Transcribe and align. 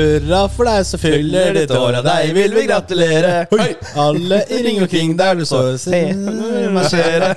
Hurra 0.00 0.42
for 0.52 0.70
deg 0.70 0.86
som 0.88 1.02
fyller 1.02 1.54
ditt 1.56 1.74
år, 1.76 2.00
og 2.00 2.06
deg 2.06 2.32
vil 2.36 2.56
vi 2.56 2.66
gratulere. 2.68 3.34
Hoi! 3.52 3.68
Alle 4.06 4.40
i 4.50 4.62
ring 4.66 4.80
og 4.84 4.90
kring 4.92 5.14
der 5.18 5.38
du 5.38 5.44
står. 5.48 5.76
Ser 5.82 6.70
marsjere. 6.74 7.32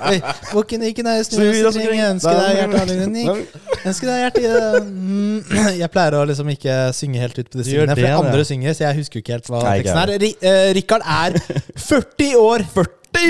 Bukken 0.52 0.86
ikke 0.88 1.06
nei, 1.06 1.20
snu 1.28 1.44
oss 1.68 1.80
i 1.80 1.88
ring, 1.90 2.04
ønsker 2.14 2.40
deg 2.40 2.62
hjertet 2.62 3.84
Ønsker 3.84 4.10
deg 4.10 4.26
hjertet 4.28 4.92
Mm, 5.04 5.44
Jeg 5.82 5.90
pleier 5.94 6.18
å 6.18 6.24
liksom 6.30 6.50
ikke 6.54 6.76
synge 6.96 7.22
helt 7.22 7.38
ut 7.38 7.50
på 7.50 7.60
disse 7.60 7.74
tingene, 7.74 7.96
for 7.98 8.26
andre 8.26 8.48
synger, 8.48 8.76
så 8.78 8.88
jeg 8.88 9.00
husker 9.02 9.22
ikke 9.22 9.38
helt 9.38 9.50
hva 9.52 9.64
teksten 9.68 10.02
er. 10.04 10.28
Eh, 10.34 10.68
Rikard 10.78 11.06
er 11.06 11.38
40 11.78 12.36
år 12.40 12.68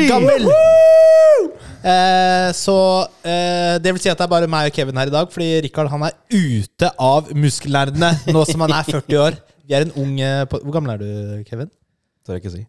gammel! 0.09 0.47
Eh, 1.83 2.49
så 2.55 2.75
eh, 3.27 3.75
det 3.83 3.91
vil 3.91 3.99
si 3.99 4.07
at 4.11 4.15
det 4.19 4.23
er 4.23 4.31
bare 4.31 4.47
meg 4.47 4.69
og 4.69 4.75
Kevin 4.75 4.99
her 5.01 5.09
i 5.11 5.13
dag, 5.13 5.27
fordi 5.31 5.49
Rikard 5.65 5.89
han 5.91 6.05
er 6.07 6.15
ute 6.31 6.91
av 6.95 7.27
muskelnerdene 7.35 8.13
nå 8.31 8.45
som 8.47 8.63
han 8.63 8.75
er 8.77 8.87
40 8.87 9.19
år. 9.19 9.39
Vi 9.67 9.75
er 9.75 9.85
en 9.87 9.95
ung 9.99 10.13
eh, 10.23 10.43
på, 10.47 10.59
Hvor 10.63 10.77
gammel 10.77 10.93
er 10.95 11.03
du, 11.03 11.43
Kevin? 11.47 11.71
Tør 12.23 12.37
jeg 12.37 12.43
ikke 12.43 12.53
si. 12.55 12.63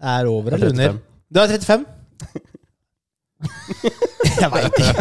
Er 0.00 0.26
over 0.30 0.50
Jeg 0.50 0.58
er 0.58 0.66
eller 0.66 0.74
under? 0.74 0.98
35. 0.98 1.02
Du 1.30 1.38
er 1.40 1.46
35? 1.54 1.84
jeg 4.40 4.50
veit 4.52 4.80
ikke. 4.80 4.94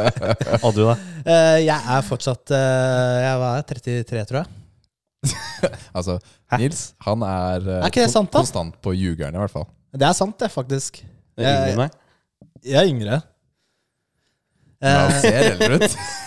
Og 0.66 0.72
du, 0.76 0.80
da? 0.88 0.94
Eh, 1.20 1.58
jeg 1.66 1.76
er 1.96 2.06
fortsatt 2.06 2.52
eh, 2.56 3.16
Jeg 3.26 3.36
var 3.44 3.66
33, 3.68 4.24
tror 4.30 4.40
jeg. 4.40 4.48
Altså, 5.92 6.16
Nils 6.56 6.80
han 7.04 7.20
er, 7.26 7.66
eh, 7.66 7.82
Er 7.82 7.90
ikke 7.92 8.06
det 8.06 8.12
sant, 8.14 8.30
da? 8.32 8.40
konstant 8.40 8.78
på 8.80 8.94
ljugeren, 8.96 9.36
i 9.36 9.42
hvert 9.42 9.52
fall. 9.52 9.68
Det 9.92 10.06
er 10.06 10.14
sant, 10.16 10.36
det, 10.38 10.50
faktisk. 10.52 11.00
Du 11.36 11.42
er 11.42 11.50
yngre 11.50 11.70
enn 11.72 11.80
meg? 11.80 11.90
Jeg 12.66 12.78
er 12.78 12.88
yngre. 12.90 13.20
Ja, 14.80 14.94
han 14.96 15.10
Eh, 15.10 15.20
ser 15.20 15.32
eldre 15.50 15.76
ut. 15.76 15.96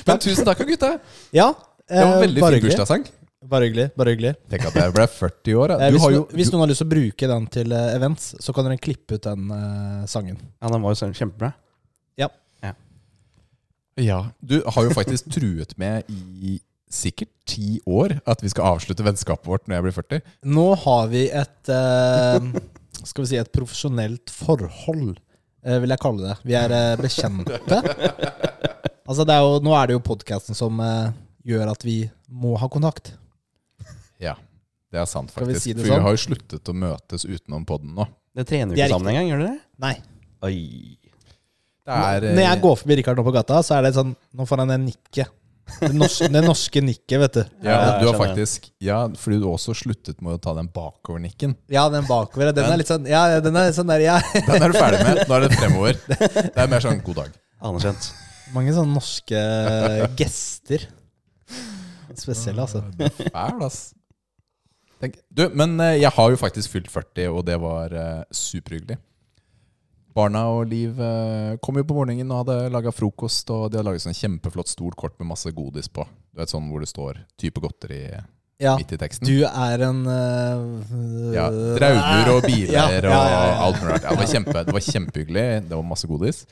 Men 0.06 0.18
tusen 0.20 0.44
takk, 0.48 0.60
gutta. 0.68 0.94
ja. 1.32 1.48
Det 1.90 2.04
var 2.06 2.12
en 2.18 2.20
veldig 2.22 2.42
fin 2.44 2.62
bursdagssang. 2.68 3.06
Bare 3.50 3.66
hyggelig. 3.66 3.86
Bare 3.98 4.12
hyggelig. 4.12 4.34
Tenk 4.52 4.66
at 4.68 4.76
jeg 4.78 4.92
ble 4.94 5.06
40 5.10 5.56
år. 5.58 5.72
Eh. 5.74 5.86
Du 5.88 5.96
hvis, 5.96 6.04
har 6.04 6.12
jo 6.14 6.20
hvis 6.36 6.50
noen 6.52 6.62
har 6.66 6.70
lyst 6.70 6.82
til 6.84 6.88
å 6.90 6.92
bruke 6.92 7.30
den 7.32 7.46
til 7.56 7.72
eh, 7.74 7.94
events, 7.96 8.28
så 8.44 8.54
kan 8.54 8.68
dere 8.68 8.78
klippe 8.82 9.16
ut 9.16 9.24
den 9.26 9.48
uh, 9.50 10.04
sangen. 10.10 10.36
ja, 10.60 10.70
den 10.70 10.84
var 10.84 10.92
jo 10.94 11.00
sånn 11.00 11.16
kjempebra. 11.16 11.54
Ja, 14.00 14.20
Du 14.40 14.62
har 14.64 14.84
jo 14.86 14.92
faktisk 14.96 15.26
truet 15.34 15.74
med 15.76 16.06
i 16.08 16.54
sikkert 16.90 17.30
ti 17.46 17.78
år 17.86 18.16
at 18.28 18.42
vi 18.42 18.50
skal 18.50 18.72
avslutte 18.74 19.04
vennskapet 19.06 19.46
vårt 19.46 19.68
når 19.70 19.76
jeg 19.78 19.86
blir 19.86 19.96
40. 20.00 20.22
Nå 20.56 20.66
har 20.84 21.08
vi 21.12 21.24
et 21.30 21.70
eh, 21.70 22.48
Skal 23.06 23.24
vi 23.24 23.28
si 23.30 23.38
et 23.40 23.50
profesjonelt 23.54 24.32
forhold, 24.34 25.14
eh, 25.64 25.78
vil 25.80 25.94
jeg 25.94 26.02
kalle 26.02 26.26
det. 26.28 26.36
Vi 26.44 26.56
er 26.58 26.74
eh, 26.76 26.96
bekjente. 27.00 27.60
Altså 29.10 29.24
det 29.26 29.34
er 29.34 29.42
jo, 29.46 29.54
nå 29.64 29.72
er 29.74 29.88
det 29.90 29.96
jo 29.96 30.02
podkasten 30.06 30.54
som 30.58 30.76
eh, 30.84 31.10
gjør 31.48 31.72
at 31.72 31.82
vi 31.86 31.96
må 32.30 32.52
ha 32.60 32.68
kontakt. 32.70 33.14
Ja, 34.22 34.34
det 34.92 35.00
er 35.00 35.08
sant, 35.08 35.32
Skal 35.32 35.48
vi 35.48 35.54
faktisk. 35.56 35.64
si 35.64 35.72
det 35.74 35.80
For 35.82 35.88
vi 35.88 35.94
sånn? 35.96 36.04
har 36.04 36.14
jo 36.18 36.20
sluttet 36.26 36.70
å 36.70 36.76
møtes 36.76 37.24
utenom 37.26 37.64
podden 37.66 37.94
nå. 37.96 38.04
Det 38.36 38.44
trener 38.46 38.76
Det 38.76 38.84
er 38.84 38.90
ikke 38.90 38.98
sammen 38.98 39.10
engang, 39.14 39.30
gjør 39.32 39.40
dere 39.42 39.54
det? 39.56 39.62
Nei. 39.82 39.94
Oi. 40.46 40.56
Det 41.90 41.96
er, 41.96 42.26
eh, 42.28 42.34
Når 42.36 42.44
jeg 42.46 42.60
går 42.66 42.76
forbi 42.82 42.96
Rikard 43.00 43.18
nå 43.18 43.24
på 43.26 43.32
gata, 43.34 43.62
så 43.66 43.78
er 43.78 43.88
det 43.88 43.94
sånn 43.96 44.12
Nå 44.36 44.46
får 44.46 44.62
han 44.62 44.70
det 44.74 44.80
nikket. 44.84 45.32
Det 45.80 45.90
norske, 45.96 46.28
det 46.32 46.42
norske 46.44 46.82
nikket, 46.84 47.16
vet 47.22 47.36
du. 47.38 47.42
ja, 47.64 47.74
Ja, 47.76 47.92
du 48.00 48.08
har 48.10 48.18
faktisk 48.18 48.70
Ja, 48.82 48.98
fordi 49.18 49.38
du 49.42 49.46
også 49.50 49.74
sluttet 49.78 50.20
med 50.24 50.36
å 50.36 50.40
ta 50.42 50.54
den 50.58 50.70
bakovernikken. 50.74 51.54
Ja, 51.72 51.86
den 51.92 52.08
bakover. 52.08 52.52
Den 52.56 52.68
er 52.70 52.80
litt 52.80 52.90
sånn 52.90 53.06
Ja, 53.08 53.40
den 53.44 53.56
er 53.56 53.70
litt 53.70 53.78
sånn 53.78 53.90
der 53.90 54.04
ja. 54.04 54.18
Den 54.48 54.66
er 54.66 54.74
du 54.74 54.78
ferdig 54.78 55.04
med. 55.06 55.22
Nå 55.28 55.38
er 55.38 55.46
det 55.46 55.52
fremover. 55.56 56.00
Det 56.10 56.50
er 56.64 56.72
mer 56.72 56.84
sånn 56.84 57.04
god 57.06 57.22
dag. 57.22 57.38
Anerkjent. 57.70 58.10
Mange 58.54 58.74
sånne 58.74 58.96
norske 58.96 59.40
gester. 60.18 60.88
Spesielle, 62.18 62.66
altså. 62.66 62.82
Fæl, 63.30 63.62
ass. 63.64 63.80
Tenk. 65.00 65.16
Du, 65.32 65.46
men 65.56 65.78
eh, 65.80 66.00
jeg 66.02 66.12
har 66.12 66.32
jo 66.32 66.40
faktisk 66.40 66.74
fylt 66.74 66.90
40, 66.92 67.30
og 67.32 67.46
det 67.48 67.56
var 67.62 67.94
uh, 67.94 68.24
superhyggelig. 68.34 68.98
Barna 70.16 70.42
og 70.50 70.64
Liv 70.70 70.98
eh, 71.00 71.56
kom 71.62 71.78
jo 71.78 71.86
på 71.86 71.94
morgenen 71.94 72.30
og 72.32 72.42
hadde 72.42 72.72
laga 72.74 72.92
frokost. 72.94 73.50
Og 73.54 73.70
de 73.70 73.78
hadde 73.78 73.86
laget 73.86 74.04
sånn 74.04 74.16
kjempeflott 74.16 74.72
stort 74.72 74.98
kort 74.98 75.16
med 75.20 75.30
masse 75.30 75.50
godis 75.54 75.90
på. 75.92 76.06
Du 76.30 76.42
vet 76.42 76.52
sånn 76.52 76.66
hvor 76.70 76.82
det 76.82 76.90
står 76.90 77.22
type 77.40 77.62
godteri 77.62 78.02
Ja, 78.60 78.74
midt 78.76 78.92
i 78.92 78.98
teksten. 79.00 79.26
du 79.28 79.46
er 79.46 79.84
en 79.86 80.02
uh, 80.04 81.32
Ja, 81.34 81.46
Drauger 81.50 82.32
og 82.34 82.44
biler 82.44 82.76
Ja, 82.76 82.88
ja, 83.00 83.38
og 83.54 83.62
alt 83.68 83.80
mulig 83.80 83.94
rart. 83.94 84.08
Det, 84.08 84.18
var 84.18 84.34
kjempe, 84.34 84.64
det 84.66 84.76
var 84.76 84.86
kjempehyggelig. 84.88 85.46
Det 85.70 85.78
var 85.78 85.88
masse 85.94 86.10
godis. 86.10 86.44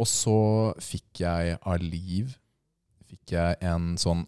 Og 0.00 0.08
så 0.10 0.38
fikk 0.82 1.24
jeg 1.24 1.58
av 1.60 1.82
Liv 1.84 2.36
Fikk 3.12 3.34
jeg 3.36 3.58
en 3.68 3.92
sånn 4.00 4.26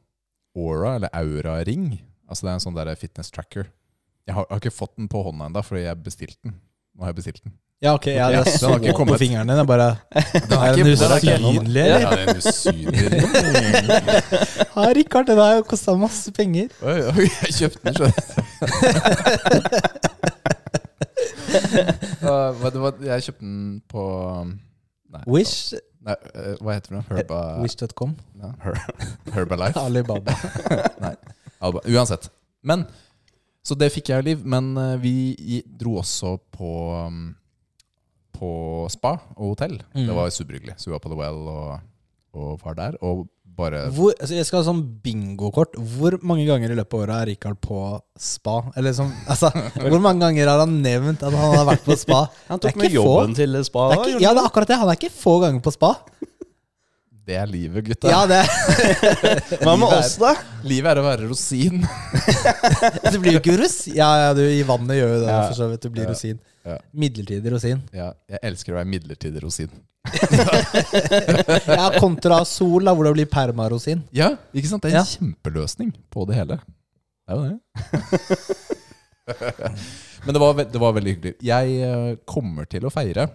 Aura, 0.55 0.95
eller 1.01 1.11
Aura-ring. 1.17 1.97
Altså 2.31 2.47
det 2.47 2.53
er 2.53 2.59
en 2.61 2.63
sånn 2.63 2.77
der 2.77 2.93
fitness 3.01 3.33
tracker. 3.35 3.73
Jeg 4.29 4.37
har, 4.37 4.47
har 4.47 4.61
ikke 4.61 4.71
fått 4.71 4.95
den 5.01 5.09
på 5.11 5.25
hånda 5.25 5.49
ennå, 5.49 5.63
fordi 5.67 5.83
jeg 5.83 6.03
bestilte 6.05 6.39
den. 6.47 6.55
Nå 6.95 7.03
har 7.03 7.11
jeg 7.11 7.19
bestilt 7.19 7.43
den. 7.43 7.57
Ja, 7.85 7.93
ok. 7.99 8.07
Ja, 8.09 8.29
det 8.33 8.39
er 8.41 8.45
så 8.57 8.71
har 8.73 8.79
på 9.13 9.17
fingeren 9.21 9.49
din. 9.51 9.57
Det 9.59 9.63
er 9.63 9.69
bare 9.69 9.89
Det 10.33 10.57
Er 10.57 10.73
den 10.79 10.87
usynlig, 10.95 11.85
Ja, 11.85 11.97
eller? 11.99 12.11
det 12.11 12.19
er 12.19 12.29
en 12.31 12.37
usynlig. 12.41 12.95
Ja, 14.75 14.87
Rikard, 14.97 15.27
det 15.29 15.37
jo 15.59 15.63
kosta 15.69 15.93
masse 16.01 16.33
penger. 16.35 16.69
Oi, 16.83 16.97
oi, 17.13 17.27
jeg 17.45 17.53
kjøpte 17.59 17.81
den, 17.85 17.95
skjønner 17.95 18.17
du. 18.17 18.21
Jeg 23.05 23.23
kjøpte 23.29 23.45
den 23.45 23.83
på 23.91 24.05
nei, 24.49 25.23
Wish. 25.31 25.75
Nei, 26.05 26.17
eh, 26.35 26.57
hva 26.61 26.75
heter 26.77 26.97
den? 26.97 27.05
Herba, 27.11 27.39
Wish.com. 27.63 28.17
ja, 28.41 28.51
Herbalife? 29.37 29.81
Alibaba. 29.87 30.35
Nei. 31.05 31.15
Alba. 31.65 31.85
Uansett. 31.89 32.29
Men 32.65 32.87
Så 33.65 33.77
det 33.81 33.93
fikk 33.95 34.11
jeg 34.13 34.21
jo, 34.21 34.25
Liv. 34.27 34.43
Men 34.45 34.75
eh, 34.77 34.97
vi 35.01 35.15
dro 35.81 35.95
også 36.03 36.35
på 36.53 36.73
um, 37.07 37.31
På 38.35 38.87
spa 38.93 39.15
og 39.37 39.55
hotell. 39.55 39.79
Mm. 39.95 40.07
Det 40.09 40.17
var 40.17 40.33
superhyggelig. 40.35 40.75
Så 40.81 40.91
vi 40.91 40.97
var 40.97 41.03
på 41.05 41.13
The 41.13 41.19
Well 41.21 41.47
og, 41.53 41.79
og 42.35 42.59
var 42.65 42.75
der. 42.81 42.97
Og 43.07 43.29
bare 43.55 43.85
Hvor, 43.95 44.11
altså 44.19 44.35
jeg 44.35 44.47
skal 44.49 44.59
ha 44.59 44.65
sånn 44.67 44.81
bingokort. 45.05 45.77
Hvor 45.79 46.17
mange 46.27 46.43
ganger 46.49 46.73
i 46.75 46.79
løpet 46.81 46.97
av 46.97 47.03
året 47.05 47.15
er 47.21 47.29
Rikard 47.31 47.61
på 47.63 47.79
spa? 48.19 48.57
Eller 48.75 48.97
som, 48.97 49.13
altså, 49.31 49.53
Hvor 49.79 50.01
mange 50.03 50.25
ganger 50.27 50.51
har 50.51 50.65
han 50.65 50.75
nevnt 50.83 51.23
at 51.23 51.31
han 51.39 51.55
har 51.61 51.69
vært 51.71 51.85
på 51.87 51.95
spa? 52.01 52.25
Han 52.51 52.59
tok 52.65 52.75
med 52.83 52.91
jobben 52.97 53.31
få. 53.37 53.39
til 53.39 53.61
spa. 53.71 53.87
Det 53.93 54.01
ikke, 54.03 54.23
ja, 54.27 54.33
det 54.35 54.43
er 54.43 54.49
akkurat 54.51 54.73
det. 54.75 54.81
Han 54.83 54.91
er 54.91 54.99
ikke 54.99 55.15
få 55.15 55.37
ganger 55.47 55.63
på 55.63 55.75
spa. 55.77 55.93
Det 57.25 57.39
er 57.41 57.47
livet, 57.49 57.87
gutta. 57.87 58.11
Ja, 58.13 58.27
det 58.29 58.43
Hva 59.65 59.79
med 59.81 59.95
oss, 59.97 60.19
da? 60.21 60.35
Livet 60.69 60.91
er 60.91 60.99
å 61.01 61.05
være 61.07 61.29
rosin. 61.31 61.79
Du 63.15 63.17
blir 63.23 63.39
jo 63.39 63.41
ikke 63.41 63.55
rosin. 63.63 63.95
Ja, 63.97 64.11
ja, 64.27 64.35
du 64.37 64.43
i 64.45 64.59
vannet 64.69 64.99
gjør 64.99 65.15
jo 65.15 65.21
det, 65.23 65.31
Ja. 65.31 65.39
for 65.47 65.57
så 65.57 65.71
vidt. 65.71 65.87
Du 65.87 65.95
blir 65.95 66.05
Ja. 66.05 66.11
rosin. 66.13 66.37
Ja. 66.65 66.79
Midlertidig 66.97 67.51
rosin. 67.53 67.83
Ja, 67.93 68.13
jeg 68.31 68.41
elsker 68.49 68.73
å 68.73 68.79
være 68.81 68.89
midlertidig 68.89 69.43
rosin. 69.45 69.73
Ja, 71.69 71.91
kontra 72.01 72.43
sol, 72.49 72.85
da, 72.85 72.93
hvor 72.97 73.07
det 73.09 73.15
blir 73.17 73.29
permarosin. 73.31 74.03
Ja, 74.15 74.31
ikke 74.53 74.71
sant? 74.71 74.85
Det 74.85 74.93
er 74.93 74.99
en 74.99 75.03
Ja. 75.03 75.07
kjempeløsning 75.09 75.93
på 76.13 76.27
det 76.29 76.37
hele. 76.39 76.59
Det 77.25 77.33
er 77.33 77.37
jo 77.37 77.45
det. 77.49 77.59
men 80.25 80.37
det 80.37 80.41
var, 80.43 80.55
det 80.65 80.81
var 80.81 80.93
veldig 80.99 81.15
hyggelig. 81.17 81.35
Jeg 81.45 81.79
eh, 81.89 82.17
kommer 82.29 82.69
til 82.69 82.85
å 82.85 82.93
feire, 82.93 83.29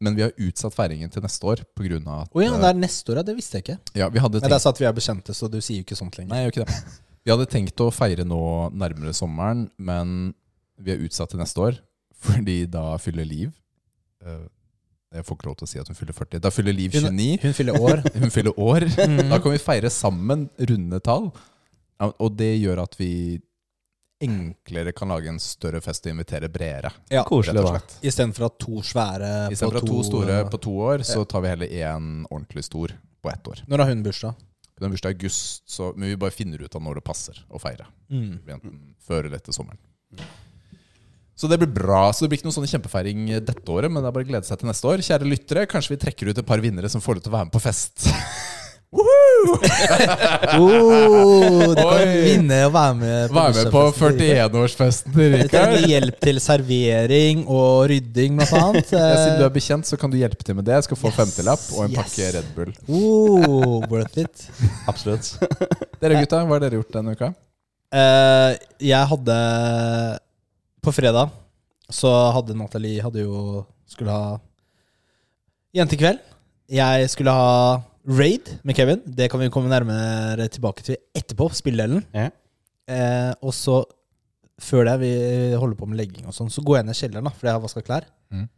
men 0.00 0.16
vi 0.16 0.24
har 0.24 0.32
utsatt 0.36 0.74
feiringen 0.76 1.12
til 1.12 1.24
neste 1.24 1.44
år 1.48 1.62
pga. 1.76 2.00
at 2.20 2.32
oh 2.32 2.42
ja, 2.44 2.52
eh, 2.54 2.60
det 2.60 2.70
er 2.70 2.80
neste 2.80 3.12
år, 3.12 3.20
ja. 3.20 3.26
Det 3.30 3.36
visste 3.36 3.58
jeg 3.60 3.66
ikke. 3.66 3.78
ja, 4.00 4.08
vi 4.12 4.20
hadde 4.24 4.40
Men 4.40 4.50
det 4.50 4.56
er 4.56 4.64
sånn 4.64 4.76
at 4.76 4.80
vi 4.80 4.88
er 4.88 4.96
bekjente, 4.96 5.34
så 5.36 5.48
du 5.52 5.60
sier 5.60 5.80
jo 5.80 5.84
ikke 5.86 5.96
sånt 5.98 6.16
lenger. 6.18 6.32
Nei, 6.32 6.42
jeg 6.44 6.50
gjør 6.52 6.56
ikke 6.56 6.68
det. 6.70 6.96
Vi 7.26 7.32
hadde 7.34 7.46
tenkt 7.50 7.80
å 7.82 7.90
feire 7.90 8.24
nå 8.24 8.40
nærmere 8.72 9.12
sommeren, 9.16 9.66
men 9.76 10.34
vi 10.78 10.92
er 10.94 11.00
utsatt 11.04 11.32
til 11.32 11.40
neste 11.40 11.58
år, 11.60 11.78
fordi 12.22 12.66
da 12.72 12.96
fyller 13.02 13.24
Liv 13.28 13.50
eh, 14.24 14.46
Jeg 15.16 15.24
får 15.26 15.36
ikke 15.38 15.48
lov 15.48 15.56
til 15.60 15.66
å 15.66 15.70
si 15.70 15.80
at 15.80 15.88
hun 15.88 15.96
fyller 15.98 16.16
40. 16.16 16.40
Da 16.44 16.50
fyller 16.52 16.76
Liv 16.76 16.94
29. 16.96 17.38
Hun 17.42 17.56
fyller 17.56 17.80
år. 17.80 18.02
Hun 18.22 18.32
fyller 18.34 18.60
år. 18.60 18.86
Mhm. 18.90 19.28
Da 19.30 19.38
kan 19.40 19.54
vi 19.54 19.60
feire 19.62 19.90
sammen 19.92 20.48
runde 20.58 21.00
tall. 21.00 21.30
Og 22.02 22.32
det 22.36 22.56
gjør 22.58 22.82
at 22.82 22.96
vi 23.00 23.12
enklere 24.20 24.92
kan 24.96 25.08
lage 25.12 25.28
en 25.28 25.38
større 25.40 25.80
fest 25.84 26.06
og 26.06 26.14
invitere 26.14 26.48
bredere. 26.52 26.90
Ja, 27.12 27.22
Koselig, 27.28 27.60
da. 27.64 27.80
Istedenfor 28.00 28.48
at 28.48 28.58
to 28.62 28.80
svære 28.84 29.32
på 29.52 29.68
at 29.68 29.84
to 29.84 30.02
store 30.06 30.38
på 30.50 30.60
to 30.64 30.72
år, 30.88 31.04
så 31.04 31.24
tar 31.28 31.44
vi 31.44 31.52
heller 31.52 31.66
én 31.68 32.24
ordentlig 32.30 32.64
stor 32.64 32.94
på 33.22 33.32
ett 33.32 33.48
år. 33.52 33.60
Når 33.68 33.84
har 33.84 33.92
hun 33.92 34.04
bursdag? 34.06 34.38
Hun 34.76 34.86
har 34.86 34.92
bursdag 34.92 35.12
i 35.12 35.16
august, 35.16 35.62
så, 35.68 35.92
men 35.96 36.08
vi 36.08 36.16
bare 36.20 36.34
finner 36.34 36.64
ut 36.64 36.74
av 36.76 36.82
når 36.84 37.00
det 37.00 37.04
passer 37.04 37.38
å 37.48 37.60
feire. 37.60 37.86
Mm. 38.12 38.40
Før 39.04 39.24
eller 39.24 39.38
etter 39.38 39.56
sommeren. 39.56 39.80
Så 41.36 41.50
det 41.52 41.58
blir 41.60 41.68
bra. 41.68 42.06
Så 42.16 42.24
det 42.24 42.30
blir 42.32 42.40
ikke 42.40 42.48
noen 42.48 42.56
sånn 42.56 42.70
kjempefeiring 42.70 43.26
dette 43.44 43.72
året, 43.72 43.92
men 43.92 44.00
det 44.00 44.08
er 44.08 44.16
bare 44.16 44.24
å 44.24 44.30
glede 44.30 44.48
seg 44.48 44.60
til 44.62 44.70
neste 44.70 44.88
år. 44.88 45.04
Kjære 45.04 45.28
lyttere, 45.28 45.66
kanskje 45.68 45.92
vi 45.94 46.02
trekker 46.06 46.30
ut 46.32 46.38
et 46.40 46.48
par 46.48 46.62
vinnere 46.64 46.88
som 46.92 47.04
får 47.04 47.18
lov 47.18 47.26
til 47.26 47.34
å 47.34 47.36
være 47.36 47.50
med 47.50 47.56
på 47.58 47.64
fest. 47.66 48.06
Oh, 50.56 51.74
du 51.74 51.74
kan 51.76 52.00
Oi. 52.00 52.20
vinne 52.24 52.58
og 52.66 52.72
være 52.74 52.94
med 52.98 53.34
Være 53.34 53.54
med 53.56 53.70
på 53.74 53.82
bursdagsfesten 53.84 54.16
til 54.16 54.32
Rikard. 54.32 54.54
41-årsfesten 54.54 55.16
til 55.16 55.20
Vi 55.20 55.40
Rikard. 55.42 55.50
trenger 55.52 55.88
hjelp 55.92 56.20
til 56.22 56.40
servering 56.42 57.42
og 57.46 57.88
rydding, 57.92 58.38
blant 58.40 58.54
annet. 58.56 58.92
Ja, 58.94 59.10
siden 59.20 59.40
du 59.40 59.44
er 59.46 59.54
bekjent, 59.54 59.88
så 59.90 59.98
kan 60.00 60.12
du 60.12 60.18
hjelpe 60.20 60.46
til 60.46 60.56
med 60.58 60.66
det. 60.68 60.76
Jeg 60.78 60.88
skal 60.88 61.00
få 61.00 61.10
Yes, 61.10 61.18
femtilapp 61.18 61.64
og 61.76 61.84
en 61.84 61.94
yes. 61.94 61.98
pakke 62.00 62.30
Red 62.38 62.52
Bull. 62.56 62.72
Oh, 62.88 63.82
worth 63.92 64.18
it. 64.22 64.46
Absolutt. 64.90 65.34
Dere 66.00 66.22
gutta, 66.22 66.42
hva 66.46 66.56
har 66.56 66.64
dere 66.66 66.80
gjort 66.80 66.96
denne 66.96 67.16
uka? 67.16 67.32
Uh, 67.94 68.52
jeg 68.82 69.04
hadde 69.12 69.36
På 70.86 70.92
fredag 70.94 71.32
så 71.90 72.10
hadde 72.34 72.54
Nathalie 72.54 73.02
hadde 73.02 73.24
jo 73.24 73.64
Skulle 73.90 74.14
ha 74.14 74.36
jentekveld. 75.74 76.20
Jeg 76.70 77.08
skulle 77.10 77.32
ha 77.34 77.80
raid 78.06 78.48
med 78.66 78.78
Kevin. 78.78 79.02
Det 79.04 79.26
kan 79.30 79.42
vi 79.42 79.50
komme 79.52 79.70
nærmere 79.70 80.46
tilbake 80.50 80.82
til 80.86 80.96
etterpå. 81.14 81.50
Spilledelen. 81.54 82.04
Ja. 82.14 82.30
Eh, 82.86 83.32
og 83.42 83.52
så, 83.54 83.82
før 84.62 84.86
det, 84.88 84.96
vi 85.02 85.12
holder 85.58 85.76
på 85.78 85.90
med 85.90 86.00
legging 86.00 86.26
og 86.30 86.34
sånn, 86.34 86.50
så 86.50 86.64
går 86.64 86.80
jeg 86.80 86.88
ned 86.88 86.96
i 86.96 87.00
kjelleren, 87.02 87.28
da, 87.28 87.34
fordi 87.34 87.50
jeg 87.50 87.58
har 87.58 87.64
vaska 87.66 87.84
klær. 87.86 88.08
Mm. 88.32 88.48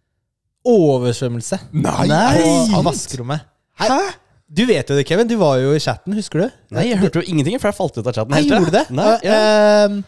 Oversvømmelse 0.72 1.60
Nei! 1.74 2.06
av 2.76 2.86
vaskerommet. 2.86 3.48
Hæ? 3.82 3.98
Du 4.48 4.62
vet 4.68 4.88
jo 4.88 4.96
det, 4.96 5.04
Kevin. 5.08 5.28
Du 5.28 5.36
var 5.40 5.58
jo 5.60 5.74
i 5.76 5.80
chatten, 5.82 6.14
husker 6.16 6.46
du? 6.46 6.60
Nei, 6.76 6.86
jeg 6.92 7.02
hørte 7.02 7.20
jo 7.20 7.28
ingenting, 7.28 7.58
for 7.60 7.68
jeg 7.68 7.76
falt 7.76 7.98
ut 7.98 8.06
av 8.06 8.14
chatten. 8.14 8.32
Nei, 8.32 8.46
gjorde 8.48 8.72
det? 8.78 8.86
Nei, 8.96 9.10
ja. 9.26 9.40
Ehm, 9.88 9.98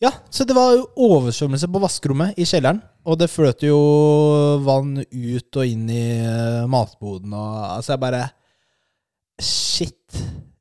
ja, 0.00 0.10
så 0.32 0.46
det 0.48 0.54
var 0.56 0.78
oversvømmelse 0.96 1.68
på 1.68 1.82
vaskerommet 1.82 2.38
i 2.40 2.46
kjelleren. 2.48 2.80
Og 3.04 3.18
det 3.20 3.30
fløt 3.32 3.64
jo 3.64 3.76
vann 4.64 4.94
ut 5.00 5.58
og 5.60 5.66
inn 5.68 5.86
i 5.92 6.04
eh, 6.20 6.66
matboden 6.68 7.32
og 7.36 7.58
Altså, 7.76 7.94
jeg 7.94 8.02
bare 8.02 8.22
Shit. 9.40 10.16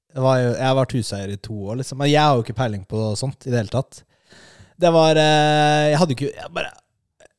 Det 0.10 0.24
var 0.24 0.40
jo, 0.40 0.52
jeg 0.56 0.66
har 0.66 0.78
vært 0.78 0.94
huseier 0.96 1.34
i 1.34 1.40
to 1.40 1.56
år, 1.68 1.80
liksom. 1.82 2.00
Men 2.00 2.10
jeg 2.12 2.22
har 2.24 2.38
jo 2.38 2.46
ikke 2.46 2.56
peiling 2.58 2.86
på 2.88 3.10
sånt 3.20 3.44
i 3.48 3.52
det 3.52 3.60
hele 3.62 3.74
tatt. 3.74 4.02
Det 4.80 4.92
var 4.96 5.20
eh, 5.20 5.90
Jeg 5.92 6.00
hadde 6.00 6.16
ikke 6.16 6.30
jeg 6.32 6.54
bare, 6.56 6.72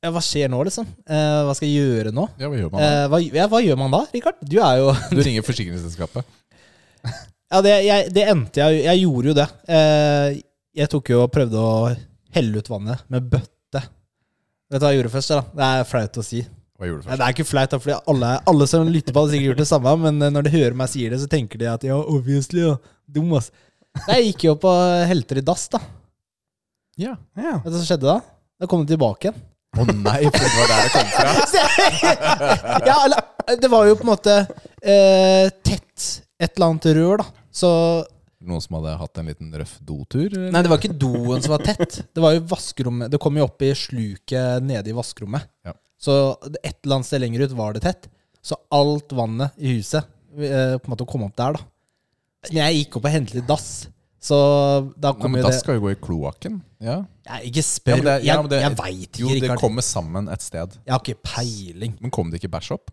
ja, 0.01 0.11
Hva 0.13 0.21
skjer 0.25 0.53
nå, 0.53 0.61
liksom? 0.69 0.89
Eh, 1.09 1.39
hva 1.49 1.57
skal 1.57 1.69
jeg 1.71 1.81
gjøre 1.81 2.13
nå? 2.17 2.27
Ja, 2.41 2.49
hva 2.53 2.61
gjør 2.61 2.75
man 2.75 2.81
da? 2.81 2.91
Eh, 2.91 3.07
hva, 3.13 3.23
ja, 3.41 3.49
hva 3.53 3.63
gjør 3.65 3.81
man 3.81 3.97
da, 3.97 4.03
Richard? 4.13 4.45
Du 4.45 4.61
er 4.61 4.83
jo 4.83 4.93
Du 5.17 5.21
ringer 5.25 5.47
forsikringsselskapet. 5.47 6.37
Ja, 7.51 7.61
det, 7.65 7.73
jeg, 7.83 8.13
det 8.15 8.29
endte 8.31 8.61
jeg 8.63 8.85
Jeg 8.85 9.03
gjorde 9.03 9.33
jo 9.33 9.37
det. 9.41 9.49
Eh, 9.69 10.41
jeg 10.81 10.91
tok 10.93 11.11
jo 11.13 11.25
og 11.25 11.33
prøvde 11.35 11.61
å 11.61 11.91
helle 12.35 12.63
ut 12.63 12.71
vannet 12.71 13.03
med 13.13 13.27
bøtte. 13.33 13.83
Vet 14.71 14.79
du 14.79 14.85
hva 14.85 14.93
jeg 14.93 15.01
gjorde 15.01 15.13
først? 15.17 15.33
da? 15.35 15.43
Det 15.59 15.69
er 15.69 15.89
flaut 15.91 16.19
å 16.21 16.25
si. 16.25 16.41
Hva 16.81 16.89
gjorde 16.89 17.05
du 17.05 17.11
Nei, 17.11 17.17
det 17.21 17.27
er 17.27 17.35
ikke 17.35 17.49
flaut, 17.49 17.73
da, 17.73 17.81
fordi 17.83 17.97
alle, 18.13 18.31
alle 18.53 18.69
som 18.71 18.89
lytter 18.89 19.13
på, 19.13 19.25
hadde 19.25 19.35
sikkert 19.35 19.51
gjort 19.51 19.61
det 19.61 19.69
samme. 19.69 19.95
Men 20.07 20.23
eh, 20.25 20.33
når 20.33 20.47
de 20.47 20.55
hører 20.55 20.79
meg 20.79 20.93
sier 20.93 21.13
det, 21.13 21.19
så 21.21 21.29
tenker 21.31 21.61
de 21.61 21.69
at 21.69 21.85
ja, 21.85 21.99
obviously, 22.01 22.63
ja. 22.65 22.77
Dum, 23.11 23.35
ass. 23.37 23.51
Nei, 24.07 24.21
Jeg 24.21 24.29
gikk 24.31 24.47
jo 24.47 24.55
opp 24.55 24.69
og 24.71 25.09
helte 25.11 25.41
i 25.41 25.45
dass, 25.45 25.67
da. 25.75 25.83
Ja. 27.01 27.17
Ja. 27.37 27.59
Vet 27.59 27.69
du 27.69 27.75
hva 27.75 27.81
som 27.81 27.89
skjedde 27.89 28.09
da? 28.09 28.19
Da 28.61 28.69
kom 28.71 28.87
det 28.87 28.95
tilbake 28.95 29.29
igjen. 29.29 29.43
Å 29.71 29.85
nei, 29.87 30.23
for 30.27 30.43
det 30.43 30.55
var 30.55 30.71
der 30.71 30.87
det 30.87 30.95
kom 30.95 31.11
fra. 31.15 31.35
ja, 32.89 32.97
eller, 33.05 33.29
det 33.61 33.71
var 33.71 33.87
jo 33.87 33.99
på 33.99 34.07
en 34.07 34.11
måte 34.11 34.39
eh, 34.41 35.47
tett 35.63 36.09
et 36.41 36.57
eller 36.57 36.71
annet 36.71 36.89
rør, 36.97 37.21
da. 37.21 37.45
Så 37.53 37.71
Noen 38.41 38.63
som 38.65 38.79
hadde 38.79 38.95
hatt 39.03 39.19
en 39.21 39.27
liten 39.29 39.51
røff 39.53 39.75
dotur? 39.85 40.33
Nei, 40.33 40.63
det 40.65 40.71
var 40.73 40.79
ikke 40.81 40.97
doen 40.99 41.43
som 41.45 41.53
var 41.53 41.65
tett. 41.67 41.99
Det 42.15 42.23
var 42.25 42.33
jo 42.39 42.41
vaskerommet 42.49 43.11
Det 43.13 43.21
kom 43.21 43.37
jo 43.37 43.45
opp 43.45 43.61
i 43.67 43.73
sluket 43.77 44.65
nede 44.65 44.89
i 44.89 44.97
vaskerommet. 44.97 45.45
Ja. 45.67 45.75
Så 46.01 46.15
et 46.65 46.79
eller 46.85 46.97
annet 46.97 47.07
sted 47.11 47.21
lenger 47.21 47.45
ut 47.45 47.53
var 47.59 47.77
det 47.77 47.83
tett. 47.85 48.09
Så 48.41 48.57
alt 48.73 49.13
vannet 49.13 49.53
i 49.61 49.75
huset 49.77 50.01
eh, 50.41 50.79
på 50.81 50.89
en 50.89 50.93
måte 50.95 51.05
kom 51.11 51.27
opp 51.27 51.37
der, 51.37 51.59
da. 51.59 51.67
Så 52.49 52.55
jeg 52.57 52.79
gikk 52.79 52.97
opp 52.97 53.05
og 53.11 53.13
hentet 53.13 53.37
litt 53.37 53.49
dass. 53.51 53.67
Så 54.21 54.37
da 55.01 55.13
Nei, 55.13 55.21
kom 55.21 55.33
men 55.33 55.41
jo 55.41 55.47
det 55.47 55.53
Dass 55.53 55.61
skal 55.65 55.77
jo 55.77 55.83
gå 55.85 55.93
i 55.93 55.99
kloakken. 56.01 56.57
Ja. 56.81 56.97
Jeg, 57.29 57.51
Ikke 57.53 57.65
spør. 57.65 58.01
Ja, 58.01 58.03
det- 58.05 58.25
ja, 58.25 58.33
jeg 58.35 58.41
men 58.43 58.51
det- 58.51 58.63
jeg 58.63 58.77
veit 58.81 59.21
Jo, 59.21 59.29
det 59.29 59.59
kommer 59.61 59.85
sammen 59.85 60.29
et 60.33 60.41
sted. 60.45 60.77
Jeg 60.87 60.93
har 60.93 61.01
ikke 61.05 61.21
peiling. 61.23 61.99
Men 62.01 62.11
kom 62.11 62.31
det 62.31 62.41
ikke 62.41 62.53
bæsj 62.57 62.73
opp? 62.77 62.91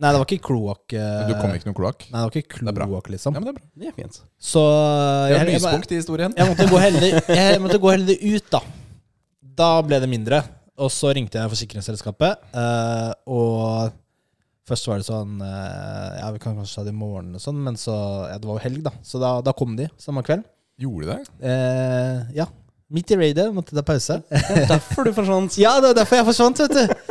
Nei, 0.00 0.10
det 0.14 0.18
var 0.22 0.26
ikke 0.30 0.46
kloakk. 0.48 0.94
eh, 0.96 1.08
Men 1.20 1.28
Du 1.28 1.34
kom 1.42 1.50
ikke 1.56 1.68
noe 1.68 1.76
kloakk? 1.76 2.04
Nei, 2.08 2.20
det 2.22 2.24
var 2.24 2.36
ikke 2.40 2.54
kloakk, 2.62 3.10
liksom. 3.12 3.34
Ja, 3.36 3.40
men 3.42 3.48
det 3.50 3.52
er 3.52 3.58
bra. 3.60 3.66
Det 3.82 3.90
er 3.90 3.96
fint. 3.98 4.20
Så 4.40 4.62
Det 4.64 5.34
er 5.34 5.34
jeg, 5.34 5.40
jeg, 5.52 5.60
lyspunkt 5.60 5.92
i 5.92 5.98
historien. 6.00 6.36
Jeg 6.38 6.48
måtte 6.48 6.68
gå 6.70 6.80
heldig, 6.80 7.10
jeg 7.36 7.60
måtte 7.60 7.80
gå 7.82 7.90
heldig 7.92 8.16
ut, 8.34 8.46
da. 8.54 8.60
Da 9.60 9.68
ble 9.84 9.98
det 10.00 10.08
mindre. 10.08 10.40
Og 10.80 10.88
så 10.94 11.10
ringte 11.12 11.36
jeg 11.36 11.52
forsikringsselskapet, 11.52 12.46
eh, 12.56 13.10
og 13.28 13.92
først 14.70 14.86
var 14.88 15.02
det 15.02 15.04
sånn 15.10 15.34
eh, 15.44 16.14
Ja, 16.22 16.30
vi 16.32 16.40
kan 16.40 16.56
kanskje 16.56 16.78
ta 16.78 16.84
det 16.86 16.94
i 16.94 16.96
morgen, 16.96 17.34
og 17.36 17.42
sånn, 17.44 17.58
men 17.66 17.76
så 17.76 17.92
Ja, 18.30 18.38
det 18.40 18.48
var 18.48 18.56
jo 18.56 18.64
helg, 18.64 18.80
da. 18.88 18.94
Så 19.04 19.20
da, 19.20 19.34
da 19.44 19.52
kom 19.52 19.76
de 19.76 19.90
samme 20.00 20.24
kveld. 20.24 20.46
Gjorde 20.80 21.10
de 21.10 21.18
det? 21.18 21.50
Eh, 21.52 22.32
ja. 22.40 22.46
Midt 22.90 23.12
i 23.12 23.18
raidet 23.20 23.50
måtte 23.54 23.76
ta 23.76 23.84
pause. 23.86 24.16
Derfor 24.66 25.04
du 25.06 25.12
forsvant. 25.14 25.58
ja, 25.60 25.76
det 25.82 25.92
var 25.92 25.98
derfor 26.00 26.22
jeg 26.22 26.26
forsvant, 26.32 26.62
vet 26.64 26.72
du. 26.78 27.09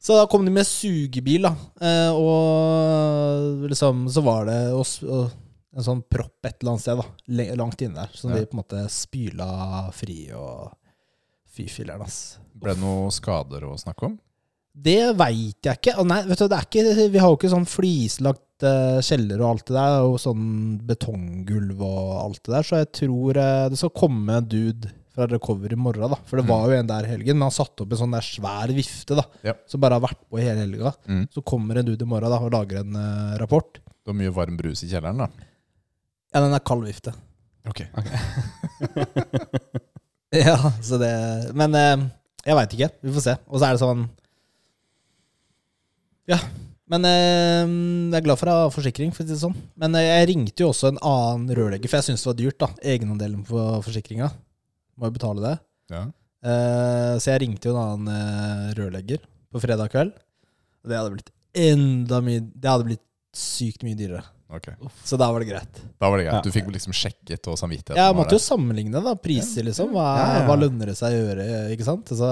Så 0.00 0.16
da 0.16 0.24
kom 0.32 0.46
de 0.46 0.52
med 0.54 0.64
sugebil, 0.66 1.44
da. 1.44 1.52
Eh, 1.84 2.12
og 2.16 3.66
liksom 3.68 4.06
så 4.12 4.22
var 4.24 4.46
det 4.48 4.58
oss, 4.72 4.94
og 5.04 5.28
en 5.76 5.84
sånn 5.86 6.00
propp 6.08 6.48
et 6.48 6.56
eller 6.62 6.72
annet 6.72 6.84
sted, 6.86 7.02
da. 7.02 7.48
Langt 7.60 7.84
inne 7.84 8.00
der. 8.06 8.14
Som 8.16 8.32
Ja. 8.32 8.38
de 8.40 8.46
på 8.48 8.56
en 8.56 8.62
måte 8.62 8.84
spyla 8.90 9.50
fri 9.92 10.30
og 10.32 10.72
Fy 11.50 11.64
filler'n, 11.66 12.00
ass. 12.04 12.38
Ble 12.54 12.76
det 12.76 12.80
noe 12.80 13.08
skader 13.10 13.64
å 13.66 13.72
snakke 13.76 14.06
om? 14.06 14.12
Det 14.70 15.16
veit 15.18 15.66
jeg 15.66 15.80
ikke. 15.80 15.96
Nei, 16.06 16.20
vet 16.28 16.38
du, 16.38 16.46
det 16.46 16.58
er 16.60 16.66
ikke, 16.68 17.08
vi 17.10 17.18
har 17.18 17.32
jo 17.32 17.36
ikke 17.40 17.50
sånn 17.50 17.66
flislagt 17.66 18.62
uh, 18.62 19.00
kjeller 19.02 19.42
og 19.42 19.48
alt 19.48 19.64
det 19.66 19.74
der. 19.74 19.96
Er 19.98 20.22
sånn 20.22 20.44
betonggulv 20.86 21.82
og 21.82 22.12
alt 22.20 22.38
det 22.46 22.54
der. 22.54 22.68
Så 22.68 22.78
jeg 22.78 22.90
tror 23.00 23.40
uh, 23.42 23.66
det 23.68 23.80
skal 23.82 23.92
komme 23.98 24.38
en 24.38 24.46
dude 24.46 24.92
fra 25.14 25.26
Recover 25.30 25.74
i 25.74 25.78
morgen, 25.78 26.12
da. 26.12 26.18
For 26.28 26.40
det 26.40 26.46
var 26.48 26.70
jo 26.70 26.78
en 26.78 26.88
der 26.90 27.06
i 27.06 27.12
helgen. 27.12 27.38
Men 27.38 27.48
han 27.48 27.54
satte 27.54 27.84
opp 27.84 27.94
en 27.94 28.00
sånn 28.02 28.16
der 28.16 28.26
svær 28.26 28.72
vifte, 28.76 29.18
da. 29.18 29.24
Ja. 29.46 29.54
Som 29.70 29.82
bare 29.82 29.98
har 29.98 30.04
vært 30.04 30.20
på 30.26 30.40
i 30.40 30.46
hele 30.46 30.64
helga. 30.64 30.94
Mm. 31.10 31.24
Så 31.34 31.42
kommer 31.46 31.80
en 31.80 31.88
dude 31.88 32.06
i 32.06 32.10
morgen 32.10 32.32
da 32.32 32.38
og 32.40 32.54
lager 32.54 32.82
en 32.84 32.98
eh, 33.00 33.38
rapport. 33.42 33.80
Det 33.90 34.12
var 34.12 34.18
mye 34.22 34.34
varm 34.34 34.56
brus 34.60 34.84
i 34.86 34.90
kjelleren, 34.92 35.24
da. 35.24 35.48
Ja, 36.30 36.44
den 36.44 36.54
er 36.54 36.62
kald 36.62 36.86
vifte. 36.86 37.14
Ok. 37.68 37.84
Ja, 40.30 40.72
så 40.82 40.94
det 41.00 41.10
Men 41.58 41.74
eh, 41.74 42.02
jeg 42.46 42.56
veit 42.56 42.74
ikke. 42.76 42.90
Vi 43.02 43.14
får 43.16 43.24
se. 43.24 43.36
Og 43.50 43.58
så 43.60 43.66
er 43.66 43.74
det 43.76 43.82
sånn 43.82 44.04
Ja. 46.30 46.38
Men 46.90 47.06
eh, 47.06 47.64
jeg 48.10 48.18
er 48.18 48.24
glad 48.26 48.38
for 48.40 48.50
å 48.50 48.54
ha 48.64 48.70
forsikring, 48.74 49.12
for 49.14 49.22
å 49.22 49.26
si 49.26 49.34
det 49.34 49.42
sånn. 49.42 49.56
Men 49.78 49.94
eh, 49.98 50.08
jeg 50.08 50.30
ringte 50.32 50.64
jo 50.64 50.70
også 50.72 50.90
en 50.90 51.02
annen 51.06 51.50
rørlegger, 51.54 51.90
for 51.90 52.00
jeg 52.00 52.08
syntes 52.08 52.24
det 52.24 52.30
var 52.30 52.38
dyrt, 52.40 52.58
da. 52.62 52.68
Egenandelen 52.94 53.44
på 53.46 53.66
forsikringa. 53.86 54.30
Må 55.00 55.08
jo 55.08 55.14
betale 55.16 55.44
det. 55.46 55.54
Ja. 55.94 56.02
Eh, 56.44 57.14
så 57.20 57.32
jeg 57.34 57.42
ringte 57.46 57.68
jo 57.70 57.76
en 57.76 57.82
annen 57.82 58.10
eh, 58.14 58.66
rørlegger 58.78 59.22
på 59.52 59.62
fredag 59.62 59.90
kveld. 59.92 60.12
Og 60.84 60.92
det 60.92 60.96
hadde 61.00 61.12
blitt 61.16 61.32
enda 61.60 62.20
mye 62.24 62.40
Det 62.54 62.70
hadde 62.70 62.86
blitt 62.86 63.02
sykt 63.36 63.82
mye 63.86 63.96
dyrere. 63.98 64.22
Okay. 64.50 64.74
Så 65.06 65.14
da 65.20 65.28
var 65.30 65.42
det 65.44 65.46
greit. 65.52 65.76
Da 66.02 66.08
var 66.10 66.18
det 66.18 66.24
greit. 66.26 66.40
Ja. 66.40 66.42
Du 66.42 66.50
fikk 66.54 66.66
liksom 66.74 66.94
sjekket 66.96 67.46
og 67.52 67.54
samvittigheten. 67.60 68.00
Jeg 68.00 68.16
måtte 68.18 68.34
jo 68.34 68.42
sammenligne 68.42 68.98
da, 69.04 69.12
priser, 69.14 69.62
liksom. 69.68 69.92
Hva, 69.94 70.06
Ja, 70.18 70.24
ja. 70.40 70.40
hva 70.48 70.56
lønner 70.58 70.90
det 70.90 70.96
seg 70.98 71.14
å 71.14 71.20
gjøre? 71.20 71.46
ikke 71.76 71.86
sant? 71.86 72.10
Altså, 72.10 72.30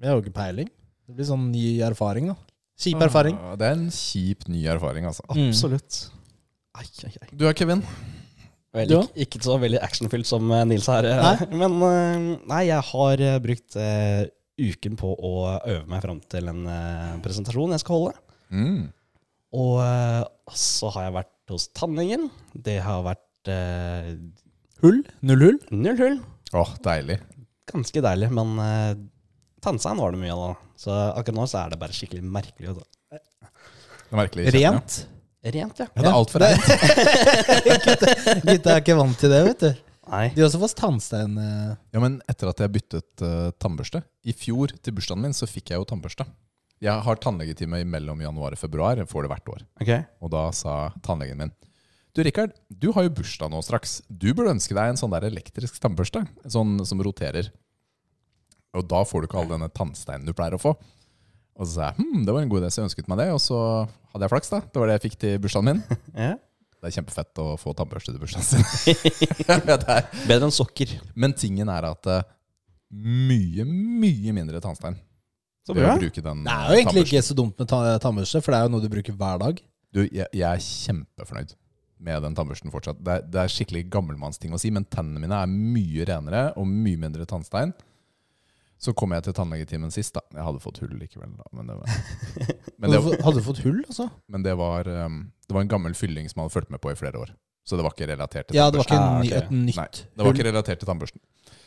jeg 0.00 0.08
har 0.08 0.16
jo 0.16 0.24
ikke 0.24 0.38
peiling. 0.38 0.70
Det 1.04 1.18
blir 1.18 1.28
sånn 1.28 1.50
ny 1.52 1.66
erfaring, 1.84 2.30
da. 2.32 2.38
Kjip 2.80 3.04
erfaring. 3.04 3.36
Ah, 3.44 3.58
Det 3.60 3.68
er 3.68 3.76
en 3.76 3.90
kjip 3.92 4.48
ny 4.48 4.64
erfaring, 4.72 5.04
altså. 5.10 5.26
Mm. 5.36 5.50
Absolutt. 5.52 6.00
Ai, 6.80 6.86
ai, 7.04 7.12
ai. 7.20 7.28
Du 7.36 7.44
er 7.46 7.52
Kevin. 7.60 7.84
Vel, 8.74 8.88
Du 8.90 8.96
ikke, 8.98 9.24
ikke 9.26 9.40
så 9.46 9.56
veldig 9.62 9.78
actionfylt 9.86 10.26
som 10.26 10.48
eh, 10.50 10.64
Nils 10.66 10.88
her. 10.90 11.06
eh, 11.06 11.20
Nei. 11.22 11.48
Men 11.62 11.76
eh, 11.86 12.24
nei, 12.50 12.62
jeg 12.70 12.82
har 12.90 13.22
brukt 13.44 13.76
uh, 13.78 14.24
uken 14.58 14.96
på 14.98 15.12
å 15.14 15.32
øve 15.60 15.84
meg 15.90 16.02
fram 16.02 16.20
til 16.30 16.50
en 16.50 16.64
uh, 16.66 17.14
presentasjon 17.22 17.74
jeg 17.76 17.82
skal 17.84 18.00
holde. 18.00 18.14
Mm. 18.54 18.82
Og 19.54 19.78
uh, 19.78 20.24
så 20.58 20.90
har 20.96 21.08
jeg 21.08 21.16
vært 21.20 21.54
hos 21.54 21.68
Tanningen. 21.76 22.28
Det 22.54 22.80
har 22.82 23.02
vært 23.06 23.22
Hull? 24.80 25.02
Null 25.20 25.42
hull? 25.44 25.58
null 25.70 25.98
hull. 26.00 26.14
Åh, 26.56 26.70
deilig. 26.84 27.18
Ganske 27.68 28.00
deilig, 28.04 28.30
men 28.32 28.54
uh, 28.56 28.94
Tannsand 29.64 30.00
var 30.00 30.12
det 30.14 30.20
mye 30.22 30.32
av. 30.34 30.42
da. 30.54 30.70
Så 30.80 30.94
akkurat 31.14 31.38
nå 31.38 31.44
så 31.50 31.60
er 31.62 31.72
det 31.74 31.78
bare 31.80 31.94
skikkelig 31.96 32.24
merkelig. 32.24 32.74
Er 33.14 34.18
merkelig 34.18 34.48
kjent, 34.50 34.56
Rent? 34.58 34.96
Rent, 35.44 35.80
ja. 35.82 35.86
Ja, 35.92 36.00
det 36.00 36.08
er 36.08 36.16
altfor 36.16 36.40
rent. 36.40 36.68
Gutta 38.48 38.70
er 38.72 38.80
ikke 38.80 38.96
vant 38.96 39.18
til 39.20 39.32
det, 39.32 39.40
vet 39.50 39.64
du. 39.66 39.82
Nei. 40.08 40.24
De 40.34 40.40
har 40.42 40.48
også 40.48 40.60
fått 40.60 40.76
tannstein. 40.78 41.34
eh. 41.40 41.74
Ja, 41.96 42.00
men 42.00 42.18
etter 42.28 42.48
at 42.50 42.60
jeg 42.60 42.72
byttet 42.74 43.24
uh, 43.24 43.50
tannbørste 43.60 44.02
I 44.28 44.34
fjor 44.36 44.72
til 44.84 44.96
bursdagen 44.96 45.22
min 45.24 45.36
så 45.36 45.48
fikk 45.48 45.72
jeg 45.72 45.80
jo 45.80 45.86
tannbørste. 45.88 46.26
Jeg 46.84 47.04
har 47.06 47.20
tannlegetime 47.20 47.80
mellom 47.88 48.20
januar 48.20 48.56
og 48.56 48.60
februar. 48.60 48.98
Jeg 49.00 49.08
får 49.08 49.24
det 49.24 49.30
hvert 49.32 49.52
år. 49.54 49.62
Ok. 49.80 49.92
Og 50.24 50.32
da 50.34 50.46
sa 50.56 50.74
tannlegen 51.04 51.40
min 51.40 51.52
Du 52.16 52.22
Rikard, 52.24 52.52
du 52.68 52.90
har 52.92 53.06
jo 53.06 53.14
bursdag 53.16 53.52
nå 53.52 53.60
straks. 53.64 53.98
Du 54.08 54.28
burde 54.34 54.52
ønske 54.56 54.76
deg 54.76 54.92
en 54.92 55.00
sånn 55.00 55.12
der 55.14 55.28
elektrisk 55.30 55.80
tannbørste. 55.82 56.24
En 56.44 56.52
Sånn 56.56 56.76
som 56.88 57.00
roterer. 57.04 57.48
Og 58.74 58.84
da 58.90 59.04
får 59.06 59.22
du 59.24 59.28
ikke 59.30 59.40
all 59.40 59.52
denne 59.54 59.70
tannsteinen 59.72 60.26
du 60.28 60.34
pleier 60.36 60.56
å 60.56 60.60
få. 60.60 60.74
Og 61.54 61.68
så 61.68 61.70
sa 61.76 61.90
jeg 61.90 62.02
hm, 62.02 62.24
det 62.26 62.34
var 62.34 62.42
en 62.42 62.50
god 62.50 62.64
idé, 62.64 62.72
så 62.72 62.82
jeg 62.82 62.90
ønsket 62.90 63.10
meg 63.10 63.22
det. 63.22 63.28
Og 63.34 63.40
så 63.42 63.58
hadde 64.14 64.26
jeg 64.26 64.32
flaks, 64.32 64.50
da. 64.50 64.60
Det 64.66 64.82
var 64.82 64.90
det 64.90 64.98
jeg 64.98 65.04
fikk 65.08 65.16
til 65.24 65.40
bursdagen 65.44 65.70
min. 65.70 65.86
Ja. 66.26 66.34
Det 66.84 66.90
er 66.90 66.96
kjempefett 66.98 67.40
å 67.40 67.54
få 67.56 67.72
tannbørste 67.72 68.12
til 68.12 68.20
bursdagen 68.20 68.44
sin. 68.44 68.64
det 69.70 69.76
er. 69.88 70.08
Bedre 70.28 70.50
enn 70.50 70.52
sokker. 70.52 70.90
Men 71.16 71.32
tingen 71.32 71.70
er 71.72 71.86
at 71.88 72.08
eh, 72.12 72.26
mye, 72.92 73.64
mye 73.64 74.34
mindre 74.36 74.60
tannstein. 74.60 74.98
Så 75.64 75.72
bra. 75.72 75.94
Det 75.96 76.20
er 76.20 76.28
eh, 76.28 76.74
jo 76.74 76.82
egentlig 76.82 77.06
ikke 77.06 77.22
så 77.24 77.36
dumt 77.38 77.56
med 77.56 77.70
tannbørste, 77.72 78.42
for 78.44 78.52
det 78.52 78.58
er 78.58 78.66
jo 78.66 78.74
noe 78.74 78.84
du 78.84 78.90
bruker 78.92 79.16
hver 79.16 79.40
dag. 79.40 79.62
Du, 79.96 80.02
jeg, 80.04 80.26
jeg 80.28 80.44
er 80.44 80.60
kjempefornøyd 80.60 81.56
med 82.04 82.20
den 82.26 82.36
tannbørsten 82.36 82.72
fortsatt. 82.74 83.00
Det 83.00 83.16
er, 83.16 83.24
det 83.32 83.40
er 83.40 83.52
skikkelig 83.54 83.86
gammelmannsting 83.94 84.52
å 84.52 84.60
si, 84.60 84.68
men 84.74 84.84
tennene 84.92 85.22
mine 85.22 85.40
er 85.40 85.48
mye 85.48 86.04
renere 86.10 86.44
og 86.60 86.68
mye 86.68 87.00
mindre 87.00 87.24
tannstein. 87.30 87.72
Så 88.78 88.92
kom 88.96 89.14
jeg 89.16 89.22
til 89.24 89.32
tannlegetimen 89.36 89.92
sist, 89.94 90.12
da. 90.16 90.20
Jeg 90.34 90.44
hadde 90.44 90.60
fått 90.60 90.78
hull 90.82 90.92
likevel, 90.98 91.30
da. 91.38 91.46
Men 91.56 91.66
det 91.70 91.76
var, 91.78 91.88
men 92.82 92.90
det, 92.90 93.00
Hadde 93.24 93.38
du 93.40 93.44
fått- 93.46 93.62
hull, 93.64 93.80
altså? 93.88 94.10
men 94.28 94.42
det 94.44 94.54
var, 94.60 94.88
um, 95.06 95.20
det 95.48 95.54
var 95.56 95.64
en 95.64 95.68
gammel 95.72 95.94
fylling 95.96 96.28
som 96.28 96.40
jeg 96.42 96.48
hadde 96.48 96.56
fulgt 96.58 96.70
med 96.74 96.80
på 96.84 96.92
i 96.92 96.98
flere 96.98 97.22
år. 97.22 97.32
Så 97.64 97.78
det 97.80 97.84
var 97.86 97.94
ikke 97.96 98.10
relatert 98.10 98.50
til 98.50 98.58
Ja, 98.58 98.66
det 98.68 98.76
var 98.76 98.84
ikke 98.84 98.98
Ah, 99.00 99.22
ny, 99.22 99.30
et 99.32 99.48
nytt 99.50 99.76
Nei, 99.78 99.86
det 99.88 100.20
var 100.20 100.26
hull. 100.28 100.34
ikke 100.36 100.48
relatert 100.50 100.82
til 100.82 100.88
tannbørsten. 100.90 101.22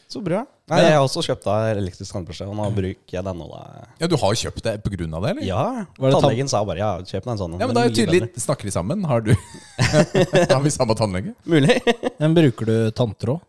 Så 0.08 0.22
bra. 0.24 0.44
Nei, 0.70 0.78
jeg 0.86 0.94
har 0.94 1.04
også 1.04 1.20
kjøpt 1.26 1.44
deg 1.44 1.80
elektrisk 1.82 2.14
tannbørste, 2.16 2.46
og 2.48 2.54
nå 2.56 2.68
bruker 2.78 3.16
jeg 3.18 3.24
den 3.26 3.40
nå. 3.42 3.48
da. 3.50 3.88
Ja, 4.00 4.08
Du 4.08 4.16
har 4.22 4.38
kjøpt 4.40 4.62
det 4.64 4.76
av 4.78 4.86
det, 5.26 5.32
eller? 5.34 5.42
Ja, 5.44 5.64
Var 5.66 5.84
det 5.84 6.14
tann- 6.14 6.22
tannlegen 6.22 6.48
sa 6.48 6.62
bare 6.64 6.78
ja, 6.80 6.92
kjøp 7.02 7.26
deg 7.26 7.32
en 7.34 7.42
sånn. 7.42 7.58
Ja, 7.60 7.66
men 7.68 7.76
da 7.76 7.82
er 7.84 7.90
det 7.90 7.98
tydelig. 7.98 8.22
bedre. 8.28 8.44
Snakker 8.46 8.70
de 8.70 8.72
sammen? 8.78 9.04
Har 9.10 9.22
du 9.26 9.34
Har 10.54 10.62
vi 10.64 10.70
samme 10.72 10.96
tannlege? 10.96 11.34
Mulig. 11.50 11.76
Men 12.22 12.38
bruker 12.38 12.70
du 12.70 12.76
tanntråd? 12.96 13.42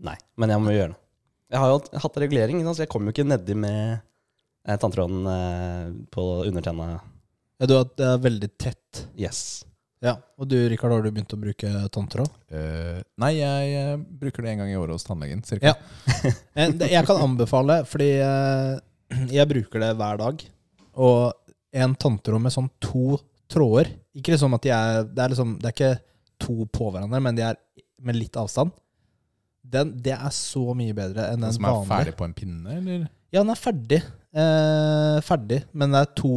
Nei, 0.00 0.16
men 0.40 0.54
jeg 0.54 0.62
må 0.64 0.72
gjøre 0.78 0.94
det. 0.94 0.99
Jeg 1.50 1.58
har 1.58 1.72
jo 1.72 2.02
hatt 2.04 2.20
regulering, 2.22 2.60
så 2.70 2.84
jeg 2.84 2.90
kommer 2.92 3.10
jo 3.10 3.16
ikke 3.16 3.26
nedi 3.26 3.56
med 3.58 3.80
eh, 3.96 4.76
tanntråden 4.78 5.24
eh, 5.26 5.88
på 6.14 6.26
undertenna. 6.46 7.00
Ja, 7.58 7.66
du 7.66 7.74
har 7.74 7.88
det 7.98 8.06
er 8.06 8.22
veldig 8.22 8.50
tett. 8.54 9.02
Yes. 9.18 9.40
Ja. 10.00 10.14
Og 10.40 10.46
du, 10.48 10.56
Rikard, 10.70 10.94
har 10.94 11.02
du 11.04 11.10
begynt 11.10 11.34
å 11.34 11.40
bruke 11.40 11.72
tanntråd? 11.92 12.30
Eh, 12.54 13.00
nei, 13.20 13.32
jeg 13.40 13.74
eh, 13.80 13.96
bruker 14.22 14.46
det 14.46 14.54
en 14.54 14.62
gang 14.62 14.70
i 14.72 14.78
året 14.78 14.94
hos 14.94 15.04
tannlegen. 15.08 15.42
Cirka. 15.44 15.74
Ja. 15.74 16.30
Jeg 16.86 17.02
kan 17.08 17.20
anbefale, 17.20 17.80
fordi 17.88 18.12
jeg 19.34 19.50
bruker 19.50 19.82
det 19.82 19.90
hver 19.98 20.22
dag. 20.22 20.46
Og 21.02 21.76
en 21.82 21.98
tanntråd 21.98 22.46
med 22.46 22.54
sånn 22.54 22.70
to 22.82 23.18
tråder 23.50 23.92
Ikke 24.18 24.32
liksom 24.34 24.56
at 24.56 24.64
de 24.66 24.72
er 24.74 25.04
Det 25.06 25.22
er, 25.22 25.32
liksom, 25.32 25.52
det 25.60 25.68
er 25.68 25.74
ikke 25.76 25.90
to 26.40 26.66
på 26.72 26.88
hverandre, 26.90 27.20
men 27.22 27.36
de 27.36 27.44
er 27.46 27.58
med 28.00 28.16
litt 28.16 28.38
avstand. 28.40 28.72
Den, 29.70 29.92
det 30.02 30.10
er 30.16 30.30
så 30.34 30.72
mye 30.74 30.90
bedre 30.96 31.28
enn 31.30 31.40
Den 31.44 31.48
en 31.50 31.54
som 31.54 31.64
er 31.68 31.74
vanlig. 31.76 31.90
ferdig 31.92 32.14
på 32.18 32.24
en 32.26 32.32
pinne, 32.34 32.72
eller? 32.80 33.04
Ja, 33.30 33.38
den 33.44 33.52
er 33.54 33.58
ferdig. 33.60 34.00
Eh, 34.34 35.18
ferdig, 35.26 35.60
men 35.78 35.92
det 35.94 36.00
er 36.02 36.08
to, 36.18 36.32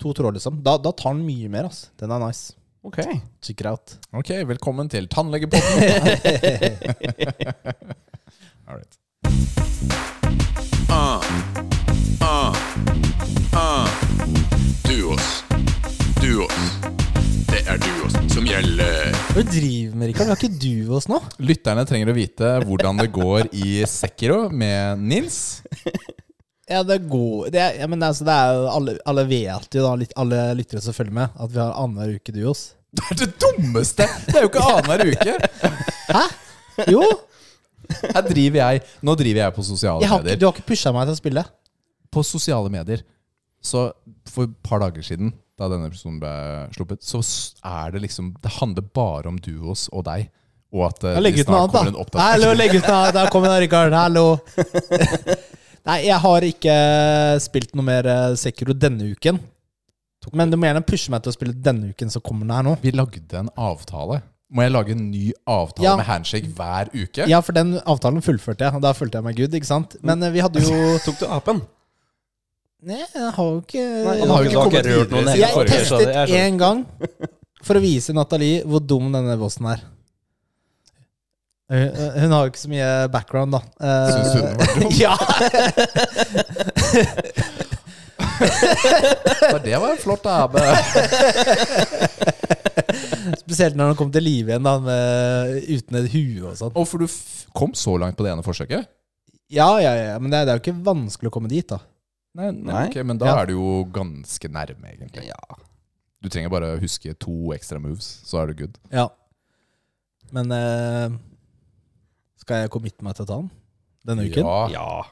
to 0.00 0.14
tråder, 0.16 0.34
liksom. 0.38 0.62
Da, 0.64 0.72
da 0.80 0.90
tar 0.96 1.12
den 1.18 1.26
mye 1.26 1.48
mer, 1.52 1.64
altså. 1.68 1.90
Den 2.00 2.10
er 2.16 2.20
nice. 2.24 2.54
Ok. 2.88 2.98
Check 3.44 3.60
it 3.60 3.68
out. 3.68 3.98
Ok, 4.16 4.30
velkommen 4.48 4.88
til 4.88 5.04
tannlegepodden. 5.12 5.68
All 8.68 8.76
right. 8.78 8.94
Ah, 10.88 11.20
ah, 12.24 12.56
ah. 13.52 13.88
Duos. 14.88 15.26
Duos. 16.22 16.56
Det 17.52 17.60
er 17.68 17.76
duos 17.84 18.16
som 18.32 18.48
gjelder. 18.48 19.12
Hva 19.28 19.42
er 19.42 19.48
driver 19.52 19.96
med, 19.98 20.08
Rikard? 20.10 20.30
Har 20.32 20.38
ikke 20.40 20.58
du 20.60 20.94
oss 20.96 21.06
nå. 21.10 21.18
Lytterne 21.44 21.84
trenger 21.88 22.10
å 22.10 22.16
vite 22.16 22.52
hvordan 22.64 22.98
det 23.02 23.08
går 23.14 23.50
i 23.54 23.82
Sekiro 23.88 24.46
med 24.50 25.02
Nils. 25.10 25.38
Ja, 26.68 26.82
det 26.84 26.98
går 27.08 27.48
det 27.54 27.62
ja, 27.78 27.86
men 27.88 28.02
altså, 28.04 28.26
det 28.28 28.34
er 28.34 28.66
alle, 28.68 28.96
alle 29.08 29.22
vet 29.28 29.72
jo, 29.72 29.84
da, 29.86 29.92
litt, 29.96 30.10
alle 30.20 30.40
lyttere 30.58 30.82
som 30.84 30.92
følger 30.96 31.14
med, 31.16 31.38
at 31.40 31.54
vi 31.54 31.62
har 31.62 31.76
annenhver 31.80 32.18
uke 32.18 32.34
duos. 32.34 32.64
Det 32.98 33.04
er 33.12 33.18
det 33.22 33.28
dummeste! 33.40 34.04
Det 34.26 34.34
er 34.36 34.44
jo 34.44 34.50
ikke 34.50 34.64
annenhver 34.64 35.12
uke. 35.14 35.72
Hæ? 36.12 36.24
Jo! 36.92 37.04
Her 37.88 38.20
driver 38.26 38.58
jeg 38.60 38.82
Nå 39.06 39.14
driver 39.16 39.40
jeg 39.46 39.54
på 39.56 39.62
sosiale 39.64 40.02
Jeg 40.04 40.10
ikke, 40.10 40.24
medier. 40.26 40.36
du 40.40 40.44
har 40.44 40.52
ikke 40.58 40.66
pusha 40.68 40.90
meg 40.92 41.06
til 41.08 41.14
å 41.16 41.20
spille. 41.22 41.44
På 42.12 42.20
sosiale 42.26 42.68
medier 42.72 43.00
Så 43.64 43.86
for 44.28 44.44
et 44.44 44.58
par 44.64 44.82
dager 44.84 45.04
siden, 45.08 45.32
da 45.58 45.68
denne 45.72 45.88
episoden 45.90 46.20
ble 46.22 46.32
sluppet, 46.76 47.02
så 47.02 47.20
er 47.66 47.94
det 47.94 48.04
liksom 48.04 48.32
Det 48.42 48.52
handler 48.60 48.84
bare 48.94 49.30
om 49.32 49.38
duos 49.42 49.88
og 49.92 50.04
deg. 50.06 50.28
Og 50.68 50.84
at 50.90 51.04
uh, 51.06 51.16
legger 51.24 51.42
det 51.42 51.48
snart 51.48 51.72
kommer 51.72 51.90
en 51.94 52.00
oppdatering. 52.02 52.32
Hallo, 52.34 52.50
legg 52.58 52.74
ut 52.76 52.84
noe 52.84 52.96
annet. 52.98 53.14
Der 53.16 53.30
kommer 53.32 53.54
Rikard. 53.62 53.94
Hallo. 53.96 54.26
Nei, 55.88 56.02
jeg 56.04 56.18
har 56.20 56.44
ikke 56.44 56.74
spilt 57.40 57.72
noe 57.78 57.86
mer 57.86 58.06
eh, 58.12 58.34
Sekiro 58.36 58.74
denne 58.76 59.14
uken. 59.14 59.38
Men 60.36 60.50
du 60.52 60.58
må 60.60 60.68
gjerne 60.68 60.84
pushe 60.84 61.08
meg 61.14 61.22
til 61.24 61.32
å 61.32 61.36
spille 61.38 61.54
denne 61.56 61.94
uken 61.94 62.12
som 62.12 62.20
kommer 62.20 62.44
den 62.44 62.52
her 62.52 62.66
nå. 62.66 62.74
Vi 62.82 62.92
lagde 62.92 63.38
en 63.40 63.48
avtale. 63.56 64.20
Må 64.52 64.64
jeg 64.64 64.72
lage 64.74 64.92
en 64.92 65.06
ny 65.10 65.30
avtale 65.48 65.86
Ja. 65.86 65.96
med 65.96 66.08
handshake 66.08 66.52
hver 66.56 66.92
uke? 66.92 67.24
Ja, 67.28 67.40
for 67.44 67.56
den 67.56 67.78
avtalen 67.84 68.24
fullførte 68.24 68.64
jeg, 68.68 68.80
da 68.84 68.92
følte 68.96 69.20
jeg 69.20 69.24
meg 69.24 69.40
good, 69.40 69.56
ikke 69.56 69.68
sant? 69.68 69.96
Men 70.04 70.22
eh, 70.24 70.32
vi 70.34 70.44
hadde 70.44 70.64
jo 70.64 70.76
Tok 71.06 71.20
du 71.20 71.26
apen? 71.32 71.64
Nei, 72.86 73.00
jeg 73.02 73.10
har 73.34 73.42
jo 73.48 73.56
ikke 73.58 73.82
Nei, 73.82 74.20
Han 74.20 74.30
har 74.30 74.38
jo 74.44 74.48
ikke 74.52 74.62
kommet 74.68 74.86
rørt 74.86 75.10
noen 75.14 75.26
Jeg 75.34 75.50
forrige, 75.50 75.82
så 75.88 75.96
det 75.98 76.06
testet 76.06 76.14
er 76.14 76.26
sånn. 76.30 76.38
én 76.46 76.54
gang 76.60 76.78
for 77.66 77.74
å 77.74 77.80
vise 77.82 78.14
Nathalie 78.14 78.62
hvor 78.70 78.78
dum 78.86 79.08
denne 79.12 79.34
bossen 79.40 79.66
er. 79.66 79.80
Hun, 81.68 81.90
Hun 82.22 82.32
har 82.36 82.42
jo 82.46 82.50
ikke 82.52 82.60
så 82.62 82.70
mye 82.70 82.90
background, 83.12 83.50
da. 83.56 83.60
Eh, 83.82 84.08
Syns 84.14 84.32
hun 84.32 84.42
den 84.46 84.56
var 84.62 84.68
dum? 84.78 84.90
ja! 85.02 85.14
Så 89.50 89.58
det 89.64 89.76
var 89.82 89.90
en 89.90 89.98
flott 89.98 90.26
abe. 90.30 90.60
Spesielt 93.42 93.74
når 93.76 93.84
han 93.92 93.98
kom 93.98 94.10
til 94.14 94.22
live 94.24 94.50
igjen, 94.54 94.64
da, 94.64 94.76
med, 94.82 95.58
uten 95.66 95.96
et 96.00 96.08
hue 96.14 96.42
og 96.46 96.54
sånn. 96.60 96.72
Og 96.78 96.86
for 96.88 96.98
du 97.02 97.06
f 97.10 97.18
kom 97.58 97.72
så 97.76 97.96
langt 97.98 98.16
på 98.18 98.24
det 98.26 98.32
ene 98.36 98.44
forsøket? 98.46 98.82
Ja, 99.50 99.70
ja, 99.82 99.92
ja, 99.98 100.18
men 100.22 100.30
det 100.30 100.36
er, 100.38 100.44
det 100.46 100.52
er 100.54 100.58
jo 100.60 100.64
ikke 100.66 100.84
vanskelig 100.86 101.28
å 101.32 101.34
komme 101.34 101.50
dit, 101.50 101.66
da. 101.68 101.78
Nei, 102.38 102.50
Nei. 102.54 102.84
Okay, 102.88 103.02
Men 103.02 103.18
da 103.18 103.26
Ja. 103.32 103.36
er 103.42 103.46
du 103.50 103.54
jo 103.56 103.84
ganske 103.92 104.48
nærme, 104.48 104.92
egentlig. 104.94 105.30
Du 106.22 106.28
trenger 106.30 106.50
bare 106.50 106.72
å 106.76 106.80
huske 106.80 107.12
to 107.18 107.52
ekstra 107.54 107.80
moves, 107.82 108.06
så 108.26 108.42
er 108.42 108.46
du 108.52 108.54
good. 108.64 108.78
Ja. 108.94 109.08
Men 110.32 110.50
eh, 110.52 111.10
skal 112.42 112.62
jeg 112.64 112.70
committe 112.74 113.02
meg 113.06 113.14
til 113.18 113.24
å 113.24 113.28
ta 113.28 113.38
den 113.42 113.50
denne 114.06 114.26
uken? 114.30 114.44
Ja. 114.44 114.68
Ja, 114.72 115.04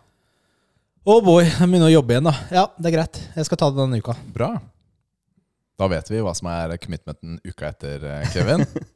Oh 1.07 1.21
boy, 1.23 1.45
jeg 1.45 1.69
begynner 1.71 1.87
å 1.87 1.93
jobbe 1.93 2.17
igjen, 2.17 2.25
da. 2.27 2.33
Ja, 2.51 2.65
det 2.83 2.89
er 2.91 2.97
greit. 2.97 3.19
Jeg 3.37 3.47
skal 3.47 3.59
ta 3.61 3.69
det 3.71 3.79
denne 3.79 4.01
uka. 4.03 4.17
bra. 4.35 4.49
Da 5.79 5.87
vet 5.93 6.09
vi 6.11 6.19
hva 6.19 6.33
som 6.35 6.49
er 6.51 6.75
commitmenten 6.83 7.37
uka 7.47 7.69
etter, 7.69 8.03
eh, 8.03 8.27
Kevin. 8.33 8.65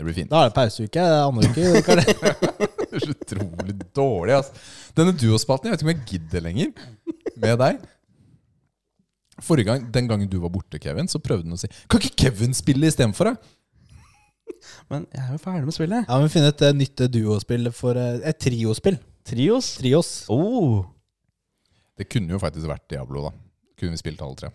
Det 0.00 0.06
blir 0.06 0.14
fint. 0.16 0.30
Da 0.32 0.38
er 0.40 0.48
det 0.48 0.56
pauseuke. 0.56 1.02
det 1.04 1.16
Andre 1.28 1.48
uke. 1.76 1.96
Det 2.90 2.96
er 2.96 3.02
så 3.04 3.12
utrolig 3.12 3.74
dårlig, 3.94 4.32
altså. 4.34 4.62
Denne 4.96 5.12
duospalten, 5.14 5.68
jeg 5.68 5.74
vet 5.76 5.82
ikke 5.82 5.86
om 5.86 5.90
jeg 5.92 6.06
gidder 6.08 6.42
lenger 6.42 6.70
med 7.44 7.58
deg. 7.60 7.82
Forrige 9.44 9.68
gang, 9.68 9.84
Den 9.92 10.08
gangen 10.08 10.30
du 10.32 10.38
var 10.40 10.50
borte, 10.50 10.80
Kevin, 10.80 11.06
så 11.08 11.20
prøvde 11.22 11.46
han 11.46 11.54
å 11.54 11.60
si 11.60 11.68
Kan 11.88 12.00
ikke 12.00 12.24
Kevin 12.24 12.56
spille 12.56 12.88
istedenfor? 12.88 13.30
Men 14.90 15.04
jeg 15.12 15.22
er 15.22 15.36
jo 15.36 15.42
ferdig 15.44 15.68
med 15.68 15.76
spillet. 15.76 16.08
Ja, 16.08 16.18
men 16.18 16.32
Finne 16.32 16.50
et 16.54 16.64
uh, 16.64 16.72
nytt 16.76 17.04
duospill 17.12 17.70
for 17.76 18.00
uh, 18.00 18.24
Et 18.26 18.40
triospill. 18.40 18.96
Trios. 19.28 19.74
Trios. 19.82 20.10
Oh. 20.32 20.82
Det 22.00 22.08
kunne 22.08 22.32
jo 22.32 22.40
faktisk 22.40 22.72
vært 22.72 22.88
Diablo, 22.90 23.28
da. 23.28 23.34
Kunne 23.76 23.94
vi 23.94 24.00
spilt 24.00 24.24
alle 24.24 24.40
tre. 24.40 24.50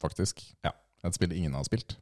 Faktisk. 0.00 0.40
Ja. 0.64 0.72
Et 1.04 1.20
spill 1.20 1.36
ingen 1.36 1.54
har 1.54 1.68
spilt. 1.68 1.98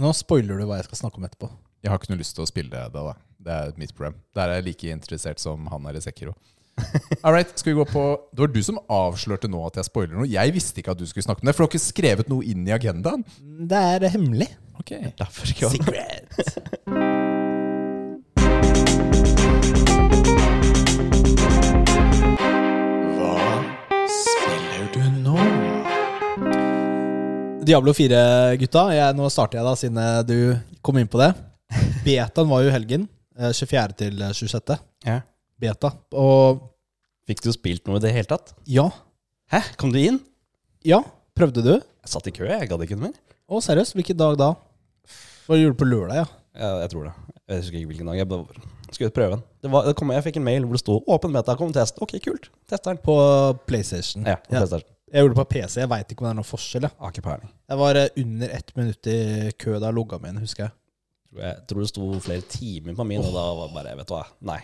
Nå 0.00 0.10
spoiler 0.16 0.58
du 0.58 0.66
hva 0.66 0.80
jeg 0.80 0.88
skal 0.88 1.04
snakke 1.04 1.20
om 1.20 1.28
etterpå. 1.28 1.52
Jeg 1.84 1.92
har 1.92 2.00
ikke 2.00 2.14
noe 2.14 2.22
lyst 2.22 2.32
til 2.32 2.40
å 2.46 2.48
spille 2.48 2.72
det, 2.72 2.96
da. 2.96 3.12
Det 3.44 3.52
er 3.52 3.74
mitt 3.76 3.92
problem. 3.92 4.14
Der 4.32 4.48
er 4.48 4.56
jeg 4.56 4.64
like 4.70 4.92
interessert 4.94 5.42
som 5.42 5.66
han 5.68 5.84
er 5.90 5.98
i 5.98 6.00
Sekiro. 6.00 6.32
All 7.22 7.34
right, 7.36 7.52
skal 7.54 7.70
vi 7.70 7.76
gå 7.78 7.84
på 7.86 8.02
Det 8.32 8.40
var 8.40 8.50
du 8.50 8.62
som 8.66 8.80
avslørte 8.90 9.46
nå 9.52 9.60
at 9.68 9.76
jeg 9.76 9.86
spoiler 9.90 10.16
noe. 10.16 10.24
Jeg 10.24 10.54
visste 10.56 10.80
ikke 10.80 10.94
at 10.96 10.98
du 11.02 11.04
skulle 11.04 11.26
snakke 11.28 11.44
om 11.44 11.50
det, 11.50 11.54
for 11.54 11.60
du 11.60 11.68
har 11.68 11.74
ikke 11.74 11.84
skrevet 11.84 12.32
noe 12.32 12.40
inn 12.48 12.64
i 12.64 12.72
agendaen. 12.72 13.20
Det 13.68 13.76
er 13.76 14.08
hemmelig. 14.16 14.48
Ok. 14.80 14.96
Derfor 15.20 15.44
ikke 15.52 15.68
Secret. 15.76 16.24
Hva 23.20 23.38
spiller 24.24 24.88
du 24.96 25.02
nå? 25.20 25.36
Diablo 27.68 27.92
4-gutta. 27.92 28.88
Nå 29.20 29.28
starter 29.28 29.60
jeg, 29.60 29.68
da, 29.68 29.76
siden 29.76 30.00
eh, 30.00 30.22
du 30.24 30.38
kom 30.80 30.96
inn 30.96 31.12
på 31.12 31.20
det. 31.20 31.34
Betaen 32.04 32.48
var 32.50 32.62
jo 32.64 32.68
i 32.70 32.74
helgen. 32.74 33.08
eh, 33.38 33.52
24. 33.52 33.96
til 33.98 34.18
26. 34.32 34.78
Ja. 35.06 35.20
Beta. 35.60 35.90
Og 36.12 36.70
Fikk 37.26 37.40
du 37.40 37.50
spilt 37.54 37.86
noe 37.88 37.96
i 37.96 38.02
det 38.04 38.12
hele 38.12 38.28
tatt? 38.28 38.52
ja. 38.68 38.90
Hæ? 39.52 39.60
Kom 39.80 39.92
du 39.92 39.98
inn? 40.00 40.18
Ja, 40.84 41.02
prøvde 41.36 41.62
du? 41.64 41.72
Jeg 41.74 42.08
satt 42.12 42.26
i 42.28 42.32
kø, 42.32 42.44
jeg 42.48 42.68
gadd 42.68 42.82
ikke 42.84 42.96
noe 42.96 43.10
mer. 43.10 43.18
Å, 43.48 43.60
seriøst? 43.64 43.94
Hvilken 43.96 44.16
dag 44.16 44.36
da? 44.40 44.48
Hva 45.46 45.56
gjorde 45.60 45.76
du 45.76 45.80
på 45.82 45.88
lørdag, 45.88 46.16
ja? 46.22 46.24
ja? 46.56 46.70
jeg 46.82 46.90
tror 46.94 47.04
det. 47.08 47.12
Jeg 47.48 47.60
husker 47.62 47.78
ikke 47.78 47.90
hvilken 47.92 48.08
dag. 48.10 48.16
Jeg 48.22 48.28
bare 48.28 48.64
skulle 48.94 49.12
prøve 49.16 49.36
den. 49.36 49.42
Det 49.64 49.70
var, 49.72 49.84
det 49.88 49.94
kom, 50.00 50.12
jeg 50.16 50.24
fikk 50.24 50.38
en 50.40 50.46
mail 50.48 50.64
hvor 50.64 50.76
det 50.78 50.80
sto 50.84 50.96
'Åpen 51.04 51.32
beta, 51.36 51.56
kom 51.60 51.72
test'. 51.76 52.00
Ok, 52.04 52.16
kult. 52.24 52.48
Tester 52.68 52.92
den. 52.94 53.00
På 53.04 53.16
PlayStation. 53.68 54.24
Ja, 54.24 54.36
på 54.36 54.52
Ja. 54.56 54.58
PlayStation. 54.64 54.90
Jeg 55.12 55.20
gjorde 55.22 55.34
det 55.34 55.40
på 55.42 55.48
PC. 55.54 55.80
Jeg 55.84 55.90
veit 55.92 56.08
ikke 56.12 56.22
om 56.24 56.26
det 56.26 56.32
er 56.32 56.38
noen 56.40 56.50
forskjell. 56.52 56.82
Jeg, 56.88 56.96
Har 56.98 57.12
ikke 57.12 57.22
peiling. 57.28 57.50
jeg 57.68 57.78
var 57.78 57.96
eh, 58.00 58.08
under 58.24 58.48
ett 58.56 58.72
minutt 58.76 59.06
i 59.06 59.18
kø 59.60 59.78
da 59.78 59.86
jeg 59.92 59.94
logga 59.94 60.18
meg 60.20 60.32
inn, 60.34 60.40
husker 60.40 60.64
jeg. 60.64 60.72
Tror 61.34 61.42
Jeg 61.42 61.66
tror 61.66 61.82
det 61.82 61.90
sto 61.90 62.08
flere 62.22 62.46
timer 62.46 62.94
på 62.94 63.06
min, 63.08 63.22
og 63.22 63.32
da 63.34 63.44
var 63.58 63.66
det 63.66 63.74
bare 63.74 63.94
Vet 63.98 64.10
du 64.10 64.14
hva, 64.14 64.24
nei. 64.52 64.60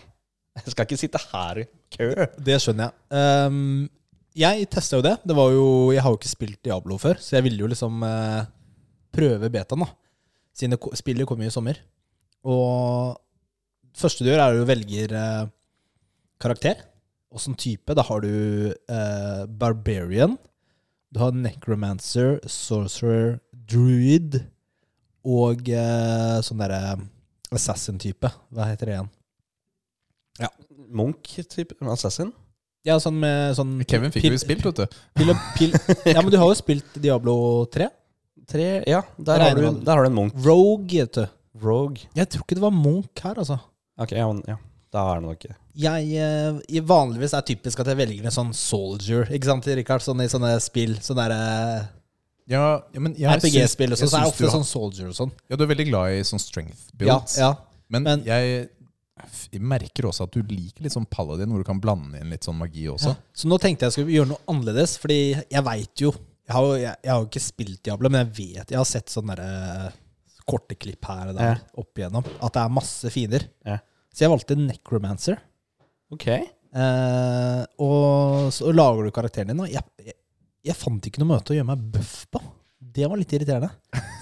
Jeg 0.61 0.73
skal 0.73 0.87
ikke 0.87 0.99
sitte 0.99 1.19
her 1.31 1.59
i 1.61 1.65
kø. 1.95 2.07
Det 2.39 2.57
skjønner 2.59 2.89
jeg. 2.89 2.93
Um, 3.47 3.89
jeg 4.35 4.67
testa 4.71 4.99
jo 4.99 5.03
det. 5.03 5.17
det 5.27 5.35
var 5.35 5.51
jo, 5.51 5.65
jeg 5.91 6.03
har 6.03 6.11
jo 6.11 6.19
ikke 6.19 6.31
spilt 6.31 6.59
Diablo 6.63 6.97
før, 6.99 7.19
så 7.19 7.37
jeg 7.37 7.45
ville 7.47 7.63
jo 7.63 7.69
liksom 7.71 8.03
uh, 8.03 8.43
prøve 9.15 9.51
betaen, 9.51 9.83
da. 9.83 9.89
Siden 10.55 10.79
spillet 10.95 11.27
kommer 11.27 11.47
i 11.47 11.51
sommer. 11.51 11.79
Og 12.43 13.15
første 13.95 14.23
du 14.23 14.31
gjør, 14.31 14.43
er 14.43 14.55
at 14.55 14.59
du 14.59 14.67
velger 14.67 15.15
uh, 15.15 15.51
karakter. 16.39 16.83
Åssen 17.31 17.55
type. 17.55 17.95
Da 17.95 18.03
har 18.07 18.23
du 18.23 18.31
uh, 18.71 19.43
Barbarian. 19.47 20.37
Du 21.11 21.19
har 21.19 21.35
Necromancer, 21.35 22.39
Sorcerer, 22.47 23.39
Druid 23.51 24.39
og 25.27 25.67
eh, 25.69 26.37
sånn 26.45 26.61
derre 26.61 26.99
Assassin-type. 27.51 28.29
Hva 28.55 28.69
heter 28.69 28.87
det 28.87 28.93
igjen? 28.95 29.09
Ja. 30.39 30.49
Munch-type 30.91 31.75
assassin. 31.91 32.31
Ja, 32.87 32.95
sånn 32.97 33.19
med 33.21 33.53
sånn 33.57 33.75
Kevin 33.85 34.13
fikk 34.13 34.31
jo 34.31 34.39
spilt, 34.41 34.63
vet 34.65 34.79
du. 34.79 35.01
Pil 35.19 35.33
og 35.33 35.41
pil. 35.57 35.75
Ja, 36.15 36.23
men 36.23 36.31
du 36.33 36.39
har 36.41 36.47
jo 36.49 36.57
spilt 36.57 36.95
Diablo 36.97 37.35
3. 37.73 37.91
3 38.51 38.69
ja, 38.89 39.03
der 39.21 39.43
har, 39.43 39.59
du, 39.59 39.67
der 39.83 39.93
har 39.93 40.07
du 40.07 40.09
en 40.09 40.17
Munch. 40.17 40.39
Rogue, 40.47 40.87
vet 40.89 41.19
du. 41.19 41.25
Rogue. 41.61 42.07
Jeg 42.17 42.31
tror 42.31 42.47
ikke 42.47 42.57
det 42.57 42.63
var 42.63 42.73
Munch 42.73 43.21
her, 43.21 43.37
altså. 43.37 43.59
Ok, 44.01 44.15
ja, 44.17 44.25
men, 44.31 44.41
ja. 44.49 44.57
Da 44.91 45.05
er 45.07 45.21
det 45.21 45.27
nok 45.29 45.45
Jeg 45.79 46.07
jeg 46.11 46.83
Vanligvis 46.83 47.31
er 47.37 47.45
typisk 47.47 47.79
at 47.79 47.87
jeg 47.87 47.99
velger 48.01 48.25
en 48.27 48.33
sånn 48.35 48.49
soldier, 48.57 49.29
ikke 49.31 49.47
sant, 49.47 49.69
Rikard? 49.79 50.03
Sånn 50.03 50.23
i 50.23 50.31
sånne 50.31 50.55
spill. 50.63 50.97
Sånn 51.03 51.19
der, 51.21 51.35
eh, 51.35 51.85
Ja, 52.51 52.65
ja, 52.93 52.99
men 52.99 53.15
jeg 53.15 53.31
syns- 53.39 53.55
RPG-spill 53.55 53.95
og 53.95 53.99
sånn, 54.01 54.11
så 54.11 54.19
er 54.19 54.25
det 54.27 54.33
ofte 54.33 54.51
sånn 54.51 54.67
soldier 54.67 55.07
og 55.09 55.15
sånn. 55.17 55.31
Ja, 55.49 55.55
du 55.57 55.63
er 55.65 55.71
veldig 55.71 55.87
glad 55.89 56.17
i 56.19 56.21
sånn 56.27 56.41
strength 56.43 56.89
Ja, 56.99 56.99
builds. 57.17 57.37
ja. 57.39 57.53
Men, 57.89 58.03
men- 58.03 58.23
jeg, 58.27 58.69
jeg 59.51 59.61
merker 59.61 60.07
også 60.09 60.25
at 60.27 60.31
du 60.35 60.41
liker 60.43 60.83
litt 60.85 60.93
sånn 60.95 61.05
paladin, 61.09 61.49
hvor 61.53 61.61
du 61.63 61.67
kan 61.67 61.79
blande 61.83 62.19
inn 62.21 62.29
litt 62.33 62.43
sånn 62.47 62.57
magi 62.59 62.87
også. 62.91 63.15
Så 63.37 63.47
nå 63.47 63.59
tenkte 63.61 63.87
jeg 63.87 63.95
skulle 63.97 64.15
gjøre 64.15 64.31
noe 64.33 64.43
annerledes, 64.51 64.97
fordi 65.01 65.19
jeg 65.37 65.63
veit 65.63 65.95
jo 66.05 66.11
jeg 66.51 66.55
har, 66.57 66.65
jeg, 66.81 66.95
jeg 67.05 67.11
har 67.13 67.19
jo 67.21 67.27
ikke 67.29 67.41
spilt 67.45 67.83
Diablo, 67.85 68.09
men 68.09 68.25
jeg 68.25 68.33
vet 68.57 68.71
Jeg 68.73 68.77
har 68.81 68.87
sett 68.89 69.07
sånne 69.13 69.35
der, 69.37 69.43
eh, 69.87 69.91
korte 70.49 70.75
klipp 70.75 71.05
her 71.07 71.29
og 71.29 71.35
der 71.37 71.51
Ja. 71.53 71.59
opp 71.77 71.95
igjennom. 72.01 72.25
At 72.43 72.51
det 72.57 72.61
er 72.65 72.73
masse 72.75 73.11
fiender. 73.13 73.45
Ja. 73.63 73.77
Så 74.11 74.25
jeg 74.25 74.31
valgte 74.33 74.57
Necromancer. 74.57 75.37
Ok. 76.11 76.25
Eh, 76.27 77.61
og 77.79 78.49
så 78.51 78.73
lager 78.73 79.05
du 79.07 79.11
karakteren 79.15 79.47
din. 79.53 79.61
Og 79.63 79.69
jeg, 79.71 80.13
jeg, 80.65 80.75
fant 80.77 81.07
ikke 81.09 81.21
noe 81.23 81.31
måte 81.33 81.53
å 81.53 81.57
gjøre 81.57 81.69
meg 81.71 81.85
buff 81.95 82.15
på. 82.31 82.41
Det 82.91 83.07
var 83.09 83.17
litt 83.19 83.31
irriterende. 83.33 83.69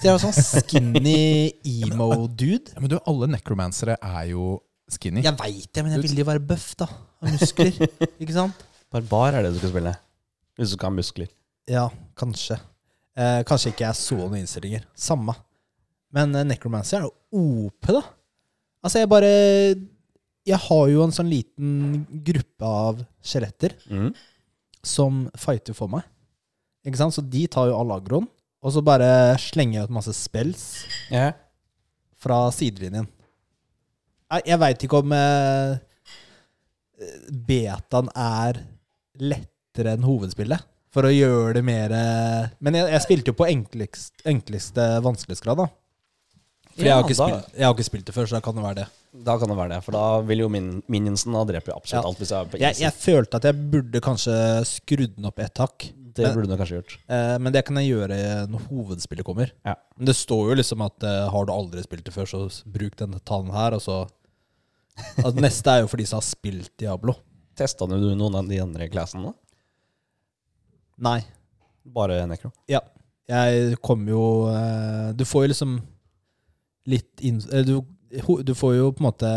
Så 0.00 0.06
jeg 0.06 0.14
var 0.14 0.22
sånn 0.22 0.36
skinny 0.64 1.50
emo-dude. 1.66 2.72
Ja, 2.74 2.80
men 2.82 2.90
du, 2.92 2.96
alle 3.08 3.28
necromancere 3.32 3.96
er 4.00 4.30
jo 4.32 4.54
skinny. 4.90 5.22
Jeg 5.24 5.36
veit 5.40 5.68
det, 5.74 5.84
men 5.84 5.94
jeg 5.96 6.04
ville 6.04 6.22
jo 6.24 6.28
være 6.28 6.42
buff, 6.52 6.70
da. 6.80 6.86
Av 7.20 7.32
muskler. 7.34 7.72
Ikke 8.22 8.36
sant? 8.36 8.64
Barbar 8.92 9.36
er 9.38 9.46
det 9.46 9.52
du 9.54 9.60
skal 9.60 9.72
spille. 9.74 9.92
Hvis 10.58 10.72
du 10.72 10.76
skal 10.78 10.90
ha 10.90 10.96
muskler. 10.96 11.30
Ja, 11.70 11.84
kanskje. 12.18 12.56
Eh, 13.20 13.40
kanskje 13.48 13.70
ikke 13.72 13.84
jeg 13.84 13.98
så 13.98 14.16
noen 14.18 14.40
innstillinger. 14.40 14.84
Samme. 14.98 15.34
Men 16.14 16.32
eh, 16.34 16.46
Necromancer 16.48 16.98
er 17.02 17.06
jo 17.08 17.44
OP, 17.68 17.90
da. 17.92 18.00
Altså, 18.82 19.02
jeg 19.02 19.10
bare 19.12 19.30
Jeg 20.48 20.58
har 20.64 20.84
jo 20.90 21.02
en 21.04 21.12
sånn 21.14 21.28
liten 21.30 22.06
gruppe 22.26 22.66
av 22.66 23.02
skjeletter 23.22 23.74
Mm. 23.90 24.10
som 24.82 25.26
fighter 25.38 25.76
for 25.76 25.90
meg. 25.92 26.06
Ikke 26.86 26.96
sant? 27.00 27.14
Så 27.16 27.22
de 27.28 27.44
tar 27.52 27.68
jo 27.70 27.76
all 27.76 27.92
agroen, 27.96 28.26
og 28.64 28.72
så 28.74 28.82
bare 28.84 29.36
slenger 29.40 29.80
jeg 29.80 29.88
ut 29.90 29.94
masse 29.98 30.14
spells 30.16 30.64
Ja. 31.12 31.32
fra 32.20 32.50
sidelinjen. 32.52 33.08
Nei, 34.30 34.40
jeg 34.46 34.58
veit 34.62 34.84
ikke 34.86 35.00
om 35.02 35.12
eh, 35.12 35.78
betaen 37.48 38.10
er 38.14 38.60
lettere 39.20 39.96
enn 39.96 40.04
hovedspillet. 40.06 40.66
For 40.90 41.06
å 41.06 41.12
gjøre 41.14 41.54
det 41.60 41.62
mer 41.62 41.92
eh, 41.94 42.48
Men 42.66 42.74
jeg, 42.80 42.88
jeg 42.96 43.02
spilte 43.04 43.30
jo 43.30 43.36
på 43.38 43.46
enklest, 43.46 44.24
enkleste 44.26 44.86
vanskelighetsgrad, 45.04 45.60
da. 45.62 45.68
For 46.74 46.86
jeg, 46.86 46.94
har 46.96 47.04
ikke 47.04 47.14
da, 47.18 47.26
spilt, 47.28 47.54
jeg 47.58 47.66
har 47.66 47.74
ikke 47.76 47.86
spilt 47.86 48.08
det 48.08 48.14
før, 48.16 48.26
så 48.30 48.38
da 48.38 48.42
kan 48.46 48.56
det 48.56 48.64
være 48.64 48.78
det. 48.80 48.86
da 49.26 49.34
kan 49.38 49.50
det 49.52 49.56
være 49.58 49.72
det. 49.74 49.78
For 49.86 49.94
da 49.94 50.02
vil 50.26 50.42
jo 50.44 50.48
min, 50.50 50.68
minionsen 50.90 51.34
da 51.36 51.44
drepe 51.46 51.70
jo 51.72 51.76
absolutt 51.78 51.98
Ja. 52.00 52.08
alt. 52.10 52.18
Hvis 52.22 52.32
jeg 52.32 52.38
er 52.40 52.50
på 52.54 52.60
Jeg, 52.62 52.78
jeg 52.80 52.94
følte 52.98 53.40
at 53.40 53.46
jeg 53.50 53.58
burde 53.74 54.02
kanskje 54.06 54.36
skrudd 54.70 55.14
den 55.18 55.28
opp 55.30 55.38
ett 55.44 55.62
hakk. 55.62 55.88
Det 56.16 56.26
men- 56.26 56.34
burde 56.36 56.50
du 56.50 56.56
kanskje 56.58 56.78
gjort. 56.80 56.94
Eh, 57.08 57.36
men 57.38 57.52
det 57.54 57.62
kan 57.66 57.76
jeg 57.80 57.90
gjøre 57.92 58.18
når 58.50 58.64
hovedspillet 58.70 59.26
kommer. 59.26 59.52
Ja. 59.66 59.76
Men 59.96 60.10
det 60.10 60.16
står 60.18 60.50
jo 60.50 60.56
liksom 60.60 60.82
at 60.86 61.06
eh, 61.06 61.26
har 61.30 61.46
du 61.46 61.52
aldri 61.54 61.82
spilt 61.84 62.04
det 62.08 62.14
før, 62.14 62.28
så 62.30 62.40
bruk 62.66 62.96
denne 63.00 63.20
tallen 63.24 63.52
her, 63.54 63.76
og 63.78 63.84
så 63.84 64.00
at 65.24 65.34
Neste 65.44 65.70
er 65.72 65.84
jo 65.84 65.90
for 65.92 66.00
de 66.00 66.06
som 66.08 66.18
har 66.20 66.26
spilt 66.26 66.72
Diablo. 66.80 67.14
Testa 67.56 67.86
du 67.86 67.94
noen 68.16 68.34
av 68.40 68.48
de 68.48 68.58
andre 68.62 68.88
classene? 68.92 69.32
Nei. 71.00 71.20
Bare 71.84 72.18
Necro? 72.28 72.50
Ja. 72.68 72.82
Jeg 73.30 73.76
kom 73.84 74.02
jo 74.10 74.22
eh, 74.50 75.12
Du 75.16 75.22
får 75.28 75.44
jo 75.46 75.50
liksom 75.52 75.74
litt 76.90 77.22
inn 77.22 77.38
eh, 77.52 77.62
du, 77.62 77.76
du 78.42 78.52
får 78.58 78.74
jo 78.74 78.88
på 78.92 79.02
en 79.04 79.06
måte 79.06 79.30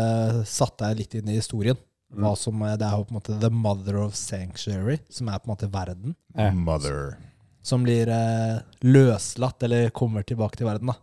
satt 0.50 0.76
deg 0.82 0.98
litt 1.02 1.14
inn 1.20 1.28
i 1.30 1.36
historien. 1.38 1.78
Mm. 2.12 2.20
Hva 2.22 2.34
som, 2.38 2.60
det 2.78 2.86
er 2.86 2.98
jo 2.98 3.06
på 3.06 3.14
en 3.14 3.18
måte 3.18 3.38
The 3.42 3.50
Mother 3.50 4.00
of 4.04 4.18
Sanctuary, 4.18 4.98
som 5.10 5.30
er 5.30 5.40
på 5.40 5.48
en 5.48 5.54
måte 5.54 5.70
verden. 5.72 6.16
Mother. 6.58 7.16
Som 7.64 7.86
blir 7.86 8.10
eh, 8.12 8.60
løslatt, 8.84 9.64
eller 9.66 9.88
kommer 9.96 10.26
tilbake 10.26 10.60
til 10.60 10.68
verden, 10.68 10.92
da. 10.92 10.98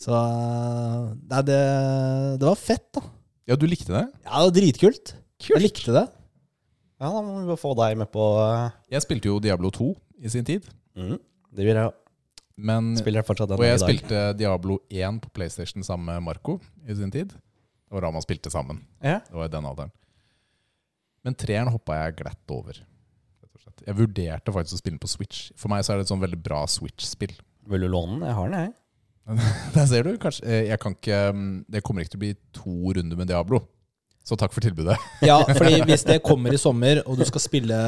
Så 0.00 0.14
eh, 0.16 1.10
nei, 1.32 1.42
det, 1.48 1.60
det 2.40 2.46
var 2.46 2.60
fett, 2.60 2.86
da. 2.96 3.04
Ja, 3.50 3.58
du 3.58 3.66
likte 3.66 3.92
det? 3.92 4.06
Ja, 4.24 4.38
det 4.38 4.46
var 4.46 4.56
dritkult. 4.56 5.14
Jeg 5.48 5.64
likte 5.64 5.92
det. 5.96 6.06
Ja, 7.00 7.08
da 7.08 7.20
må 7.24 7.40
vi 7.40 7.48
bare 7.48 7.60
få 7.60 7.72
deg 7.78 7.96
med 7.96 8.10
på 8.12 8.24
uh, 8.36 8.68
Jeg 8.92 9.00
spilte 9.06 9.30
jo 9.30 9.38
Diablo 9.40 9.70
2 9.72 9.88
i 10.20 10.32
sin 10.32 10.46
tid. 10.46 10.66
mm. 10.98 11.16
Det 11.50 11.64
vil 11.66 11.74
jeg 11.74 11.90
Men, 12.60 12.92
spiller 12.94 13.24
jeg 13.24 13.26
fortsatt 13.26 13.48
den 13.50 13.58
og 13.58 13.64
jeg 13.64 13.74
i 13.74 13.80
dag. 13.80 13.88
spilte 13.88 14.18
Diablo 14.38 14.76
1 14.86 15.16
på 15.24 15.30
PlayStation 15.34 15.82
sammen 15.82 16.12
med 16.12 16.22
Marco 16.22 16.60
i 16.86 16.94
sin 16.94 17.10
tid. 17.10 17.32
Det 17.32 17.96
var 17.96 18.04
da 18.04 18.10
man 18.14 18.22
spilte 18.22 18.52
sammen. 18.52 18.84
Ja. 19.02 19.16
Det 19.26 19.34
var 19.34 19.48
i 19.48 19.52
den 19.56 19.66
alderen. 19.66 19.90
Men 21.26 21.36
treeren 21.36 21.70
hoppa 21.74 21.98
jeg 22.04 22.18
glatt 22.22 22.54
over. 22.54 22.78
Jeg 23.86 23.96
vurderte 23.96 24.52
faktisk 24.52 24.76
å 24.76 24.80
spille 24.80 24.96
den 24.96 25.02
på 25.02 25.08
Switch. 25.08 25.48
For 25.58 25.72
meg 25.72 25.84
så 25.84 25.94
er 25.94 26.00
det 26.00 26.06
et 26.06 26.12
sånn 26.12 26.20
veldig 26.22 26.38
bra 26.44 26.62
Switch-spill. 26.68 27.32
Vil 27.70 27.84
du 27.84 27.88
låne 27.92 28.18
den? 28.18 28.28
Jeg 28.28 28.36
har 28.38 28.52
den, 28.54 28.64
jeg. 28.66 28.76
Der 29.76 29.86
ser 29.86 30.06
du, 30.08 30.14
kanskje. 30.20 30.44
eh, 30.48 30.64
Jeg 30.72 30.80
kan 30.82 30.94
ikke, 30.96 31.18
mm, 31.36 31.50
det 31.70 31.82
kommer 31.86 32.02
ikke 32.04 32.14
til 32.16 32.20
å 32.20 32.24
bli 32.24 32.32
to 32.56 32.94
runder 32.96 33.20
med 33.20 33.28
Diablo. 33.30 33.60
Så 34.26 34.36
takk 34.40 34.52
for 34.52 34.64
tilbudet. 34.64 34.96
Ja, 35.28 35.38
fordi 35.48 35.78
hvis 35.88 36.04
det 36.08 36.18
kommer 36.24 36.52
i 36.56 36.60
sommer, 36.60 37.00
og 37.06 37.20
du 37.20 37.24
skal 37.28 37.44
spille 37.44 37.78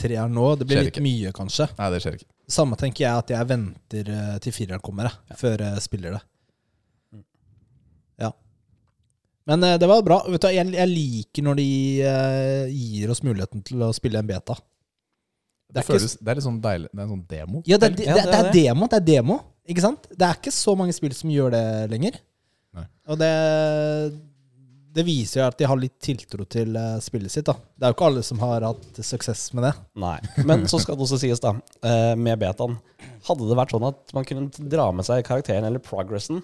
treeren 0.00 0.32
nå, 0.36 0.46
det 0.60 0.68
blir 0.70 0.84
litt 0.86 1.00
mye, 1.04 1.32
kanskje. 1.36 1.66
Nei, 1.80 1.88
det 1.92 2.00
skjer 2.04 2.20
ikke. 2.20 2.30
Samme 2.56 2.76
tenker 2.80 3.06
jeg 3.06 3.24
at 3.24 3.32
jeg 3.34 3.48
venter 3.52 4.12
eh, 4.12 4.36
til 4.44 4.54
fireren 4.56 4.84
kommer, 4.84 5.08
jeg, 5.28 5.40
før 5.40 5.64
jeg 5.66 5.84
spiller 5.84 6.16
det. 6.18 6.22
Ja. 8.24 8.30
Men 9.50 9.64
eh, 9.66 9.74
det 9.80 9.88
var 9.90 10.02
bra. 10.06 10.20
Vet 10.30 10.40
du, 10.44 10.48
jeg, 10.54 10.70
jeg 10.76 10.88
liker 10.92 11.44
når 11.48 11.58
de 11.60 11.66
eh, 12.08 12.68
gir 12.72 13.10
oss 13.12 13.20
muligheten 13.26 13.64
til 13.66 13.82
å 13.84 13.90
spille 13.96 14.22
en 14.22 14.28
beta. 14.30 14.56
Det, 15.74 15.80
er 15.80 15.84
ikke 15.88 15.96
føles, 15.98 16.14
det 16.20 16.30
er 16.30 16.38
litt 16.38 16.46
sånn 16.46 16.60
deilig. 16.64 16.88
Det 16.92 17.00
er 17.00 17.06
en 17.08 17.14
sånn 17.16 17.24
demo. 17.34 17.62
Ja, 17.66 17.78
det, 17.82 17.88
er- 17.90 17.96
det, 17.98 18.06
Ja, 18.06 18.14
det, 18.20 18.36
er 18.38 18.48
er 18.48 18.54
demo. 18.54 18.88
Det 18.92 19.00
er 19.00 19.06
demo, 19.08 19.40
ikke 19.68 19.82
sant? 19.84 20.06
Det 20.12 20.28
er 20.28 20.38
ikke 20.38 20.52
så 20.54 20.76
mange 20.78 20.94
spill 20.96 21.16
som 21.18 21.32
gjør 21.34 21.50
det 21.56 21.64
lenger. 21.92 22.20
Nei. 22.74 22.84
Og 23.10 23.18
det, 23.20 23.32
det 24.94 25.04
viser 25.06 25.40
jo 25.40 25.46
at 25.48 25.58
de 25.58 25.66
har 25.66 25.78
litt 25.80 25.96
tiltro 26.02 26.46
til 26.50 26.76
eh, 26.78 26.96
spillet 27.02 27.32
sitt. 27.34 27.46
da. 27.48 27.56
Det 27.58 27.86
er 27.88 27.92
jo 27.92 27.96
ikke 27.98 28.08
alle 28.12 28.22
som 28.26 28.40
har 28.44 28.64
hatt 28.68 29.00
suksess 29.04 29.48
med 29.58 29.66
det. 29.68 29.72
Nei. 29.98 30.16
Men 30.46 30.64
så 30.70 30.78
skal 30.82 30.96
det 30.98 31.04
også 31.08 31.18
sies, 31.22 31.42
da, 31.42 31.56
eh, 31.84 32.12
med 32.18 32.38
betaen 32.42 32.78
Hadde 33.26 33.46
det 33.48 33.56
vært 33.56 33.72
sånn 33.74 33.86
at 33.88 34.12
man 34.16 34.26
kunne 34.28 34.68
dra 34.72 34.88
med 34.94 35.06
seg 35.06 35.22
karakteren 35.26 35.64
eller 35.68 35.82
progressen 35.82 36.42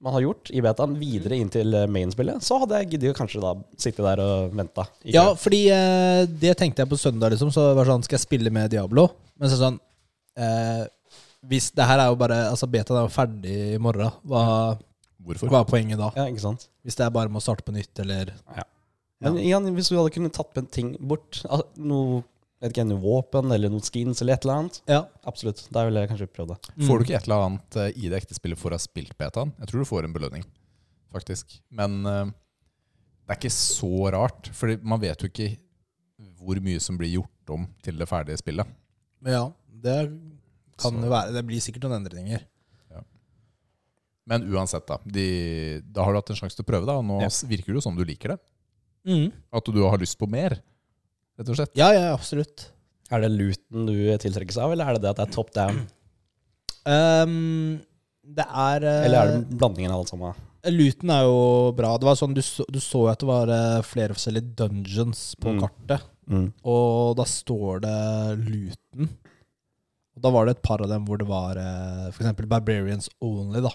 man 0.00 0.14
har 0.16 0.22
gjort 0.24 0.48
i 0.56 0.60
betaen, 0.64 0.94
videre 1.00 1.36
inn 1.36 1.50
til 1.52 1.74
eh, 1.76 1.86
mainspillet, 1.92 2.40
så 2.46 2.56
hadde 2.62 2.78
jeg 2.80 2.90
giddet 2.94 3.16
kanskje 3.18 3.42
da 3.44 3.50
sitte 3.80 4.04
der 4.06 4.22
og 4.24 4.54
venta. 4.56 4.86
Ja, 5.04 5.26
fordi 5.36 5.66
eh, 5.74 6.22
det 6.40 6.54
tenkte 6.60 6.80
jeg 6.84 6.88
på 6.92 6.96
søndag, 7.00 7.34
liksom. 7.34 7.50
Så 7.52 7.66
det 7.68 7.76
var 7.76 7.90
sånn, 7.90 8.06
skal 8.06 8.16
jeg 8.16 8.24
spille 8.24 8.52
med 8.54 8.70
Diablo? 8.72 9.10
Men 9.40 9.52
så 9.52 9.58
sånn 9.60 9.76
eh, 10.40 10.86
Hvis 11.50 11.70
det 11.76 11.86
her 11.88 12.00
er 12.02 12.10
jo 12.12 12.16
bare 12.20 12.38
Altså, 12.50 12.66
betaen 12.68 12.98
er 13.00 13.06
jo 13.06 13.12
ferdig 13.14 13.54
i 13.74 13.78
morgen. 13.80 14.10
Hva, 14.28 14.42
Hvorfor? 15.20 15.52
hva 15.52 15.60
er 15.64 15.68
poenget 15.68 16.00
da? 16.00 16.10
ja, 16.16 16.26
ikke 16.32 16.42
sant? 16.46 16.66
Hvis 16.84 16.96
det 16.96 17.04
er 17.06 17.12
bare 17.12 17.28
med 17.28 17.40
å 17.40 17.44
starte 17.44 17.64
på 17.66 17.72
nytt, 17.76 17.92
eller 18.00 18.32
Men 19.20 19.36
igjen, 19.36 19.66
hvis 19.76 19.90
du 19.92 19.98
hadde 19.98 20.12
kunnet 20.14 20.32
tatt 20.32 20.56
en 20.56 20.68
ting 20.72 20.94
bort, 20.96 21.42
al- 21.52 21.66
noe 21.76 22.22
vet 22.60 22.72
ikke, 22.74 22.84
noe 22.86 23.00
våpen 23.00 23.52
eller 23.54 23.70
noen 23.72 23.82
skins 23.84 24.20
eller 24.20 24.34
et 24.36 24.44
eller 24.44 24.54
annet, 24.60 24.80
Ja. 24.88 24.98
absolutt. 25.24 25.62
Der 25.72 25.86
ville 25.88 26.00
jeg 26.04 26.10
kanskje 26.10 26.26
prøvd 26.34 26.48
det. 26.54 26.58
Får 26.86 26.98
du 26.98 27.04
ikke 27.06 27.16
et 27.16 27.26
eller 27.28 27.46
annet 27.46 27.76
eh, 27.76 27.92
i 27.96 28.08
det 28.12 28.18
ekte 28.22 28.34
spillet 28.36 28.58
for 28.60 28.70
å 28.70 28.76
ha 28.78 28.78
spilt 28.78 29.16
betaen? 29.18 29.52
Jeg 29.58 29.68
tror 29.70 29.80
du 29.80 29.88
får 29.88 30.04
en 30.04 30.12
belønning. 30.12 30.44
faktisk. 31.10 31.56
Men 31.70 32.04
uh, 32.06 32.26
det 33.26 33.34
er 33.34 33.38
ikke 33.40 33.50
så 33.50 34.12
rart, 34.12 34.50
for 34.54 34.76
man 34.82 35.00
vet 35.00 35.18
jo 35.24 35.26
ikke 35.32 35.56
hvor 36.38 36.60
mye 36.62 36.78
som 36.80 36.96
blir 37.00 37.10
gjort 37.16 37.50
om 37.50 37.64
til 37.82 37.96
det 37.98 38.06
ferdige 38.08 38.38
spillet. 38.38 38.66
Ja, 39.26 39.50
det 39.68 39.96
kan 40.78 40.92
Så- 40.92 41.02
jo 41.02 41.10
være. 41.10 41.32
Det 41.32 41.46
blir 41.46 41.58
sikkert 41.60 41.82
noen 41.88 41.98
endringer. 42.04 42.44
Men 44.30 44.44
uansett, 44.52 44.86
da. 44.86 44.98
De, 45.04 45.80
da 45.90 46.04
har 46.04 46.12
du 46.14 46.18
hatt 46.20 46.30
en 46.30 46.36
sjanse 46.38 46.54
til 46.54 46.62
å 46.62 46.68
prøve, 46.68 46.86
da. 46.86 46.94
Og 47.00 47.04
nå 47.04 47.20
Ja. 47.22 47.28
virker 47.48 47.72
det 47.72 47.74
jo 47.80 47.80
som 47.80 47.96
du 47.96 48.04
liker 48.04 48.28
det. 48.36 48.38
Mm. 49.08 49.32
At 49.52 49.64
du 49.64 49.80
har 49.82 49.98
lyst 49.98 50.18
på 50.20 50.28
mer, 50.28 50.60
rett 51.40 51.48
og 51.50 51.56
slett. 51.58 51.72
Ja, 51.80 51.90
ja, 51.96 52.10
absolutt. 52.14 52.68
Er 53.10 53.24
det 53.24 53.32
luten 53.34 53.88
du 53.88 53.96
tiltrekkes 54.22 54.58
av, 54.62 54.70
eller 54.74 54.86
er 54.92 54.98
det 54.98 55.02
det 55.02 55.10
at 55.14 55.18
det 55.22 55.26
er 55.28 55.34
top 55.34 55.50
down? 55.56 55.80
Um, 56.86 57.80
det 58.24 58.44
er 58.46 58.84
eh, 58.86 59.00
Eller 59.08 59.18
er 59.20 59.32
det 59.34 59.58
blandingen 59.58 59.92
av 59.92 60.02
alt 60.04 60.12
sammen? 60.12 60.38
Luten 60.70 61.10
er 61.12 61.24
jo 61.24 61.40
bra. 61.76 61.94
Det 61.98 62.06
var 62.08 62.16
sånn, 62.20 62.34
Du 62.36 62.42
så, 62.44 62.64
du 62.68 62.78
så 62.84 63.02
jo 63.06 63.10
at 63.12 63.20
det 63.22 63.28
var 63.28 63.50
eh, 63.54 63.80
flere 63.86 64.14
forskjellige 64.16 64.54
dungeons 64.60 65.22
på 65.40 65.54
Mm. 65.56 65.60
kartet. 65.64 66.06
Mm. 66.30 66.46
Og 66.68 67.16
da 67.18 67.24
står 67.26 67.80
det 67.82 67.94
Luten. 68.46 69.08
Og 70.14 70.22
da 70.22 70.30
var 70.30 70.46
det 70.46 70.56
et 70.58 70.62
par 70.62 70.82
av 70.84 70.88
dem 70.92 71.06
hvor 71.08 71.18
det 71.18 71.26
var 71.26 71.56
eh, 71.58 72.10
for 72.12 72.22
f.eks. 72.28 72.46
Barbarians 72.46 73.08
Only. 73.24 73.60
da 73.64 73.72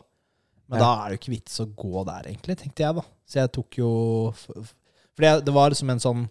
Men 0.69 0.79
Ja. 0.79 0.85
da 0.85 0.91
er 0.93 1.09
det 1.09 1.17
jo 1.17 1.21
ikke 1.23 1.35
vits 1.39 1.59
å 1.59 1.65
gå 1.75 2.05
der, 2.05 2.29
egentlig, 2.31 2.57
tenkte 2.61 2.85
jeg. 2.85 2.95
da 2.95 3.01
Så 3.27 3.39
jeg 3.41 3.51
tok 3.51 3.77
jo 3.81 3.89
For 4.37 5.21
det, 5.25 5.45
det 5.45 5.53
var 5.53 5.69
liksom 5.73 5.89
en 5.91 5.99
sånn 5.99 6.29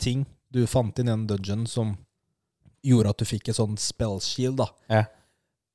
ting 0.00 0.26
du 0.52 0.62
fant 0.66 0.98
inn 0.98 1.08
en 1.12 1.26
dungeon 1.28 1.66
som 1.68 1.96
gjorde 2.86 3.10
at 3.10 3.18
du 3.20 3.24
fikk 3.28 3.48
et 3.50 3.56
sånn 3.58 3.76
spell 3.78 4.20
shield. 4.24 4.56
da 4.62 4.68
Ja. 4.88 5.04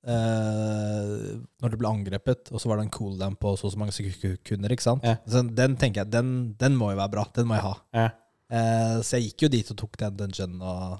eh, 0.08 1.38
når 1.62 1.70
du 1.74 1.78
ble 1.80 1.88
angrepet, 1.92 2.52
og 2.52 2.60
så 2.62 2.68
var 2.72 2.78
det 2.80 2.86
en 2.88 2.94
cooldown 2.96 3.36
på 3.40 3.54
så 3.58 3.68
og 3.70 3.74
så 3.74 3.80
mange 3.80 3.94
sekunder. 3.96 4.72
ikke 4.74 4.82
sant? 4.86 5.04
Ja. 5.08 5.16
Så 5.28 5.44
den 5.56 5.78
tenker 5.78 6.04
jeg, 6.04 6.12
den, 6.12 6.54
den 6.60 6.76
må 6.80 6.92
jo 6.92 6.98
være 7.00 7.12
bra. 7.12 7.26
Den 7.36 7.48
må 7.48 7.56
jeg 7.60 7.64
ha. 7.68 7.76
Ja. 7.94 8.08
Eh, 8.54 8.98
så 9.02 9.18
jeg 9.20 9.32
gikk 9.32 9.46
jo 9.46 9.52
dit 9.56 9.72
og 9.72 9.78
tok 9.80 9.98
den 9.98 10.18
dungeon 10.18 10.58
og, 10.62 11.00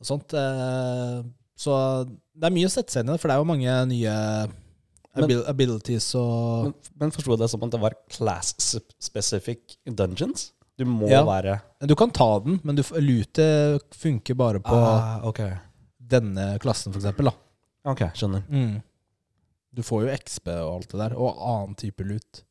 og 0.00 0.06
sånt. 0.08 0.32
Eh, 0.34 1.22
så 1.56 1.72
det 2.06 2.48
er 2.48 2.54
mye 2.56 2.68
å 2.68 2.72
sette 2.72 2.92
seg 2.92 3.04
inn 3.06 3.14
i, 3.14 3.18
for 3.20 3.28
det 3.28 3.36
er 3.36 3.42
jo 3.42 3.48
mange 3.48 3.76
nye 3.92 4.16
Men- 5.16 5.44
abilities 5.48 6.10
og 6.20 6.64
Men, 6.66 6.74
men 7.00 7.10
forsto 7.14 7.32
jeg 7.32 7.38
det 7.40 7.48
som 7.50 7.62
at 7.64 7.70
det 7.72 7.80
var 7.80 7.94
class-specific 8.12 9.78
dungeons? 9.88 10.50
Du 10.76 10.84
må 10.84 11.08
Ja. 11.08 11.22
være 11.24 11.60
Du 11.86 11.94
kan 11.96 12.10
ta 12.10 12.38
den, 12.40 12.60
men 12.62 12.76
lutet 12.76 13.02
lute 13.02 13.80
funker 13.92 14.34
bare 14.34 14.60
på 14.60 14.74
ah, 14.74 15.20
okay. 15.24 15.56
denne 15.98 16.58
klassen, 16.58 16.92
for 16.92 17.00
eksempel. 17.00 17.30
Da. 17.30 17.34
ok, 17.92 18.02
skjønner. 18.14 18.44
Mm. 18.48 18.82
Du 19.72 19.82
får 19.82 20.06
jo 20.06 20.16
XB 20.16 20.48
og 20.48 20.74
alt 20.74 20.90
det 20.90 21.00
der, 21.00 21.16
og 21.16 21.36
annen 21.40 21.74
type 21.74 22.04
lut. 22.04 22.42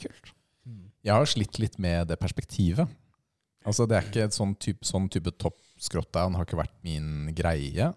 Kult. 0.00 0.32
Jeg 1.04 1.12
har 1.12 1.28
slitt 1.28 1.58
litt 1.60 1.78
med 1.78 2.08
det 2.08 2.16
perspektivet. 2.20 2.88
Altså, 3.64 3.86
det 3.88 3.96
er 3.96 4.08
ikke 4.08 4.24
et 4.24 4.36
sånn 4.36 4.54
type, 4.60 4.84
sånn 4.84 5.08
type 5.12 5.32
topp 5.40 5.58
skråtdown 5.80 6.36
har 6.36 6.46
ikke 6.46 6.60
vært 6.60 6.76
min 6.84 7.30
greie. 7.36 7.90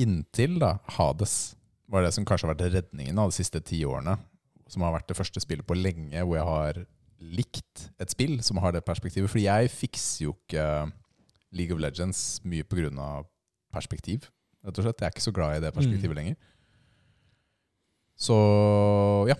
Inntil 0.00 0.58
da 0.62 0.78
Hades 0.96 1.54
var 1.90 2.02
det 2.06 2.12
som 2.14 2.26
kanskje 2.26 2.48
har 2.48 2.54
vært 2.54 2.74
redningen 2.74 3.18
av 3.18 3.30
de 3.30 3.38
siste 3.38 3.62
ti 3.66 3.82
årene. 3.86 4.16
Som 4.70 4.82
har 4.86 4.94
vært 4.94 5.10
det 5.10 5.18
første 5.18 5.42
spillet 5.42 5.66
på 5.66 5.78
lenge 5.78 6.22
hvor 6.22 6.38
jeg 6.38 6.46
har 6.46 6.82
likt 7.20 7.90
et 8.00 8.10
spill 8.12 8.38
som 8.42 8.56
har 8.62 8.72
det 8.72 8.84
perspektivet. 8.86 9.28
Fordi 9.30 9.44
jeg 9.46 9.70
fikser 9.72 10.24
jo 10.26 10.34
ikke 10.36 10.64
League 11.52 11.74
of 11.74 11.80
Legends 11.82 12.40
mye 12.44 12.64
pga. 12.64 13.24
perspektiv, 13.72 14.24
rett 14.64 14.78
og 14.78 14.84
slett. 14.84 14.98
Jeg 15.00 15.06
er 15.06 15.14
ikke 15.14 15.22
så 15.28 15.32
glad 15.34 15.56
i 15.56 15.60
det 15.66 15.74
perspektivet 15.74 16.16
lenger. 16.16 16.36
Så 18.20 18.36
ja. 19.30 19.36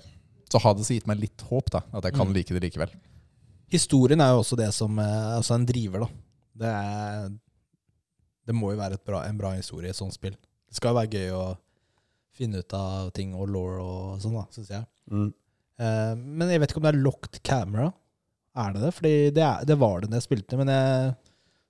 Så 0.51 0.59
Hades 0.59 0.89
har 0.91 0.97
gitt 0.99 1.07
meg 1.07 1.21
litt 1.23 1.43
håp, 1.47 1.71
da. 1.71 1.81
At 1.95 2.05
jeg 2.05 2.15
kan 2.15 2.27
Mm. 2.29 2.35
like 2.35 2.55
det 2.55 2.63
likevel. 2.63 2.91
Historien 3.71 4.21
er 4.21 4.33
jo 4.33 4.41
også 4.43 4.57
det 4.57 4.73
som 4.75 4.99
eh, 4.99 5.37
Altså 5.37 5.55
en 5.55 5.67
driver, 5.67 6.01
da. 6.01 6.09
Det, 6.61 6.67
er, 6.67 7.29
det 8.47 8.55
må 8.55 8.73
jo 8.73 8.79
være 8.79 8.95
et 8.95 9.05
bra, 9.05 9.23
en 9.29 9.39
bra 9.39 9.53
historie 9.55 9.87
i 9.87 9.91
et 9.91 9.97
sånt 9.97 10.13
spill. 10.15 10.33
Det 10.69 10.75
skal 10.77 10.91
jo 10.91 10.99
være 10.99 11.11
gøy 11.15 11.31
å 11.33 11.57
finne 12.35 12.59
ut 12.59 12.73
av 12.75 13.11
ting 13.13 13.35
og 13.35 13.49
law 13.49 13.79
og 13.81 14.21
sånn, 14.21 14.35
da, 14.35 14.47
syns 14.51 14.71
jeg. 14.71 14.85
Mm. 15.11 15.33
Eh, 15.81 16.13
men 16.21 16.51
jeg 16.53 16.61
vet 16.63 16.73
ikke 16.75 16.83
om 16.83 16.87
det 16.89 16.93
er 16.95 17.03
locked 17.05 17.41
camera. 17.47 17.89
Er 18.61 18.75
det 18.75 18.83
det? 18.85 18.93
Fordi 18.99 19.15
det, 19.37 19.45
er, 19.47 19.65
det 19.69 19.79
var 19.81 20.03
det 20.03 20.11
da 20.13 20.19
jeg 20.21 20.27
spilte, 20.29 20.59
men 20.61 20.69
jeg 20.73 21.15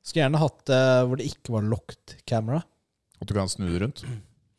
skulle 0.00 0.24
gjerne 0.24 0.40
hatt 0.42 0.60
det 0.70 0.82
hvor 1.06 1.20
det 1.20 1.28
ikke 1.30 1.54
var 1.54 1.66
locked 1.68 2.14
camera. 2.30 2.62
At 3.20 3.28
du 3.28 3.34
kan 3.36 3.50
snu 3.52 3.66
det 3.68 3.82
rundt. 3.84 4.04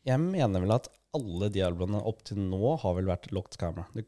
Jeg 0.08 0.22
mener 0.22 0.62
vel 0.64 0.76
at 0.76 0.88
alle 1.18 1.50
Diabloene 1.52 2.00
opp 2.08 2.22
til 2.26 2.38
nå 2.40 2.76
har 2.80 2.94
vel 2.96 3.10
vært 3.10 3.32
locked 3.36 3.58
camera. 3.60 3.88
Du 3.98 4.04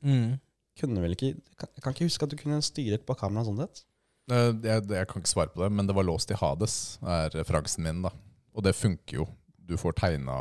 kunne 0.80 1.02
vel 1.04 1.14
ikke 1.18 1.34
Jeg 1.34 1.58
kan, 1.60 1.70
jeg 1.76 1.84
kan 1.84 1.94
ikke 1.98 2.08
huske 2.08 2.26
at 2.26 2.32
du 2.32 2.38
kunne 2.40 2.62
styret 2.66 3.04
på 3.06 3.16
kameraet 3.20 3.50
sånn 3.50 3.60
sett. 3.66 3.84
Eh, 4.32 4.52
Jeg, 4.64 4.86
jeg 4.90 5.10
kan 5.10 5.22
ikke 5.22 5.34
svare 5.34 5.52
på 5.54 5.62
det, 5.66 5.72
men 5.76 5.90
det 5.90 5.98
var 5.98 6.06
låst 6.08 6.32
i 6.32 6.38
Hades, 6.40 6.78
er 7.04 7.34
referansen 7.36 7.84
min. 7.84 8.00
da 8.06 8.14
Og 8.56 8.64
det 8.66 8.76
funker 8.78 9.20
jo. 9.24 9.28
Du 9.58 9.76
får 9.80 9.98
tegna 10.00 10.38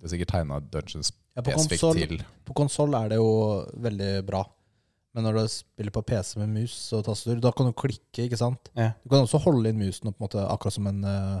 Det 0.00 0.06
er 0.08 0.14
sikkert 0.14 0.32
tegna 0.32 0.60
dungeons 0.72 1.12
Ja, 1.40 1.44
på 1.48 1.56
konsoll 1.56 1.98
til. 1.98 2.22
På 2.46 2.56
konsoll 2.60 2.94
er 3.00 3.12
det 3.12 3.18
jo 3.20 3.30
veldig 3.80 4.12
bra. 4.28 4.44
Men 5.16 5.26
når 5.26 5.40
du 5.40 5.42
spiller 5.50 5.90
på 5.94 6.04
PC 6.06 6.36
med 6.38 6.52
mus 6.54 6.74
og 6.94 7.02
tastatur, 7.08 7.40
da 7.42 7.50
kan 7.56 7.66
du 7.66 7.74
klikke, 7.74 8.28
ikke 8.28 8.38
sant? 8.38 8.70
Ja. 8.78 8.92
Du 9.02 9.10
kan 9.10 9.24
også 9.24 9.40
holde 9.42 9.72
inn 9.72 9.80
musen 9.82 10.06
på 10.06 10.14
en 10.14 10.26
måte 10.28 10.44
akkurat 10.46 10.76
som 10.76 10.86
en 10.86 11.00
uh, 11.02 11.40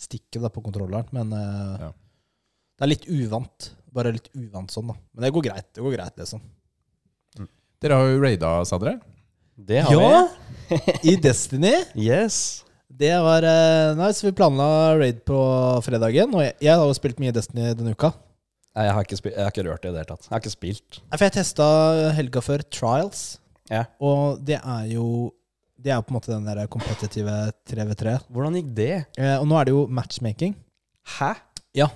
stikke 0.00 0.40
da, 0.40 0.48
på 0.52 0.62
kontrolleren, 0.64 1.10
men 1.12 1.34
uh, 1.36 1.82
Ja. 1.82 1.90
det 1.92 2.86
er 2.86 2.92
litt 2.94 3.06
uvant. 3.12 3.68
Bare 3.92 4.14
litt 4.16 4.30
uvant 4.32 4.72
sånn, 4.72 4.88
da. 4.88 4.96
Men 5.12 5.26
det 5.26 5.32
går 5.36 5.44
greit, 5.50 5.68
det 5.76 5.84
går 5.84 5.98
greit, 5.98 6.16
liksom. 6.22 6.40
Dere 7.82 7.98
har 7.98 8.12
jo 8.14 8.20
raida, 8.22 8.50
sa 8.64 8.78
dere? 8.80 9.00
Det 9.58 9.82
har 9.84 9.98
vi. 10.70 10.78
I 11.12 11.16
Destiny. 11.20 11.74
Yes. 12.08 12.62
Det 12.92 13.12
var 13.24 13.44
uh, 13.44 13.96
nice. 13.96 14.20
Vi 14.24 14.32
planla 14.36 14.96
raid 15.00 15.22
på 15.28 15.36
fredagen, 15.84 16.32
og 16.36 16.44
jeg, 16.44 16.56
jeg 16.60 16.76
har 16.76 16.88
jo 16.88 16.96
spilt 16.96 17.20
mye 17.20 17.32
Destiny 17.34 17.72
denne 17.76 17.92
uka. 17.96 18.12
Nei, 18.76 18.84
jeg 18.88 18.94
har 18.96 19.04
ikke, 19.04 19.18
jeg 19.28 19.42
har 19.44 19.50
ikke 19.52 19.64
rørt 19.68 19.82
det 19.84 19.90
i 19.90 19.92
det 19.92 20.00
hele 20.00 20.10
tatt. 20.14 20.26
Jeg 20.28 20.32
har 20.32 20.40
ikke 20.42 20.54
spilt. 20.54 20.98
Nei, 21.10 21.16
For 21.18 21.24
jeg 21.26 21.34
testa 21.36 21.64
helga 22.16 22.40
før 22.44 22.62
Trials, 22.72 23.22
Ja. 23.70 23.84
og 24.00 24.40
det 24.44 24.58
er 24.62 24.86
jo 24.94 25.32
Det 25.82 25.90
er 25.90 25.96
jo 25.98 26.02
på 26.06 26.12
en 26.12 26.16
måte 26.20 26.30
den 26.30 26.44
der 26.46 26.66
kompetitive 26.70 27.32
3v3. 27.66 28.12
Hvordan 28.30 28.54
gikk 28.54 28.68
det? 28.76 28.90
Eh, 29.18 29.34
og 29.40 29.48
nå 29.50 29.56
er 29.58 29.64
det 29.66 29.72
jo 29.74 29.86
matchmaking. 29.90 30.54
Hæ? 31.18 31.32
Ja. 31.74 31.88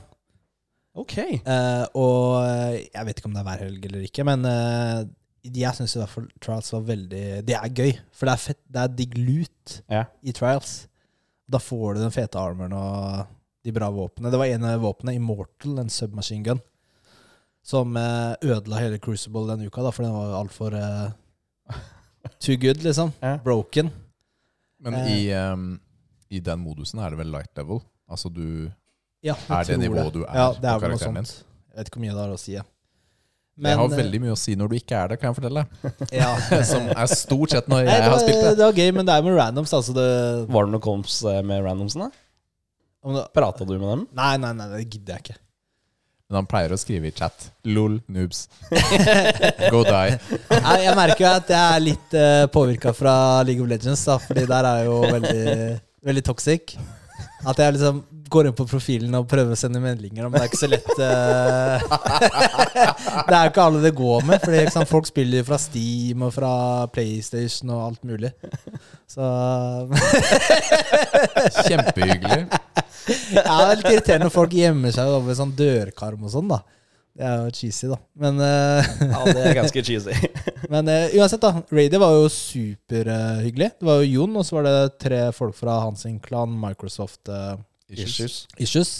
Ok. 0.97 1.17
Eh, 1.19 1.85
og 1.95 2.43
eh, 2.49 2.89
jeg 2.93 3.07
vet 3.07 3.21
ikke 3.21 3.29
om 3.31 3.37
det 3.37 3.43
er 3.45 3.47
hver 3.47 3.62
helg 3.62 3.85
eller 3.87 4.03
ikke, 4.09 4.25
men 4.27 4.45
eh, 4.51 5.05
jeg 5.55 5.77
syns 5.79 5.95
i 5.95 6.01
hvert 6.01 6.11
fall 6.11 6.27
Trials 6.43 6.73
var 6.75 6.83
veldig 6.89 7.23
Det 7.47 7.55
er 7.55 7.69
gøy, 7.79 7.93
for 8.11 8.27
det 8.27 8.33
er 8.35 8.43
fett. 8.43 8.61
Det 8.67 8.83
er 8.83 8.95
digg 8.99 9.15
loot 9.21 9.77
Ja. 9.93 10.05
i 10.27 10.33
Trials. 10.35 10.89
Da 11.49 11.59
får 11.62 11.95
du 11.95 12.01
den 12.03 12.11
fete 12.17 12.41
armoren 12.43 12.73
og 12.75 13.27
de 13.66 13.74
bra 13.74 13.88
våpnene. 13.92 14.31
Det 14.33 14.38
var 14.40 14.46
en 14.55 14.64
av 14.70 14.81
våpnene, 14.87 15.16
Immortal, 15.18 15.76
en 15.83 15.90
submachine 15.92 16.44
gun, 16.46 16.61
som 17.66 17.96
eh, 17.98 18.35
ødela 18.46 18.79
hele 18.79 19.00
Crucible 19.02 19.46
den 19.50 19.66
uka, 19.66 19.83
da, 19.83 19.90
for 19.94 20.07
den 20.07 20.14
var 20.14 20.37
altfor 20.38 20.76
uh, 20.79 21.81
too 22.38 22.57
good, 22.62 22.83
liksom. 22.87 23.11
Ja. 23.20 23.37
Broken. 23.44 23.90
Men 24.79 24.94
Eh. 24.94 25.12
i, 25.16 25.35
um, 25.35 25.81
i 26.31 26.38
den 26.40 26.61
modusen 26.62 27.00
er 27.02 27.11
det 27.11 27.18
vel 27.18 27.31
light 27.33 27.50
level? 27.59 27.81
Altså 28.11 28.29
du 28.31 28.70
Ja, 29.24 29.35
Er 29.50 29.64
det 29.66 29.79
nivået 29.81 30.12
du 30.14 30.20
er 30.22 30.35
ja, 30.37 30.50
det 30.55 30.68
er 30.68 30.76
noe 30.76 30.83
karakteren 30.85 31.16
din? 31.18 31.26
Jeg 31.26 31.79
vet 31.81 31.88
ikke 31.88 31.98
hvor 31.98 32.05
mye 32.05 32.14
det 32.14 32.22
har 32.22 32.35
å 32.35 32.38
si. 32.38 32.52
Ja. 32.55 32.62
Det 33.57 33.72
har 33.72 33.88
eh, 33.88 33.96
veldig 33.98 34.20
mye 34.20 34.35
å 34.35 34.38
si 34.38 34.55
når 34.55 34.68
du 34.70 34.74
ikke 34.76 34.98
er 35.00 35.09
det, 35.11 35.16
kan 35.18 35.33
jeg 35.33 35.38
fortelle. 35.40 35.64
ja. 36.20 36.29
Som 36.70 36.87
er 36.92 37.09
stort 37.11 37.57
sett 37.57 37.70
når 37.72 37.83
Nei, 37.83 37.88
jeg 37.96 38.05
det, 38.05 38.11
har 38.12 38.20
spilt 38.22 38.42
det. 38.44 38.52
det 38.61 38.68
var 38.68 38.79
gøy, 38.79 38.90
men 38.98 39.09
det 39.09 39.16
er 39.16 39.24
med 39.26 39.35
randoms. 39.40 39.72
Altså 39.74 39.96
det, 39.96 40.07
Var 40.52 40.68
det 40.68 40.74
noe 40.76 40.85
koms 40.85 41.16
eh, 41.33 41.40
med 41.42 41.64
randomsen, 41.66 42.05
da? 42.07 42.26
Om 43.07 43.19
Prata 43.35 43.64
du 43.64 43.77
med 43.77 43.88
dem? 43.88 44.07
Nei, 44.19 44.33
nei, 44.42 44.53
nei, 44.59 44.71
det 44.73 44.87
gidder 44.87 45.16
jeg 45.16 45.25
ikke. 45.29 45.40
Men 46.27 46.40
han 46.40 46.49
pleier 46.51 46.73
å 46.75 46.79
skrive 46.81 47.07
i 47.07 47.14
chat. 47.14 47.51
LOL, 47.71 48.01
noobs. 48.11 48.49
Go 49.73 49.85
die. 49.87 50.16
Nei, 50.51 50.77
jeg 50.83 50.97
merker 50.99 51.23
jo 51.23 51.31
at 51.31 51.53
jeg 51.55 51.77
er 51.77 51.85
litt 51.85 52.16
uh, 52.19 52.49
påvirka 52.51 52.90
fra 52.97 53.14
League 53.47 53.62
of 53.62 53.71
Legends, 53.71 54.03
da, 54.09 54.19
fordi 54.19 54.42
der 54.51 54.66
er 54.73 54.88
jo 54.88 54.99
veldig, 55.07 55.47
veldig 56.09 56.25
toxic. 56.27 56.75
At 57.47 57.62
jeg 57.62 57.77
liksom 57.77 58.03
går 58.27 58.49
inn 58.49 58.57
på 58.59 58.66
profilen 58.66 59.14
og 59.14 59.29
prøver 59.31 59.55
å 59.55 59.59
sende 59.61 59.79
meldinger, 59.79 60.27
men 60.27 60.35
det 60.35 60.40
er 60.42 60.51
ikke 60.51 60.59
så 60.64 60.71
lett. 60.73 60.90
Uh, 60.99 61.79
det 63.29 63.37
er 63.38 63.47
jo 63.47 63.53
ikke 63.53 63.66
alle 63.69 63.85
det 63.85 63.95
går 64.03 64.27
med, 64.27 64.42
Fordi 64.42 64.64
sant, 64.75 64.90
folk 64.90 65.07
spiller 65.07 65.47
fra 65.47 65.61
Steam 65.62 66.27
og 66.27 66.35
fra 66.35 66.53
PlayStation 66.90 67.71
og 67.71 67.85
alt 67.85 68.03
mulig. 68.09 68.35
Så 69.14 69.31
Kjempehyggelig. 71.69 72.49
ja, 73.37 73.42
det 73.42 73.66
er 73.66 73.77
litt 73.81 73.92
irriterende 73.92 74.27
når 74.29 74.35
folk 74.35 74.57
gjemmer 74.57 74.95
seg 74.95 75.12
over 75.12 75.37
sånn 75.38 75.53
dørkarm 75.59 76.27
og 76.27 76.33
sånn, 76.33 76.51
da. 76.51 76.61
Det 77.16 77.25
er 77.25 77.37
jo 77.47 77.53
cheesy, 77.57 77.88
da. 77.88 77.97
Men 78.21 78.40
uh, 78.42 78.88
Ja, 79.01 79.21
det 79.25 79.45
er 79.49 79.55
ganske 79.62 79.83
cheesy. 79.87 80.12
Men 80.73 80.90
uh, 80.92 81.14
uansett, 81.16 81.40
da. 81.40 81.62
Radio 81.73 82.01
var 82.03 82.16
jo 82.19 82.27
superhyggelig. 82.33 83.71
det 83.81 83.88
var 83.88 84.03
jo 84.03 84.11
Jon, 84.19 84.37
og 84.37 84.45
så 84.49 84.59
var 84.59 84.69
det 84.69 84.77
tre 85.01 85.21
folk 85.37 85.57
fra 85.57 85.79
hans 85.87 86.05
klan, 86.27 86.53
Microsoft 86.61 87.31
eh, 87.33 87.55
Issues. 87.97 88.42
Issues. 88.61 88.92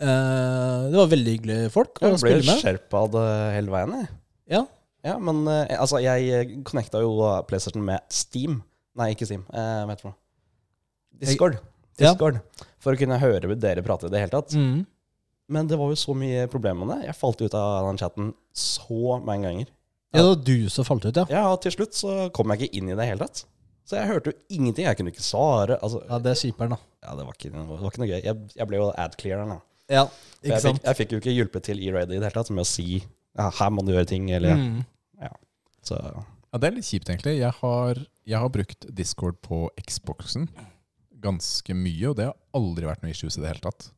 Det 0.00 0.96
var 0.96 1.10
veldig 1.12 1.32
hyggelige 1.34 1.72
folk 1.74 1.98
å 2.00 2.06
Jeg 2.08 2.14
ble 2.14 2.20
spille 2.22 2.46
med. 2.46 2.62
skjerpa 2.62 3.02
av 3.04 3.10
det 3.18 3.24
hele 3.58 3.74
veien, 3.74 3.96
jeg. 3.98 4.12
Ja. 4.54 4.62
Ja, 5.04 5.18
men 5.20 5.42
altså, 5.48 6.00
jeg 6.00 6.62
connecta 6.68 7.02
jo 7.04 7.12
PlayStation 7.48 7.84
med 7.84 8.00
Steam. 8.12 8.62
Nei, 8.96 9.12
ikke 9.14 9.28
Steam. 9.28 9.44
Eh, 9.52 9.82
hva 9.84 9.94
heter 9.94 10.10
det 10.12 11.28
Discord. 11.28 11.58
noe? 11.58 11.69
Discord. 12.00 12.40
Ja. 12.40 12.66
For 12.80 12.96
å 12.96 13.00
kunne 13.00 13.18
høre 13.20 13.54
dere 13.60 13.82
prate 13.84 14.08
i 14.08 14.12
det 14.14 14.22
hele 14.24 14.32
tatt. 14.32 14.54
Mm. 14.56 14.86
Men 15.50 15.66
det 15.68 15.76
var 15.80 15.90
jo 15.92 15.98
så 15.98 16.14
mye 16.16 16.46
problemer 16.50 16.86
med 16.86 17.00
det. 17.00 17.06
Jeg 17.10 17.18
falt 17.18 17.40
ut 17.42 17.54
av 17.58 17.86
den 17.88 17.98
chatten 18.00 18.32
så 18.56 19.16
mange 19.24 19.48
ganger. 19.48 19.70
Ja, 20.14 20.22
det 20.22 20.28
var 20.28 20.44
du 20.46 20.68
som 20.70 20.86
falt 20.86 21.04
ut, 21.06 21.16
ja. 21.16 21.24
Ja, 21.30 21.42
og 21.52 21.60
til 21.62 21.74
slutt 21.74 21.94
så 21.98 22.14
kom 22.34 22.50
jeg 22.54 22.62
ikke 22.68 22.78
inn 22.80 22.88
i 22.90 22.96
det 22.98 23.06
hele 23.06 23.26
tatt. 23.26 23.44
Så 23.86 23.98
jeg 23.98 24.06
hørte 24.10 24.30
jo 24.32 24.36
ingenting. 24.54 24.86
Jeg 24.86 24.96
kunne 24.98 25.10
ikke 25.12 25.22
svare. 25.26 25.76
Altså, 25.82 26.00
Ja, 26.08 26.18
Det 26.22 26.30
er 26.30 26.38
kjiperen, 26.40 26.70
da. 26.76 26.78
ja, 27.02 27.14
det 27.18 27.26
var 27.26 27.34
ikke, 27.34 27.50
det 27.50 27.66
var 27.68 27.90
ikke 27.90 28.02
noe 28.02 28.10
gøy. 28.10 28.20
Jeg, 28.24 28.36
jeg 28.56 28.66
ble 28.70 28.76
jo 28.80 28.90
ad-cleareren. 28.94 29.48
da. 29.56 29.60
Ja, 29.90 30.04
ikke 30.42 30.54
Jeg 30.54 30.62
fikk, 30.62 30.82
jeg 30.86 30.96
fikk 31.00 31.10
jo 31.12 31.18
ikke 31.18 31.34
hjulpet 31.34 31.62
til 31.66 31.80
E-Raid 31.82 32.10
i 32.14 32.18
det 32.20 32.22
hele 32.28 32.36
tatt 32.36 32.50
med 32.54 32.62
å 32.62 32.68
si 32.70 33.00
ja, 33.38 33.48
her 33.50 33.70
må 33.74 33.82
du 33.86 33.90
gjøre 33.92 34.06
ting, 34.06 34.30
eller 34.30 34.54
Mm. 34.56 34.84
Så 35.82 35.96
Ja, 36.52 36.58
Det 36.58 36.66
er 36.68 36.74
litt 36.76 36.84
kjipt, 36.84 37.08
egentlig. 37.08 37.38
Jeg 37.38 37.52
har, 37.60 37.94
jeg 38.26 38.38
har 38.38 38.48
brukt 38.50 38.86
Discord 38.94 39.36
på 39.42 39.68
Xboxen 39.86 40.48
ganske 41.22 41.74
mye, 41.76 42.10
og 42.10 42.16
det 42.18 42.26
har 42.30 42.36
aldri 42.56 42.88
vært 42.88 43.02
noe 43.04 43.12
issues 43.14 43.36
i 43.38 43.42
det 43.44 43.50
hele 43.52 43.64
tatt. 43.64 43.90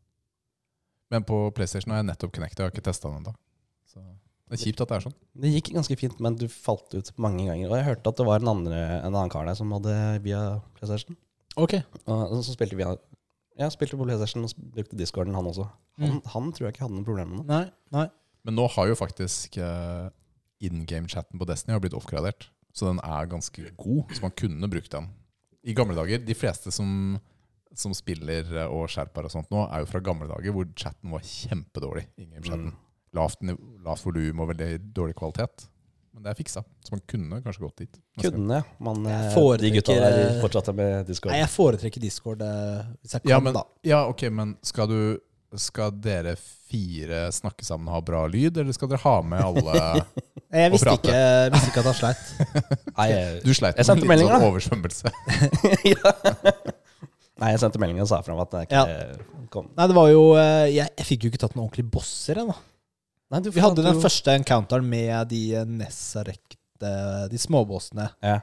Men 1.13 1.25
på 1.29 1.39
PlayStation 1.57 1.93
har 1.93 2.01
jeg 2.03 2.09
nettopp 2.11 2.33
connecta, 2.35 2.63
jeg 2.63 2.71
har 2.71 2.75
ikke 2.75 2.85
testa 2.89 3.09
den 3.11 3.21
ennå. 3.23 3.35
Det 4.53 4.59
er 4.59 4.65
kjipt 4.67 4.81
at 4.85 4.91
det 4.91 4.97
er 4.99 5.05
sånn. 5.07 5.15
det 5.41 5.51
gikk 5.55 5.69
ganske 5.73 5.97
fint, 5.97 6.19
men 6.21 6.35
du 6.37 6.45
falt 6.53 6.93
ut 6.93 7.09
mange 7.21 7.47
ganger. 7.49 7.71
Og 7.71 7.77
jeg 7.79 7.87
hørte 7.87 8.11
at 8.13 8.19
det 8.21 8.27
var 8.29 8.43
en, 8.43 8.51
andre, 8.53 8.81
en 8.99 9.15
annen 9.15 9.31
kar 9.33 9.47
der 9.49 9.57
som 9.57 9.71
hadde 9.73 9.95
via 10.25 10.41
PlayStation. 10.77 11.17
Ok. 11.57 11.79
Og 12.05 12.35
så 12.45 12.53
spilte 12.55 12.77
via 12.77 12.91
Jeg 13.61 13.73
spilte 13.75 13.97
på 14.01 14.05
PlayStation 14.09 14.45
og 14.45 14.53
brukte 14.75 14.97
discorden, 14.97 15.35
han 15.37 15.49
også. 15.49 15.69
Han, 16.01 16.09
Mm. 16.19 16.21
han 16.33 16.53
tror 16.53 16.67
jeg 16.67 16.73
ikke 16.75 16.85
hadde 16.87 16.97
noe 16.97 17.05
problemer 17.05 17.37
med 17.37 17.47
det. 17.47 17.49
Nei, 17.53 17.65
nei. 17.93 18.07
Men 18.45 18.57
nå 18.57 18.65
har 18.73 18.87
jo 18.89 18.95
faktisk 18.97 19.59
uh, 19.61 20.09
in 20.65 20.85
game-chatten 20.89 21.39
på 21.39 21.47
Destiny 21.49 21.75
har 21.77 21.81
blitt 21.85 21.97
oppgradert. 21.97 22.49
Så 22.73 22.89
den 22.89 23.01
er 23.05 23.29
ganske 23.29 23.71
god, 23.77 24.09
så 24.17 24.23
man 24.25 24.33
kunne 24.37 24.69
brukt 24.73 24.91
den. 24.93 25.11
I 25.63 25.75
gamle 25.79 25.95
dager, 25.99 26.23
de 26.27 26.35
fleste 26.35 26.73
som, 26.75 27.19
som 27.75 27.95
spiller 27.95 28.49
eh, 28.57 28.71
og 28.71 28.89
skjerper 28.91 29.29
og 29.29 29.35
sånt 29.35 29.53
nå, 29.55 29.67
er 29.69 29.85
jo 29.85 29.91
fra 29.91 30.03
gamle 30.05 30.31
dager 30.31 30.57
hvor 30.57 30.71
chatten 30.79 31.13
var 31.15 31.27
kjempedårlig. 31.27 32.07
Mm. 32.19 32.73
Lavt, 33.15 33.45
lavt 33.85 34.07
volum 34.09 34.43
og 34.43 34.51
veldig 34.55 34.73
dårlig 34.97 35.15
kvalitet. 35.19 35.69
Men 36.13 36.27
det 36.27 36.33
er 36.33 36.37
fiksa, 36.37 36.61
så 36.85 36.93
man 36.93 37.01
kunne 37.09 37.39
kanskje 37.41 37.63
gått 37.63 37.83
dit. 37.87 38.01
Kunne, 38.21 38.59
man 38.85 39.07
eh, 39.09 39.29
de 39.29 39.31
foretrekker, 39.33 39.79
gutta 39.81 39.95
der 39.97 40.41
fortsatte 40.43 40.75
med 40.77 41.07
discord. 41.09 41.33
Nei, 41.33 41.41
jeg 41.41 41.53
foretrekker 41.55 42.05
Discord 42.05 42.43
eh, 42.45 42.83
hvis 43.01 43.15
jeg 43.17 43.25
kan, 43.25 43.33
Ja, 43.33 43.39
men, 43.41 43.57
da. 43.57 43.63
ja, 43.89 44.03
ok, 44.11 44.27
men 44.35 44.57
skal 44.67 44.91
du 44.91 44.99
skal 45.61 45.91
dere 46.01 46.37
fire 46.41 47.27
snakke 47.35 47.65
sammen 47.67 47.89
og 47.91 47.99
ha 47.99 48.01
bra 48.07 48.23
lyd, 48.31 48.57
eller 48.63 48.73
skal 48.73 48.89
dere 48.93 49.03
ha 49.05 49.15
med 49.27 49.43
alle 49.45 49.75
Jeg 50.53 50.69
og 50.69 50.75
visste 50.77 50.89
prate. 50.89 51.09
ikke, 51.09 51.53
visste 51.55 51.69
ikke 51.73 51.83
at 51.83 51.89
han 51.89 51.99
sleit. 51.99 52.25
Nei, 52.99 53.07
jeg, 53.13 53.43
Du 53.45 53.53
sleit 53.57 53.77
med 53.79 53.89
sendte 53.89 54.07
en 54.09 54.13
litt 54.21 54.29
sånn 54.29 54.47
oversvømmelse. 54.49 55.13
ja. 55.93 56.13
Nei, 57.43 57.51
jeg 57.55 57.63
sendte 57.65 57.81
melding 57.83 58.03
og 58.05 58.11
sa 58.11 58.21
fra 58.25 58.37
om 58.37 58.43
at 58.45 58.57
jeg 58.59 58.69
ikke 58.69 59.47
kom. 59.53 59.71
Nei, 59.77 59.87
det 59.91 59.97
var 59.97 60.11
jo 60.13 60.23
eh, 60.41 60.67
Jeg, 60.75 60.93
jeg 61.01 61.09
fikk 61.09 61.25
jo 61.27 61.33
ikke 61.33 61.41
tatt 61.45 61.57
noen 61.57 61.67
ordentlige 61.71 61.89
bosser 61.93 62.41
ennå. 62.45 62.57
Vi 63.33 63.63
hadde 63.65 63.81
den 63.85 63.97
jo- 63.97 64.03
første 64.05 64.35
encounteren 64.37 64.85
med 64.89 65.31
de 65.33 65.43
Nessarek, 65.81 66.59
De 67.33 67.39
småbossene. 67.41 68.11
Ja. 68.21 68.39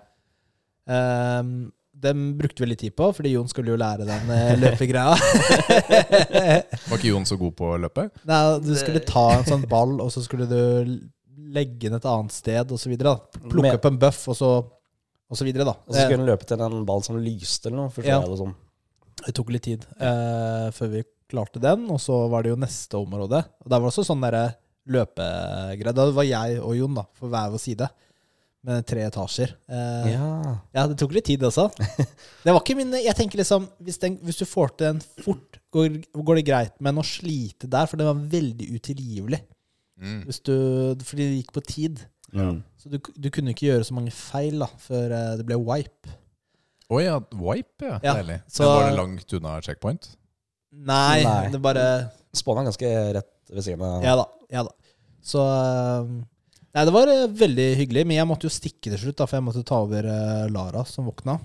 Um, 0.90 1.70
dem 2.00 2.38
brukte 2.40 2.64
vi 2.64 2.70
litt 2.72 2.80
tid 2.84 2.94
på, 2.96 3.10
fordi 3.16 3.34
Jon 3.34 3.50
skulle 3.52 3.74
jo 3.74 3.80
lære 3.80 4.06
den 4.08 4.30
eh, 4.32 4.54
løpegreia. 4.64 5.16
Var 6.00 6.98
ikke 6.98 7.12
Jon 7.12 7.28
så 7.28 7.38
god 7.40 7.56
på 7.60 7.72
å 7.74 7.80
løpe? 7.82 8.08
Nei, 8.30 8.40
du 8.64 8.72
skulle 8.80 9.02
ta 9.06 9.26
en 9.38 9.48
sånn 9.48 9.66
ball, 9.70 9.98
og 10.04 10.12
så 10.14 10.24
skulle 10.26 10.48
du 10.50 10.60
legge 11.50 11.88
den 11.90 11.98
et 11.98 12.08
annet 12.10 12.36
sted, 12.36 12.72
og 12.72 12.80
så 12.82 12.92
videre. 12.92 13.16
Plukke 13.42 13.66
Med- 13.68 13.78
opp 13.80 13.88
en 13.90 14.00
buff, 14.02 14.22
og 14.32 14.38
så, 14.38 14.50
og 15.30 15.40
så 15.40 15.48
videre, 15.48 15.66
da. 15.68 15.76
Og 15.88 15.94
så 15.96 16.04
skulle 16.06 16.22
hun 16.24 16.30
løpe 16.30 16.48
til 16.50 16.62
en 16.66 16.82
ball 16.88 17.04
som 17.06 17.20
lyste 17.20 17.70
eller 17.72 17.86
noe. 17.88 18.06
Ja. 18.08 18.20
det 18.24 18.40
sånn. 18.40 18.56
Det 19.26 19.36
tok 19.36 19.50
litt 19.52 19.66
tid 19.68 19.84
eh, 20.00 20.70
før 20.76 20.94
vi 20.94 21.04
klarte 21.30 21.60
den, 21.62 21.84
og 21.92 22.00
så 22.02 22.24
var 22.32 22.46
det 22.46 22.54
jo 22.54 22.60
neste 22.62 22.98
område. 22.98 23.44
Og 23.64 23.68
der 23.68 23.82
var 23.82 23.90
det 23.90 23.94
også 23.94 24.08
sånn 24.08 24.24
derre 24.24 24.46
løpegreie. 24.90 25.94
Da 25.96 26.06
var 26.16 26.26
jeg 26.28 26.62
og 26.64 26.78
Jon, 26.78 26.96
da, 26.98 27.04
for 27.20 27.32
hver 27.34 27.52
vår 27.54 27.62
side. 27.62 27.90
Med 28.68 28.84
tre 28.90 29.06
etasjer. 29.08 29.54
Eh, 29.72 30.08
Ja. 30.12 30.30
Ja, 30.76 30.84
det 30.92 30.98
tok 31.00 31.14
litt 31.16 31.26
tid 31.30 31.44
også. 31.48 31.70
Det 32.44 32.52
var 32.52 32.60
ikke 32.60 32.76
min 32.76 32.92
Jeg 33.00 33.16
tenker 33.16 33.40
liksom 33.40 33.70
Hvis, 33.80 33.98
den, 34.02 34.18
hvis 34.24 34.40
du 34.42 34.46
får 34.46 34.74
til 34.76 34.88
den 34.90 35.00
fort, 35.24 35.60
går, 35.72 35.96
går 36.12 36.40
det 36.42 36.46
greit, 36.50 36.74
men 36.84 37.00
å 37.00 37.06
slite 37.08 37.70
der, 37.72 37.88
for 37.88 37.96
det 38.00 38.08
var 38.10 38.20
veldig 38.34 38.68
utilgivelig. 38.76 39.40
Mm. 40.00 40.22
Hvis 40.28 40.40
du, 40.44 40.54
fordi 41.08 41.26
det 41.30 41.38
gikk 41.42 41.54
på 41.56 41.64
tid. 41.68 42.02
Ja. 42.36 42.50
Så 42.80 42.92
du, 42.92 43.00
du 43.00 43.30
kunne 43.34 43.52
ikke 43.56 43.68
gjøre 43.70 43.88
så 43.88 43.96
mange 43.96 44.12
feil 44.16 44.60
da 44.62 44.68
før 44.84 45.16
eh, 45.16 45.32
det 45.40 45.46
ble 45.48 45.58
wipe. 45.64 46.16
Å 46.90 47.00
ja, 47.04 47.16
wipe, 47.32 47.86
ja. 47.86 48.00
Ja, 48.04 48.14
Deilig. 48.20 48.40
så- 48.50 48.64
Men 48.66 48.76
var 48.76 48.90
det 48.90 48.98
langt 49.00 49.34
unna 49.40 49.56
checkpoint? 49.64 50.12
Nei, 50.72 51.24
Nei. 51.26 51.50
det 51.54 51.60
bare 51.64 51.84
Spåna 52.36 52.64
ganske 52.68 52.90
rett 53.16 53.32
ved 53.50 53.64
siden 53.66 53.82
av. 53.88 54.04
Ja 54.06 54.16
da. 54.20 54.26
Ja 54.54 54.64
da. 54.68 54.76
Så 55.26 55.42
eh, 55.48 56.12
Nei, 56.76 56.86
det 56.86 56.94
var 56.94 57.10
eh, 57.10 57.26
veldig 57.40 57.68
hyggelig, 57.80 58.06
men 58.06 58.20
jeg 58.20 58.30
måtte 58.30 58.46
jo 58.46 58.54
stikke 58.54 58.92
til 58.92 59.00
slutt, 59.02 59.18
da, 59.18 59.26
for 59.26 59.40
jeg 59.40 59.46
måtte 59.48 59.66
ta 59.66 59.80
over 59.86 60.06
eh, 60.06 60.46
Lara, 60.54 60.84
som 60.86 61.08
våkna. 61.10 61.40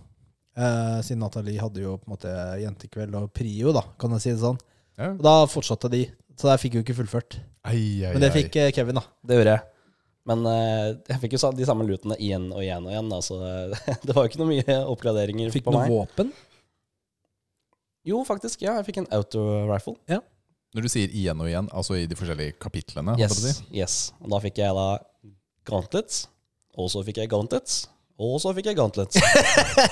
Eh, 0.54 0.98
siden 1.06 1.22
Nathalie 1.24 1.62
hadde 1.62 1.80
jo 1.80 1.96
på 1.96 2.08
en 2.08 2.14
måte 2.14 2.32
jentekveld 2.60 3.16
og 3.18 3.30
prio, 3.34 3.72
da, 3.74 3.86
kan 4.00 4.12
jeg 4.16 4.24
si 4.24 4.34
det 4.34 4.42
sånn. 4.42 4.60
Ja. 5.00 5.14
Og 5.14 5.22
da 5.24 5.36
fortsatte 5.50 5.90
de, 5.92 6.04
så 6.38 6.52
jeg 6.52 6.64
fikk 6.66 6.76
jo 6.76 6.84
ikke 6.84 6.98
fullført. 7.00 7.38
Ai, 7.64 8.04
ai, 8.04 8.12
Men 8.12 8.26
det 8.26 8.34
fikk 8.36 8.60
eh, 8.60 8.72
Kevin, 8.76 9.00
da. 9.00 9.06
Det 9.24 9.40
gjorde 9.40 9.56
jeg. 9.56 9.70
Men 10.24 10.46
jeg 10.48 11.20
fikk 11.20 11.34
jo 11.36 11.50
de 11.52 11.66
samme 11.68 11.84
lutene 11.84 12.16
igjen 12.16 12.46
og 12.48 12.62
igjen 12.62 12.86
og 12.86 12.92
igjen. 12.94 13.10
Da, 13.12 13.18
så 13.24 13.40
det 14.06 14.14
var 14.16 14.24
jo 14.24 14.30
ikke 14.30 14.40
noe 14.40 14.52
mye 14.54 14.76
oppgraderinger 14.88 15.50
Fikk 15.52 15.66
på 15.66 15.74
noe 15.74 15.84
du 15.84 15.92
våpen. 15.92 16.30
Jo, 18.08 18.22
faktisk. 18.28 18.64
Ja, 18.64 18.78
jeg 18.80 18.88
fikk 18.88 19.02
en 19.02 19.10
auto-rifle. 19.12 19.98
Når 20.74 20.86
du 20.86 20.90
sier 20.90 21.10
igjen 21.14 21.38
og 21.40 21.46
igjen, 21.46 21.70
altså 21.70 21.96
i 22.00 22.06
de 22.10 22.16
forskjellige 22.18 22.56
kapitlene? 22.62 23.14
Yes, 23.20 23.36
si. 23.38 23.54
yes. 23.76 23.98
Og 24.20 24.32
da 24.32 24.40
fikk 24.42 24.58
jeg 24.58 24.74
da 24.74 24.86
gauntlets. 25.70 26.24
Og 26.74 26.88
så 26.90 27.04
fikk 27.06 27.20
jeg 27.22 27.30
gauntlets. 27.30 27.84
Og 28.18 28.36
så 28.42 28.52
fikk 28.54 28.70
jeg 28.70 28.78
gauntlets. 28.78 29.18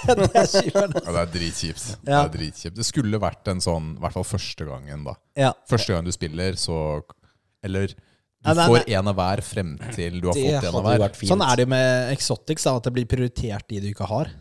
Ja, 0.06 0.14
det 0.14 1.22
er 1.22 1.30
dritkjipt. 1.30 1.86
Det 2.02 2.12
Ja. 2.12 2.22
Det, 2.26 2.38
drit 2.38 2.76
Det 2.76 2.86
skulle 2.86 3.18
vært 3.22 3.48
en 3.50 3.62
sånn, 3.62 3.96
i 3.96 4.02
hvert 4.02 4.14
fall 4.14 4.26
første 4.26 4.66
gangen, 4.66 5.04
da. 5.06 5.14
Ja. 5.38 5.52
Første 5.70 5.94
gang 5.94 6.06
du 6.06 6.12
spiller, 6.14 6.58
så 6.58 7.02
Eller 7.62 7.94
du 7.94 7.98
Nei, 8.42 8.54
nei, 8.58 8.66
får 8.66 8.88
én 8.90 8.96
en 8.98 9.08
av 9.12 9.14
hver 9.14 9.40
frem 9.46 9.74
til 9.94 10.16
du 10.18 10.26
har 10.26 10.34
Det 10.34 10.46
fått 10.48 10.64
en 10.66 10.78
av 10.80 10.86
hver. 10.88 11.12
Sånn 11.30 11.42
er 11.46 11.58
det 11.58 11.62
jo 11.62 11.70
med 11.70 12.14
Exotics, 12.16 12.64
da, 12.66 12.72
at 12.74 12.88
det 12.88 12.92
blir 12.96 13.06
prioritert 13.06 13.68
de 13.70 13.78
du 13.84 13.86
ikke 13.92 14.08
har. 14.10 14.32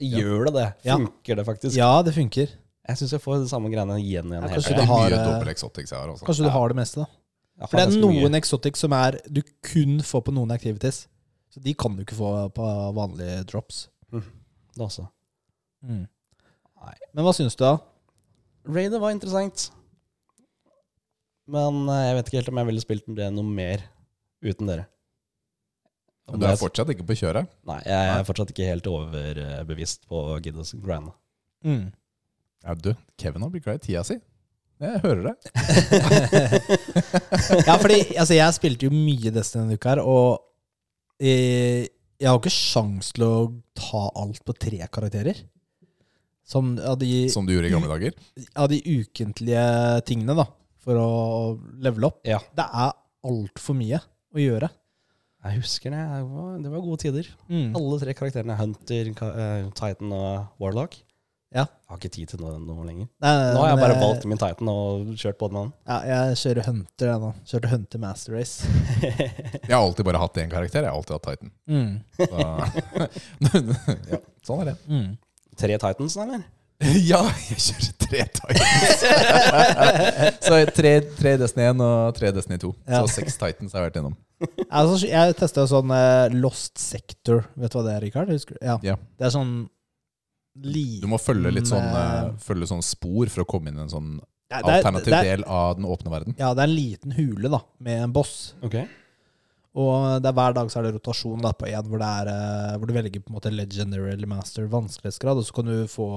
Gjør 0.00 0.48
det 0.48 0.52
det? 0.54 0.68
Ja. 0.88 0.96
Funker 0.96 1.36
det 1.36 1.44
faktisk? 1.44 1.76
Ja, 1.76 1.90
det 2.04 2.14
funker. 2.16 2.54
Jeg 2.86 3.00
syns 3.00 3.14
jeg 3.16 3.22
får 3.22 3.40
det 3.42 3.50
samme 3.50 3.70
greiene 3.72 3.96
igjen 3.98 4.28
og 4.28 4.34
igjen. 4.36 4.46
Ja, 4.46 4.52
kanskje 4.52 4.74
du 4.74 4.78
Det 4.78 4.84
er 4.84 4.90
har, 4.92 5.14
eh. 5.16 5.30
Altså. 5.42 6.26
Kanskje 6.26 6.46
du 6.46 6.52
har 6.54 6.72
det 6.72 6.78
meste, 6.78 7.02
da. 7.02 7.66
For 7.66 7.80
det 7.80 7.86
er 7.86 8.00
noen 8.02 8.18
mye. 8.20 8.38
Exotics 8.38 8.82
som 8.84 8.94
er 8.94 9.18
du 9.32 9.40
kun 9.64 9.98
får 10.04 10.26
på 10.26 10.34
noen 10.36 10.52
activities. 10.54 11.06
Så 11.50 11.62
de 11.64 11.72
kan 11.74 11.96
du 11.96 12.04
ikke 12.04 12.18
få 12.18 12.30
på 12.54 12.66
vanlige 12.94 13.42
drops. 13.48 13.86
Det 14.12 14.84
også. 14.84 15.06
Mm. 15.82 16.04
Nei. 16.84 16.94
Men 17.16 17.24
hva 17.24 17.32
syns 17.34 17.56
du, 17.56 17.64
da? 17.64 17.78
Raider 18.68 19.00
var 19.00 19.14
interessant. 19.14 19.70
Men 21.50 21.86
eh, 21.88 22.02
jeg 22.08 22.18
vet 22.18 22.28
ikke 22.28 22.40
helt 22.40 22.52
om 22.52 22.60
jeg 22.60 22.70
ville 22.70 22.84
spilt 22.84 23.08
det 23.18 23.30
noe 23.32 23.56
mer 23.56 23.86
uten 24.44 24.68
dere. 24.68 24.86
Men 26.26 26.42
du 26.42 26.46
er 26.48 26.58
fortsatt 26.58 26.90
ikke 26.90 27.06
på 27.06 27.16
kjøret? 27.20 27.48
Nei, 27.68 27.78
jeg 27.86 28.10
er 28.10 28.24
fortsatt 28.26 28.50
ikke 28.50 28.66
helt 28.66 28.88
overbevist 28.90 30.08
på 30.10 30.22
å 30.34 30.38
gidde 30.42 30.64
å 30.64 30.80
grinde. 30.82 31.14
Mm. 31.66 31.84
Ja, 32.66 32.74
du, 32.74 32.90
Kevin 33.20 33.44
har 33.46 33.52
blitt 33.52 33.64
glad 33.66 33.78
i 33.78 33.86
tida 33.86 34.02
si. 34.06 34.16
Jeg 34.82 35.00
hører 35.04 35.30
det. 35.30 35.34
Ja, 37.68 37.76
fordi 37.80 38.00
altså, 38.18 38.34
jeg 38.36 38.56
spilte 38.56 38.88
jo 38.88 38.92
mye 38.94 39.32
Destiny 39.32 39.62
denne 39.62 39.78
uka 39.78 39.94
her, 39.94 40.02
og 40.02 40.42
eh, 41.22 41.86
jeg 42.16 42.28
har 42.28 42.40
ikke 42.40 42.52
sjans 42.52 43.12
til 43.16 43.24
å 43.26 43.34
ta 43.76 44.02
alt 44.18 44.42
på 44.46 44.54
tre 44.56 44.80
karakterer. 44.92 45.44
Som 46.46 46.76
ja, 46.78 46.94
de, 46.98 47.26
Som 47.32 47.46
du 47.46 47.54
gjorde 47.54 47.70
i 47.70 47.74
gamle 47.74 47.90
dager. 47.90 48.14
av 48.54 48.68
de 48.70 48.78
ukentlige 48.78 49.64
tingene, 50.06 50.36
da, 50.38 50.46
for 50.82 51.00
å 51.00 51.08
levele 51.82 52.10
opp. 52.10 52.20
Ja. 52.28 52.38
Det 52.54 52.66
er 52.66 52.92
altfor 53.26 53.78
mye 53.78 53.98
å 54.34 54.42
gjøre. 54.42 54.70
Jeg 55.46 55.60
husker 55.62 55.94
det. 55.94 56.02
Det 56.10 56.22
var, 56.26 56.52
det 56.62 56.70
var 56.72 56.84
gode 56.84 57.00
tider. 57.02 57.26
Mm. 57.50 57.74
Alle 57.78 57.98
tre 58.02 58.14
karakterene. 58.18 58.56
Hunter, 58.58 59.10
eh, 59.14 59.66
Titan 59.78 60.14
og 60.14 60.62
Warlock. 60.62 60.96
Ja. 61.54 61.62
Jeg 61.62 61.92
har 61.92 62.00
ikke 62.00 62.10
tid 62.16 62.30
til 62.32 62.40
noe, 62.42 62.56
noe 62.58 62.84
lenger. 62.86 63.06
Nei, 63.22 63.32
Nå 63.54 63.60
har 63.62 63.68
jeg 63.70 63.78
bare 63.78 63.94
eh, 63.94 64.02
valgt 64.02 64.24
min 64.26 64.40
Titan 64.40 64.70
og 64.72 65.12
kjørt 65.20 65.38
på 65.38 65.48
den. 65.52 65.68
med 65.68 65.92
Ja, 65.92 65.98
jeg 66.10 66.40
kjører 66.42 66.66
Hunter, 66.66 67.10
jeg 67.12 67.22
nå. 67.22 67.30
Kjørte 67.52 67.70
Hunter 67.70 68.02
Master 68.02 68.34
Race. 68.34 68.72
Jeg 69.66 69.74
har 69.74 69.82
alltid 69.82 70.06
bare 70.08 70.20
hatt 70.22 70.40
én 70.42 70.50
karakter. 70.50 70.82
Jeg 70.86 70.90
har 70.90 70.98
alltid 70.98 71.14
hatt 71.16 71.26
Titan. 71.30 71.54
Mm. 71.70 71.94
Så, 72.18 73.62
ja, 74.12 74.20
sånn 74.46 74.62
er 74.64 74.72
det. 74.72 74.76
Mm. 74.90 75.08
Tre 75.62 75.78
Titans, 75.86 76.18
eller? 76.26 76.44
ja, 77.10 77.22
jeg 77.48 77.62
kjører 77.62 77.92
tre 78.02 78.24
Titans. 78.36 79.04
så 80.44 80.58
tre, 80.76 80.92
tre 81.16 81.32
Destiny 81.40 81.70
1 81.70 81.80
og 81.86 82.18
tre 82.18 82.34
Destiny 82.36 82.58
2. 82.66 82.72
Ja. 82.84 83.00
Så 83.00 83.14
seks 83.22 83.38
Titans 83.40 83.72
har 83.72 83.86
jeg 83.86 83.92
vært 83.92 84.02
innom. 84.02 84.18
Altså, 84.68 84.98
jeg 85.08 85.38
testa 85.38 85.64
sånn 85.70 85.94
eh, 85.96 86.34
Lost 86.36 86.76
Sector. 86.82 87.46
Vet 87.56 87.72
du 87.72 87.78
hva 87.78 87.86
det 87.86 87.94
er, 87.96 88.04
Rikard? 88.04 88.34
Ja. 88.60 88.76
Yeah. 88.84 89.00
Det 89.16 89.30
er 89.30 89.32
sånn 89.32 89.54
liten 90.62 91.00
Du 91.02 91.06
må 91.12 91.18
følge 91.20 91.52
litt 91.52 91.66
sånn, 91.68 91.84
eh, 91.84 92.30
følge 92.42 92.66
sånn 92.70 92.82
spor 92.84 93.28
for 93.32 93.44
å 93.44 93.46
komme 93.48 93.68
inn 93.68 93.78
i 93.78 93.82
en 93.82 93.88
sånn 93.92 94.12
ja, 94.50 94.58
er- 94.60 94.78
alternativ 94.78 95.12
er- 95.12 95.24
del 95.36 95.44
av 95.44 95.76
den 95.76 95.84
åpne 95.84 96.10
verden. 96.10 96.36
Ja, 96.38 96.54
det 96.54 96.62
er 96.64 96.68
en 96.70 96.76
liten 96.76 97.12
hule 97.16 97.48
da 97.50 97.60
med 97.80 98.02
en 98.04 98.12
boss. 98.12 98.54
Okay. 98.62 98.86
Og 99.76 100.22
det 100.22 100.30
er 100.30 100.32
hver 100.38 100.54
dag 100.56 100.68
så 100.72 100.78
er 100.80 100.86
det 100.88 100.94
rotasjon 100.96 101.42
da 101.44 101.50
på 101.52 101.66
én 101.68 101.84
hvor, 101.90 102.00
er, 102.00 102.28
eh, 102.32 102.76
hvor 102.78 102.86
du 102.88 102.94
velger 102.94 103.20
på 103.20 103.28
en 103.28 103.36
måte 103.36 103.52
legendary 103.52 104.12
eller 104.14 104.26
master 104.30 104.66
vanskelighetsgrad, 104.72 105.36
og 105.36 105.44
så 105.44 105.52
kan 105.52 105.66
du 105.66 105.86
få 105.86 106.08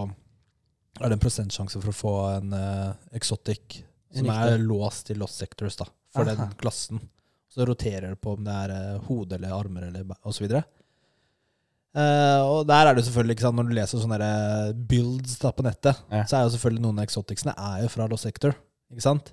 Er 0.99 1.07
det 1.09 1.13
en 1.13 1.19
prosentsjanse 1.19 1.79
for 1.79 1.91
å 1.91 1.95
få 1.95 2.37
en 2.37 2.51
uh, 2.53 2.93
exotic 3.13 3.83
som 4.11 4.25
Riktig. 4.25 4.51
er 4.51 4.57
låst 4.57 5.05
til 5.05 5.17
lost 5.21 5.37
sectors, 5.37 5.75
da, 5.77 5.85
for 6.11 6.21
Aha. 6.25 6.33
den 6.35 6.49
klassen. 6.57 6.99
Så 7.47 7.63
roterer 7.65 8.09
det 8.09 8.19
på 8.19 8.33
om 8.35 8.43
det 8.43 8.51
er 8.51 8.73
uh, 8.97 8.99
hode 9.07 9.35
eller 9.37 9.53
armer 9.53 9.83
eller 9.87 10.03
osv. 10.25 10.43
og 10.49 10.49
så 10.49 10.63
Eh, 11.97 12.41
og 12.45 12.67
der 12.69 12.85
er 12.85 12.93
det 12.93 13.01
jo 13.03 13.07
selvfølgelig, 13.09 13.39
sant, 13.41 13.57
når 13.57 13.69
du 13.69 13.75
leser 13.79 14.01
sånne 14.03 14.19
eh, 14.21 14.71
builds 14.91 15.39
da 15.41 15.49
på 15.55 15.65
nettet, 15.65 15.97
Ja. 16.13 16.23
så 16.29 16.37
er 16.37 16.43
jo 16.45 16.53
selvfølgelig 16.53 16.83
noen 16.85 16.99
av 17.01 17.07
exoticsene 17.09 17.55
er 17.57 17.83
jo 17.83 17.89
fra 17.95 18.05
Lost 18.11 18.27
Sector. 18.27 18.53
Ikke 18.93 19.05
sant? 19.05 19.31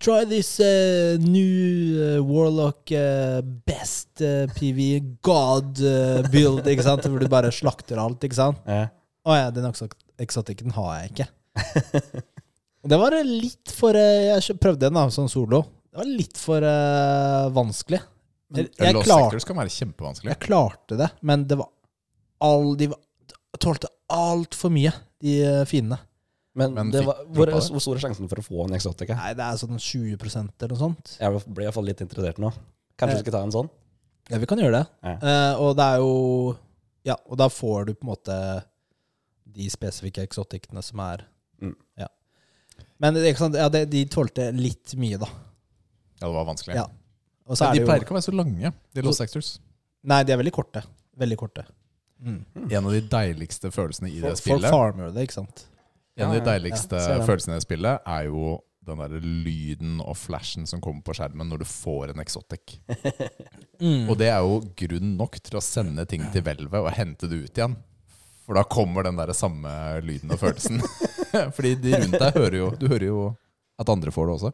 Try 0.00 0.22
this 0.24 0.54
uh, 0.64 1.18
new 1.20 1.96
uh, 2.00 2.20
Warlock 2.24 2.88
best 3.68 4.22
PV 4.56 4.86
God 5.20 5.76
build, 6.32 6.64
ikke 6.72 6.86
sant? 6.86 7.04
Hvor 7.04 7.20
du 7.20 7.28
bare 7.28 7.50
slakter 7.52 8.00
alt, 8.00 8.24
ikke 8.24 8.38
sant? 8.38 8.62
Ja. 8.64 8.86
Å 9.28 9.36
ja, 9.36 9.50
den 9.52 9.66
exo- 9.68 9.90
exoticen 10.20 10.72
har 10.72 11.02
jeg 11.02 11.10
ikke. 11.12 11.26
Det 12.88 12.96
var 12.96 13.12
litt 13.28 13.68
for 13.76 13.92
Jeg 13.92 14.56
prøvde 14.56 14.86
den 14.86 14.96
da, 14.96 15.02
sånn 15.12 15.28
solo. 15.28 15.66
Det 15.92 16.00
var 16.00 16.08
litt 16.08 16.38
for 16.40 16.64
vanskelig. 17.52 18.00
Men 18.50 18.64
Jeg- 18.64 18.72
jeg 18.78 18.94
Lost 18.94 19.08
Sectors 19.08 19.44
kan 19.46 19.56
være 19.56 19.70
kjempevanskelig. 19.70 20.28
Jeg 20.32 20.40
klarte 20.40 20.96
det, 20.98 21.10
men 21.22 21.44
det 21.46 21.58
var 21.58 21.68
all, 22.40 22.74
De 22.76 22.86
var, 22.88 22.98
tålte 23.58 23.88
altfor 24.10 24.70
mye, 24.74 24.92
de 25.20 25.42
eh, 25.44 25.64
fiendene. 25.64 25.98
Men, 26.54 26.74
Men 26.74 26.90
det 26.90 27.04
fikk 27.04 27.06
var, 27.06 27.20
hvor, 27.30 27.46
hvor 27.70 27.80
stor 27.80 27.94
er 27.94 28.00
sjansen 28.00 28.28
for 28.28 28.40
å 28.42 28.42
få 28.44 28.64
en 28.66 28.74
exotica? 28.74 29.14
Nei, 29.14 29.34
det 29.38 29.44
er 29.46 29.60
sånn 29.60 29.78
20 29.78 30.16
eller 30.18 30.72
noe 30.74 30.78
sånt. 30.80 31.12
Jeg 31.20 31.42
ble 31.46 31.64
iallfall 31.68 31.86
litt 31.86 32.00
interessert 32.02 32.38
nå. 32.42 32.50
Kanskje 32.98 33.20
vi 33.20 33.22
skal 33.22 33.32
ta 33.36 33.42
en 33.46 33.52
sånn? 33.54 33.70
Ja, 34.30 34.38
vi 34.38 34.46
kan 34.50 34.58
gjøre 34.58 34.80
det. 34.80 34.86
Ja. 35.02 35.14
Eh, 35.22 35.54
og 35.60 35.76
det 35.78 35.84
er 35.84 35.98
jo 36.02 36.56
Ja, 37.04 37.16
og 37.30 37.38
da 37.38 37.46
får 37.48 37.86
du 37.86 37.94
på 37.94 38.02
en 38.04 38.10
måte 38.10 38.64
de 39.50 39.68
spesifikke 39.72 40.22
exoticene 40.26 40.82
som 40.82 41.00
er 41.00 41.24
Mm. 41.60 41.74
Ja. 41.98 42.06
Men 42.98 43.14
ikke 43.16 43.36
sant, 43.36 43.54
ja, 43.54 43.68
det, 43.68 43.90
de 43.90 44.04
tålte 44.06 44.50
litt 44.56 44.94
mye, 44.96 45.18
da. 45.20 45.26
Ja, 46.20 46.26
det 46.26 46.34
var 46.34 46.46
vanskelig. 46.48 46.74
Ja. 46.74 46.86
De 47.50 47.82
pleier 47.84 48.00
jo 48.00 48.06
ikke 48.06 48.14
å 48.14 48.18
være 48.18 48.28
så 48.28 48.36
lange, 48.36 48.72
de 48.94 49.04
Lost 49.04 49.22
Actors. 49.24 49.58
Nei, 50.06 50.22
de 50.24 50.34
er 50.34 50.40
veldig 50.40 50.54
korte. 50.54 50.82
Veldig 51.20 51.38
korte. 51.40 51.66
Mm. 52.20 52.40
En 52.68 52.86
av 52.86 52.92
de 52.92 53.00
deiligste 53.10 53.70
følelsene 53.72 54.10
i 54.10 54.18
det 54.20 54.34
spillet 54.36 54.42
spillet 54.44 54.74
farmer 54.74 55.12
det, 55.14 55.26
ikke 55.26 55.40
sant. 55.40 55.64
En 56.20 56.28
av 56.28 56.36
de 56.36 56.42
deiligste 56.44 56.98
ja, 57.00 57.20
følelsene 57.24 57.56
i 57.56 57.60
det 57.60 57.64
spillet 57.64 58.10
er 58.12 58.26
jo 58.28 58.58
den 58.86 59.00
der 59.00 59.24
lyden 59.24 60.00
og 60.00 60.16
flashen 60.18 60.66
som 60.68 60.80
kommer 60.84 61.04
på 61.04 61.14
skjermen 61.16 61.48
når 61.48 61.62
du 61.62 61.68
får 61.68 62.14
en 62.14 62.24
exotic. 62.26 62.78
Mm. 63.80 64.10
Og 64.12 64.18
det 64.20 64.26
er 64.28 64.42
jo 64.44 64.58
grunn 64.76 65.14
nok 65.16 65.38
til 65.40 65.54
å 65.56 65.60
sende 65.64 66.02
ting 66.04 66.20
til 66.34 66.42
hvelvet 66.44 66.82
og 66.84 66.90
hente 66.92 67.24
det 67.30 67.38
ut 67.46 67.60
igjen. 67.62 67.78
For 68.44 68.58
da 68.58 68.60
kommer 68.68 69.06
den 69.06 69.16
der 69.16 69.32
samme 69.32 69.70
lyden 70.04 70.34
og 70.34 70.42
følelsen. 70.42 70.82
Fordi 71.56 71.70
de 71.80 71.94
rundt 71.94 72.18
deg 72.20 72.36
hører 72.36 72.56
jo 72.58 72.66
Du 72.76 72.84
hører 72.90 73.06
jo 73.06 73.22
at 73.80 73.88
andre 73.88 74.12
får 74.12 74.28
det 74.28 74.34
også. 74.34 74.50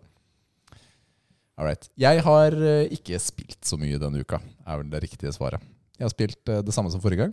All 1.56 1.64
right. 1.64 1.88
Jeg 1.96 2.20
har 2.26 2.52
eh, 2.52 2.90
ikke 2.92 3.16
spilt 3.22 3.64
så 3.64 3.78
mye 3.80 3.96
denne 4.00 4.20
uka, 4.20 4.38
er 4.66 4.80
vel 4.82 4.90
det 4.92 5.00
riktige 5.06 5.32
svaret. 5.32 5.62
Jeg 5.96 6.04
har 6.04 6.12
spilt 6.12 6.50
eh, 6.52 6.60
det 6.66 6.74
samme 6.76 6.92
som 6.92 7.00
forrige 7.00 7.22
gang. 7.24 7.32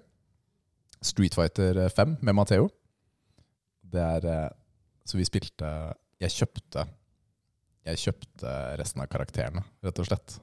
Street 1.03 1.35
Fighter 1.35 1.81
5 1.91 2.17
med 2.23 2.37
Matheo. 2.37 2.69
Det 3.93 3.99
er 4.01 4.25
eh, 4.31 4.49
Så 5.05 5.17
vi 5.19 5.25
spilte 5.27 5.67
Jeg 6.23 6.31
kjøpte 6.31 6.85
Jeg 7.83 7.99
kjøpte 7.99 8.53
resten 8.79 9.03
av 9.03 9.09
karakterene, 9.11 9.65
rett 9.83 9.99
og 9.99 10.07
slett. 10.07 10.37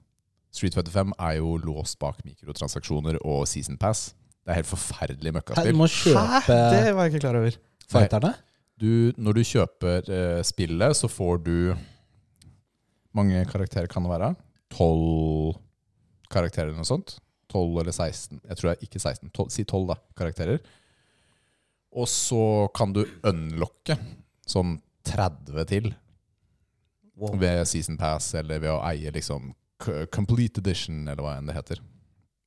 Street 0.52 0.76
Fighter 0.76 0.92
5 0.92 1.14
er 1.16 1.38
jo 1.38 1.54
låst 1.62 1.96
bak 2.02 2.20
mikrotransaksjoner 2.26 3.16
og 3.24 3.46
season 3.48 3.78
pass. 3.80 4.10
Det 4.44 4.52
er 4.52 4.60
helt 4.60 4.68
forferdelig 4.68 5.30
Hæ, 5.30 5.32
Du 5.32 5.38
møkkaspill. 5.38 5.78
må 5.78 5.88
kjøpe 5.88 6.58
var 6.98 7.06
jeg 7.06 7.14
ikke 7.14 7.22
klar 7.24 7.38
over. 7.40 7.56
fighterne. 7.88 8.34
Du, 8.80 9.12
når 9.16 9.36
du 9.36 9.42
kjøper 9.44 10.06
uh, 10.08 10.42
spillet, 10.44 10.96
så 10.96 11.08
får 11.08 11.40
du 11.44 11.56
mange 13.16 13.42
karakterer 13.50 13.90
kan 13.90 14.04
det 14.06 14.12
være? 14.12 14.34
12 14.76 15.56
karakterer 16.30 16.70
eller 16.70 16.82
noe 16.82 16.88
sånt. 16.88 17.16
12 17.50 17.80
eller 17.82 17.94
16. 17.96 18.40
Jeg 18.46 18.56
tror 18.58 18.68
det 18.70 18.76
er 18.76 18.86
ikke 18.86 19.02
16. 19.02 19.30
12, 19.34 19.50
si 19.56 19.64
12 19.66 19.88
da, 19.90 19.96
karakterer. 20.18 20.60
Og 21.90 22.06
så 22.10 22.42
kan 22.76 22.92
du 22.94 23.02
unlocke 23.26 23.96
sånn 24.46 24.78
30 25.10 25.66
til 25.70 25.90
Wow. 27.20 27.34
ved 27.36 27.66
season 27.68 27.98
pass 28.00 28.30
eller 28.38 28.62
ved 28.62 28.70
å 28.72 28.78
eie 28.88 29.10
liksom 29.12 29.50
complete 30.08 30.62
edition, 30.62 31.02
eller 31.04 31.20
hva 31.20 31.34
enn 31.36 31.50
det 31.50 31.56
heter. 31.58 31.80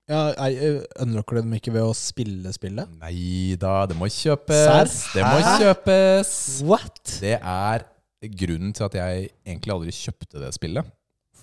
Ja, 0.10 0.32
eh, 0.48 0.82
Unlocker 1.04 1.38
du 1.38 1.42
dem 1.46 1.54
ikke 1.54 1.72
ved 1.76 1.86
å 1.86 1.94
spille 1.96 2.50
spillet? 2.56 2.90
Nei 3.00 3.54
da, 3.62 3.86
det 3.86 3.96
må 4.00 4.10
kjøpes. 4.10 4.64
Sær? 4.66 4.90
Det 5.14 5.28
må 5.30 5.38
kjøpes. 5.62 6.34
What? 6.66 7.04
Det 7.22 7.38
er 7.38 7.86
grunnen 8.32 8.74
til 8.76 8.88
at 8.88 8.98
jeg 8.98 9.30
egentlig 9.46 9.74
aldri 9.76 9.94
kjøpte 9.96 10.42
det 10.42 10.52
spillet. 10.56 10.92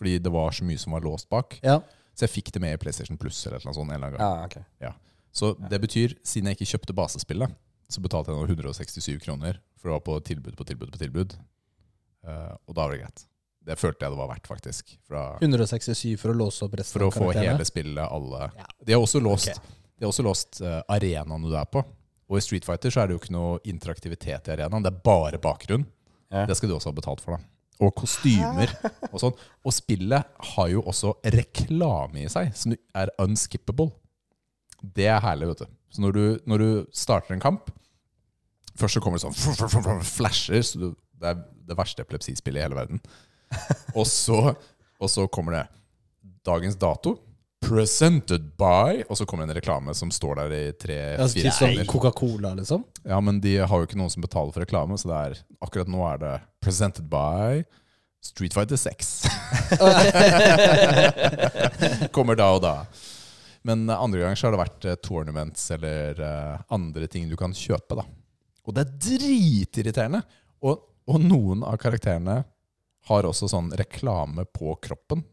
Fordi 0.00 0.18
det 0.22 0.32
var 0.32 0.54
så 0.56 0.64
mye 0.64 0.80
som 0.80 0.94
var 0.96 1.04
låst 1.04 1.28
bak. 1.32 1.58
Ja. 1.64 1.80
Så 2.16 2.24
jeg 2.26 2.34
fikk 2.38 2.52
det 2.54 2.62
med 2.64 2.76
i 2.76 2.80
PlayStation 2.80 3.18
Plus 3.20 3.38
eller 3.46 3.62
noe 3.64 3.76
sånt 3.76 3.90
en 3.90 3.96
eller 3.96 4.16
annen 4.16 4.50
gang. 4.50 4.64
Ja, 4.80 4.92
ok. 4.92 5.06
Så 5.32 5.52
det 5.70 5.78
betyr, 5.82 6.16
siden 6.26 6.50
jeg 6.50 6.58
ikke 6.58 6.70
kjøpte 6.72 6.96
basespillet, 6.96 7.52
så 7.90 8.02
betalte 8.02 8.32
jeg 8.32 8.38
nå 8.38 8.46
167 8.50 9.20
kroner 9.22 9.60
for 9.78 9.90
å 9.90 9.98
ha 9.98 10.04
på 10.04 10.16
tilbud 10.26 10.56
på 10.58 10.66
tilbud 10.66 10.90
på 10.94 11.00
tilbud. 11.00 11.36
Uh, 12.26 12.54
og 12.66 12.74
da 12.74 12.82
var 12.84 12.94
det 12.94 13.04
greit. 13.04 13.22
Det 13.70 13.76
følte 13.78 14.06
jeg 14.06 14.14
det 14.14 14.18
var 14.18 14.30
verdt, 14.32 14.48
faktisk. 14.48 14.92
Fra, 15.06 15.22
167 15.40 16.16
for 16.20 16.32
å 16.32 16.36
låse 16.36 16.64
opp 16.66 16.74
resten 16.80 16.96
for 16.96 17.06
å 17.06 17.12
få 17.14 17.30
hele 17.36 17.64
spillet, 17.68 18.02
alle 18.06 18.50
Ja. 18.56 18.66
De 18.86 18.96
har 18.96 19.04
også 19.04 19.20
låst, 19.22 19.52
okay. 19.52 19.78
de 19.96 20.06
har 20.06 20.12
også 20.12 20.26
låst 20.26 20.60
uh, 20.64 20.80
arenaen 20.90 21.46
du 21.46 21.54
er 21.54 21.68
på. 21.70 21.84
Og 22.30 22.38
i 22.38 22.44
Street 22.44 22.66
Fighter 22.66 22.92
så 22.94 23.02
er 23.02 23.10
det 23.10 23.16
jo 23.16 23.22
ikke 23.22 23.34
noe 23.34 23.58
interaktivitet 23.68 24.48
i 24.48 24.54
arenaen. 24.54 24.84
Det 24.86 24.92
er 24.92 25.02
bare 25.04 25.40
bakgrunn. 25.42 25.86
Ja. 26.30 26.44
Det 26.46 26.56
skal 26.58 26.70
du 26.70 26.76
også 26.76 26.92
ha 26.92 26.96
betalt 26.96 27.22
for, 27.24 27.36
da. 27.36 27.56
Og 27.80 27.94
kostymer 27.96 28.72
og 29.08 29.16
sånn. 29.22 29.36
Og 29.64 29.72
spillet 29.72 30.46
har 30.52 30.68
jo 30.68 30.82
også 30.90 31.14
reklame 31.32 32.26
i 32.26 32.30
seg, 32.32 32.52
som 32.56 32.74
er 32.76 33.12
unskippable. 33.22 33.88
Det 34.80 35.08
er 35.08 35.22
herlig, 35.24 35.48
vet 35.52 35.64
du. 35.64 35.76
Så 35.90 36.04
når 36.04 36.16
du, 36.16 36.24
når 36.48 36.62
du 36.62 36.70
starter 36.94 37.34
en 37.34 37.42
kamp 37.42 37.72
Først 38.78 38.96
så 38.96 39.00
kommer 39.02 39.18
det 39.18 39.26
sånn 39.26 40.04
flasher. 40.06 40.62
Så 40.64 40.78
det 40.80 41.32
er 41.32 41.40
det 41.68 41.76
verste 41.76 42.04
epilepsispillet 42.04 42.62
i 42.62 42.64
hele 42.64 42.78
verden. 42.78 43.02
Og 43.98 44.06
så, 44.08 44.54
og 45.00 45.10
så 45.10 45.24
kommer 45.32 45.56
det 45.56 45.64
dagens 46.46 46.78
dato. 46.80 47.16
Presented 47.70 48.48
by 48.58 49.04
Og 49.06 49.18
så 49.18 49.26
kommer 49.28 49.46
en 49.46 49.54
reklame 49.54 49.94
som 49.94 50.10
står 50.10 50.40
der 50.42 50.54
i 50.56 50.62
tre-fire 50.74 51.28
Typ 51.30 51.52
sekunder. 51.54 51.86
Coca-Cola, 51.86 52.54
liksom? 52.58 52.82
Ja, 53.06 53.20
men 53.22 53.38
de 53.44 53.60
har 53.62 53.70
jo 53.70 53.86
ikke 53.86 53.98
noen 54.00 54.10
som 54.10 54.24
betaler 54.24 54.50
for 54.54 54.64
reklame, 54.64 54.98
så 54.98 55.10
det 55.10 55.18
er 55.20 55.36
akkurat 55.62 55.90
nå 55.90 56.02
er 56.08 56.18
det 56.24 56.32
presented 56.64 57.06
by 57.12 57.62
Street 58.20 58.52
Fighter 58.52 58.76
6. 58.76 59.22
Kommer 62.16 62.36
da 62.36 62.50
og 62.52 62.62
da. 62.66 62.74
Men 63.62 63.88
eh, 63.88 64.02
andre 64.02 64.20
ganger 64.20 64.36
så 64.36 64.48
har 64.48 64.56
det 64.56 64.62
vært 64.62 64.88
eh, 64.88 64.98
tournaments 65.04 65.70
eller 65.76 66.20
eh, 66.26 66.56
andre 66.76 67.08
ting 67.12 67.30
du 67.30 67.36
kan 67.40 67.54
kjøpe, 67.56 67.96
da. 67.96 68.04
Og 68.66 68.76
det 68.76 68.84
er 68.84 68.92
dritirriterende. 69.06 70.20
Og, 70.66 70.82
og 71.08 71.24
noen 71.24 71.64
av 71.64 71.78
karakterene 71.80 72.42
har 73.08 73.28
også 73.28 73.48
sånn 73.48 73.72
reklame 73.80 74.44
på 74.52 74.74
kroppen. 74.84 75.24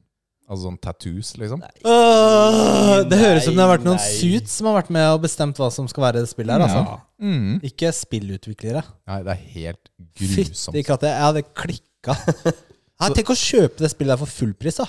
Altså 0.47 0.69
sånn 0.69 0.77
tattoos, 0.79 1.33
liksom. 1.41 1.63
Åh, 1.83 3.01
det 3.11 3.17
høres 3.19 3.43
ut 3.43 3.49
som 3.49 3.57
det 3.57 3.63
har 3.65 3.71
vært 3.73 3.83
noen 3.83 3.97
nei. 3.99 4.11
suits 4.15 4.53
som 4.61 4.69
har 4.69 4.77
vært 4.77 4.91
med 4.95 5.07
og 5.11 5.25
bestemt 5.25 5.57
hva 5.59 5.67
som 5.75 5.89
skal 5.91 6.05
være 6.05 6.21
i 6.23 6.29
spillet 6.29 6.55
her. 6.55 6.63
altså. 6.63 6.83
Ja. 6.87 7.01
Mm. 7.27 7.57
Ikke 7.67 7.91
spillutviklere. 7.91 8.83
Nei, 9.11 9.17
det 9.27 9.33
er 9.33 9.41
helt 9.57 9.91
Fytti 10.15 10.45
grusomt. 10.47 10.79
katte, 10.87 11.11
jeg 11.11 11.25
hadde 11.25 11.43
klikka. 11.51 12.15
Nei, 13.01 13.11
tenk 13.17 13.33
å 13.33 13.37
kjøpe 13.37 13.83
det 13.83 13.91
spillet 13.91 14.15
her 14.15 14.21
for 14.23 14.35
fullpris, 14.39 14.79
da. 14.79 14.87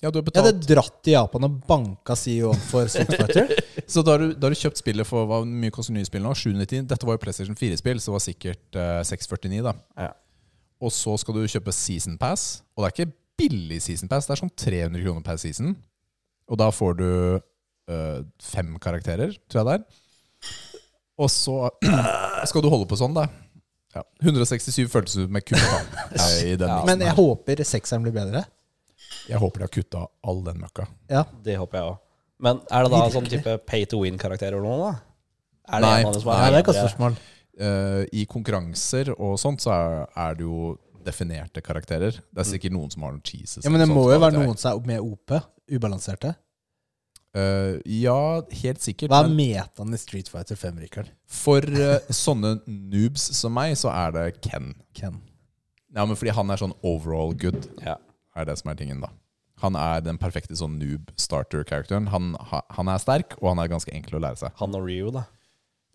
Ja, 0.00 0.10
du 0.10 0.18
har 0.18 0.22
Jeg 0.22 0.28
betalt 0.30 0.48
hadde 0.48 0.68
dratt 0.68 0.96
til 1.04 1.14
Japan 1.14 1.46
og 1.46 1.60
banka 1.68 2.16
CEO-en 2.20 2.64
for 2.68 2.88
Street 2.92 3.12
Fighter. 3.16 3.52
Så 3.92 4.02
da 4.04 4.16
har, 4.16 4.24
du, 4.24 4.32
da 4.32 4.48
har 4.48 4.56
du 4.56 4.60
kjøpt 4.60 4.80
spillet 4.80 5.08
for 5.08 5.28
hva 5.28 5.42
mye 5.44 5.72
koster 5.72 5.94
nye 5.96 6.08
spill 6.08 6.24
nå? 6.24 6.32
799? 6.36 6.88
Dette 6.90 7.08
var 7.08 7.16
jo 7.16 7.22
PlayStation 7.22 7.56
4-spill, 7.56 8.00
så 8.00 8.10
det 8.10 8.16
var 8.16 8.24
sikkert 8.24 8.78
eh, 8.80 8.98
649, 9.08 9.60
da. 9.68 9.72
Ja. 10.08 10.10
Og 10.84 10.92
så 10.92 11.14
skal 11.20 11.36
du 11.38 11.46
kjøpe 11.48 11.72
Season 11.72 12.18
Pass, 12.20 12.62
og 12.76 12.82
det 12.84 12.88
er 12.88 12.96
ikke 12.96 13.14
billig 13.38 13.82
Season 13.84 14.10
Pass, 14.10 14.28
det 14.28 14.36
er 14.36 14.42
sånn 14.44 14.52
300 14.52 15.02
kroner 15.04 15.24
per 15.26 15.40
season. 15.40 15.74
Og 16.50 16.60
da 16.60 16.70
får 16.74 16.98
du 17.00 17.08
øh, 17.38 18.20
fem 18.42 18.76
karakterer, 18.82 19.34
tror 19.50 19.62
jeg 19.62 19.68
det 19.68 19.76
er. 19.78 20.04
Og 21.16 21.30
så 21.32 21.56
skal 22.50 22.64
du 22.64 22.70
holde 22.72 22.88
på 22.90 22.98
sånn, 23.00 23.16
da? 23.16 23.26
Ja. 23.96 24.02
167 24.22 24.90
føltes 24.92 25.16
ut 25.16 25.32
med 25.32 25.46
den 25.50 26.68
Ja. 26.68 26.82
Men 26.86 27.00
jeg 27.04 27.16
håper 27.16 27.64
sekseren 27.64 28.04
blir 28.04 28.14
bedre. 28.16 28.44
Jeg 29.26 29.40
håper 29.42 29.62
de 29.62 29.66
har 29.66 29.72
kutta 29.72 30.02
all 30.26 30.42
den 30.46 30.60
møkka. 30.62 30.86
Ja. 31.10 31.24
Det 31.44 31.56
håper 31.58 31.80
jeg 31.80 31.92
òg. 31.94 32.02
Men 32.44 32.60
er 32.68 32.84
det 32.84 32.92
da 32.92 32.98
Virkelig. 33.00 33.14
sånn 33.16 33.28
type 33.32 33.54
pay 33.64 33.86
to 33.88 34.02
win-karakterer 34.02 34.58
eller 34.58 34.68
noe, 34.68 34.90
da? 34.90 35.70
Er 35.72 35.82
det 35.82 35.88
Nei, 35.88 36.00
en 36.02 36.08
av 36.10 36.12
dem 36.14 36.22
som 36.22 36.30
nei, 36.30 36.50
det 36.52 36.58
er 36.58 36.62
et 36.68 36.78
spørsmål. 36.78 37.16
Uh, 37.56 38.02
I 38.12 38.26
konkurranser 38.28 39.10
og 39.16 39.38
sånt 39.40 39.64
så 39.64 39.72
er, 39.72 39.94
er 40.26 40.36
det 40.36 40.44
jo 40.44 40.74
definerte 41.06 41.62
karakterer. 41.64 42.18
Det 42.30 42.42
er 42.42 42.48
sikkert 42.48 42.74
noen 42.76 42.90
som 42.92 43.06
har 43.06 43.14
noen 43.14 43.24
cheeses. 43.26 43.64
Ja, 43.64 43.70
Men 43.72 43.84
det 43.84 43.88
må 43.90 44.08
jo 44.12 44.18
være 44.22 44.36
noen 44.40 44.58
som 44.60 44.74
er 44.76 44.90
med 44.90 45.06
OP. 45.06 45.36
Ubalanserte. 45.72 46.34
Uh, 47.36 47.76
ja, 47.84 48.16
helt 48.62 48.80
sikkert. 48.80 49.10
Hva 49.12 49.26
er 49.26 49.32
metaen 49.36 49.92
i 49.92 49.98
Street 50.00 50.28
Fighter 50.32 50.56
5, 50.56 50.78
Rikard? 50.86 51.10
for 51.28 51.60
uh, 51.60 51.98
sånne 52.08 52.54
noobs 52.64 53.26
som 53.36 53.52
meg, 53.52 53.74
så 53.76 53.90
er 53.92 54.14
det 54.14 54.24
Ken. 54.46 54.70
Ken. 54.96 55.18
Ja, 55.92 56.06
men 56.06 56.16
fordi 56.16 56.32
han 56.36 56.48
er 56.52 56.60
sånn 56.62 56.72
overall 56.86 57.34
good, 57.36 57.68
Ja. 57.84 57.98
er 58.36 58.48
det 58.48 58.56
som 58.60 58.70
er 58.72 58.78
tingen, 58.80 59.02
da. 59.04 59.10
Han 59.60 59.76
er 59.76 60.00
den 60.04 60.18
perfekte 60.20 60.56
sånn 60.56 60.78
noob 60.80 61.12
starter-characteren. 61.20 62.08
Han, 62.12 62.34
ha, 62.50 62.62
han 62.76 62.88
er 62.92 63.00
sterk, 63.00 63.36
og 63.42 63.50
han 63.52 63.60
er 63.62 63.70
ganske 63.72 63.92
enkel 63.92 64.18
å 64.18 64.22
lære 64.24 64.40
seg. 64.40 64.56
Han 64.60 64.76
og 64.76 64.84
Ryu, 64.88 65.10
da. 65.12 65.26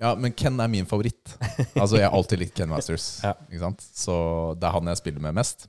Ja, 0.02 0.16
men 0.18 0.34
Ken 0.34 0.58
er 0.60 0.68
min 0.72 0.88
favoritt. 0.89 1.36
Altså, 1.78 1.99
Jeg 1.99 2.08
har 2.10 2.16
alltid 2.18 2.41
likt 2.41 2.56
Ken 2.58 2.72
Masters. 2.72 3.20
Ja. 3.24 3.36
Ikke 3.52 3.62
sant? 3.62 3.84
Så 3.93 4.16
det 4.58 4.66
er 4.68 4.74
han 4.74 4.89
jeg 4.89 4.97
spiller 4.97 5.22
med 5.22 5.36
mest. 5.38 5.68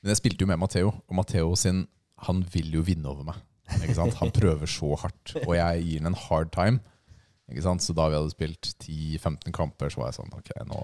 Men 0.00 0.14
jeg 0.14 0.20
spilte 0.22 0.46
jo 0.46 0.48
med 0.48 0.58
Matheo, 0.62 0.94
og 0.96 1.14
Matheo 1.18 1.50
sin 1.60 1.82
Han 2.26 2.40
vil 2.52 2.70
jo 2.78 2.82
vinne 2.84 3.08
over 3.08 3.24
meg. 3.28 3.36
Ikke 3.82 3.94
sant? 3.98 4.16
Han 4.20 4.32
prøver 4.34 4.68
så 4.68 4.94
hardt, 5.02 5.34
og 5.46 5.52
jeg 5.56 5.84
gir 5.86 6.00
ham 6.02 6.10
en 6.10 6.16
hard 6.24 6.50
time. 6.56 6.80
Ikke 7.52 7.62
sant? 7.64 7.84
Så 7.84 7.92
da 7.96 8.08
vi 8.10 8.16
hadde 8.18 8.32
spilt 8.32 8.72
10-15 8.84 9.52
kamper, 9.56 9.92
så 9.92 10.00
var 10.02 10.10
jeg 10.10 10.18
sånn 10.20 10.32
Ok, 10.36 10.50
nå 10.68 10.80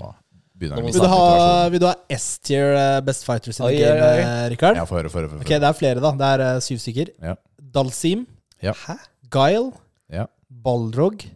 begynner 0.56 0.80
Nå 0.80 0.88
jeg 0.88 0.88
å 0.88 0.92
Vil 0.92 1.00
du 1.00 1.06
ha, 1.06 1.16
motivasjonen. 1.16 1.72
vil 1.74 1.82
du 1.82 1.86
ha 1.88 1.94
S-tier 2.16 2.72
eh, 2.80 3.00
Best 3.06 3.26
Fighters 3.28 3.60
in 3.60 3.66
Oi, 3.68 3.72
the 3.76 3.82
game, 3.84 4.06
oi. 4.06 4.20
eh, 4.24 4.44
Rikard? 4.54 4.80
Ja, 4.80 4.86
få 4.88 4.96
høre, 4.98 5.10
få 5.12 5.20
høre. 5.20 5.28
få 5.32 5.38
høre. 5.40 5.44
Ok, 5.48 5.52
det 5.64 5.68
er 5.68 5.76
flere, 5.80 6.02
da. 6.04 6.12
Det 6.22 6.30
er 6.36 6.44
eh, 6.46 6.60
syv 6.64 6.80
stykker. 6.84 7.12
Ja. 7.30 7.34
Dalsim. 7.76 8.24
Ja. 8.64 8.72
Hæ? 8.86 8.96
Guile. 9.36 9.72
Ja. 10.12 10.24
Balrog. 10.64 11.26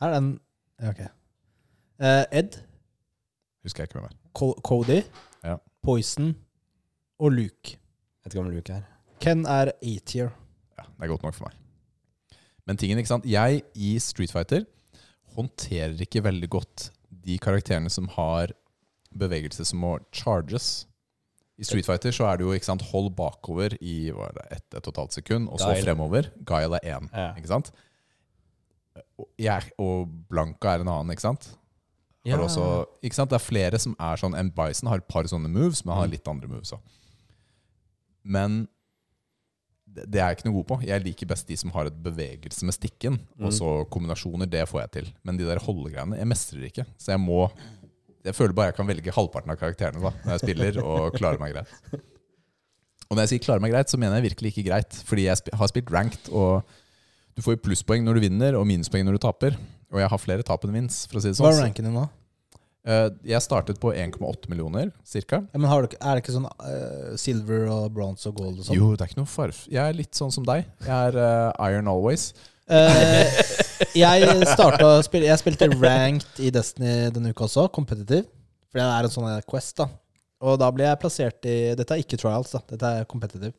Ja. 0.00 0.06
Her 0.06 0.14
er 0.14 0.20
den 0.20 0.30
ja, 0.80 0.90
Ok. 0.90 1.00
Eh, 2.00 2.24
Ed. 2.38 2.56
Husker 3.62 3.82
jeg 3.82 3.90
ikke 3.90 4.00
hvem 4.00 4.08
er. 4.08 4.16
Co 4.34 4.52
Cody. 4.64 5.02
Ja. 5.44 5.56
Poison. 5.84 6.34
Og 7.20 7.32
Luke. 7.32 7.76
Vet 8.24 8.34
ikke 8.34 8.40
om 8.40 8.50
Luke 8.50 8.72
er 8.72 8.86
Ken 9.20 9.44
er 9.44 9.72
A-tier. 9.82 10.30
Ja, 10.78 10.86
det 10.86 11.04
er 11.04 11.12
godt 11.12 11.22
nok 11.22 11.34
for 11.36 11.50
meg. 11.50 11.56
Men 12.66 12.78
tingen, 12.80 12.98
ikke 12.98 13.10
sant 13.10 13.26
Jeg 13.28 13.62
i 13.74 13.98
Street 13.98 14.32
Fighter 14.32 14.64
håndterer 15.36 16.00
ikke 16.00 16.22
veldig 16.24 16.48
godt 16.50 16.90
de 17.10 17.36
karakterene 17.38 17.90
som 17.92 18.08
har 18.16 18.54
bevegelse 19.20 19.64
som 19.68 19.82
må 19.82 19.98
charges. 20.14 20.86
I 21.60 21.64
Street 21.68 21.84
Fighter 21.84 22.14
så 22.14 22.24
er 22.30 22.38
det 22.40 22.46
jo 22.46 22.54
ikke 22.56 22.66
sant, 22.70 22.82
hold 22.88 23.10
bakover 23.18 23.74
i 23.84 24.08
hva 24.14 24.30
er 24.30 24.36
det, 24.38 24.46
ett 24.56 24.78
et 24.78 24.86
og 24.86 24.94
et 24.94 25.00
halvt 25.02 25.16
sekund, 25.18 25.48
og 25.50 25.60
så 25.60 25.74
Guile. 25.74 25.84
fremover. 25.84 26.30
Guile 26.48 26.80
er 26.80 26.96
én. 26.96 27.10
Ja. 27.12 27.34
Ikke 27.36 27.50
sant? 27.52 27.72
Jeg, 29.40 29.72
og 29.80 30.10
Blanka 30.30 30.74
er 30.74 30.84
en 30.84 30.90
annen, 30.92 31.14
ikke 31.14 31.28
sant? 31.28 31.52
Har 32.28 32.42
også, 32.44 32.64
ikke 33.04 33.16
sant? 33.16 33.30
Det 33.32 33.38
er 33.38 33.44
flere 33.44 33.78
som 33.80 33.94
er 33.96 34.18
sånn 34.20 34.34
En 34.36 34.50
Bison 34.52 34.90
har 34.90 35.00
et 35.00 35.08
par 35.08 35.24
sånne 35.30 35.48
moves, 35.48 35.80
men 35.86 35.96
har 35.96 36.10
litt 36.10 36.28
andre 36.28 36.50
moves 36.50 36.74
òg. 36.76 36.82
Men 38.20 38.66
det, 39.90 40.20
er 40.20 40.28
jeg 40.28 40.38
ikke 40.38 40.48
noe 40.50 40.58
god 40.60 40.68
på. 40.68 40.78
Jeg 40.86 41.02
liker 41.02 41.30
best 41.32 41.48
de 41.48 41.56
som 41.58 41.72
har 41.74 41.88
et 41.88 41.96
bevegelse 42.04 42.66
med 42.68 42.76
stikken. 42.76 43.16
Og 43.40 43.54
så 43.56 43.70
kombinasjoner, 43.90 44.48
det 44.50 44.66
får 44.70 44.84
jeg 44.84 44.92
til. 44.98 45.08
Men 45.26 45.40
de 45.40 45.48
der 45.48 45.62
holdegreiene, 45.64 46.18
jeg 46.20 46.30
mestrer 46.30 46.68
ikke. 46.68 46.86
Så 47.00 47.14
jeg 47.14 47.22
må 47.22 47.48
Jeg 48.20 48.36
føler 48.36 48.52
bare 48.52 48.68
jeg 48.68 48.76
kan 48.76 48.84
velge 48.84 49.12
halvparten 49.16 49.48
av 49.48 49.56
karakterene 49.56 50.02
da 50.04 50.10
når 50.12 50.34
jeg 50.34 50.40
spiller, 50.42 50.78
og 50.84 51.14
klarer 51.16 51.40
meg 51.40 51.54
greit. 51.54 51.70
Og 53.08 53.16
når 53.16 53.24
jeg 53.24 53.30
sier 53.30 53.40
'klarer 53.46 53.62
meg 53.64 53.72
greit', 53.72 53.88
så 53.88 53.96
mener 53.96 54.20
jeg 54.20 54.28
virkelig 54.28 54.50
ikke 54.52 54.68
greit. 54.68 54.92
Fordi 55.08 55.24
jeg 55.24 55.36
har 55.56 55.66
spilt 55.66 55.90
ranked, 55.90 56.28
og 56.28 56.62
du 57.40 57.44
får 57.46 57.56
jo 57.56 57.64
plusspoeng 57.64 58.04
når 58.04 58.18
du 58.18 58.26
vinner, 58.28 58.56
og 58.58 58.66
minuspoeng 58.68 59.06
når 59.08 59.16
du 59.16 59.24
taper. 59.24 59.54
Og 59.90 60.02
jeg 60.02 60.12
har 60.12 60.20
flere 60.20 60.44
tap 60.46 60.64
enn 60.66 60.76
vins, 60.76 61.02
for 61.08 61.18
å 61.18 61.22
si 61.24 61.32
det 61.32 61.38
sånn. 61.38 61.46
Hva 61.46 61.54
sånn. 61.54 61.62
er 61.64 61.70
ranken 61.70 61.88
din 61.88 61.96
nå? 61.96 62.06
Eh, 62.88 63.08
Jeg 63.32 63.44
startet 63.44 63.80
på 63.80 63.92
1,8 63.92 64.50
millioner, 64.52 64.92
cirka. 65.04 65.42
Ja, 65.52 65.60
men 65.60 65.68
har 65.70 65.84
du, 65.84 65.96
er 65.96 66.16
det 66.16 66.22
ikke 66.24 66.36
sånn 66.36 66.48
uh, 66.48 67.16
silver 67.20 67.66
og 67.72 67.90
bronze 67.96 68.28
og 68.30 68.38
gold 68.40 68.60
og 68.60 68.68
sånn? 68.68 68.76
Jo, 68.78 68.92
det 68.94 69.04
er 69.04 69.12
ikke 69.12 69.22
noe 69.22 69.30
farf. 69.30 69.64
Jeg 69.72 69.82
er 69.82 69.96
litt 69.96 70.16
sånn 70.16 70.32
som 70.34 70.46
deg. 70.48 70.68
Jeg 70.86 71.10
er 71.10 71.18
uh, 71.20 71.68
iron 71.70 71.90
always. 71.92 72.30
Uh, 72.70 73.24
jeg 73.98 74.28
starta 74.46 74.84
å 74.86 75.00
spille 75.02 75.26
Jeg 75.26 75.40
spilte 75.40 75.66
ranked 75.72 76.38
i 76.44 76.52
Destiny 76.54 77.08
denne 77.14 77.32
uka 77.34 77.48
også, 77.48 77.66
competitive. 77.74 78.28
For 78.70 78.78
det 78.78 78.86
er 78.86 79.08
en 79.08 79.16
sånn 79.16 79.48
quest, 79.50 79.74
da. 79.80 79.88
Og 80.46 80.60
da 80.60 80.68
ble 80.72 80.86
jeg 80.86 81.00
plassert 81.02 81.48
i 81.48 81.58
Dette 81.76 81.96
er 81.96 82.04
ikke 82.04 82.20
trials, 82.20 82.52
da. 82.54 82.62
Dette 82.70 82.94
er 83.00 83.08
competitive. 83.10 83.56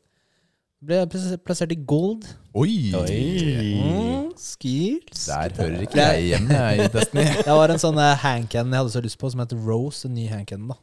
Ble 0.81 1.03
plassert 1.45 1.69
i 1.69 1.75
gold. 1.77 2.23
Oi! 2.57 2.89
Mm, 2.89 4.31
skills. 4.33 5.27
Der 5.27 5.53
hører 5.59 5.83
ikke 5.85 5.99
jeg 6.01 6.23
hjemme 6.31 6.61
i 6.73 6.87
Destiny. 6.89 7.25
Det 7.37 7.53
var 7.53 7.69
en 7.69 7.81
sånn 7.83 7.99
uh, 8.01 8.15
handcan 8.17 8.73
jeg 8.73 8.81
hadde 8.81 8.93
så 8.95 9.03
lyst 9.05 9.19
på, 9.21 9.29
som 9.29 9.43
heter 9.43 9.61
Rose. 9.61 10.07
En 10.09 10.15
ny 10.17 10.25
handcannon, 10.31 10.71
da. 10.73 10.79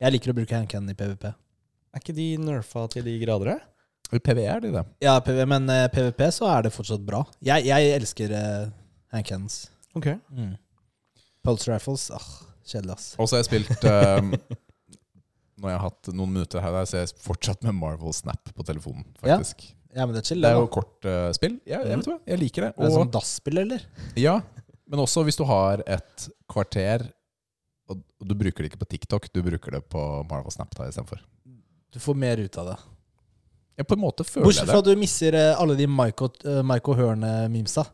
Jeg 0.00 0.14
liker 0.14 0.32
å 0.32 0.36
bruke 0.38 0.56
handcan 0.56 0.88
i 0.88 0.96
PVP. 0.96 1.28
Er 1.28 2.00
ikke 2.00 2.16
de 2.16 2.30
nerfa 2.40 2.86
til 2.94 3.04
de 3.04 3.18
grader, 3.20 3.52
da? 3.52 4.16
I 4.16 4.22
PVE 4.24 4.48
er 4.48 4.64
de 4.64 4.72
det. 4.78 4.86
Ja, 5.04 5.18
PV, 5.26 5.42
men 5.52 5.68
uh, 5.68 5.84
PVP 5.92 6.24
så 6.38 6.48
er 6.48 6.64
det 6.64 6.72
fortsatt 6.72 7.04
bra. 7.04 7.20
Jeg, 7.44 7.68
jeg 7.68 7.92
elsker 7.98 8.32
uh, 8.32 8.72
handcans. 9.12 9.66
Ok. 9.92 10.08
Mm. 10.32 10.54
Pulse 11.44 11.68
rifles, 11.68 12.08
ah, 12.16 12.30
kjedelig, 12.64 12.96
ass. 12.96 13.12
Og 13.20 13.28
så 13.28 13.36
har 13.36 13.44
jeg 13.44 13.50
spilt 13.52 13.84
um, 13.92 14.32
Når 15.64 15.72
jeg 15.72 15.80
har 15.80 15.88
hatt 15.88 16.12
noen 16.12 16.34
minutter 16.34 16.60
her, 16.60 16.74
der, 16.76 16.88
så 16.90 17.00
er 17.00 17.06
jeg 17.06 17.16
fortsatt 17.24 17.64
med 17.64 17.76
Marvel 17.78 18.12
Snap 18.12 18.52
på 18.52 18.66
telefonen. 18.68 19.06
Faktisk 19.22 19.64
Ja, 19.94 20.04
men 20.04 20.12
det 20.12 20.24
er 20.24 20.28
chill, 20.28 20.42
Det 20.42 20.50
det, 20.50 20.52
er 20.52 20.60
jo 20.60 20.70
kort 20.74 21.08
uh, 21.08 21.32
spill. 21.32 21.58
Ja, 21.64 21.80
jeg 21.86 22.00
vet 22.02 22.08
hva, 22.10 22.18
jeg 22.28 22.40
liker 22.42 22.66
det. 22.66 22.70
Er 22.74 22.82
det 22.82 22.90
Og, 22.90 22.96
sånn 22.98 23.12
DAS-spill, 23.14 23.60
eller? 23.64 23.84
ja, 24.20 24.38
men 24.90 25.00
også 25.00 25.24
hvis 25.24 25.38
du 25.40 25.46
har 25.48 25.80
et 25.88 26.26
kvarter 26.50 27.06
og 27.88 28.00
og 28.24 28.30
du 28.30 28.34
bruker 28.40 28.64
det 28.64 28.72
ikke 28.72 28.80
på 28.80 28.90
TikTok, 28.94 29.26
du 29.36 29.42
bruker 29.44 29.76
det 29.76 29.82
på 29.92 30.02
Marvel 30.30 30.52
Snap 30.52 30.72
da 30.76 30.88
istedenfor. 30.88 31.20
Du 31.92 32.00
får 32.00 32.16
mer 32.18 32.40
ut 32.40 32.56
av 32.58 32.70
det. 32.72 32.76
Ja, 33.76 33.84
på 33.84 33.96
en 33.96 34.02
måte 34.04 34.24
føler 34.24 34.46
Bortsett 34.46 34.70
fra 34.70 34.78
at 34.80 34.86
du 34.86 34.94
misser 34.98 35.34
eh, 35.34 35.50
alle 35.58 35.74
de 35.78 35.86
Michael, 35.90 36.30
uh, 36.46 36.60
Michael 36.66 36.98
Hørne-memesa. 37.00 37.84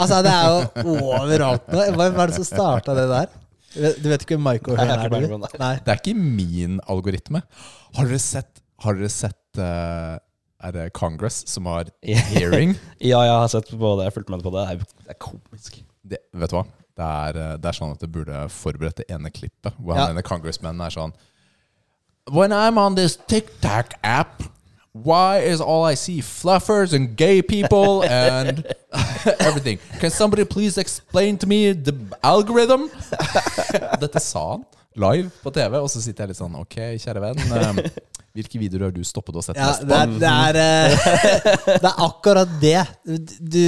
altså, 0.00 0.22
det 0.24 0.32
er 0.32 0.84
jo 0.86 0.96
overalt 1.12 1.68
nå. 1.68 1.84
Hva 1.98 2.08
er 2.08 2.32
det 2.32 2.38
som 2.38 2.48
starta 2.48 2.96
det 2.96 3.06
der? 3.10 3.34
Du 3.74 4.08
vet- 4.10 4.22
ikke 4.26 4.36
hvem 4.36 4.44
Michael 4.44 4.76
Nei, 4.76 4.86
jeg 4.86 4.98
Hørne 5.04 5.16
er? 5.22 5.28
du? 5.28 5.46
det. 5.46 5.60
Nei. 5.60 5.74
Det 5.84 5.88
er 5.94 6.00
ikke 6.02 6.14
min 6.18 6.80
algoritme. 6.88 7.42
Har 7.96 8.04
dere 8.10 8.18
sett, 8.22 8.60
har 8.84 8.94
dere 8.98 9.08
sett 9.12 9.58
uh, 9.58 10.18
Er 10.62 10.72
det 10.76 10.92
Congress 10.92 11.42
som 11.50 11.66
har 11.66 11.88
hearing? 12.02 12.76
Ja, 13.00 13.22
jeg 13.26 13.32
har 13.34 13.48
sett 13.48 13.70
på 13.72 13.96
det. 13.98 14.04
Jeg 14.10 14.14
fulgte 14.18 14.36
med 14.36 14.44
på 14.46 14.52
det. 14.54 14.66
Det 15.06 15.10
er, 15.16 15.18
komisk. 15.18 15.80
Det, 16.04 16.18
vet 16.34 16.50
du 16.52 16.56
hva? 16.60 16.64
Det 16.92 17.04
er, 17.08 17.36
eh, 17.40 17.52
det 17.56 17.68
er 17.70 17.76
sånn 17.78 17.92
at 17.94 18.02
du 18.04 18.06
burde 18.12 18.40
forberedt 18.52 18.98
det 19.00 19.06
ene 19.14 19.30
klippet. 19.32 19.72
Hvor 19.80 19.96
Ja. 19.96 20.10
ene 20.12 20.20
congressmannen 20.22 20.82
er 20.84 20.92
sånn 20.92 21.14
When 22.30 22.52
I'm 22.52 22.76
on 22.78 22.94
this 22.94 23.16
TikTok 23.26 23.94
app, 24.04 24.42
why 24.92 25.38
is 25.40 25.60
all 25.60 25.84
I 25.84 25.94
see 25.94 26.20
fluffers 26.20 26.92
and 26.92 27.16
gay 27.16 27.42
people 27.42 28.02
and 28.08 28.64
everything? 29.40 29.78
Can 30.00 30.10
somebody 30.10 30.44
please 30.44 30.78
explain 30.78 31.38
to 31.38 31.46
me 31.46 31.72
the 31.72 31.94
algorithm? 32.22 32.90
Dette 34.00 34.20
sa 34.20 34.50
han 34.52 34.64
live 34.94 35.30
på 35.42 35.50
TV, 35.50 35.78
og 35.80 35.88
så 35.90 36.02
sitter 36.04 36.26
jeg 36.26 36.34
litt 36.34 36.40
sånn 36.42 36.56
Ok, 36.60 36.76
kjære 37.00 37.22
venn. 37.24 37.40
Um, 37.56 37.80
Hvilke 38.32 38.56
videoer 38.60 38.86
har 38.86 38.92
du 38.96 39.02
stoppet 39.04 39.36
å 39.36 39.42
sette 39.44 39.60
Ja, 39.60 39.72
mest 39.72 39.84
det 39.88 39.96
er, 39.96 40.12
det, 40.20 40.28
er, 40.32 40.58
eh, 40.60 41.64
det 41.82 41.88
er 41.90 41.98
akkurat 42.00 42.54
det. 42.62 42.84
Du 43.40 43.64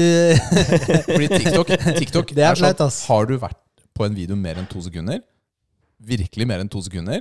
Fordi 1.11 1.29
TikTok, 1.35 1.73
TikTok 1.99 2.33
Det 2.33 2.45
er 2.45 2.53
er 2.53 2.61
sånn, 2.61 2.77
flaut. 2.77 3.01
Har 3.09 3.29
du 3.29 3.35
vært 3.43 3.61
på 3.95 4.07
en 4.09 4.17
video 4.17 4.37
mer 4.41 4.59
enn 4.59 4.69
to 4.69 4.81
sekunder, 4.83 5.21
virkelig 6.03 6.49
mer 6.49 6.65
enn 6.65 6.71
to 6.73 6.81
sekunder, 6.83 7.21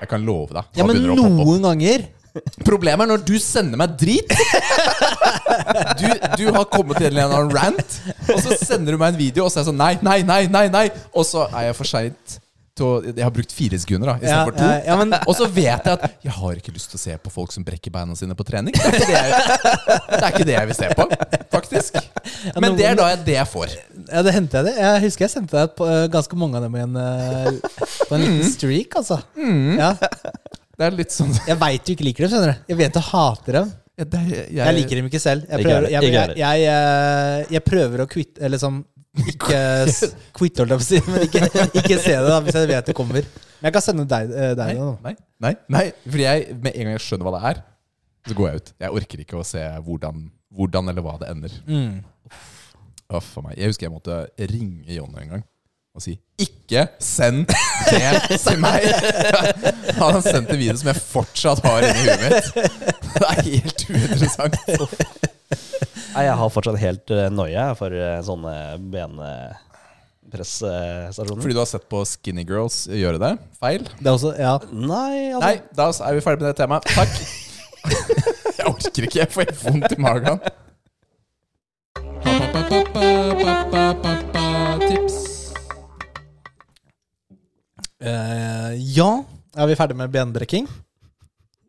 jeg 0.00 0.10
kan 0.10 0.22
love 0.24 0.52
deg 0.54 0.76
Ja, 0.78 0.84
men 0.86 1.00
noen 1.08 1.64
ganger 1.64 2.04
Problemet 2.66 3.04
er 3.06 3.10
når 3.12 3.22
du 3.26 3.34
sender 3.42 3.78
meg 3.78 3.94
drit. 4.00 4.32
Du, 5.98 6.06
du 6.40 6.46
har 6.52 6.64
kommet 6.72 6.98
til 6.98 7.06
en 7.06 7.12
eller 7.14 7.34
annen 7.38 7.52
rant, 7.54 7.98
og 8.34 8.40
så 8.42 8.56
sender 8.58 8.96
du 8.96 8.98
meg 9.00 9.14
en 9.14 9.18
video, 9.20 9.44
og 9.46 9.52
så 9.52 9.60
er 9.60 9.62
jeg 9.62 9.68
sånn 9.70 9.78
nei, 9.78 9.92
nei, 10.02 10.16
nei, 10.26 10.40
nei, 10.50 10.64
nei. 10.72 10.88
Og 11.14 11.26
så 11.28 11.46
er 11.50 11.68
jeg 11.70 11.76
for 11.78 11.88
seint 11.88 12.40
Jeg 12.74 13.22
har 13.22 13.30
brukt 13.30 13.52
fire 13.54 13.78
sekunder 13.78 14.10
da 14.10 14.14
ja, 14.26 14.40
to. 14.50 14.58
ja, 14.66 14.80
ja, 14.88 14.96
men, 14.98 15.14
Og 15.30 15.36
så 15.38 15.46
vet 15.46 15.86
jeg 15.86 15.94
at 15.94 16.16
jeg 16.26 16.34
har 16.34 16.56
ikke 16.58 16.72
lyst 16.74 16.90
til 16.90 16.98
å 16.98 17.02
se 17.04 17.14
på 17.22 17.30
folk 17.30 17.54
som 17.54 17.62
brekker 17.66 17.92
beina 17.94 18.16
sine 18.18 18.34
på 18.34 18.46
trening. 18.48 18.74
Det 18.74 18.82
er 18.82 18.96
ikke 18.98 19.06
det 19.06 19.20
jeg, 19.20 19.28
det 20.10 20.30
ikke 20.32 20.48
det 20.48 20.56
jeg 20.56 20.70
vil 20.72 20.78
se 20.80 20.88
på, 20.98 21.06
faktisk. 21.54 22.00
Men 22.58 22.74
det 22.80 22.88
er 22.90 22.98
da 22.98 23.12
jeg, 23.12 23.22
det 23.28 23.36
jeg 23.38 23.50
får. 23.52 23.76
ja, 24.10 24.24
det 24.26 24.34
hendte 24.34 24.58
jeg 24.58 24.72
det. 24.72 24.74
Jeg 24.82 25.04
husker 25.06 25.28
jeg 25.28 25.34
sendte 25.36 25.60
deg 25.60 25.76
på, 25.78 25.86
eh, 25.86 26.08
ganske 26.18 26.40
mange 26.42 26.58
av 26.58 26.66
dem 26.66 26.74
igjen 26.80 26.98
eh, 26.98 27.52
på 28.08 28.18
en 28.18 28.26
liten 28.26 28.42
streak, 28.50 28.98
altså. 29.04 29.20
Ja, 29.78 29.94
Det 30.78 30.86
er 30.88 30.96
litt 30.98 31.14
sånn 31.14 31.30
jeg 31.46 31.56
veit 31.60 31.84
du 31.86 31.92
ikke 31.94 32.04
liker 32.08 32.24
dem, 32.26 32.30
skjønner 32.34 32.52
du. 32.54 32.62
Jeg 32.72 32.78
vet 32.80 32.96
du 32.96 33.00
hater 33.10 33.58
dem. 33.60 33.68
ja, 34.00 34.04
det, 34.14 34.20
jeg, 34.32 34.48
Jeg 34.58 34.74
liker 34.80 34.96
dem 35.00 35.06
ikke 35.10 35.20
selv. 35.22 35.44
Jeg 35.48 35.62
prøver, 35.68 35.88
jeg- 35.90 36.02
jeg, 36.02 36.12
jeg, 36.14 36.36
jeg 36.40 36.64
jeg, 36.64 37.60
eh, 37.60 37.64
prøver 37.68 38.02
å 38.02 38.06
kvitte 38.10 38.42
Eller 38.42 38.58
sånn 38.58 38.80
ikke 39.14 39.58
kvitte, 40.38 40.64
holdt 40.64 40.72
jeg 40.74 40.80
på 40.80 40.82
å 40.82 40.86
si, 40.88 40.98
men 41.06 41.26
ikke, 41.28 41.42
ikke 41.82 41.98
se 42.02 42.16
det 42.18 42.26
da, 42.26 42.40
hvis 42.42 42.56
jeg 42.58 42.66
vet 42.72 42.88
det 42.90 42.96
kommer. 42.98 43.22
Men 43.60 43.68
jeg 43.70 43.76
kan 43.76 43.84
sende 43.86 44.06
deg, 44.10 44.32
eh, 44.34 44.54
deg 44.58 44.72
nei. 44.80 44.88
Nei, 45.04 45.14
nei, 45.46 45.52
nei. 45.70 45.84
Fordi 46.08 46.24
jeg, 46.26 46.56
med 46.58 46.72
en 46.74 46.88
gang 46.88 46.96
jeg 46.96 47.04
skjønner 47.06 47.28
hva 47.28 47.34
det 47.36 47.44
er, 47.52 47.60
så 48.26 48.34
går 48.40 48.48
jeg 48.50 48.56
ut. 48.64 48.72
Jeg 48.82 48.96
orker 48.98 49.22
ikke 49.22 49.38
å 49.38 49.44
se 49.46 49.62
hvordan, 49.86 50.24
hvordan 50.58 50.90
eller 50.90 51.04
hva 51.06 51.14
det 51.22 51.30
ender. 51.30 51.54
Mm. 51.70 52.02
Uff 53.14 53.30
a 53.38 53.44
meg. 53.46 53.54
Jeg 53.60 53.70
husker 53.70 53.86
jeg 53.86 53.94
måtte 53.94 54.18
ringe 54.50 54.90
Jonny 54.98 55.22
en 55.22 55.34
gang 55.36 55.44
og 55.94 56.02
si 56.02 56.18
'ikke 56.42 56.88
send 56.98 57.46
det 57.46 58.34
til 58.42 58.58
meg'! 58.58 58.82
Han 60.00 60.14
har 60.16 60.22
sendt 60.24 60.50
en 60.50 60.58
video 60.58 60.74
som 60.76 60.88
jeg 60.90 60.96
fortsatt 60.98 61.60
har 61.62 61.82
inni 61.86 62.02
huet 62.02 62.20
mitt. 62.24 62.44
Det 63.14 63.22
er 63.28 63.42
helt 63.46 63.84
uinteressant. 63.90 64.56
Nei, 66.14 66.24
jeg 66.26 66.36
har 66.40 66.48
fortsatt 66.50 66.78
helt 66.82 67.10
uh, 67.14 67.30
noia 67.30 67.74
for 67.78 67.90
eh, 67.94 68.22
sånne 68.26 68.54
benpressstasjoner. 68.90 71.40
Fordi 71.42 71.54
du 71.54 71.60
har 71.62 71.66
sett 71.70 71.86
på 71.90 72.04
Skinny 72.06 72.44
Girls 72.46 72.86
gjøre 72.90 73.18
det 73.22 73.38
feil? 73.62 73.82
Det 73.98 74.06
er 74.06 74.12
også, 74.14 74.34
ja. 74.38 74.58
Nei, 74.70 75.32
altså 75.34 75.46
Nei, 75.46 75.56
da 75.78 75.84
er 76.08 76.14
vi 76.18 76.20
ferdig 76.26 76.40
med 76.42 76.48
det 76.50 76.56
temaet. 76.62 76.84
Takk. 76.94 77.14
Jeg 78.58 78.66
orker 78.70 79.02
ikke. 79.06 79.18
Jeg 79.20 79.28
får 79.30 79.40
helt 79.46 79.64
vondt 79.64 79.92
i 79.94 79.96
magen. 80.02 80.38
Tips. 84.88 85.33
Eh, 88.04 88.74
ja. 88.96 89.10
Er 89.54 89.70
vi 89.70 89.78
ferdig 89.78 89.96
med 89.96 90.12
benbrekking? 90.12 90.68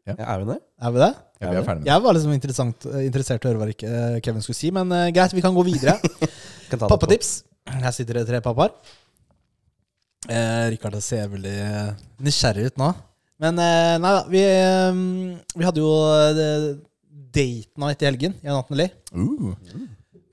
Ja, 0.05 0.15
er 0.19 0.41
vi 0.41 0.51
det? 0.51 0.59
Er 0.81 0.93
vi 0.93 1.01
det? 1.01 1.13
Ja, 1.39 1.49
vi 1.49 1.57
er 1.59 1.65
ferdig 1.65 1.79
med 1.79 1.85
det. 1.85 1.91
Jeg 1.93 2.03
var 2.03 2.17
liksom 2.17 2.35
interessert 2.35 3.45
i 3.45 3.47
å 3.47 3.53
høre 3.53 3.61
hva 3.61 3.69
eh, 3.71 4.19
Kevin 4.25 4.43
skulle 4.43 4.59
si, 4.59 4.71
men 4.75 4.91
uh, 4.93 5.07
greit, 5.15 5.33
vi 5.35 5.43
kan 5.45 5.55
gå 5.55 5.65
videre. 5.67 5.97
Pappatips. 6.75 7.39
Her 7.65 7.93
sitter 7.95 8.19
det 8.19 8.27
tre 8.29 8.41
pappaer. 8.45 8.73
Uh, 10.25 10.71
Rikard 10.73 10.97
ser 11.05 11.27
veldig 11.29 11.53
eh, 11.61 11.89
nysgjerrig 12.25 12.71
ut 12.71 12.79
nå. 12.81 12.89
Men 13.41 13.59
uh, 13.61 13.95
nei 14.01 14.13
da, 14.15 14.21
vi, 14.31 14.41
um, 14.89 15.01
vi 15.53 15.67
hadde 15.67 15.83
jo 15.83 15.91
uh, 16.01 16.69
date 17.35 17.81
night 17.81 18.01
i 18.01 18.09
helgen. 18.09 18.37
Jeg 18.41 18.55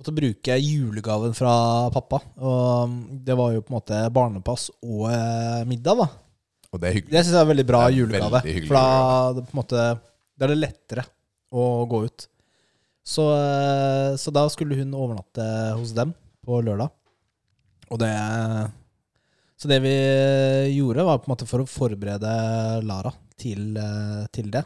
og 0.09 0.15
Nathalie. 0.15 0.33
bruker 0.33 0.53
bruke 0.53 0.57
julegaven 0.61 1.35
fra 1.35 1.91
pappa. 1.95 2.21
Og 2.39 2.97
det 3.25 3.37
var 3.39 3.53
jo 3.53 3.63
på 3.63 3.73
en 3.73 3.79
måte 3.79 4.01
barnepass 4.13 4.71
og 4.83 5.09
eh, 5.13 5.63
middag, 5.69 5.97
da. 6.03 6.09
og 6.73 6.81
det 6.81 6.89
er 6.89 6.97
hyggelig. 6.99 7.13
Det 7.13 7.25
syns 7.25 7.37
jeg 7.37 7.45
er 7.45 7.51
veldig 7.53 7.67
bra 7.69 7.81
Det 7.87 7.93
er 7.93 7.99
julegave. 8.01 8.41
veldig 8.41 8.55
hyggelig 8.57 8.69
For 8.69 8.77
da 8.79 9.33
det 9.37 9.45
på 9.47 9.53
en 9.55 9.61
måte, 9.63 9.87
da 10.37 10.45
er 10.45 10.53
det 10.55 10.61
lettere 10.61 11.05
å 11.53 11.87
gå 11.87 12.05
ut. 12.07 12.27
Så, 13.05 13.25
eh, 13.35 14.17
så 14.17 14.31
da 14.31 14.49
skulle 14.49 14.79
hun 14.79 14.95
overnatte 14.95 15.47
hos 15.79 15.93
dem 15.93 16.15
på 16.45 16.61
lørdag. 16.63 16.91
Og 17.91 17.99
det 17.99 18.13
Så 19.59 19.69
det 19.69 19.81
vi 19.83 19.95
gjorde, 20.75 21.05
var 21.05 21.19
på 21.19 21.29
en 21.29 21.35
måte 21.37 21.47
for 21.47 21.63
å 21.63 21.69
forberede 21.71 22.83
Lara 22.83 23.13
til, 23.39 23.77
eh, 23.77 24.27
til 24.33 24.51
det, 24.51 24.65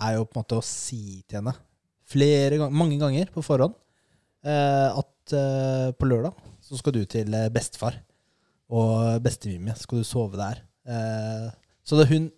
er 0.00 0.14
jo 0.16 0.24
på 0.24 0.34
en 0.34 0.42
måte 0.42 0.58
å 0.58 0.64
si 0.64 1.22
til 1.28 1.38
henne 1.38 1.54
flere 2.08 2.56
ganger, 2.56 2.74
mange 2.74 2.98
ganger 2.98 3.30
på 3.30 3.42
forhånd 3.44 3.74
at 4.50 5.34
eh, 5.36 5.88
på 5.98 6.08
lørdag 6.08 6.36
så 6.64 6.78
skal 6.80 6.94
du 6.96 7.02
til 7.08 7.32
eh, 7.36 7.48
bestefar 7.52 7.96
og 8.68 9.22
bestemimie. 9.24 9.74
Skal 9.80 10.02
du 10.02 10.06
sove 10.06 10.36
der. 10.40 10.60
Eh, 10.88 11.46
så 11.84 11.96
da 12.00 12.04
hun 12.08 12.30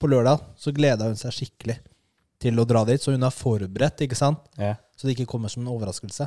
På 0.00 0.08
lørdag 0.10 0.40
så 0.60 0.72
gleda 0.74 1.06
hun 1.08 1.16
seg 1.16 1.32
skikkelig 1.32 1.78
til 2.42 2.58
å 2.60 2.64
dra 2.68 2.82
dit, 2.84 3.00
så 3.00 3.14
hun 3.14 3.22
er 3.24 3.32
forberedt, 3.32 4.02
ikke 4.04 4.18
sant? 4.18 4.42
Ja. 4.60 4.74
Så 4.98 5.06
det 5.06 5.14
ikke 5.14 5.30
kommer 5.30 5.48
som 5.48 5.62
en 5.62 5.70
overraskelse. 5.72 6.26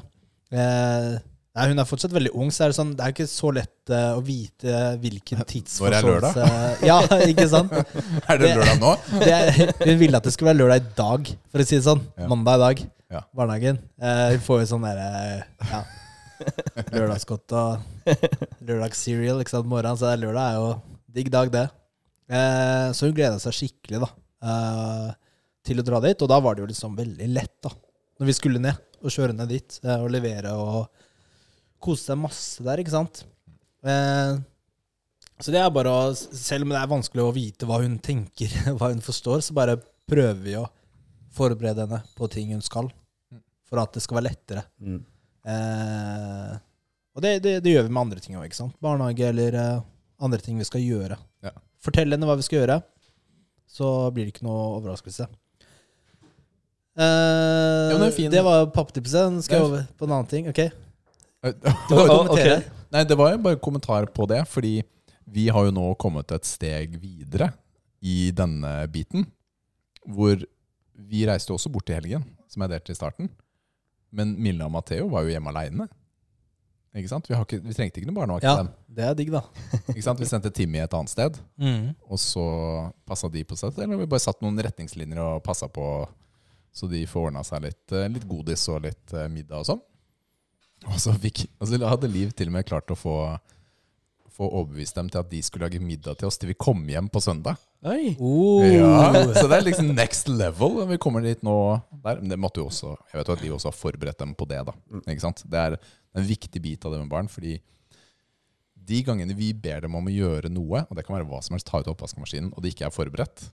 Eh, 0.50 1.18
nei, 1.20 1.66
hun 1.70 1.78
er 1.84 1.86
fortsatt 1.86 2.16
veldig 2.16 2.32
ung, 2.34 2.50
så 2.56 2.64
er 2.64 2.72
det 2.72 2.78
sånn 2.78 2.94
Det 2.96 3.04
er 3.04 3.14
ikke 3.14 3.28
så 3.30 3.52
lett 3.54 3.92
eh, 3.92 4.16
å 4.16 4.24
vite 4.26 4.80
hvilken 5.04 5.38
Når 5.44 5.44
er 5.44 6.08
lørdag? 6.08 6.40
tidsforståelse 6.40 6.88
Ja, 6.88 6.98
ikke 7.34 7.48
sant? 7.52 7.76
Er 8.32 8.42
det 8.42 8.54
lørdag 8.56 8.82
nå? 8.82 8.94
Det 9.20 9.40
hun 9.84 10.00
ville 10.00 10.18
at 10.18 10.26
det 10.26 10.34
skulle 10.34 10.54
være 10.54 10.62
lørdag 10.64 10.86
i 10.88 10.94
dag, 10.98 11.34
for 11.52 11.62
å 11.62 11.68
si 11.68 11.78
det 11.78 11.86
sånn. 11.86 12.06
Ja. 12.18 12.30
Mandag 12.32 12.58
i 12.58 12.64
dag. 12.64 12.86
Ja. 13.14 13.24
Barnehagen. 13.36 13.80
Eh, 14.02 14.36
får 14.44 14.64
jo 14.64 14.70
sånn 14.74 14.84
derre 14.84 15.46
ja, 15.72 15.82
lørdagsgodt 16.96 17.54
og 17.56 18.10
lørdagscereal 18.68 19.44
ikke 19.44 19.54
sant, 19.56 19.70
morgenen. 19.70 20.00
Så 20.00 20.12
lørdag 20.20 20.52
er 20.52 20.58
jo 20.60 20.72
digg 21.18 21.32
dag, 21.34 21.52
det. 21.54 21.68
Eh, 22.28 22.90
så 22.92 23.08
hun 23.08 23.16
gleda 23.16 23.40
seg 23.40 23.56
skikkelig 23.56 24.04
da 24.04 24.10
eh, 24.52 25.08
til 25.68 25.80
å 25.80 25.88
dra 25.88 26.02
dit. 26.04 26.20
Og 26.20 26.32
da 26.32 26.42
var 26.44 26.58
det 26.58 26.66
jo 26.66 26.72
liksom 26.74 27.00
veldig 27.00 27.32
lett, 27.32 27.56
da. 27.64 27.72
Når 28.18 28.32
vi 28.32 28.36
skulle 28.36 28.62
ned 28.62 28.84
og 29.06 29.14
kjøre 29.14 29.36
ned 29.38 29.52
dit 29.54 29.80
eh, 29.86 29.98
og 30.02 30.12
levere 30.12 30.54
og 30.58 30.86
kose 31.84 32.10
seg 32.10 32.20
masse 32.20 32.66
der, 32.66 32.82
ikke 32.82 32.96
sant. 32.96 33.24
Eh, 33.88 34.36
så 35.38 35.54
det 35.54 35.60
er 35.62 35.70
bare 35.70 35.92
å 35.94 36.00
Selv 36.18 36.66
om 36.66 36.72
det 36.74 36.80
er 36.80 36.90
vanskelig 36.90 37.22
å 37.22 37.34
vite 37.36 37.68
hva 37.70 37.80
hun 37.84 38.00
tenker, 38.04 38.52
hva 38.78 38.92
hun 38.92 39.04
forstår, 39.06 39.44
så 39.46 39.56
bare 39.56 39.80
prøver 40.10 40.44
vi 40.44 40.58
å 40.60 40.66
forberede 41.38 41.86
henne 41.86 42.02
på 42.18 42.28
ting 42.34 42.52
hun 42.56 42.64
skal, 42.66 42.90
for 43.70 43.82
at 43.84 43.94
det 43.96 44.04
skal 44.04 44.20
være 44.20 44.28
lettere. 44.32 44.66
Mm. 44.82 45.00
Eh, 45.48 46.54
og 47.18 47.24
det, 47.26 47.32
det, 47.46 47.56
det 47.66 47.74
gjør 47.74 47.88
vi 47.88 47.94
med 47.96 48.04
andre 48.04 48.22
ting 48.24 48.38
òg? 48.38 48.54
Barnehage 48.84 49.30
eller 49.32 49.56
eh, 49.58 49.82
andre 50.22 50.42
ting 50.44 50.60
vi 50.60 50.68
skal 50.68 50.84
gjøre. 50.84 51.18
Ja. 51.46 51.54
Fortell 51.84 52.12
henne 52.14 52.28
hva 52.30 52.36
vi 52.40 52.46
skal 52.46 52.62
gjøre, 52.64 52.80
så 53.68 53.90
blir 54.16 54.28
det 54.28 54.36
ikke 54.36 54.48
noe 54.48 54.78
overraskelse. 54.80 55.28
Eh, 56.98 57.94
ja, 57.94 57.98
det 58.02 58.30
det 58.34 58.44
var 58.46 58.66
papptipset. 58.74 59.30
Nå 59.34 59.44
skal 59.46 59.60
jeg 59.60 59.64
er- 59.64 59.70
over 59.70 59.88
på 59.98 60.06
en 60.08 60.12
annen 60.18 60.30
ting. 60.32 60.48
Ok, 60.50 60.60
Eh, 61.46 61.54
du 61.54 61.94
kan 61.96 62.08
kommentere. 62.10 62.58
ok. 62.58 62.72
Nei, 62.92 63.04
det 63.06 63.16
var 63.20 63.32
jo 63.36 63.38
bare 63.44 63.60
kommentar 63.62 64.08
på 64.10 64.26
det, 64.28 64.40
fordi 64.50 64.82
vi 65.30 65.48
har 65.54 65.66
jo 65.68 65.72
nå 65.76 65.84
kommet 66.02 66.32
et 66.34 66.46
steg 66.50 66.96
videre 67.00 67.52
i 68.02 68.32
denne 68.34 68.72
biten. 68.90 69.28
Hvor 70.08 70.42
vi 70.98 71.26
reiste 71.30 71.54
også 71.54 71.70
bort 71.72 71.86
til 71.88 71.96
helgen, 72.00 72.24
som 72.50 72.64
jeg 72.66 72.72
delte 72.74 72.92
i 72.92 72.98
starten. 72.98 73.30
Men 74.12 74.34
Milla 74.42 74.66
og 74.66 74.72
Matheo 74.74 75.08
var 75.12 75.24
jo 75.28 75.34
hjemme 75.36 75.52
aleine. 75.52 75.88
Ikke 76.98 77.10
sant? 77.12 77.28
Vi, 77.30 77.36
har 77.38 77.44
ikke, 77.46 77.60
vi 77.62 77.76
trengte 77.78 78.00
ikke 78.02 78.08
noe 78.10 78.16
barnevakt 78.18 78.46
Ja, 78.48 78.56
til 78.58 78.64
dem. 78.66 78.70
det 78.98 79.04
er 79.06 79.18
digg, 79.20 79.28
da. 79.36 79.42
Ikke 79.94 80.02
sant? 80.06 80.22
Vi 80.24 80.26
sendte 80.26 80.50
Timmy 80.56 80.80
et 80.82 80.94
annet 80.98 81.12
sted, 81.12 81.36
Mm. 81.62 81.92
og 82.10 82.18
så 82.18 82.46
passa 83.06 83.30
de 83.30 83.44
på 83.46 83.58
seg. 83.60 83.78
Eller 83.84 84.00
vi 84.00 84.08
bare 84.10 84.24
satt 84.24 84.42
noen 84.42 84.58
retningslinjer 84.66 85.20
og 85.22 85.44
passa 85.46 85.68
på, 85.70 85.86
så 86.74 86.90
de 86.90 87.04
får 87.06 87.28
ordna 87.30 87.44
seg 87.46 87.62
litt, 87.68 87.84
eh, 87.94 88.08
litt 88.10 88.26
godis 88.28 88.64
og 88.74 88.82
litt 88.88 89.14
eh, 89.14 89.28
middag 89.30 89.62
og 89.62 89.68
sånn. 89.70 89.84
Og 90.88 90.98
så 91.04 91.14
fikk, 91.22 91.44
og 91.60 91.68
så 91.70 91.78
hadde 91.92 92.10
Liv 92.10 92.32
til 92.38 92.50
og 92.50 92.54
med 92.58 92.66
klart 92.70 92.90
å 92.90 92.98
få, 92.98 93.14
få 94.38 94.48
overbevist 94.48 94.98
dem 95.00 95.08
til 95.10 95.22
at 95.24 95.30
de 95.32 95.40
skulle 95.46 95.66
lage 95.66 95.82
middag 95.82 96.20
til 96.20 96.30
oss 96.30 96.38
til 96.38 96.52
vi 96.52 96.58
kom 96.60 96.84
hjem 96.90 97.10
på 97.10 97.22
søndag. 97.24 97.58
Oi. 97.88 98.14
Oh. 98.22 98.66
Ja, 98.66 99.24
Så 99.34 99.48
det 99.50 99.58
er 99.58 99.66
liksom 99.66 99.90
next 99.98 100.30
level. 100.30 100.84
Vi 100.92 101.00
kommer 101.02 101.26
dit 101.26 101.42
nå 101.46 101.56
der. 102.04 102.22
Men 102.22 102.30
det 102.34 102.40
måtte 102.42 102.62
jo 102.62 102.68
også 102.70 102.94
Jeg 103.12 103.20
vet 103.20 103.32
jo 103.32 103.38
at 103.38 103.44
de 103.46 103.52
også 103.56 103.72
har 103.72 103.78
forberedt 103.78 104.22
dem 104.22 104.36
på 104.38 104.48
det. 104.50 104.62
da 104.70 104.76
Ikke 105.08 105.26
sant? 105.26 105.42
Det 105.46 105.64
er 105.64 105.78
en 105.78 106.28
viktig 106.28 106.62
bit 106.62 106.86
av 106.86 106.94
det 106.94 107.02
med 107.02 107.12
barn. 107.12 107.30
Fordi 107.32 107.58
de 108.88 109.04
gangene 109.04 109.36
vi 109.36 109.52
ber 109.54 109.84
dem 109.84 109.98
om 110.00 110.08
å 110.08 110.14
gjøre 110.14 110.52
noe, 110.54 110.86
og 110.88 110.96
det 110.96 111.04
kan 111.06 111.18
være 111.18 111.28
hva 111.28 111.42
som 111.44 111.58
helst, 111.58 111.68
ta 111.68 111.82
ut 111.82 111.90
oppvaskmaskinen, 111.92 112.54
og 112.56 112.64
de 112.64 112.72
ikke 112.72 112.86
er 112.88 112.94
forberedt, 112.96 113.50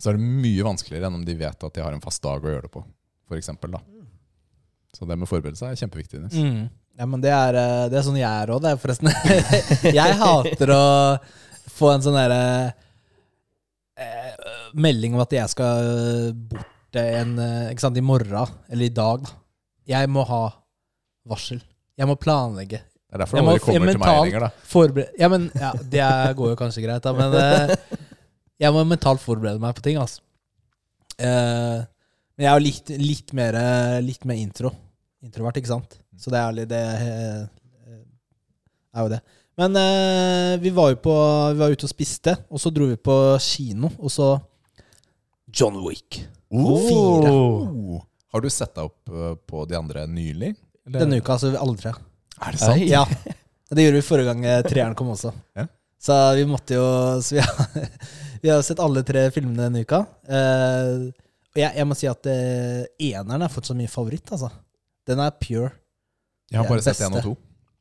så 0.00 0.10
er 0.10 0.16
det 0.16 0.24
mye 0.24 0.64
vanskeligere 0.64 1.10
enn 1.10 1.18
om 1.18 1.26
de 1.26 1.34
vet 1.36 1.66
at 1.66 1.74
de 1.76 1.82
har 1.84 1.92
en 1.92 2.00
fast 2.00 2.22
dag 2.24 2.40
å 2.40 2.54
gjøre 2.54 2.64
det 2.66 2.72
på. 2.72 2.80
For 3.28 3.36
eksempel, 3.36 3.74
da. 3.76 3.82
Så 4.96 5.08
det 5.08 5.18
med 5.20 5.28
forberedelse 5.28 5.68
er 5.68 5.78
kjempeviktig. 5.80 6.22
Nils. 6.24 6.38
Mm. 6.40 6.64
Ja, 7.00 7.06
men 7.08 7.22
det 7.24 7.32
er, 7.32 7.56
eh, 7.56 7.86
det 7.90 7.98
er 7.98 8.04
sånn 8.06 8.20
jeg 8.20 8.28
er 8.28 8.52
òg, 8.52 8.62
det, 8.64 8.76
forresten. 8.82 9.10
jeg 10.00 10.18
hater 10.20 10.74
å 10.74 10.84
få 11.72 11.94
en 11.94 12.04
sånn 12.04 12.18
derre 12.18 12.42
eh, 13.96 14.52
melding 14.76 15.16
om 15.16 15.24
at 15.24 15.32
jeg 15.34 15.52
skal 15.52 16.34
bort 16.52 17.00
en, 17.00 17.36
eh, 17.40 17.70
ikke 17.72 17.86
sant, 17.86 17.98
i 17.98 18.04
morgen, 18.04 18.56
eller 18.68 18.86
i 18.86 18.94
dag. 18.94 19.24
da. 19.24 19.38
Jeg 19.96 20.10
må 20.12 20.24
ha 20.28 20.42
varsel. 21.28 21.62
Jeg 21.98 22.08
må 22.08 22.16
planlegge. 22.20 22.82
Det 22.82 23.16
er 23.18 23.22
derfor 23.24 23.38
Jeg 23.38 23.44
må 23.44 23.52
aldri 23.52 23.64
kommer 23.66 23.92
til 23.92 24.00
meg 24.00 24.18
lenger. 24.24 24.44
da 24.46 24.68
Forbered 24.72 25.18
ja, 25.20 25.28
men 25.28 25.42
ja, 25.52 25.70
det 25.76 26.04
går 26.38 26.52
jo 26.54 26.58
kanskje 26.60 26.84
greit, 26.84 27.04
da, 27.04 27.12
men 27.16 27.34
eh, 27.36 27.74
jeg 28.62 28.72
må 28.72 28.84
mentalt 28.88 29.20
forberede 29.20 29.60
meg 29.60 29.74
på 29.76 29.84
ting, 29.84 29.98
altså. 30.00 30.22
Eh, 31.18 31.82
men 32.32 32.46
jeg 32.46 32.48
er 32.48 32.56
jo 32.56 32.64
litt, 32.64 32.92
litt, 33.02 33.34
mer, 33.36 33.58
eh, 33.58 33.98
litt 34.04 34.24
mer 34.28 34.40
intro. 34.40 34.72
Introvert, 35.22 35.60
ikke 35.60 35.74
sant? 35.74 35.98
Så 36.22 36.30
det 36.30 36.38
er 36.38 36.54
litt 36.54 36.70
det 36.70 36.80
eh, 36.80 37.40
er 38.94 39.06
jo 39.06 39.10
det. 39.10 39.20
Men 39.58 39.76
eh, 39.76 40.54
vi 40.62 40.70
var 40.72 40.92
jo 40.94 41.00
på 41.04 41.14
Vi 41.52 41.60
var 41.60 41.74
ute 41.74 41.88
og 41.88 41.92
spiste, 41.92 42.36
og 42.48 42.62
så 42.62 42.72
dro 42.72 42.86
vi 42.88 42.96
på 42.96 43.16
kino, 43.42 43.90
og 43.98 44.12
så 44.12 44.32
John 45.52 45.82
Wick. 45.84 46.22
Fire. 46.52 47.32
Oh. 47.32 48.00
Har 48.32 48.40
du 48.40 48.48
sett 48.48 48.72
deg 48.76 48.88
opp 48.88 49.12
uh, 49.12 49.34
på 49.36 49.66
de 49.68 49.76
andre 49.76 50.06
nylig? 50.08 50.54
eller? 50.86 51.02
Denne 51.02 51.18
uka, 51.20 51.36
altså 51.36 51.52
tre. 51.80 51.92
Er 52.42 52.54
det 52.54 52.60
sant? 52.62 52.84
Ja. 52.88 53.04
Det 53.72 53.84
gjorde 53.86 54.00
vi 54.00 54.04
forrige 54.04 54.28
gang 54.28 54.44
eh, 54.44 54.62
treeren 54.66 54.96
kom 54.96 55.12
også. 55.14 55.32
Ja. 55.56 55.66
Så 56.02 56.16
vi 56.36 56.42
måtte 56.44 56.76
jo 56.76 56.86
Så 57.24 57.38
vi 57.38 57.44
har, 57.44 57.68
vi 58.42 58.50
har 58.50 58.64
sett 58.66 58.82
alle 58.82 59.04
tre 59.06 59.26
filmene 59.32 59.68
denne 59.68 59.84
uka. 59.86 60.02
Eh, 60.28 61.06
og 61.52 61.60
jeg, 61.60 61.70
jeg 61.76 61.88
må 61.88 61.96
si 61.96 62.08
at 62.10 62.28
eh, 62.32 62.82
eneren 63.12 63.44
er 63.46 63.52
fortsatt 63.52 63.78
min 63.78 63.90
favoritt, 63.92 64.28
altså. 64.32 64.50
Den 65.08 65.22
er 65.24 65.32
pure. 65.40 65.70
Jeg 66.52 66.60
har 66.60 66.68
bare 66.68 66.84
sett 66.84 67.00
én 67.06 67.16
og 67.16 67.24
to. 67.24 67.34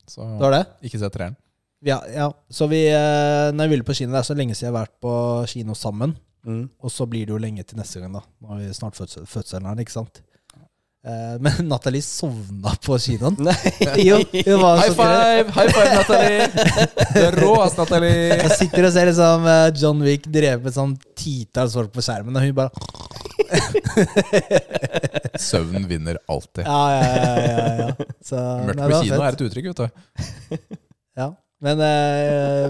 Så 0.07 0.26
Det 0.26 0.43
var 0.43 0.51
det? 0.55 0.65
ikke 0.88 0.99
sett 0.99 1.13
treeren. 1.13 1.36
Ja, 1.84 1.99
ja. 2.13 2.28
Så 2.49 2.67
vi, 2.69 2.86
eh, 2.88 3.51
når 3.51 3.67
vi 3.67 3.76
ville 3.76 3.86
på 3.88 3.95
kino, 3.97 4.11
det 4.13 4.19
er 4.22 4.28
så 4.28 4.36
lenge 4.38 4.55
siden 4.55 4.69
jeg 4.69 4.74
har 4.76 4.86
vært 4.86 4.97
på 5.01 5.13
kino 5.49 5.74
sammen. 5.78 6.15
Mm. 6.45 6.69
Og 6.82 6.91
så 6.93 7.05
blir 7.09 7.26
det 7.26 7.34
jo 7.34 7.38
lenge 7.41 7.63
til 7.67 7.78
neste 7.78 8.01
gang, 8.01 8.13
da. 8.13 8.22
Nå 8.41 8.47
har 8.53 8.59
vi 8.61 8.74
snart 8.74 8.97
fødsel, 8.97 9.26
fødselen 9.30 9.67
her, 9.69 9.82
ikke 9.84 9.93
sant? 9.93 10.22
Eh, 11.02 11.38
men 11.41 11.54
Nathalie 11.72 12.02
sovna 12.06 12.76
på 12.86 12.97
kinoen. 13.02 13.36
Nei. 13.47 13.56
jo, 14.08 14.20
hun 14.22 14.60
var 14.62 14.82
High 14.84 14.93
five! 14.97 15.45
High 15.56 15.72
five, 15.74 15.91
Natalie! 15.97 16.47
Du 17.16 17.22
er 17.26 17.38
rå, 17.41 17.54
ass, 17.64 17.78
Natalie! 17.80 18.38
Jeg 18.38 18.52
sitter 18.60 18.86
og 18.86 18.93
ser 18.93 19.10
liksom 19.10 19.47
eh, 19.49 19.68
John 19.82 20.04
Wick 20.06 20.28
drepe 20.30 20.70
et 20.70 20.78
sånn 20.78 20.93
titalls 21.18 21.74
folk 21.80 21.91
på 21.95 22.06
skjermen, 22.06 22.38
og 22.38 22.45
hun 22.45 22.54
bare 22.60 22.72
Søvn 25.41 25.88
vinner 25.89 26.20
alltid. 26.30 26.64
Ja, 26.68 26.84
ja, 26.93 27.02
ja. 27.02 27.34
ja, 27.41 27.72
ja. 27.82 27.89
Så, 28.24 28.38
Mørkt 28.68 28.78
nei, 28.80 28.86
på 28.86 28.91
det 28.93 28.99
kino 29.02 29.18
fett. 29.18 29.26
er 29.26 29.32
et 29.34 29.43
uttrykk, 29.47 29.66
vet 29.72 29.80
du. 29.82 29.88
Ja. 31.20 31.28
Men 31.62 31.82
uh, 31.84 32.68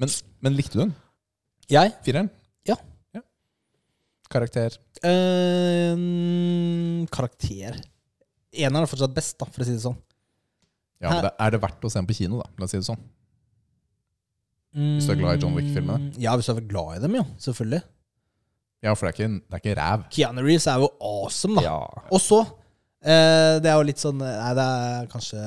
Men, 0.00 0.10
men 0.44 0.56
likte 0.58 0.76
du 0.76 0.82
den? 0.86 0.94
jeg 1.72 1.92
Fireren? 2.04 2.26
Karakter? 4.34 4.76
eh, 5.06 5.94
Karakter. 7.14 7.78
Eneren 8.54 8.84
er 8.84 8.90
fortsatt 8.90 9.14
best, 9.16 9.36
da, 9.40 9.46
for 9.50 9.64
å 9.64 9.66
si 9.66 9.74
det 9.74 9.82
sånn. 9.84 9.96
Ja, 11.02 11.10
men 11.10 11.24
det, 11.26 11.32
Er 11.42 11.50
det 11.54 11.60
verdt 11.64 11.84
å 11.84 11.90
se 11.90 11.98
den 12.00 12.06
på 12.08 12.14
kino, 12.16 12.38
da? 12.42 12.46
La 12.58 12.66
oss 12.68 12.72
si 12.74 12.78
det 12.80 12.86
sånn. 12.86 13.00
Hvis 14.74 15.06
du 15.06 15.12
er 15.14 15.18
glad 15.20 15.36
i 15.38 15.42
John 15.44 15.54
Wick-filmene? 15.54 16.08
Mm, 16.10 16.22
Ja, 16.22 16.32
hvis 16.38 16.48
du 16.50 16.54
er 16.56 16.64
glad 16.66 16.96
i 16.98 17.02
dem, 17.04 17.14
ja. 17.20 17.24
Selvfølgelig. 17.38 17.82
Ja, 18.84 18.94
for 18.94 19.06
det 19.06 19.12
er 19.12 19.16
ikke, 19.16 19.28
det 19.38 19.54
er 19.58 19.62
ikke 19.62 19.76
ræv. 19.78 20.02
Keanu 20.12 20.42
Reeves 20.44 20.66
er 20.70 20.82
jo 20.82 20.88
awesome, 21.00 21.54
da. 21.60 21.62
Ja. 21.64 21.76
Og 22.12 22.20
så 22.20 22.40
eh, 22.42 23.60
Det 23.64 23.70
er 23.70 23.78
jo 23.78 23.86
litt 23.88 24.02
sånn 24.02 24.18
Nei, 24.20 24.50
det 24.58 24.64
er 24.66 25.06
kanskje 25.12 25.38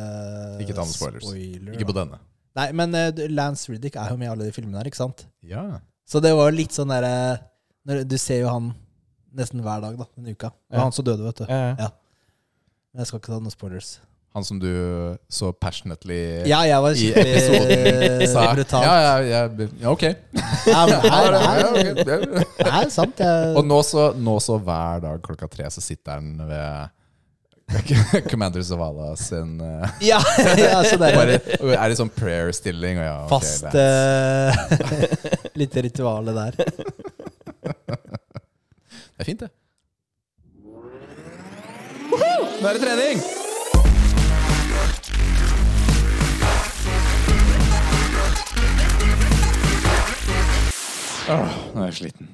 Ikke 0.64 0.74
ta 0.74 0.82
noen 0.86 0.96
spoilers. 0.96 1.28
spoiler, 1.28 1.76
Ikke 1.76 1.90
på 1.92 1.98
denne. 2.00 2.18
Nei, 2.58 2.66
men 2.80 2.96
eh, 2.98 3.12
Lance 3.30 3.70
Riddick 3.70 4.00
er 4.02 4.10
jo 4.16 4.18
med 4.18 4.26
i 4.30 4.32
alle 4.32 4.48
de 4.48 4.56
filmene 4.56 4.80
her, 4.82 4.90
ikke 4.90 4.98
sant? 5.04 5.28
Ja. 5.46 5.66
Så 6.08 6.22
det 6.24 6.32
var 6.34 6.50
jo 6.50 6.58
litt 6.58 6.74
sånn 6.74 6.90
derre 6.90 7.14
Du 7.88 8.18
ser 8.20 8.42
jo 8.44 8.50
han 8.52 8.74
nesten 9.38 9.62
hver 9.64 9.82
dag 9.84 9.96
da, 10.00 10.06
denne 10.18 10.34
uka. 10.36 10.50
Det 10.52 10.76
var 10.76 10.80
Ja. 10.82 10.84
han 10.90 10.92
som 10.96 11.06
døde, 11.08 11.24
vet 11.24 11.38
du. 11.44 11.46
Ja, 11.48 11.76
ja. 11.78 11.90
Men 12.94 13.04
jeg 13.04 13.08
skal 13.12 13.20
ikke 13.22 13.32
ta 13.34 13.40
noen 13.40 13.54
spoilers. 13.54 14.00
Han 14.38 14.44
som 14.46 14.60
du 14.62 14.68
så 15.34 15.48
passionately 15.56 16.44
Ja, 16.46 16.60
jeg 16.68 16.82
var 16.84 16.92
i 16.94 17.08
skikkelig 17.08 18.28
brutal. 18.58 18.84
Ja, 18.86 18.96
ja, 19.02 19.14
ja, 19.24 19.40
ja, 19.82 19.90
ok. 19.90 20.04
Ja, 20.04 20.82
men 20.86 21.08
nei, 21.14 21.64
det. 21.74 22.06
Det- 22.06 22.46
det 22.60 22.68
er 22.68 22.90
sant. 22.94 23.24
Og 23.58 23.64
nå 23.66 23.80
så, 23.88 24.12
nå 24.14 24.36
så 24.44 24.60
hver 24.62 25.02
dag 25.08 25.22
klokka 25.26 25.48
tre 25.50 25.70
så 25.74 25.82
sitter 25.82 26.20
han 26.20 26.38
ved 26.50 26.94
Commander 28.30 28.62
Zavala 28.64 29.16
sin 29.20 29.58
eh, 29.60 29.90
ja, 30.08 30.22
ja, 30.56 30.84
så 30.88 30.96
det 31.02 31.10
er 31.12 31.34
og 31.60 31.74
Er 31.76 31.92
i 31.92 31.98
sånn 32.00 32.12
prayer-stilling 32.16 33.02
ja, 33.02 33.18
okay, 33.26 33.34
fast 33.34 33.66
uh, 33.76 34.56
eh, 34.72 35.50
lite 35.60 35.84
rituale 35.90 36.32
der. 36.38 36.56
Det 39.18 39.24
er 39.24 39.30
fint, 39.32 39.40
det. 39.42 39.50
Nå 42.62 42.68
er 42.70 42.76
det 42.78 42.82
trening! 42.84 43.22
Åh, 51.28 51.56
nå 51.74 51.82
er 51.82 51.90
jeg 51.90 51.96
sliten. 51.98 52.30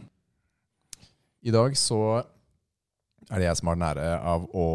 I 1.48 1.54
dag 1.56 1.80
så 1.80 2.02
er 2.20 3.40
det 3.40 3.48
jeg 3.48 3.62
som 3.62 3.72
har 3.72 3.80
den 3.80 3.88
ære 3.88 4.10
av 4.20 4.44
å 4.52 4.68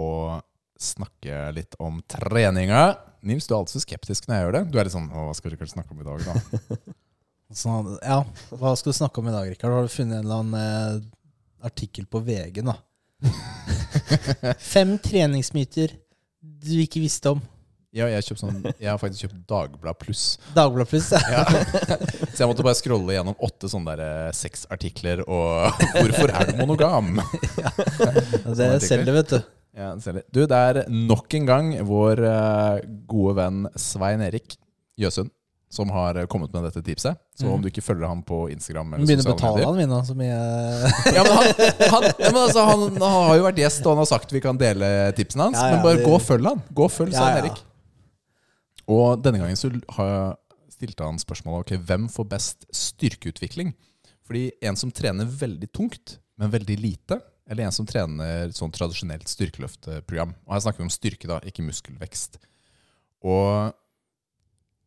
snakke 0.81 1.43
litt 1.59 1.77
om 1.77 2.01
treninga. 2.09 2.87
Nils, 3.21 3.45
du 3.45 3.53
er 3.53 3.59
alltid 3.59 3.77
så 3.77 3.85
skeptisk 3.85 4.31
når 4.31 4.39
jeg 4.39 4.47
gjør 4.47 4.57
det. 4.57 4.65
Du 4.73 4.81
er 4.81 4.89
litt 4.89 4.97
sånn 4.97 5.13
hva 5.13 5.37
skal 5.37 5.53
Rikard 5.53 5.75
snakke 5.77 5.93
om 5.93 6.01
i 6.01 6.09
dag, 6.09 6.25
da? 6.25 6.81
Sånn, 7.59 7.95
ja, 8.05 8.19
Hva 8.61 8.75
skal 8.77 8.93
du 8.93 8.97
snakke 8.97 9.21
om 9.21 9.29
i 9.29 9.33
dag, 9.33 9.47
Rikard? 9.53 9.77
Har 9.77 9.87
du 9.87 9.93
funnet 9.93 10.19
en 10.19 10.27
eller 10.27 10.41
annen 10.43 10.57
eh, 10.61 11.07
artikkel 11.65 12.07
på 12.07 12.21
VG, 12.25 12.63
da? 12.67 12.77
Fem 14.75 14.97
treningsmyter 15.03 15.95
du 16.41 16.75
ikke 16.83 17.03
visste 17.03 17.35
om. 17.35 17.41
Ja, 17.97 18.05
jeg, 18.13 18.21
har 18.21 18.37
sånn, 18.37 18.59
jeg 18.77 18.89
har 18.91 18.99
faktisk 19.01 19.25
kjøpt 19.25 19.39
Dagblad 19.49 19.97
pluss. 20.03 20.25
Dagblad 20.55 20.91
Pluss. 20.91 21.09
Ja. 21.17 21.41
Ja. 21.41 21.45
Så 22.35 22.43
jeg 22.43 22.51
måtte 22.51 22.67
bare 22.67 22.77
scrolle 22.77 23.15
gjennom 23.17 23.39
åtte 23.43 23.71
sånne 23.73 23.95
der, 23.97 24.03
eh, 24.29 24.35
seks 24.37 24.67
artikler 24.71 25.23
og 25.25 25.73
'Hvorfor 25.97 26.35
er 26.35 26.51
du 26.51 26.61
monogam?' 26.61 27.17
Det 28.45 28.69
selger, 28.85 29.15
vet 29.17 29.33
du. 29.33 29.39
Ja, 29.79 29.95
det 29.95 30.25
du, 30.35 30.43
det 30.51 30.59
er 30.59 30.83
nok 30.91 31.35
en 31.39 31.49
gang 31.49 31.73
vår 31.87 32.23
eh, 32.29 32.87
gode 33.09 33.37
venn 33.39 33.67
Svein 33.79 34.25
Erik 34.27 34.59
Jøsund 34.99 35.33
som 35.69 35.91
har 35.93 36.17
eh, 36.17 36.27
kommet 36.31 36.53
med 36.55 36.65
dette 36.65 36.81
tipset. 36.85 37.19
Så 37.37 37.49
om 37.53 37.63
du 37.63 37.69
ikke 37.69 37.85
følger 37.85 38.09
ham 38.09 38.23
på 38.27 38.47
Instagram 38.53 38.95
eller 38.95 39.07
Begynner 39.07 39.29
å 39.29 39.35
betale 39.37 39.67
han 39.67 39.77
min, 39.77 39.93
så 40.09 40.17
mye 40.17 40.39
ja, 41.13 41.25
men 41.27 41.35
han, 41.37 41.51
han, 41.93 42.07
ja, 42.09 42.31
men 42.33 42.41
altså, 42.41 42.65
han, 42.71 42.85
han 42.97 43.17
har 43.29 43.37
jo 43.37 43.47
vært 43.47 43.61
gjest, 43.63 43.83
og 43.85 43.93
han 43.93 44.03
har 44.03 44.09
sagt 44.11 44.33
vi 44.35 44.43
kan 44.45 44.61
dele 44.61 44.89
tipsene 45.19 45.51
hans. 45.51 45.61
Ja, 45.61 45.69
ja, 45.69 45.77
men 45.77 45.85
bare 45.85 46.01
det- 46.01 46.07
gå 46.09 46.15
og 46.17 46.25
følg 46.25 46.49
han. 46.49 46.63
Gå 46.73 46.87
og 46.89 46.95
følg 46.95 47.13
Ja, 47.13 47.21
Svein 47.21 47.37
ja. 47.37 47.43
Erik. 47.45 47.65
Og 48.89 49.21
denne 49.21 49.43
gangen 49.43 49.61
så 49.61 49.69
stilte 50.73 51.05
han 51.05 51.21
spørsmålet 51.21 51.67
ok, 51.67 51.75
hvem 51.85 52.07
får 52.13 52.29
best 52.31 52.65
styrkeutvikling. 52.75 53.75
Fordi 54.29 54.49
en 54.65 54.77
som 54.77 54.93
trener 54.93 55.29
veldig 55.29 55.69
tungt, 55.77 56.19
men 56.41 56.53
veldig 56.53 56.77
lite, 56.81 57.21
eller 57.49 57.65
en 57.69 57.75
som 57.75 57.87
trener 57.89 58.51
sånn 58.57 58.73
tradisjonelt 58.73 59.29
styrkeløftprogram. 59.29 60.35
Og 60.47 60.55
her 60.55 60.65
snakker 60.65 60.83
vi 60.83 60.89
om 60.89 60.93
styrke, 60.93 61.29
da, 61.31 61.39
ikke 61.49 61.65
muskelvekst. 61.65 62.37
Og 63.25 63.73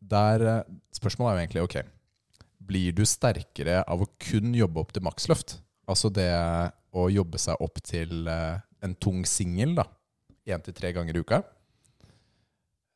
der 0.01 0.45
eh, 0.47 0.61
Spørsmålet 0.95 1.31
er 1.31 1.37
jo 1.37 1.45
egentlig 1.45 1.63
ok, 1.65 1.77
blir 2.71 2.93
du 2.93 3.05
sterkere 3.07 3.81
av 3.89 4.03
å 4.03 4.09
kun 4.21 4.53
jobbe 4.53 4.81
opp 4.83 4.91
til 4.93 5.05
maksløft? 5.05 5.55
Altså 5.89 6.11
det 6.13 6.29
å 6.91 7.07
jobbe 7.09 7.39
seg 7.41 7.61
opp 7.63 7.79
til 7.85 8.27
eh, 8.29 8.59
en 8.85 8.93
tung 9.01 9.23
singel. 9.25 9.79
Én 10.45 10.61
til 10.65 10.75
tre 10.75 10.91
ganger 10.93 11.15
i 11.15 11.23
uka. 11.23 11.41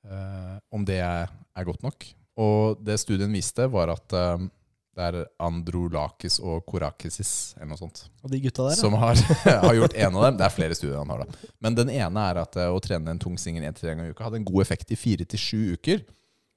Eh, 0.06 0.58
om 0.76 0.86
det 0.86 0.99
er, 1.01 1.32
godt 1.66 1.86
nok. 1.86 2.06
Og 2.41 2.84
det 2.84 2.99
studien 2.99 3.32
viste, 3.32 3.66
var 3.72 3.93
at 3.93 4.12
det 4.12 5.06
er 5.08 5.18
Androlakis 5.43 6.38
og 6.43 6.66
Korakisis 6.68 7.56
eller 7.56 7.72
noe 7.72 7.80
sånt, 7.80 8.01
Og 8.24 8.32
de 8.32 8.41
gutta 8.43 8.68
der, 8.68 8.78
som 8.80 8.95
har, 8.99 9.16
har 9.64 9.78
gjort 9.80 9.95
en 9.95 10.20
av 10.20 10.28
dem. 10.28 10.38
Det 10.41 10.45
er 10.45 10.53
flere 10.53 10.78
studier 10.78 10.99
han 10.99 11.14
har, 11.16 11.24
da. 11.24 11.49
Men 11.64 11.80
den 11.80 11.93
ene 11.95 12.28
er 12.30 12.41
at 12.43 12.60
å 12.68 12.84
trene 12.84 13.16
en 13.16 13.24
tung 13.24 13.39
singel 13.39 13.64
én 13.64 13.76
til 13.76 13.88
tre 13.88 13.95
ganger 13.95 14.12
i 14.12 14.16
uka 14.16 14.28
hadde 14.28 14.43
en 14.43 14.47
god 14.51 14.66
effekt 14.68 14.91
i 14.91 14.99
fire 14.99 15.28
til 15.32 15.41
sju 15.41 15.62
uker. 15.80 16.03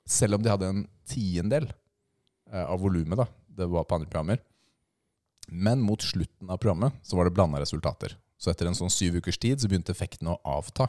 Selv 0.09 0.38
om 0.38 0.44
de 0.44 0.52
hadde 0.52 0.70
en 0.72 0.84
tiendedel 1.09 1.68
eh, 1.68 2.64
av 2.64 2.80
volumet 2.80 3.28
det 3.59 3.66
var 3.68 3.84
på 3.84 3.98
andre 3.98 4.09
programmer. 4.09 4.40
Men 5.48 5.82
mot 5.82 6.02
slutten 6.02 6.50
av 6.50 6.61
programmet 6.61 6.96
så 7.02 7.16
var 7.18 7.28
det 7.28 7.34
blanda 7.36 7.61
resultater. 7.61 8.14
Så 8.38 8.52
etter 8.52 8.68
en 8.68 8.76
sånn 8.78 8.92
syv 8.92 9.18
ukers 9.18 9.40
tid 9.40 9.61
så 9.61 9.68
begynte 9.68 9.92
effekten 9.92 10.30
å 10.30 10.38
avta. 10.46 10.86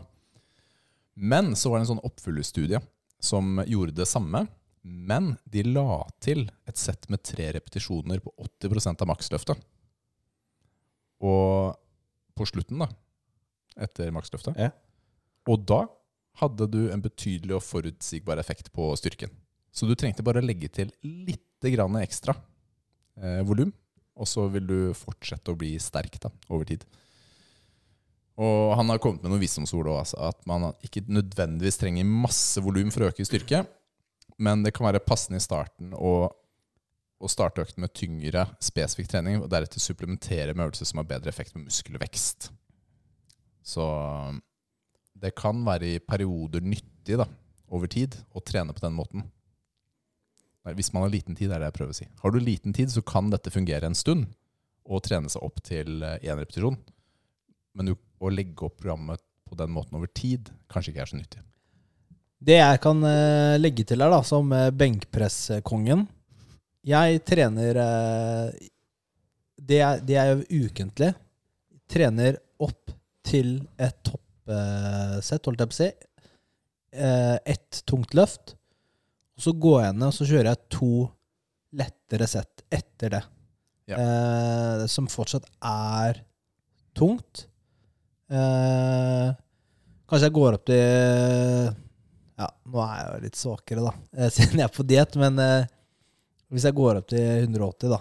Men 1.16 1.56
så 1.58 1.72
var 1.72 1.80
det 1.80 1.88
en 1.88 1.94
sånn 1.96 2.06
oppfyllestudie 2.06 2.82
som 3.20 3.60
gjorde 3.66 3.98
det 3.98 4.08
samme. 4.08 4.46
Men 4.84 5.34
de 5.50 5.66
la 5.68 6.06
til 6.24 6.46
et 6.70 6.80
sett 6.80 7.10
med 7.12 7.24
tre 7.26 7.50
repetisjoner 7.58 8.22
på 8.24 8.32
80% 8.62 9.02
av 9.04 9.10
maksløftet. 9.10 9.66
Og 11.20 11.76
på 12.38 12.48
slutten, 12.48 12.80
da, 12.86 12.88
etter 13.84 14.14
maksløftet 14.16 14.60
Ja. 14.60 14.72
Og 15.50 15.64
da 15.68 15.82
hadde 16.40 16.68
du 16.72 16.82
en 16.94 17.04
betydelig 17.04 17.58
og 17.58 17.66
forutsigbar 17.66 18.40
effekt 18.42 18.72
på 18.76 18.90
styrken. 19.00 19.32
Så 19.72 19.88
du 19.88 19.96
trengte 19.96 20.26
bare 20.26 20.42
å 20.42 20.46
legge 20.46 20.70
til 20.72 20.92
litt 21.04 21.46
ekstra 21.60 22.34
eh, 23.20 23.42
volum, 23.44 23.74
og 24.16 24.28
så 24.28 24.48
vil 24.48 24.66
du 24.68 24.80
fortsette 24.96 25.52
å 25.52 25.58
bli 25.60 25.74
sterk 25.80 26.16
da, 26.24 26.32
over 26.48 26.66
tid. 26.66 26.86
Og 28.40 28.76
han 28.80 28.88
har 28.88 29.02
kommet 29.04 29.24
med 29.24 29.34
noen 29.34 29.44
visdomsord 29.44 29.90
også, 29.92 30.00
altså, 30.00 30.20
at 30.32 30.48
man 30.48 30.70
ikke 30.86 31.04
nødvendigvis 31.12 31.80
trenger 31.82 32.08
masse 32.08 32.64
volum 32.64 32.92
for 32.96 33.04
å 33.04 33.10
øke 33.12 33.28
styrke, 33.28 33.66
men 34.40 34.64
det 34.64 34.72
kan 34.76 34.88
være 34.88 35.04
passende 35.04 35.42
i 35.42 35.44
starten 35.44 35.92
å, 35.92 36.30
å 37.20 37.32
starte 37.32 37.66
økten 37.66 37.84
med 37.84 37.92
tyngre 37.92 38.46
spesifikk 38.64 39.12
trening, 39.12 39.42
og 39.44 39.52
deretter 39.52 39.84
supplementere 39.84 40.56
med 40.56 40.70
øvelser 40.70 40.88
som 40.88 41.02
har 41.02 41.10
bedre 41.10 41.34
effekt 41.34 41.58
med 41.58 41.68
muskelvekst. 41.68 42.48
Så 43.68 43.84
det 45.20 45.36
kan 45.38 45.62
være 45.66 45.96
i 45.96 46.00
perioder 46.04 46.64
nyttig 46.64 47.20
da, 47.20 47.28
over 47.70 47.92
tid 47.92 48.16
å 48.36 48.44
trene 48.46 48.76
på 48.76 48.84
den 48.86 48.96
måten. 48.98 49.26
Nei, 50.66 50.76
Hvis 50.78 50.92
man 50.94 51.06
har 51.06 51.14
liten 51.14 51.38
tid, 51.38 51.52
er 51.52 51.62
det 51.62 51.70
jeg 51.70 51.78
prøver 51.80 51.96
å 51.96 52.00
si. 52.00 52.08
Har 52.22 52.34
du 52.34 52.40
liten 52.40 52.76
tid, 52.76 52.92
så 52.92 53.04
kan 53.06 53.32
dette 53.32 53.54
fungere 53.54 53.90
en 53.90 53.98
stund, 53.98 54.30
og 54.90 55.04
trene 55.06 55.30
seg 55.32 55.44
opp 55.46 55.62
til 55.66 56.02
én 56.02 56.40
repetisjon. 56.40 56.80
Men 57.78 57.92
du, 57.92 57.96
å 58.20 58.32
legge 58.34 58.66
opp 58.68 58.80
programmet 58.82 59.22
på 59.50 59.58
den 59.60 59.72
måten 59.74 59.98
over 59.98 60.10
tid 60.14 60.50
kanskje 60.70 60.94
ikke 60.94 61.06
er 61.06 61.12
så 61.12 61.20
nyttig. 61.20 61.44
Det 62.40 62.56
jeg 62.56 62.80
kan 62.84 63.04
eh, 63.04 63.60
legge 63.60 63.84
til 63.88 64.00
her, 64.00 64.14
da, 64.14 64.22
som 64.24 64.52
uh, 64.56 64.70
benkpresskongen 64.72 66.06
Jeg 66.88 67.20
trener 67.28 67.80
eh, 67.84 68.70
det, 69.60 69.82
jeg, 69.82 70.04
det 70.08 70.16
jeg 70.16 70.30
gjør 70.30 70.70
ukentlig, 70.70 71.10
trener 71.92 72.40
opp 72.64 72.94
til 73.28 73.58
et 73.76 74.12
toppsett, 74.50 75.46
holdt 75.46 75.62
jeg 75.64 75.70
på 75.70 75.76
å 75.76 75.80
si, 75.80 75.90
eh, 76.94 77.38
ett 77.46 77.84
tungt 77.86 78.14
løft. 78.14 78.56
Og 79.38 79.44
så 79.44 79.54
går 79.54 79.84
jeg 79.84 79.96
ned, 79.96 80.08
og 80.08 80.16
så 80.16 80.28
kjører 80.28 80.52
jeg 80.52 80.70
to 80.70 80.94
lettere 81.80 82.28
sett 82.28 82.64
etter 82.70 83.14
det. 83.16 83.24
Ja. 83.90 83.98
Eh, 83.98 84.86
som 84.88 85.08
fortsatt 85.08 85.46
er 85.66 86.24
tungt. 86.98 87.48
Eh, 88.30 89.30
kanskje 90.10 90.28
jeg 90.28 90.36
går 90.36 90.58
opp 90.58 90.66
til 90.70 91.72
Ja, 92.40 92.48
nå 92.70 92.82
er 92.84 93.00
jeg 93.00 93.08
jo 93.08 93.24
litt 93.24 93.40
svakere, 93.40 93.82
da, 93.84 93.94
eh, 94.18 94.30
siden 94.32 94.62
jeg 94.62 94.68
er 94.68 94.76
på 94.76 94.86
diett, 94.88 95.18
men 95.20 95.40
eh, 95.44 95.66
hvis 96.50 96.68
jeg 96.70 96.78
går 96.78 97.02
opp 97.02 97.10
til 97.12 97.26
180, 97.44 97.90
da, 97.92 98.00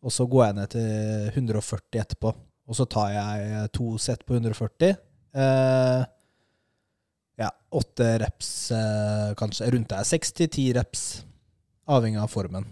og 0.00 0.14
så 0.14 0.24
går 0.30 0.46
jeg 0.46 0.56
ned 0.56 0.70
til 0.72 1.26
140 1.34 2.00
etterpå, 2.00 2.32
og 2.70 2.78
så 2.78 2.86
tar 2.88 3.10
jeg 3.12 3.68
to 3.76 3.98
sett 4.00 4.24
på 4.24 4.38
140 4.38 4.96
eh, 5.34 6.02
Ja, 7.40 7.50
åtte 7.72 8.18
reps, 8.20 8.70
eh, 8.76 9.34
kanskje. 9.40 9.70
Rundt 9.72 9.88
der. 9.88 10.04
Seks 10.04 10.32
til 10.36 10.50
ti 10.52 10.66
reps, 10.76 11.24
avhengig 11.88 12.20
av 12.20 12.28
formen. 12.28 12.66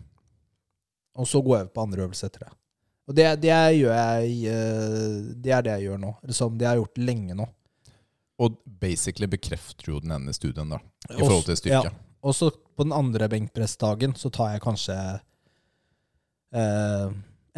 Og 1.19 1.27
så 1.27 1.41
går 1.43 1.63
jeg 1.63 1.71
på 1.75 1.85
andre 1.87 2.05
øvelser 2.05 2.29
etter 2.29 2.47
det. 2.47 2.53
Og 3.09 3.17
det, 3.17 3.29
det 3.41 3.49
jeg 3.49 4.35
eh, 4.53 5.15
Det 5.33 5.55
er 5.55 5.65
det 5.65 5.79
jeg 5.79 5.89
gjør 5.89 6.03
nå. 6.03 6.11
Liksom, 6.23 6.51
som 6.53 6.59
det 6.59 6.69
har 6.69 6.77
jeg 6.77 6.85
gjort 6.85 7.01
lenge 7.09 7.39
nå. 7.39 7.49
Og 8.39 8.59
basically 8.81 9.27
bekrefter 9.27 9.91
jo 9.91 10.03
den 10.03 10.13
ene 10.15 10.35
studien, 10.37 10.69
da, 10.71 10.79
i 11.11 11.17
forhold 11.19 11.49
til 11.49 11.57
styrke. 11.59 11.89
Ja. 11.91 12.05
Og 12.23 12.37
så 12.37 12.51
på 12.53 12.85
den 12.85 12.95
andre 12.95 13.27
benkpressdagen 13.31 14.15
så 14.19 14.31
tar 14.35 14.53
jeg 14.55 14.63
kanskje 14.63 14.99
eh, 16.55 17.09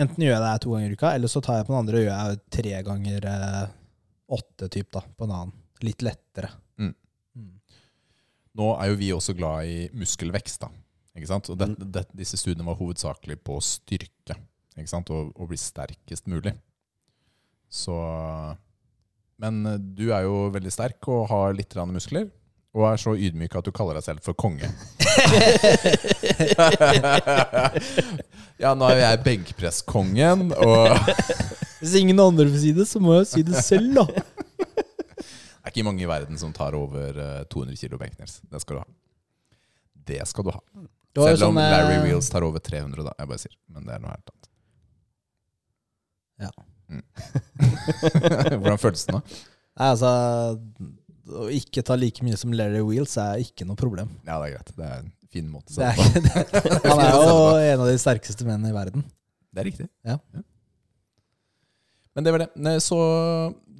Enten 0.01 0.25
gjør 0.25 0.33
jeg 0.33 0.45
det 0.47 0.63
to 0.65 0.71
ganger 0.73 0.93
i 0.93 0.97
uka, 0.97 1.11
eller 1.13 1.29
så 1.29 1.43
tar 1.45 1.59
jeg 1.59 1.67
på 1.69 1.75
den 1.75 1.83
andre 1.83 2.01
gjør 2.01 2.15
jeg 2.15 2.39
tre 2.57 2.79
ganger 2.87 3.27
eh, 3.29 3.65
åtte, 4.31 4.69
typ, 4.69 4.93
da, 4.95 5.03
på 5.17 5.27
en 5.27 5.35
annen. 5.35 5.53
Litt 5.85 6.03
lettere. 6.05 6.49
Mm. 6.79 6.95
Mm. 7.37 7.53
Nå 8.61 8.69
er 8.77 8.87
jo 8.91 8.99
vi 9.01 9.13
også 9.15 9.35
glad 9.39 9.69
i 9.69 9.77
muskelvekst, 9.97 10.61
da. 10.65 10.69
Ikke 11.17 11.31
sant? 11.31 11.51
Og 11.53 11.59
det, 11.59 11.69
det, 11.81 12.05
disse 12.17 12.37
studiene 12.39 12.69
var 12.69 12.79
hovedsakelig 12.79 13.37
på 13.45 13.55
styrke. 13.65 14.35
Ikke 14.77 14.91
sant? 14.91 15.11
Og, 15.15 15.23
og 15.35 15.49
bli 15.51 15.59
sterkest 15.61 16.25
mulig. 16.31 16.53
Så 17.71 17.95
Men 19.41 19.63
du 19.97 20.13
er 20.13 20.23
jo 20.27 20.51
veldig 20.53 20.73
sterk 20.75 21.09
og 21.09 21.29
har 21.31 21.55
litt 21.57 21.75
muskler. 21.91 22.27
Og 22.77 22.83
er 22.87 22.97
så 23.03 23.11
ydmyk 23.19 23.57
at 23.59 23.67
du 23.67 23.73
kaller 23.75 23.95
deg 23.99 24.05
selv 24.07 24.23
for 24.23 24.31
konge. 24.39 24.63
ja, 28.63 28.71
nå 28.79 28.87
er 28.87 28.95
jo 28.95 29.03
jeg 29.03 29.25
benkpresskongen, 29.27 30.55
og 30.55 30.95
Hvis 31.81 31.97
ingen 32.01 32.21
andre 32.21 32.47
vil 32.49 32.61
si 32.61 32.73
det, 32.77 32.87
så 32.89 33.01
må 33.03 33.17
jeg 33.19 33.29
si 33.31 33.43
det 33.47 33.65
selv, 33.65 33.95
da. 33.97 34.07
Det 35.61 35.69
er 35.69 35.75
ikke 35.77 35.85
mange 35.87 36.03
i 36.03 36.09
verden 36.09 36.39
som 36.41 36.53
tar 36.57 36.75
over 36.75 37.19
eh, 37.21 37.43
200 37.53 37.77
kilo 37.79 37.99
benknels. 38.01 38.39
Det 38.49 38.59
skal 38.63 38.79
du 38.79 38.81
ha. 38.81 38.87
Det 40.09 40.23
skal 40.27 40.47
du 40.47 40.51
ha. 40.55 40.61
Selv 41.15 41.45
om 41.51 41.53
sånn, 41.53 41.61
Larry 41.61 41.99
Wheels 42.07 42.31
tar 42.33 42.47
over 42.47 42.63
300, 42.65 43.05
da. 43.07 43.13
Jeg 43.21 43.31
bare 43.31 43.43
sier. 43.43 43.55
Men 43.71 43.85
det 43.87 43.95
er 43.95 44.03
noe 44.03 44.15
helt 44.15 44.33
annet. 44.33 44.49
Ja. 46.41 46.51
Mm. 46.91 47.05
Hvordan 48.65 48.81
føles 48.83 49.05
det 49.07 49.15
nå? 49.15 49.21
Nei, 49.79 49.89
altså 49.93 50.11
Å 51.31 51.47
ikke 51.55 51.85
ta 51.87 51.95
like 52.01 52.25
mye 52.27 52.39
som 52.41 52.57
Larry 52.57 52.81
Wheels 52.83 53.15
er 53.23 53.45
ikke 53.45 53.69
noe 53.69 53.79
problem. 53.79 54.11
Ja, 54.27 54.41
det 54.41 54.49
er 54.49 54.57
greit. 54.57 54.73
Det 54.81 54.89
er 54.89 55.05
en 55.05 55.13
fin 55.31 55.51
måte 55.53 55.71
å 55.71 55.77
se 55.77 55.87
det 56.17 56.47
på. 56.51 56.87
han 56.89 57.05
er 57.05 57.13
jo 57.15 57.35
en 57.69 57.85
av 57.85 57.91
de 57.93 57.99
sterkeste 58.01 58.49
mennene 58.49 58.73
i 58.73 58.77
verden. 58.81 59.05
Det 59.53 59.63
er 59.63 59.71
riktig. 59.71 59.87
Ja. 60.09 60.19
Ja. 60.35 60.43
Men 62.21 62.27
det 62.29 62.33
var 62.37 62.43
det. 62.45 62.75
Så 62.85 62.97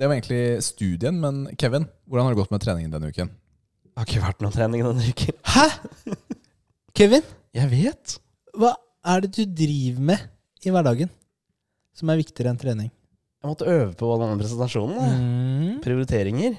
det 0.01 0.09
var 0.09 0.17
egentlig 0.17 0.63
studien. 0.65 1.19
Men 1.21 1.43
Kevin, 1.61 1.85
hvordan 2.09 2.25
har 2.31 2.33
det 2.35 2.41
gått 2.41 2.53
med 2.55 2.63
treningen 2.65 2.93
denne 2.95 3.11
uken? 3.13 3.29
Det 3.91 3.99
har 4.01 4.07
ikke 4.09 4.23
vært 4.25 4.41
noen 4.41 4.55
trening 4.55 4.85
denne 4.87 5.09
uken. 5.13 5.37
Hæ?! 5.45 5.67
Kevin, 6.97 7.27
Jeg 7.55 7.69
vet. 7.71 8.15
hva 8.57 8.71
er 9.13 9.23
det 9.27 9.31
du 9.37 9.45
driver 9.45 10.01
med 10.09 10.25
i 10.65 10.73
hverdagen 10.73 11.11
som 11.97 12.11
er 12.13 12.19
viktigere 12.23 12.55
enn 12.55 12.59
trening? 12.61 12.89
Jeg 13.41 13.49
måtte 13.53 13.69
øve 13.69 13.93
på 13.97 14.09
denne 14.21 14.41
presentasjonen. 14.41 14.97
da. 14.97 15.13
Mm. 15.21 15.79
Prioriteringer. 15.85 16.57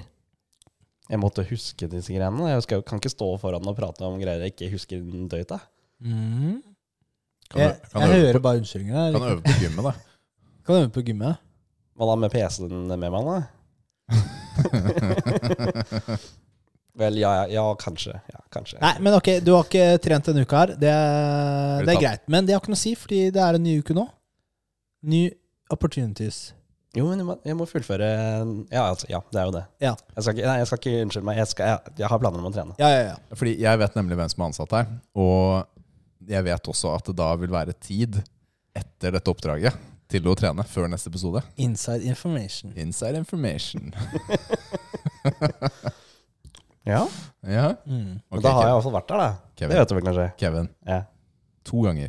Jeg 1.10 1.20
måtte 1.20 1.44
huske 1.50 1.88
disse 1.90 2.14
greiene. 2.14 2.46
Jeg 2.50 2.60
husker, 2.62 2.82
kan 2.86 3.02
ikke 3.02 3.10
stå 3.12 3.28
foran 3.42 3.66
og 3.68 3.76
prate 3.78 4.06
om 4.06 4.18
greier 4.22 4.46
jeg 4.46 4.54
ikke 4.54 4.70
husker 4.76 5.02
døyt 5.34 5.52
av. 5.58 5.66
Mm. 6.02 6.60
Kan 7.52 7.60
Jeg, 7.66 7.74
du, 7.74 7.88
kan 7.92 8.02
jeg 8.06 8.10
du 8.10 8.26
hører 8.26 8.38
på, 8.38 8.44
bare 8.46 8.62
unnskyldninger. 8.62 9.12
kan 9.12 9.20
du 9.26 9.32
øve 9.34 9.42
på 9.50 9.58
gymmet, 9.60 9.84
da? 9.90 9.92
Kan 10.62 10.74
du 10.74 10.80
øve 10.86 10.94
på 10.94 11.04
gymmet? 11.10 11.48
Hva 11.98 12.06
da 12.08 12.14
med 12.18 12.32
PC-en 12.32 12.86
med 12.88 13.10
meg, 13.12 13.24
da? 13.28 13.36
Vel, 16.92 17.16
ja, 17.16 17.30
ja, 17.40 17.44
ja 17.48 17.62
kanskje. 17.80 18.12
Ja, 18.28 18.40
kanskje. 18.52 18.76
Nei, 18.82 18.96
men 19.00 19.14
ok, 19.16 19.28
du 19.44 19.54
har 19.56 19.64
ikke 19.64 19.84
trent 20.04 20.26
denne 20.28 20.42
uka 20.44 20.58
her. 20.64 20.72
Det, 20.80 20.90
er- 20.92 21.86
det 21.86 21.94
er 21.94 22.00
greit. 22.02 22.24
Men 22.32 22.44
det 22.48 22.52
har 22.56 22.60
ikke 22.60 22.72
noe 22.74 22.80
å 22.80 22.82
si, 22.82 22.92
fordi 23.00 23.20
det 23.32 23.40
er 23.40 23.56
en 23.56 23.64
ny 23.64 23.78
uke 23.80 23.96
nå. 23.96 24.04
New 25.08 25.30
opportunities. 25.72 26.50
Jo, 26.92 27.06
men 27.08 27.22
jeg 27.22 27.24
må, 27.24 27.34
jeg 27.48 27.56
må 27.56 27.64
fullføre 27.64 28.04
Ja, 28.68 28.82
altså, 28.90 29.06
ja, 29.08 29.22
det 29.32 29.38
er 29.40 29.46
jo 29.48 29.54
det. 29.54 29.62
Ja. 29.80 29.94
Jeg 30.12 30.24
skal 30.26 30.34
ikke, 30.36 30.48
nei, 30.50 30.56
jeg 30.60 30.68
skal 30.68 30.80
ikke 30.82 31.04
unnskylde 31.06 31.26
meg. 31.30 31.38
Jeg, 31.40 31.48
skal, 31.54 31.70
jeg, 31.70 31.94
jeg 32.02 32.10
har 32.12 32.20
planer 32.20 32.42
om 32.42 32.50
å 32.50 32.52
trene. 32.52 32.76
Ja, 32.82 32.90
ja, 32.92 32.98
ja. 33.08 33.14
Fordi 33.40 33.54
jeg 33.62 33.80
vet 33.80 33.96
nemlig 33.96 34.18
hvem 34.20 34.28
som 34.34 34.44
er 34.44 34.50
ansatt 34.50 34.74
her. 34.76 34.90
Og 35.16 36.28
jeg 36.28 36.44
vet 36.50 36.68
også 36.74 36.92
at 36.98 37.08
det 37.08 37.16
da 37.22 37.30
vil 37.40 37.54
være 37.56 37.72
tid 37.80 38.20
etter 38.76 39.16
dette 39.16 39.32
oppdraget 39.32 39.80
til 40.12 40.28
å 40.30 40.34
trene 40.38 40.64
før 40.68 40.86
neste 40.92 41.08
episode. 41.12 41.40
Inside 41.56 42.04
information. 42.08 42.72
Inside 42.76 43.16
information. 43.22 43.92
Ja, 46.84 47.06
Ja, 47.46 47.76
Mm. 47.86 48.18
Men 48.30 48.40
da 48.42 48.50
har 48.56 48.66
jeg 48.66 48.82
fall 48.82 48.92
vært 48.96 49.08
der, 49.12 49.16
da. 49.20 49.34
Kevin. 49.54 49.70
Det 49.70 49.78
vet 49.78 49.88
du 49.88 49.94
vel 49.94 50.02
kanskje? 50.08 50.24
Kevin, 50.40 50.68
Ja. 50.86 51.00
to 51.64 51.76
ganger 51.84 52.08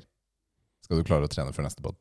skal 0.84 0.98
du 0.98 1.04
klare 1.06 1.24
å 1.28 1.30
trene 1.30 1.54
før 1.54 1.64
neste 1.68 1.82
pod. 1.86 1.96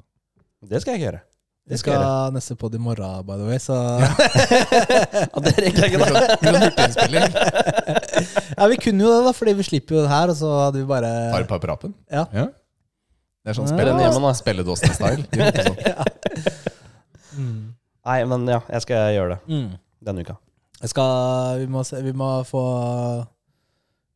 Det 0.65 0.81
skal 0.81 0.93
jeg 0.95 1.01
ikke 1.03 1.11
gjøre. 1.11 1.21
Vi 1.69 1.77
skal 1.79 2.33
neste 2.35 2.57
pod 2.59 2.75
i 2.75 2.79
morgen, 2.79 3.27
by 3.27 3.37
the 3.37 3.45
way, 3.47 3.59
så 3.63 3.75
Ja, 4.01 4.09
det 5.45 5.53
rekker 5.63 5.83
jeg 5.85 5.91
ikke, 5.93 6.01
da. 6.01 6.07
Ja, 8.59 8.65
vi 8.73 8.77
kunne 8.83 9.01
jo 9.05 9.11
det, 9.13 9.21
da, 9.29 9.33
fordi 9.37 9.53
vi 9.61 9.65
slipper 9.69 9.93
jo 9.99 10.03
det 10.07 10.11
her, 10.11 10.27
og 10.33 10.37
så 10.41 10.49
hadde 10.65 10.79
vi 10.81 10.87
bare 10.89 11.11
Tar 11.31 11.45
et 11.45 11.49
par 11.53 11.61
på 11.61 11.67
Ja. 12.11 12.25
Ja. 12.33 12.47
Det 13.43 13.51
er 13.51 13.57
sånn 13.59 13.69
spille, 13.71 13.93
hjemme, 13.99 14.21
da. 14.23 14.33
spilledåsen-style. 14.39 15.25
Sånn. 15.67 15.79
mm. 17.39 17.63
Nei, 18.07 18.19
men 18.31 18.47
ja, 18.51 18.61
jeg 18.71 18.85
skal 18.85 19.13
gjøre 19.17 19.37
det 19.37 19.55
Mm. 19.55 19.71
denne 20.07 20.25
uka. 20.27 20.37
Jeg 20.83 20.91
skal, 20.91 21.59
vi, 21.61 21.67
må, 21.71 21.83
se- 21.87 22.03
vi 22.03 22.13
må 22.19 22.29
få 22.47 22.63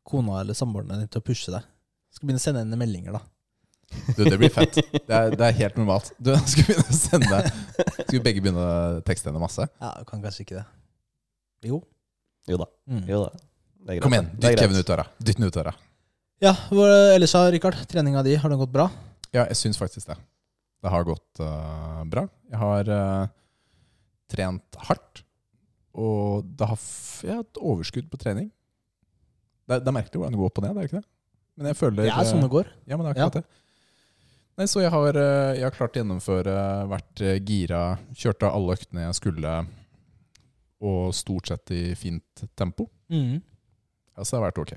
kona 0.07 0.41
eller 0.43 0.55
samboeren 0.59 0.91
din 1.01 1.09
til 1.11 1.23
å 1.23 1.27
pushe 1.27 1.51
deg. 1.55 1.67
Skal 2.15 2.27
begynne 2.29 2.41
å 2.43 2.45
sende 2.47 2.63
henne 2.65 2.79
meldinger, 2.81 3.19
da. 3.19 3.23
Du, 4.17 4.25
det 4.27 4.39
blir 4.41 4.51
fett. 4.51 4.75
Det 4.75 5.15
er, 5.15 5.31
det 5.39 5.47
er 5.47 5.59
helt 5.61 5.77
normalt. 5.79 6.13
Du, 6.19 6.33
skal 6.51 6.63
vi 6.63 6.75
begynne 6.75 6.91
å 6.91 6.99
sende 6.99 7.43
Skal 8.01 8.15
vi 8.17 8.23
begge 8.25 8.43
begynne 8.43 8.63
å 8.63 9.03
tekste 9.07 9.31
henne 9.31 9.43
masse? 9.43 9.67
Ja, 9.83 9.93
kan 10.09 10.23
kanskje 10.25 10.43
ikke 10.47 10.59
det. 10.61 10.67
Jo. 11.71 11.83
Jo 12.51 12.59
da. 12.63 12.67
Mm. 12.91 13.05
Jo 13.11 13.25
da. 13.27 13.31
Det 13.87 13.91
er 13.91 13.99
greit. 13.99 14.03
Kom 14.07 14.15
igjen, 14.19 14.31
dytt. 14.43 14.59
Kevin 14.63 14.79
ut 14.83 14.91
døra. 14.91 15.05
Dytt 15.23 15.39
den 15.39 15.47
ut 15.51 15.55
døra. 15.59 15.75
Ja, 16.43 16.53
hvor, 16.69 16.91
ellers 17.15 17.33
da, 17.33 17.45
Rikard? 17.55 17.79
Treninga 17.89 18.23
di, 18.27 18.35
har 18.43 18.51
den 18.53 18.59
gått 18.61 18.75
bra? 18.75 18.89
Ja, 19.37 19.45
jeg 19.51 19.59
syns 19.61 19.79
faktisk 19.81 20.09
det. 20.11 20.17
Det 20.85 20.93
har 20.93 21.05
gått 21.09 21.41
uh, 21.43 22.03
bra. 22.09 22.27
Jeg 22.53 22.61
har 22.61 22.89
uh, 22.89 23.27
trent 24.33 24.79
hardt, 24.89 25.23
og 25.97 26.47
det 26.57 26.69
har 26.71 26.81
jeg 27.25 27.33
har 27.35 27.43
hatt 27.45 27.61
overskudd 27.61 28.09
på 28.13 28.21
trening. 28.21 28.49
Det, 29.67 29.77
er- 29.79 29.85
det 29.85 29.91
er 29.93 29.97
merkelig 29.97 30.21
hvordan 30.21 30.37
det 30.37 30.41
går 30.43 30.51
opp 30.53 30.61
og 30.61 30.67
ned, 30.67 30.73
er 30.77 30.81
det 30.81 30.89
ikke 30.91 31.01
det? 31.01 31.09
Men 31.57 31.71
jeg 31.73 31.79
føler 31.81 32.03
Det 32.05 32.13
er 32.13 32.29
sånn 32.29 32.43
det 32.45 32.51
går. 32.53 32.69
Ja, 32.87 32.97
men 32.99 33.07
det 33.07 33.13
er 33.13 33.17
akkurat 33.17 33.39
det. 33.41 33.63
Nei, 34.57 34.67
så 34.73 34.81
jeg 34.81 34.91
har, 34.93 35.17
jeg 35.57 35.65
har 35.67 35.75
klart 35.77 35.97
å 35.97 36.01
gjennomføre, 36.01 36.53
vært 36.89 37.23
gira, 37.45 37.81
kjørte 38.17 38.49
alle 38.49 38.77
øktene 38.77 39.03
jeg 39.07 39.17
skulle, 39.19 39.55
og 40.87 41.11
stort 41.17 41.51
sett 41.51 41.73
i 41.77 41.81
fint 41.97 42.45
tempo. 42.57 42.87
Mm. 43.13 43.41
Altså, 44.17 44.31
det 44.31 44.39
har 44.39 44.47
vært 44.47 44.61
ok. 44.63 44.73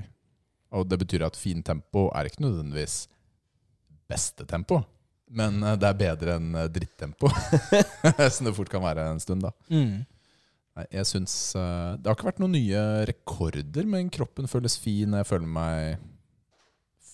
Og 0.79 0.87
det 0.91 0.99
betyr 1.03 1.23
at 1.27 1.39
fint 1.39 1.63
tempo 1.67 2.07
er 2.15 2.27
ikke 2.27 2.43
nødvendigvis 2.43 2.97
beste 4.09 4.45
tempo, 4.49 4.81
men 5.29 5.61
eh, 5.63 5.77
det 5.79 5.89
er 5.89 5.99
bedre 5.99 6.37
enn 6.39 6.53
eh, 6.57 6.69
drittempo. 6.73 7.29
Som 8.33 8.45
det 8.49 8.55
fort 8.57 8.71
kan 8.71 8.83
være 8.83 9.05
en 9.13 9.21
stund, 9.23 9.45
da. 9.45 9.53
Mm. 9.71 10.01
Jeg 10.89 11.07
syns 11.09 11.33
eh, 11.59 11.97
Det 11.99 12.07
har 12.07 12.15
ikke 12.15 12.29
vært 12.29 12.39
noen 12.41 12.55
nye 12.55 12.83
rekorder, 13.09 13.87
men 13.89 14.11
kroppen 14.13 14.49
føles 14.49 14.77
fin. 14.79 15.17
Jeg 15.19 15.27
føler 15.27 15.49
meg, 15.59 16.05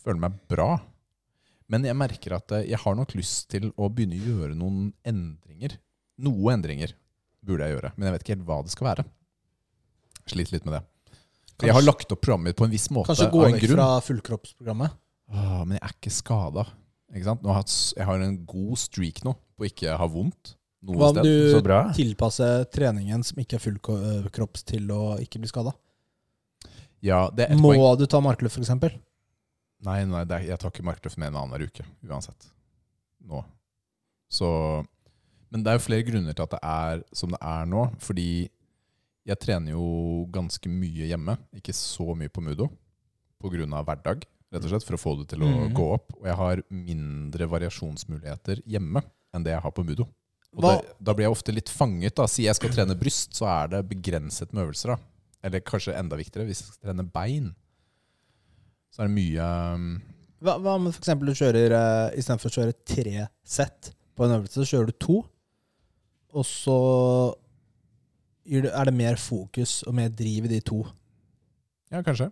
føler 0.03 0.21
meg 0.27 0.37
bra. 0.51 0.69
Men 1.71 1.87
jeg 1.87 1.97
merker 1.97 2.37
at 2.37 2.59
jeg 2.61 2.77
har 2.77 2.97
nok 2.97 3.15
lyst 3.17 3.47
til 3.49 3.71
å 3.73 3.89
begynne 3.89 4.19
å 4.19 4.25
gjøre 4.29 4.57
noen 4.57 4.91
endringer. 5.07 5.79
Noe 6.21 6.53
endringer 6.53 6.93
burde 7.45 7.65
jeg 7.65 7.75
gjøre, 7.75 7.91
men 7.95 8.07
jeg 8.07 8.15
vet 8.15 8.23
ikke 8.23 8.35
helt 8.35 8.45
hva 8.47 8.59
det 8.65 8.73
skal 8.73 8.89
være. 8.91 9.05
Sliter 10.29 10.55
litt 10.55 10.67
med 10.67 10.77
det. 10.77 10.83
Kanskje, 11.55 11.67
jeg 11.69 11.75
har 11.77 11.85
lagt 11.85 12.11
opp 12.11 12.21
programmet 12.21 12.51
mitt 12.51 12.59
på 12.59 12.67
en 12.67 12.73
viss 12.73 12.85
måte. 12.93 13.09
Kanskje 13.09 13.31
gå 13.33 13.43
vekk 13.47 13.65
fra 13.71 13.89
fullkroppsprogrammet. 14.05 14.97
Åh, 15.33 15.61
men 15.63 15.77
jeg 15.77 15.83
er 15.87 15.93
ikke 15.95 16.13
skada. 16.13 16.65
Ikke 17.13 17.27
sant? 17.27 17.43
Nå 17.43 17.53
har 17.53 17.61
jeg, 17.61 17.67
hatt 17.67 17.99
jeg 17.99 18.09
har 18.09 18.23
en 18.25 18.37
god 18.49 18.79
streak 18.81 19.23
nå 19.25 19.35
på 19.55 19.67
ikke 19.69 19.97
ha 19.99 20.07
vondt 20.09 20.55
noe 20.85 20.99
Hva 20.99 21.09
om 21.13 21.19
du 21.25 21.93
tilpasser 21.97 22.65
treningen 22.73 23.23
som 23.25 23.39
ikke 23.41 23.57
er 23.57 23.63
full 23.63 23.77
kropp 23.81 24.59
til 24.67 24.89
å 24.93 25.15
ikke 25.21 25.41
bli 25.41 25.49
skada? 25.49 25.73
Ja, 27.05 27.27
det 27.33 27.49
ett 27.51 27.61
Må 27.61 27.73
poeng. 27.73 27.99
du 27.99 28.05
ta 28.09 28.21
markløft, 28.23 28.57
f.eks.? 28.57 28.97
Nei, 29.85 29.99
nei 30.09 30.23
det 30.25 30.39
er, 30.39 30.47
jeg 30.51 30.61
tar 30.61 30.73
ikke 30.73 30.85
markløft 30.87 31.19
med 31.21 31.29
en 31.29 31.39
annenhver 31.43 31.67
uke, 31.69 31.85
uansett. 32.07 32.49
Nå. 33.25 33.43
Så 34.31 34.49
Men 35.53 35.63
det 35.63 35.71
er 35.71 35.77
jo 35.77 35.85
flere 35.85 36.05
grunner 36.07 36.33
til 36.35 36.45
at 36.45 36.55
det 36.55 36.61
er 36.61 37.03
som 37.15 37.33
det 37.33 37.41
er 37.41 37.67
nå. 37.69 37.85
Fordi 38.01 38.29
jeg 39.25 39.41
trener 39.41 39.73
jo 39.73 40.25
ganske 40.33 40.69
mye 40.69 41.09
hjemme, 41.09 41.37
ikke 41.55 41.73
så 41.73 42.13
mye 42.17 42.29
på 42.33 42.43
Mudo. 42.45 42.69
Pga. 43.41 43.65
hverdag, 43.85 44.25
rett 44.55 44.65
og 44.65 44.71
slett, 44.73 44.87
for 44.87 44.97
å 44.97 45.01
få 45.01 45.15
det 45.21 45.29
til 45.33 45.43
å 45.45 45.49
mm. 45.51 45.73
gå 45.75 45.87
opp. 45.97 46.13
Og 46.19 46.29
jeg 46.29 46.37
har 46.39 46.61
mindre 46.73 47.49
variasjonsmuligheter 47.51 48.63
hjemme 48.69 49.03
enn 49.35 49.45
det 49.45 49.53
jeg 49.53 49.63
har 49.65 49.75
på 49.75 49.85
Mudo. 49.85 50.07
Og 50.55 50.63
da, 50.63 50.73
da 51.03 51.15
blir 51.15 51.27
jeg 51.27 51.35
ofte 51.35 51.55
litt 51.55 51.71
fanget. 51.71 52.15
da 52.15 52.27
Sier 52.31 52.49
jeg 52.49 52.59
skal 52.59 52.73
trene 52.73 52.97
bryst, 52.97 53.35
så 53.35 53.47
er 53.51 53.73
det 53.73 53.85
begrenset 53.89 54.55
med 54.55 54.65
øvelser. 54.65 54.95
da 54.95 55.47
Eller 55.47 55.63
kanskje 55.67 55.95
enda 55.99 56.19
viktigere, 56.19 56.47
hvis 56.47 56.63
jeg 56.63 56.71
skal 56.71 56.91
trene 56.91 57.07
bein, 57.11 57.51
så 58.95 59.03
er 59.03 59.09
det 59.09 59.17
mye 59.17 59.47
um, 59.75 59.87
Hva, 60.45 60.55
hva 60.63 60.77
om 60.79 60.87
f.eks. 60.87 61.11
du 61.19 61.33
kjører 61.35 61.75
uh, 61.75 62.15
istedenfor 62.15 62.51
å 62.51 62.59
kjøre 62.61 62.77
tre 62.87 63.25
sett 63.43 63.91
på 64.15 64.23
en 64.23 64.37
øvelse, 64.37 64.61
så 64.61 64.69
kjører 64.69 64.91
du 64.91 64.95
to, 65.03 65.17
og 66.35 66.47
så 66.47 66.77
er 68.45 68.87
det 68.87 68.93
mer 68.95 69.19
fokus 69.19 69.81
og 69.89 69.95
mer 69.97 70.11
driv 70.13 70.47
i 70.47 70.53
de 70.53 70.61
to. 70.63 70.79
Ja, 71.91 71.99
kanskje. 72.05 72.29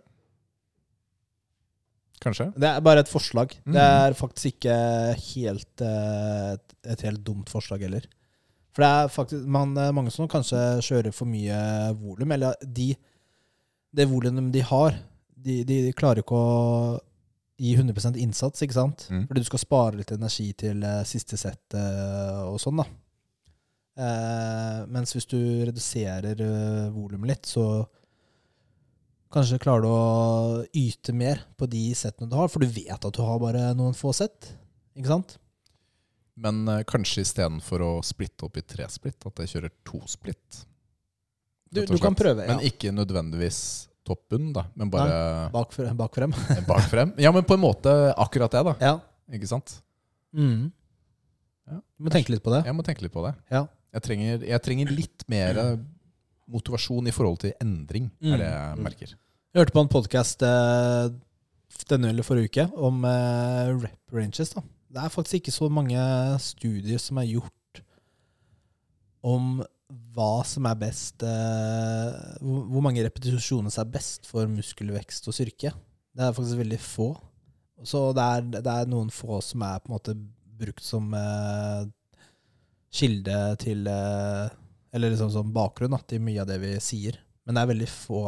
Kanskje. 2.22 2.50
Det 2.56 2.68
er 2.68 2.82
bare 2.84 3.02
et 3.04 3.10
forslag. 3.10 3.54
Mm. 3.64 3.72
Det 3.76 3.86
er 3.86 4.18
faktisk 4.18 4.54
ikke 4.54 4.76
helt 5.18 5.84
eh, 5.84 6.52
et, 6.84 7.06
helt 7.06 7.24
dumt 7.26 7.50
forslag 7.52 7.84
heller. 7.86 8.06
For 8.74 8.84
det 8.84 8.90
er 8.90 9.10
faktisk 9.12 9.48
man, 9.56 9.74
er 9.78 9.94
mange 9.94 10.12
som 10.14 10.30
kanskje 10.30 10.60
kjører 10.84 11.14
for 11.14 11.30
mye 11.30 11.58
volum, 11.98 12.32
eller 12.34 12.56
de 12.62 12.94
Det 13.94 14.08
volumet 14.10 14.50
de 14.52 14.62
har, 14.66 14.96
de, 15.36 15.62
de 15.62 15.92
klarer 15.94 16.24
ikke 16.24 16.34
å 16.34 16.96
gi 17.60 17.76
100 17.76 18.18
innsats, 18.18 18.62
ikke 18.64 18.74
sant? 18.74 19.06
Mm. 19.10 19.26
Fordi 19.28 19.40
du 19.40 19.46
skal 19.46 19.62
spare 19.62 19.98
litt 20.00 20.10
energi 20.10 20.48
til 20.58 20.82
eh, 20.82 21.04
siste 21.06 21.38
sett 21.38 21.76
eh, 21.78 22.40
og 22.48 22.58
sånn, 22.62 22.82
da. 22.82 22.88
Eh, 23.94 24.80
mens 24.90 25.14
hvis 25.14 25.28
du 25.30 25.38
reduserer 25.62 26.40
uh, 26.42 26.90
volumet 26.90 27.30
litt, 27.30 27.46
så 27.46 27.84
kanskje 29.34 29.58
klarer 29.62 29.82
du 29.84 29.88
å 29.90 30.64
yte 30.78 31.12
mer 31.16 31.40
på 31.58 31.66
de 31.70 31.82
settene 31.98 32.30
du 32.30 32.36
har, 32.38 32.48
for 32.52 32.62
du 32.64 32.68
vet 32.70 32.94
at 32.94 33.14
du 33.16 33.22
har 33.24 33.40
bare 33.42 33.72
noen 33.76 33.96
få 33.98 34.12
sett. 34.16 34.52
Ikke 34.94 35.10
sant? 35.10 35.34
Men 36.38 36.62
eh, 36.70 36.82
kanskje 36.88 37.22
istedenfor 37.26 37.82
å 37.84 37.90
splitte 38.06 38.46
opp 38.48 38.56
i 38.58 38.62
tre 38.66 38.86
splitt, 38.90 39.20
at 39.26 39.42
jeg 39.44 39.52
kjører 39.52 39.74
to 39.86 40.00
splitt. 40.10 40.62
Du, 41.70 41.80
rett 41.82 41.90
og 41.90 41.96
du 41.98 42.02
kan 42.02 42.14
slett. 42.14 42.22
prøve, 42.22 42.46
ja. 42.46 42.54
Men 42.54 42.64
ikke 42.66 42.92
nødvendigvis 42.94 43.58
toppen, 44.06 44.52
da. 44.54 44.66
Men 44.78 44.90
bare 44.92 45.48
Bak, 45.54 45.72
fre- 45.74 45.94
bak 45.98 46.14
frem. 46.14 46.34
bak 46.70 46.86
frem. 46.90 47.14
Ja, 47.22 47.30
men 47.34 47.46
på 47.46 47.54
en 47.58 47.62
måte 47.62 47.92
akkurat 48.20 48.52
det, 48.54 48.62
da. 48.70 48.74
Ja. 48.82 48.94
Ikke 49.34 49.48
sant? 49.50 49.76
Mm. 50.36 50.68
Ja, 51.70 51.78
Du 51.80 52.04
må 52.06 52.12
tenke 52.12 52.34
litt 52.34 52.42
på 52.44 52.52
det. 52.52 52.64
Jeg 52.68 52.76
må 52.76 52.84
tenke 52.86 53.06
litt 53.06 53.14
på 53.14 53.22
det. 53.24 53.32
Ja. 53.54 53.64
Jeg 53.94 54.02
trenger, 54.04 54.42
jeg 54.44 54.62
trenger 54.66 54.90
litt 54.92 55.22
mer 55.30 55.58
motivasjon 56.50 57.06
i 57.08 57.12
forhold 57.14 57.38
til 57.46 57.54
endring, 57.62 58.10
er 58.20 58.36
det 58.42 58.48
jeg 58.50 58.74
Mm. 58.76 58.82
merker. 58.84 59.14
Jeg 59.54 59.62
hørte 59.62 59.74
på 59.76 59.82
en 59.84 59.90
podkast 59.92 60.40
eh, 60.42 61.12
denne 61.86 62.08
eller 62.10 62.26
forrige 62.26 62.48
uke 62.50 62.62
om 62.74 63.04
eh, 63.06 63.68
rep 63.84 64.10
ranges. 64.16 64.48
da. 64.50 64.64
Det 64.90 64.98
er 64.98 65.12
faktisk 65.14 65.36
ikke 65.36 65.52
så 65.54 65.68
mange 65.70 66.06
studier 66.42 66.98
som 66.98 67.20
er 67.22 67.28
gjort 67.28 67.78
om 69.22 69.60
hva 70.16 70.42
som 70.42 70.66
er 70.66 70.80
best 70.80 71.22
eh, 71.22 72.16
hvor, 72.42 72.82
mange 72.82 73.04
repetisjoner 73.06 73.70
som 73.70 73.84
er 73.84 73.92
best 73.94 74.26
for 74.26 74.50
muskelvekst 74.50 75.30
og 75.30 75.36
styrke. 75.38 75.70
Det 75.70 76.26
er 76.26 76.34
faktisk 76.34 76.58
veldig 76.58 76.80
få. 76.82 77.06
Så 77.86 78.08
det 78.10 78.24
er, 78.24 78.48
det 78.56 78.72
er 78.72 78.90
noen 78.90 79.12
få 79.14 79.38
som 79.38 79.62
er 79.68 79.78
på 79.78 79.92
en 79.92 79.94
måte 79.94 80.16
brukt 80.64 80.82
som 80.82 81.14
kilde 82.90 83.38
til 83.62 83.86
Eller 83.86 85.14
liksom 85.14 85.30
som 85.30 85.54
bakgrunn 85.54 85.94
da, 85.94 86.02
til 86.02 86.26
mye 86.26 86.42
av 86.42 86.50
det 86.50 86.58
vi 86.58 86.74
sier. 86.82 87.22
Men 87.46 87.54
det 87.54 87.62
er 87.62 87.72
veldig 87.76 87.90
få 87.94 88.24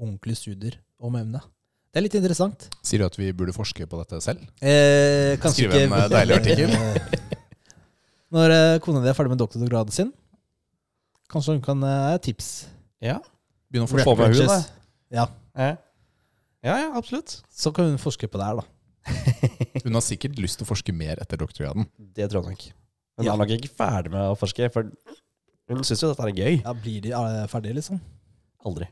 ordentlige 0.00 0.40
studier 0.40 0.78
om 1.00 1.14
emnet. 1.20 1.44
Det 1.90 1.98
er 2.00 2.04
litt 2.06 2.14
interessant. 2.18 2.68
Sier 2.86 3.02
du 3.02 3.06
at 3.08 3.16
vi 3.18 3.32
burde 3.34 3.52
forske 3.56 3.86
på 3.90 3.98
dette 4.00 4.20
selv? 4.22 4.42
Eh, 4.62 5.36
kanskje 5.42 5.66
Skrive 5.66 5.80
en, 5.84 5.90
ikke- 5.90 6.04
eh, 6.04 6.12
deilig 6.14 6.36
artikkel. 6.38 7.30
Når 8.30 8.52
eh, 8.54 8.78
kona 8.84 9.00
di 9.02 9.10
er 9.10 9.16
ferdig 9.18 9.32
med 9.34 9.40
doktorgraden 9.42 9.94
sin, 9.94 10.12
kanskje 11.30 11.56
hun 11.56 11.62
kan 11.64 11.82
eh, 11.86 12.18
tips. 12.22 12.50
Ja. 13.02 13.16
Begynne 13.70 13.88
å 13.88 13.90
Få 13.90 13.98
forske. 14.04 14.18
med 14.20 14.36
henne, 14.36 14.46
da. 14.46 14.60
Ja, 15.10 15.26
Ja, 15.58 15.70
ja, 16.62 16.76
ja 16.84 16.90
absolutt. 16.98 17.40
så 17.50 17.72
kan 17.74 17.88
hun 17.90 17.98
forske 17.98 18.28
på 18.30 18.38
det 18.38 18.46
her, 18.46 18.60
da. 18.60 18.66
Hun 19.84 19.96
har 19.96 20.02
sikkert 20.04 20.36
lyst 20.38 20.58
til 20.60 20.66
å 20.66 20.68
forske 20.68 20.92
mer 20.94 21.18
etter 21.22 21.38
doktorgraden. 21.40 21.86
Det 21.98 22.26
tror 22.30 22.44
jeg 22.44 22.52
nok. 22.52 22.64
Hun 23.18 23.26
Ja. 23.26 23.32
er 23.32 23.38
nok 23.40 23.52
ikke 23.56 23.70
ferdig 23.72 24.10
med 24.12 24.20
å 24.28 24.36
forske, 24.38 24.68
for 24.72 24.86
hun 25.70 25.82
syns 25.86 26.02
jo 26.04 26.10
dette 26.12 26.26
er 26.26 26.34
gøy. 26.36 26.58
Ja, 26.62 26.72
Blir 26.76 27.00
de 27.02 27.12
eh, 27.16 27.46
ferdige, 27.50 27.74
liksom? 27.80 27.98
Aldri. 28.66 28.86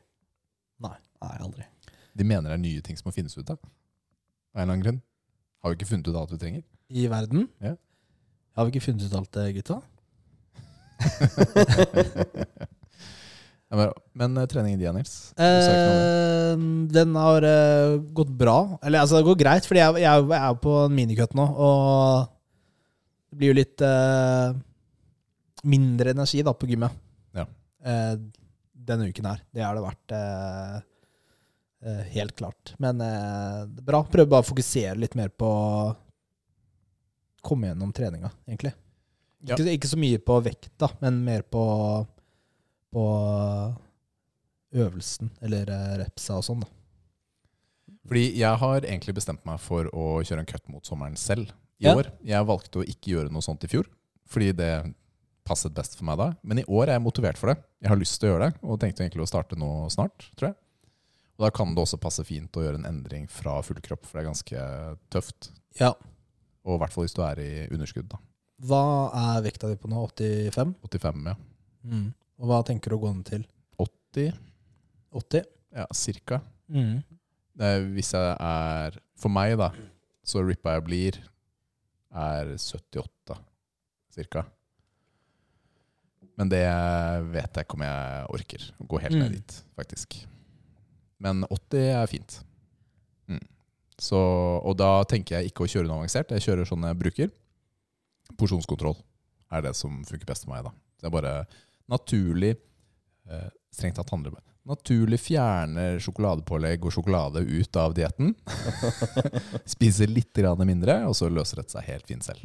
Nei. 0.85 0.97
Nei, 1.25 1.37
aldri. 1.43 1.67
De 2.19 2.27
mener 2.27 2.51
det 2.51 2.57
er 2.59 2.63
nye 2.63 2.83
ting 2.85 2.99
som 2.99 3.09
må 3.11 3.15
finnes 3.15 3.35
ut 3.39 3.51
av. 3.51 3.59
Av 3.59 4.59
en 4.59 4.63
eller 4.63 4.73
annen 4.73 4.85
grunn. 4.85 5.01
Har 5.63 5.73
vi 5.73 5.79
ikke 5.81 5.91
funnet 5.91 6.09
ut 6.11 6.19
alt 6.19 6.33
vi 6.35 6.41
trenger. 6.41 6.65
I 6.89 7.07
verden? 7.11 7.49
Ja. 7.63 7.75
Har 8.57 8.67
vi 8.67 8.75
ikke 8.75 8.87
funnet 8.89 9.07
ut 9.07 9.15
alt 9.19 9.33
det, 9.35 9.47
gutta? 9.59 9.81
Ja, 13.69 13.77
men, 13.77 13.91
men 14.17 14.37
eh, 14.41 14.47
treningen 14.49 14.81
din, 14.81 14.97
Nils? 14.97 15.11
Du 15.37 15.43
sa 15.45 15.73
ikke 15.75 15.83
noe 15.85 15.91
om 15.93 15.99
det. 16.01 16.05
Eh, 16.09 16.61
den 16.95 17.17
har 17.21 17.45
eh, 17.45 17.97
gått 18.17 18.31
bra. 18.41 18.55
Eller 18.81 19.03
altså, 19.03 19.19
det 19.19 19.27
går 19.29 19.37
greit, 19.43 19.69
fordi 19.69 19.83
jeg, 19.83 19.99
jeg, 20.07 20.23
jeg 20.31 20.41
er 20.41 20.57
på 20.63 20.77
en 20.87 20.95
minicut 20.97 21.35
nå, 21.37 21.45
og 21.45 22.31
det 23.29 23.37
blir 23.43 23.53
jo 23.53 23.59
litt 23.59 23.85
eh, 23.85 24.57
mindre 25.69 26.15
energi 26.17 26.41
da 26.49 26.55
på 26.57 26.71
gymmet. 26.71 26.97
Ja. 27.37 27.45
Eh, 27.85 28.15
denne 28.89 29.09
uken 29.11 29.29
her. 29.31 29.43
Det 29.55 29.63
har 29.65 29.77
det 29.79 29.85
vært 29.85 30.15
eh, 30.17 30.77
eh, 31.87 32.03
helt 32.17 32.35
klart. 32.39 32.75
Men 32.83 33.01
eh, 33.05 33.65
bra. 33.85 34.03
Prøv 34.09 34.29
bare 34.33 34.45
å 34.47 34.51
fokusere 34.51 34.97
litt 34.99 35.17
mer 35.19 35.29
på 35.31 35.49
å 35.49 35.97
komme 37.49 37.71
gjennom 37.71 37.93
treninga, 37.95 38.31
egentlig. 38.49 38.73
Ja. 39.47 39.55
Ikke, 39.55 39.71
ikke 39.77 39.89
så 39.93 39.99
mye 40.01 40.19
på 40.19 40.41
vekt, 40.43 40.73
men 41.01 41.21
mer 41.25 41.45
på, 41.47 41.63
på 42.93 43.05
øvelsen, 44.75 45.31
eller 45.45 45.71
eh, 45.73 45.95
repsa 46.03 46.41
og 46.41 46.45
sånn. 46.49 46.65
da. 46.65 46.73
Fordi 48.09 48.25
jeg 48.41 48.61
har 48.63 48.85
egentlig 48.89 49.15
bestemt 49.19 49.45
meg 49.49 49.61
for 49.61 49.89
å 49.93 50.09
kjøre 50.25 50.43
en 50.43 50.49
cut 50.49 50.69
mot 50.73 50.85
sommeren 50.89 51.17
selv 51.21 51.51
i 51.79 51.87
Ja. 51.87 51.95
år. 51.97 52.11
Jeg 52.25 52.47
valgte 52.49 52.81
å 52.81 52.87
ikke 52.89 53.13
gjøre 53.15 53.33
noe 53.33 53.45
sånt 53.45 53.65
i 53.65 53.69
fjor, 53.71 53.87
fordi 54.29 54.53
det 54.57 54.73
passet 55.49 55.75
best 55.75 55.97
for 55.99 56.07
meg 56.09 56.21
da. 56.21 56.29
Men 56.47 56.63
i 56.63 56.67
år 56.69 56.87
er 56.87 56.99
jeg 56.99 57.05
motivert 57.07 57.41
for 57.41 57.53
det. 57.53 57.59
Jeg 57.83 57.93
har 57.93 58.01
lyst 58.01 58.21
til 58.21 58.29
å 58.29 58.35
gjøre 58.35 58.49
det, 58.49 58.63
og 58.63 58.81
tenkte 58.83 59.05
egentlig 59.05 59.25
å 59.25 59.31
starte 59.31 59.59
nå 59.59 59.73
snart, 59.93 60.29
tror 60.37 60.51
jeg. 60.51 60.59
Og 61.39 61.47
da 61.47 61.53
kan 61.55 61.75
det 61.75 61.85
også 61.85 62.01
passe 62.03 62.25
fint 62.27 62.57
å 62.59 62.65
gjøre 62.65 62.81
en 62.81 62.89
endring 62.89 63.29
fra 63.31 63.59
full 63.65 63.79
kropp, 63.83 64.07
for 64.07 64.19
det 64.19 64.25
er 64.25 64.31
ganske 64.31 64.63
tøft. 65.15 65.53
Ja. 65.79 65.93
Og 66.67 66.77
i 66.77 66.81
hvert 66.83 66.95
fall 66.95 67.07
hvis 67.07 67.17
du 67.17 67.23
er 67.25 67.43
i 67.43 67.53
underskudd, 67.71 68.09
da. 68.11 68.21
Hva 68.69 68.83
er 69.15 69.45
vekta 69.45 69.71
di 69.71 69.79
på 69.79 69.91
nå? 69.91 70.03
85? 70.11 70.75
85, 70.91 71.29
ja. 71.31 71.37
Mm. 71.87 72.09
Og 72.43 72.51
hva 72.51 72.65
tenker 72.67 72.91
du 72.91 72.99
å 72.99 73.05
gå 73.05 73.13
ned 73.15 73.29
til? 73.29 73.47
80, 73.79 74.35
80? 75.15 75.55
ja, 75.75 75.87
cirka. 75.95 76.41
Mm. 76.69 77.03
Eh, 77.61 77.81
hvis 77.95 78.13
jeg 78.15 78.37
er 78.41 78.99
For 79.19 79.33
meg, 79.33 79.57
da, 79.59 79.73
så 80.23 80.45
rippa 80.47 80.77
jeg 80.77 80.85
blir, 80.87 81.17
er 82.15 82.53
78, 82.55 83.35
cirka. 84.15 84.45
Men 86.39 86.51
det 86.53 86.65
vet 87.35 87.59
jeg 87.59 87.67
ikke 87.67 87.77
om 87.79 87.83
jeg 87.83 88.27
orker. 88.39 88.67
Å 88.79 88.87
gå 88.93 89.01
helt 89.03 89.17
ned 89.19 89.33
Mm. 89.33 89.37
dit, 89.39 89.57
faktisk. 89.77 90.19
Men 91.19 91.43
80 91.51 91.89
er 91.99 92.07
fint. 92.07 92.41
Mm. 93.29 93.43
Så, 93.99 94.17
og 94.63 94.77
da 94.79 95.03
tenker 95.11 95.39
jeg 95.41 95.51
ikke 95.51 95.67
å 95.67 95.71
kjøre 95.71 95.89
noe 95.91 95.99
avansert. 95.99 96.31
Jeg 96.31 96.47
kjører 96.47 96.69
sånn 96.71 96.87
jeg 96.87 96.99
bruker. 97.01 97.33
Porsjonskontroll 98.39 98.95
er 99.51 99.65
det 99.67 99.75
som 99.75 100.05
funker 100.07 100.29
best 100.29 100.45
for 100.47 100.55
meg. 100.55 100.69
da. 100.69 100.71
Det 101.01 101.09
er 101.11 101.15
bare 101.15 101.35
naturlig 101.89 102.55
eh, 103.29 103.49
Strengt 103.75 103.99
tatt 104.01 104.11
handler 104.11 104.33
det 104.33 104.43
Naturlig 104.69 105.19
fjerner 105.21 105.99
sjokoladepålegg 106.03 106.83
og 106.85 106.93
sjokolade 106.93 107.41
ut 107.41 107.77
av 107.81 107.95
dietten. 107.97 108.35
Spiser 109.75 110.11
litt 110.13 110.37
mindre, 110.61 111.07
og 111.09 111.15
så 111.17 111.31
løser 111.33 111.63
det 111.63 111.71
seg 111.73 111.87
helt 111.89 112.07
fint 112.07 112.27
selv. 112.27 112.45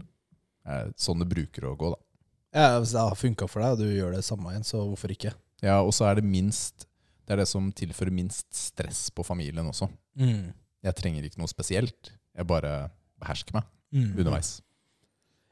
Eh, 0.65 0.85
sånn 0.95 1.19
det 1.19 1.27
bruker 1.27 1.67
å 1.67 1.75
gå, 1.75 1.89
da. 1.91 1.99
Ja, 2.53 2.79
Hvis 2.79 2.91
det 2.93 3.01
har 3.01 3.15
funka 3.17 3.47
for 3.49 3.63
deg, 3.63 3.71
og 3.73 3.79
du 3.81 3.87
gjør 3.89 4.13
det 4.13 4.23
samme 4.25 4.51
igjen, 4.53 4.63
så 4.67 4.81
hvorfor 4.85 5.09
ikke? 5.13 5.33
Ja, 5.63 5.79
Og 5.81 5.93
så 5.95 6.05
er 6.09 6.15
det 6.19 6.23
minst 6.27 6.85
Det 7.25 7.33
er 7.33 7.37
det 7.43 7.47
som 7.47 7.71
tilfører 7.71 8.11
minst 8.11 8.45
stress 8.51 9.09
på 9.15 9.23
familien 9.25 9.65
også. 9.69 9.87
Mm. 10.19 10.51
Jeg 10.83 10.95
trenger 10.99 11.23
ikke 11.23 11.39
noe 11.39 11.47
spesielt. 11.47 12.11
Jeg 12.35 12.45
bare 12.47 12.89
behersker 13.21 13.53
meg 13.53 13.63
Mm. 13.93 14.15
underveis. 14.17 14.59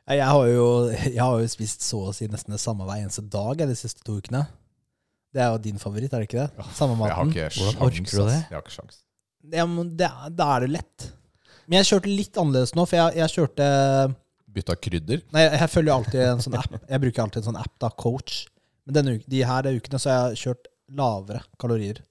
Jeg 0.09 0.25
har, 0.25 0.47
jo, 0.49 0.89
jeg 0.89 1.21
har 1.21 1.39
jo 1.39 1.47
spist 1.47 1.81
så 1.85 1.99
å 2.09 2.13
si 2.13 2.25
nesten 2.27 2.51
det 2.51 2.59
samme 2.59 2.83
hver 2.83 2.97
eneste 3.03 3.21
dag 3.29 3.57
de 3.69 3.75
siste 3.77 4.01
to 4.03 4.17
ukene. 4.19 4.47
Det 5.31 5.39
er 5.45 5.51
jo 5.53 5.59
din 5.61 5.77
favoritt, 5.79 6.11
er 6.11 6.19
det 6.25 6.27
ikke 6.27 6.41
det? 6.49 6.65
Samme 6.75 6.97
Jeg 7.07 7.13
har 7.15 7.23
maten. 7.23 7.31
ikke 7.31 7.49
Hvordan 7.53 7.77
sjans. 7.77 7.85
orker 7.85 8.11
du 8.11 8.25
det? 8.27 8.39
Jeg 8.49 8.57
har 8.57 8.61
ikke 8.65 8.75
sjans. 8.75 8.97
Ja, 9.53 9.65
men 9.65 9.95
det, 9.95 10.09
da 10.35 10.47
er 10.57 10.59
det 10.65 10.71
lett. 10.73 11.11
Men 11.69 11.77
jeg 11.79 11.85
kjørte 11.93 12.11
litt 12.17 12.33
annerledes 12.41 12.73
nå, 12.75 12.83
for 12.89 12.97
jeg, 12.97 13.15
jeg 13.21 13.29
kjørte 13.37 13.69
Bytta 14.51 14.75
krydder. 14.75 15.21
Nei, 15.31 15.45
jeg 15.47 15.69
følger 15.71 15.93
alltid 15.95 16.23
en 16.25 16.41
sånn 16.43 16.57
app. 16.59 16.73
Jeg 16.89 17.01
bruker 17.05 17.23
alltid 17.23 17.41
en 17.41 17.47
sånn 17.51 17.59
app, 17.61 17.71
da, 17.79 17.89
Coach. 18.03 18.41
Men 18.87 18.97
denne, 18.97 19.13
de 19.31 19.43
her 19.47 19.69
ukene 19.71 19.99
så 20.01 20.11
har 20.11 20.33
jeg 20.33 20.41
kjørt 20.45 20.67
lavere 20.97 21.43
kalorier 21.61 22.01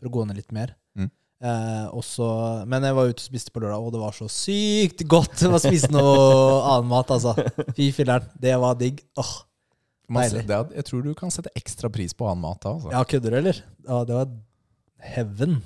for 0.00 0.08
å 0.08 0.14
gå 0.16 0.24
ned 0.26 0.40
litt 0.40 0.54
mer. 0.56 0.72
Mm. 0.98 1.10
Eh, 1.46 1.84
også, 1.94 2.26
men 2.66 2.86
jeg 2.88 2.96
var 2.96 3.10
ute 3.12 3.22
og 3.22 3.28
spiste 3.28 3.52
på 3.54 3.62
lørdag, 3.62 3.84
og 3.86 3.92
det 3.94 4.00
var 4.02 4.16
så 4.16 4.26
sykt 4.32 5.04
godt 5.06 5.44
å 5.46 5.60
spise 5.62 5.92
noe 5.94 6.16
annen 6.72 6.90
mat. 6.90 7.12
altså. 7.14 7.36
Fy 7.76 7.92
filler'n, 7.94 8.26
det 8.42 8.56
var 8.62 8.78
digg. 8.80 9.04
Åh, 9.20 9.34
Deilig. 10.06 10.44
det, 10.46 10.58
jeg 10.78 10.86
tror 10.86 11.06
du 11.06 11.14
kan 11.18 11.32
sette 11.34 11.50
ekstra 11.58 11.90
pris 11.92 12.14
på 12.14 12.26
annen 12.30 12.44
mat 12.44 12.60
da. 12.62 12.74
Altså. 12.76 12.92
Ja, 12.94 13.04
kødder 13.06 13.34
du, 13.34 13.38
eller? 13.44 13.62
Ja, 13.86 14.02
det 14.06 14.18
var 14.18 14.34
heaven. 15.14 15.56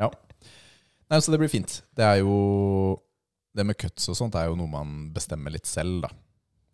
Ja. 0.00 0.10
Nei, 1.10 1.18
så 1.20 1.34
det 1.34 1.40
blir 1.42 1.50
fint. 1.52 1.80
Det 1.98 2.06
er 2.06 2.22
jo 2.22 2.36
Det 3.52 3.64
med 3.68 3.76
cuts 3.80 4.08
og 4.08 4.16
sånt 4.16 4.36
er 4.38 4.48
jo 4.48 4.56
noe 4.56 4.70
man 4.70 5.10
bestemmer 5.12 5.52
litt 5.52 5.68
selv, 5.68 6.06
da. 6.06 6.12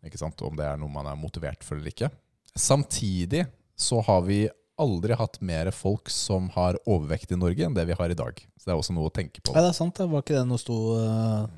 Ikke 0.07 0.21
sant? 0.21 0.39
Om 0.47 0.55
det 0.59 0.67
er 0.69 0.79
noe 0.79 0.93
man 0.93 1.09
er 1.11 1.19
motivert 1.19 1.65
for 1.67 1.79
eller 1.79 1.91
ikke. 1.91 2.11
Samtidig 2.55 3.45
så 3.79 4.01
har 4.07 4.23
vi 4.27 4.45
aldri 4.79 5.17
hatt 5.19 5.41
mer 5.43 5.73
folk 5.75 6.11
som 6.11 6.47
har 6.55 6.79
overvekt 6.87 7.35
i 7.35 7.39
Norge 7.39 7.67
enn 7.67 7.75
det 7.75 7.87
vi 7.89 7.97
har 7.99 8.15
i 8.15 8.19
dag. 8.19 8.39
Så 8.55 8.69
det 8.69 8.75
er 8.77 8.79
også 8.79 8.95
noe 8.95 9.11
å 9.11 9.15
tenke 9.15 9.43
på. 9.43 9.55
Ja, 9.57 9.65
det 9.65 9.73
er 9.73 9.79
sant. 9.81 9.99
det 9.99 10.07
Var 10.13 10.23
ikke 10.23 10.39
det 10.39 10.45
noe 10.47 10.63
sto 10.63 10.79
uh... 10.95 11.49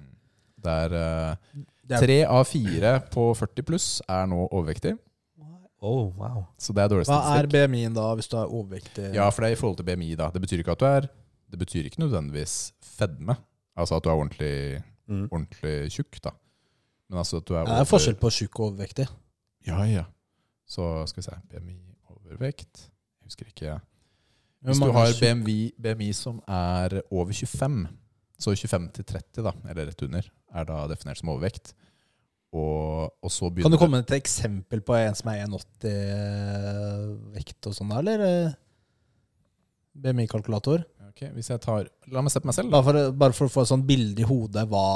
Det 0.60 0.72
er 0.86 0.92
det 0.92 1.96
er- 1.96 2.04
tre 2.04 2.18
av 2.28 2.44
fire 2.48 2.96
på 3.12 3.30
40 3.36 3.66
pluss 3.68 3.86
er 4.08 4.26
nå 4.30 4.44
overvektig. 4.48 4.96
Oh, 5.80 6.10
wow. 6.12 6.42
Så 6.60 6.74
det 6.76 6.82
er 6.84 6.90
dårlig 6.92 7.06
statistikk. 7.08 7.30
Hva 7.32 7.40
er. 7.40 7.68
BMI-en 7.68 7.94
da, 7.96 8.10
hvis 8.18 8.28
du 8.28 8.34
er 8.36 8.50
overvektig? 8.52 9.06
Ja, 9.16 9.30
for 9.32 9.42
det 9.44 9.48
er 9.48 9.56
i 9.56 9.60
forhold 9.60 9.78
til 9.78 9.86
BMI, 9.88 10.10
da. 10.20 10.28
Det 10.34 10.42
betyr 10.44 10.60
ikke 10.60 10.74
at 10.76 10.82
du 10.82 10.86
er 10.88 11.06
Det 11.50 11.58
betyr 11.58 11.88
ikke 11.88 12.02
nødvendigvis 12.04 12.56
fedme. 12.84 13.34
Altså 13.80 13.96
at 13.96 14.04
du 14.04 14.10
er 14.10 14.18
ordentlig, 14.20 14.82
Mm. 15.10 15.26
ordentlig 15.26 15.90
tjukk, 15.90 16.20
da. 16.22 16.30
Men 17.10 17.18
altså 17.24 17.40
at 17.40 17.48
du 17.48 17.54
er 17.58 17.66
Det 17.66 17.78
er 17.82 17.88
forskjell 17.90 18.18
på 18.20 18.30
tjukk 18.30 18.60
og 18.60 18.66
overvektig. 18.70 19.08
Ja, 19.66 19.82
ja. 19.90 20.04
Så 20.70 20.84
skal 21.10 21.20
vi 21.22 21.26
se. 21.26 21.38
BMI 21.50 21.78
overvekt. 22.14 22.84
Jeg 23.20 23.26
husker 23.32 23.50
ikke. 23.50 23.80
Hvis 24.62 24.78
du 24.78 24.92
har 24.92 25.10
BMI, 25.18 25.72
BMI 25.80 26.12
som 26.14 26.38
er 26.46 27.00
over 27.10 27.32
25, 27.32 27.88
så 28.38 28.54
25 28.54 28.88
til 28.94 29.04
30, 29.04 29.42
da, 29.44 29.52
eller 29.72 29.88
rett 29.90 30.02
under, 30.06 30.30
er 30.54 30.64
da 30.68 30.86
definert 30.90 31.18
som 31.18 31.32
overvekt. 31.32 31.74
Og, 32.52 33.10
og 33.22 33.30
så 33.30 33.50
begynner 33.50 33.68
Kan 33.68 33.74
du 33.74 33.78
komme 33.78 33.98
med 33.98 34.10
et 34.10 34.16
eksempel 34.18 34.80
på 34.82 34.94
en 34.98 35.14
som 35.14 35.30
er 35.30 35.44
1,80 35.46 37.34
vekt 37.36 37.66
og 37.70 37.76
sånn, 37.76 37.92
da, 37.92 38.00
eller? 38.02 38.24
eh, 38.26 38.56
BMI-kalkulator? 40.00 40.84
Ok, 41.10 41.24
hvis 41.34 41.50
jeg 41.50 41.60
tar 41.62 41.88
La 42.12 42.22
meg 42.22 42.32
se 42.32 42.40
på 42.42 42.48
meg 42.48 42.56
selv. 42.56 42.70
Da. 42.70 42.78
Bare 42.78 42.86
for, 42.86 43.18
bare 43.24 43.36
for 43.36 43.50
å 43.50 43.52
få 43.52 43.64
et 43.64 43.70
sånt 43.72 43.86
bilde 43.88 44.22
i 44.22 44.28
hodet 44.28 44.66
hva 44.70 44.86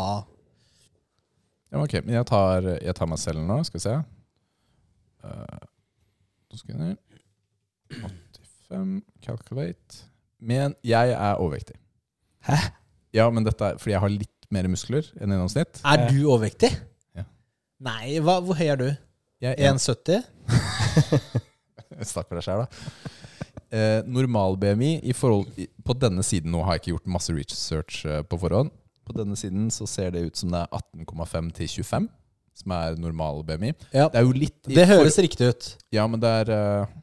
Ja, 1.74 1.82
ok, 1.82 1.98
men 2.06 2.14
jeg 2.16 2.28
tar, 2.30 2.68
jeg 2.78 2.94
tar 2.96 3.10
meg 3.10 3.20
selv 3.22 3.42
nå. 3.44 3.58
Skal 3.66 3.80
vi 3.80 3.84
se. 3.84 3.94
Uh, 5.24 5.64
to 6.52 6.60
sekunder. 6.60 6.94
85, 7.94 9.00
calculate. 9.24 10.04
Men 10.44 10.76
jeg 10.86 11.14
er 11.16 11.40
overvektig. 11.40 11.76
Hæ? 12.46 12.58
Ja, 13.14 13.26
men 13.32 13.46
dette 13.46 13.72
er 13.72 13.80
fordi 13.80 13.94
jeg 13.94 14.02
har 14.04 14.12
litt 14.12 14.48
mer 14.54 14.68
muskler 14.70 15.06
enn 15.18 15.32
gjennomsnitt. 15.32 15.80
Er 15.86 16.06
du 16.10 16.18
overvektig? 16.28 16.70
Ja. 17.16 17.26
Nei, 17.86 18.18
hva, 18.22 18.38
hvor 18.44 18.58
høy 18.58 18.66
er 18.68 18.80
du? 18.80 18.88
Jeg 19.42 19.58
er 19.58 19.74
1,70? 19.74 20.22
Snakk 22.12 22.28
for 22.28 22.38
deg 22.38 22.44
sjæl, 22.46 22.64
da. 22.64 23.14
Eh, 23.74 24.04
normal 24.06 24.54
BMI 24.60 25.00
i 25.02 25.12
forhold, 25.16 25.48
På 25.82 25.96
denne 25.98 26.22
siden 26.22 26.52
nå 26.54 26.60
har 26.62 26.76
jeg 26.76 26.84
ikke 26.84 26.92
gjort 26.92 27.14
masse 27.16 27.34
research 27.34 28.04
eh, 28.06 28.20
på 28.22 28.38
forhånd. 28.38 28.70
På 29.04 29.16
denne 29.16 29.34
siden 29.36 29.66
så 29.74 29.86
ser 29.90 30.14
det 30.14 30.22
ut 30.28 30.38
som 30.38 30.52
det 30.52 30.60
er 30.62 30.76
18,5 31.02 31.48
til 31.56 31.72
25, 31.82 32.06
som 32.54 32.74
er 32.76 33.00
normal 33.02 33.42
BMI. 33.48 33.72
Ja. 33.90 34.06
Det 34.12 34.20
er 34.20 34.28
jo 34.28 34.36
litt 34.36 34.60
Det 34.68 34.86
høres 34.88 35.18
riktig 35.18 35.50
ut. 35.50 35.70
Ja, 35.92 36.06
men 36.06 36.22
det 36.22 36.30
er 36.44 36.52
eh, 36.54 36.94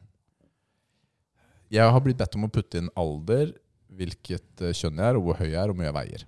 Jeg 1.76 1.92
har 1.92 2.04
blitt 2.04 2.20
bedt 2.22 2.38
om 2.40 2.48
å 2.48 2.52
putte 2.52 2.80
inn 2.80 2.90
alder, 2.96 3.52
hvilket 3.92 4.64
eh, 4.64 4.72
kjønn 4.72 4.96
jeg 5.02 5.12
er, 5.12 5.20
og 5.20 5.28
hvor 5.28 5.42
høy 5.42 5.50
jeg 5.50 5.60
er, 5.60 5.68
og 5.68 5.74
hvor 5.76 5.82
mye 5.82 5.90
jeg 5.90 5.98
veier. 6.00 6.26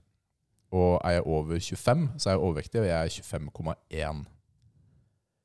Og 0.74 0.92
er 1.00 1.16
jeg 1.16 1.26
over 1.30 1.58
25, 1.70 2.06
så 2.18 2.28
er 2.28 2.36
jeg 2.36 2.44
overvektig, 2.44 2.82
og 2.82 2.90
jeg 2.90 3.00
er 3.00 3.28
25,1. 3.32 4.24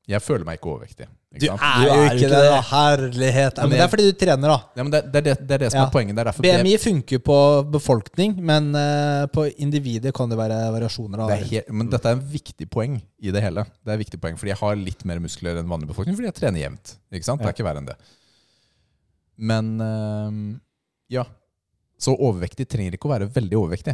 Jeg 0.10 0.24
føler 0.26 0.46
meg 0.48 0.58
ikke 0.58 0.72
overvektig. 0.72 1.06
Du 1.30 1.38
Ikke 1.38 1.52
sant? 1.52 1.62
er 1.62 1.84
Du 1.84 1.90
er 1.94 2.00
jo 2.00 2.06
ikke 2.10 2.30
det, 2.32 2.38
da. 2.50 2.62
Herlighet. 2.66 3.60
Ja, 3.62 3.66
det 3.70 3.82
er 3.84 3.90
fordi 3.92 4.06
du 4.08 4.16
trener, 4.18 4.50
da. 4.50 4.56
Ja, 4.80 4.86
men 4.86 4.94
det, 4.96 5.02
det, 5.14 5.22
det, 5.28 5.34
det 5.46 5.54
er 5.54 5.62
det 5.62 5.68
som 5.70 5.78
Ja. 5.78 5.84
er 5.86 5.92
poenget. 5.94 6.16
Det 6.18 6.50
er 6.50 6.64
BMI 6.64 6.72
funker 6.82 7.20
på 7.28 7.36
befolkning, 7.76 8.34
men 8.42 8.72
uh, 8.74 9.28
på 9.30 9.46
individet 9.62 10.14
kan 10.18 10.32
det 10.32 10.40
være 10.40 10.58
variasjoner. 10.74 11.22
det 11.22 11.28
Da. 11.28 11.36
helt, 11.52 11.70
men 11.70 11.92
dette 11.94 12.10
er 12.10 12.18
en 12.18 12.24
viktig 12.32 12.66
poeng 12.74 12.96
i 13.22 13.30
det 13.36 13.44
hele. 13.46 13.68
Det 13.86 13.94
er 13.94 14.00
et 14.00 14.02
viktig 14.02 14.20
poeng, 14.24 14.40
Fordi 14.42 14.50
jeg 14.50 14.58
har 14.58 14.80
litt 14.82 15.06
mer 15.06 15.20
muskler 15.22 15.60
enn 15.62 15.70
vanlig 15.70 15.92
befolkning, 15.92 16.18
fordi 16.18 16.32
jeg 16.32 16.38
trener 16.42 16.64
jevnt. 16.64 16.96
Ikke 17.14 17.30
sant? 17.30 17.42
Det 17.44 17.52
er 17.52 17.54
ikke 17.54 17.68
verre 17.70 17.84
enn 17.84 17.92
det. 17.92 17.98
Men 19.38 19.70
uh, 19.80 20.58
ja. 21.14 21.28
Så 22.00 22.16
overvektig 22.16 22.66
trenger 22.72 22.96
ikke 22.96 23.06
å 23.10 23.14
være 23.14 23.28
veldig 23.30 23.60
overvektig 23.60 23.94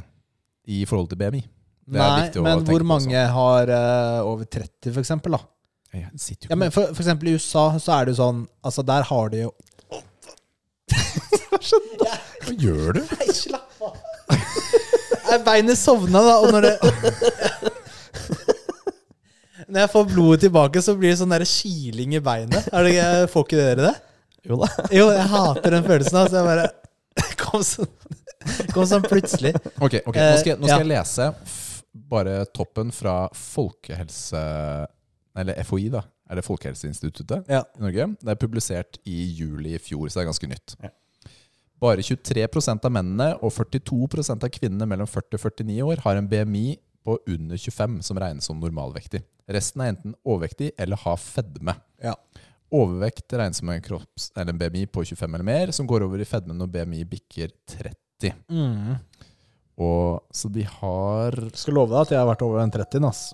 i 0.72 0.86
forhold 0.88 1.10
til 1.12 1.20
BMI. 1.20 1.44
Det 1.86 2.00
Nei, 2.00 2.08
men 2.08 2.32
tenke 2.32 2.72
hvor 2.72 2.82
på 2.82 2.90
mange 2.90 3.26
har 3.36 3.70
uh, 3.70 4.22
over 4.26 4.48
30, 4.48 4.94
for 4.94 5.04
eksempel? 5.04 5.36
Da? 5.36 5.44
Jeg 6.04 6.20
sitter 6.20 6.48
jo 6.48 6.52
Ja, 6.54 6.58
men 6.60 6.72
for, 6.76 6.90
for 6.94 7.02
eksempel 7.04 7.30
i 7.32 7.36
USA 7.38 7.66
så 7.80 7.94
er 8.00 8.06
det 8.06 8.16
jo 8.16 8.20
sånn 8.24 8.40
Altså, 8.66 8.84
der 8.86 9.04
har 9.10 9.30
de 9.34 9.38
jo 9.46 9.52
Hva 12.46 12.54
gjør 12.62 12.98
du? 12.98 13.02
Nei, 13.10 13.28
slapp 13.34 13.82
av! 13.82 13.96
Nei, 15.26 15.38
Beinet 15.46 15.80
sovna, 15.80 16.22
da, 16.22 16.36
og 16.44 16.52
når 16.54 16.62
det 16.68 16.74
Når 19.66 19.80
jeg 19.82 19.90
får 19.96 20.04
blodet 20.12 20.44
tilbake, 20.46 20.82
så 20.86 20.94
blir 21.00 21.10
det 21.14 21.18
sånn 21.20 21.32
der 21.34 21.44
kiling 21.50 22.12
i 22.16 22.22
beinet. 22.24 22.68
Er 22.70 22.86
det, 22.86 22.92
ikke- 22.94 23.30
får 23.34 23.46
ikke 23.48 23.58
dere 23.58 23.88
det? 23.88 23.96
Jo 24.46 24.60
da. 24.62 24.68
Jo, 24.94 25.08
jeg 25.10 25.26
hater 25.32 25.74
den 25.74 25.88
følelsen. 25.88 26.20
Altså, 26.22 26.36
jeg 26.38 26.46
bare 26.46 26.68
kom 27.42 27.64
sånn, 27.66 27.90
kom 28.76 28.86
sånn 28.86 29.08
plutselig. 29.10 29.56
Ok, 29.82 29.96
ok, 30.06 30.20
Nå 30.22 30.36
skal 30.38 30.52
jeg, 30.54 30.60
nå 30.62 30.70
skal 30.70 30.76
Eh, 30.76 30.84
jeg 30.84 30.92
lese 30.94 31.32
f 31.34 31.56
bare 32.14 32.36
toppen 32.54 32.92
fra 32.94 33.16
Folkehelse... 33.34 34.44
Eller 35.36 35.58
FHI, 35.64 35.90
da. 35.92 36.02
Er 36.30 36.36
det 36.40 36.46
Folkehelseinstituttet 36.48 37.50
Ja. 37.52 37.64
i 37.78 37.82
Norge? 37.84 38.06
Det 38.22 38.32
er 38.32 38.36
publisert 38.40 38.98
i 39.06 39.18
juli 39.36 39.76
i 39.76 39.80
fjor, 39.84 40.08
så 40.08 40.20
det 40.22 40.24
er 40.26 40.32
ganske 40.32 40.48
nytt. 40.50 40.76
Ja. 40.82 40.90
Bare 41.82 41.98
23% 42.02 42.86
av 42.88 42.92
mennene 42.96 43.34
og 43.44 43.52
42% 43.52 44.44
av 44.48 44.50
kvinnene 44.50 44.88
mellom 44.88 45.08
40 45.12 45.36
og 45.36 45.42
49 45.52 45.82
år 45.84 45.98
har 46.06 46.16
en 46.22 46.28
BMI 46.32 46.78
på 47.06 47.18
under 47.28 47.58
25 47.60 48.00
som 48.02 48.18
regnes 48.18 48.48
som 48.48 48.60
normalvektig. 48.60 49.22
Resten 49.52 49.82
er 49.84 49.92
enten 49.94 50.16
overvektig 50.26 50.72
eller 50.80 50.98
har 51.04 51.18
fedme. 51.22 51.76
Ja. 52.02 52.16
Overvekt 52.74 53.36
regnes 53.38 53.60
som 53.62 53.70
en, 53.70 53.82
kropps, 53.86 54.32
eller 54.36 54.56
en 54.56 54.58
BMI 54.58 54.86
på 54.88 55.04
25 55.06 55.36
eller 55.36 55.46
mer, 55.46 55.72
som 55.76 55.86
går 55.86 56.02
over 56.08 56.18
i 56.24 56.26
fedme 56.26 56.56
når 56.58 56.72
BMI 56.74 57.04
bikker 57.12 57.52
30. 57.76 58.34
Mm. 58.50 58.96
Og 59.78 60.24
så 60.34 60.50
de 60.50 60.64
har 60.64 61.36
Skal 61.54 61.76
love 61.76 61.92
deg 61.92 62.06
at 62.08 62.14
jeg 62.16 62.22
har 62.24 62.30
vært 62.32 62.42
over 62.48 62.62
den 62.64 62.72
30-en. 62.72 63.06
ass. 63.12 63.34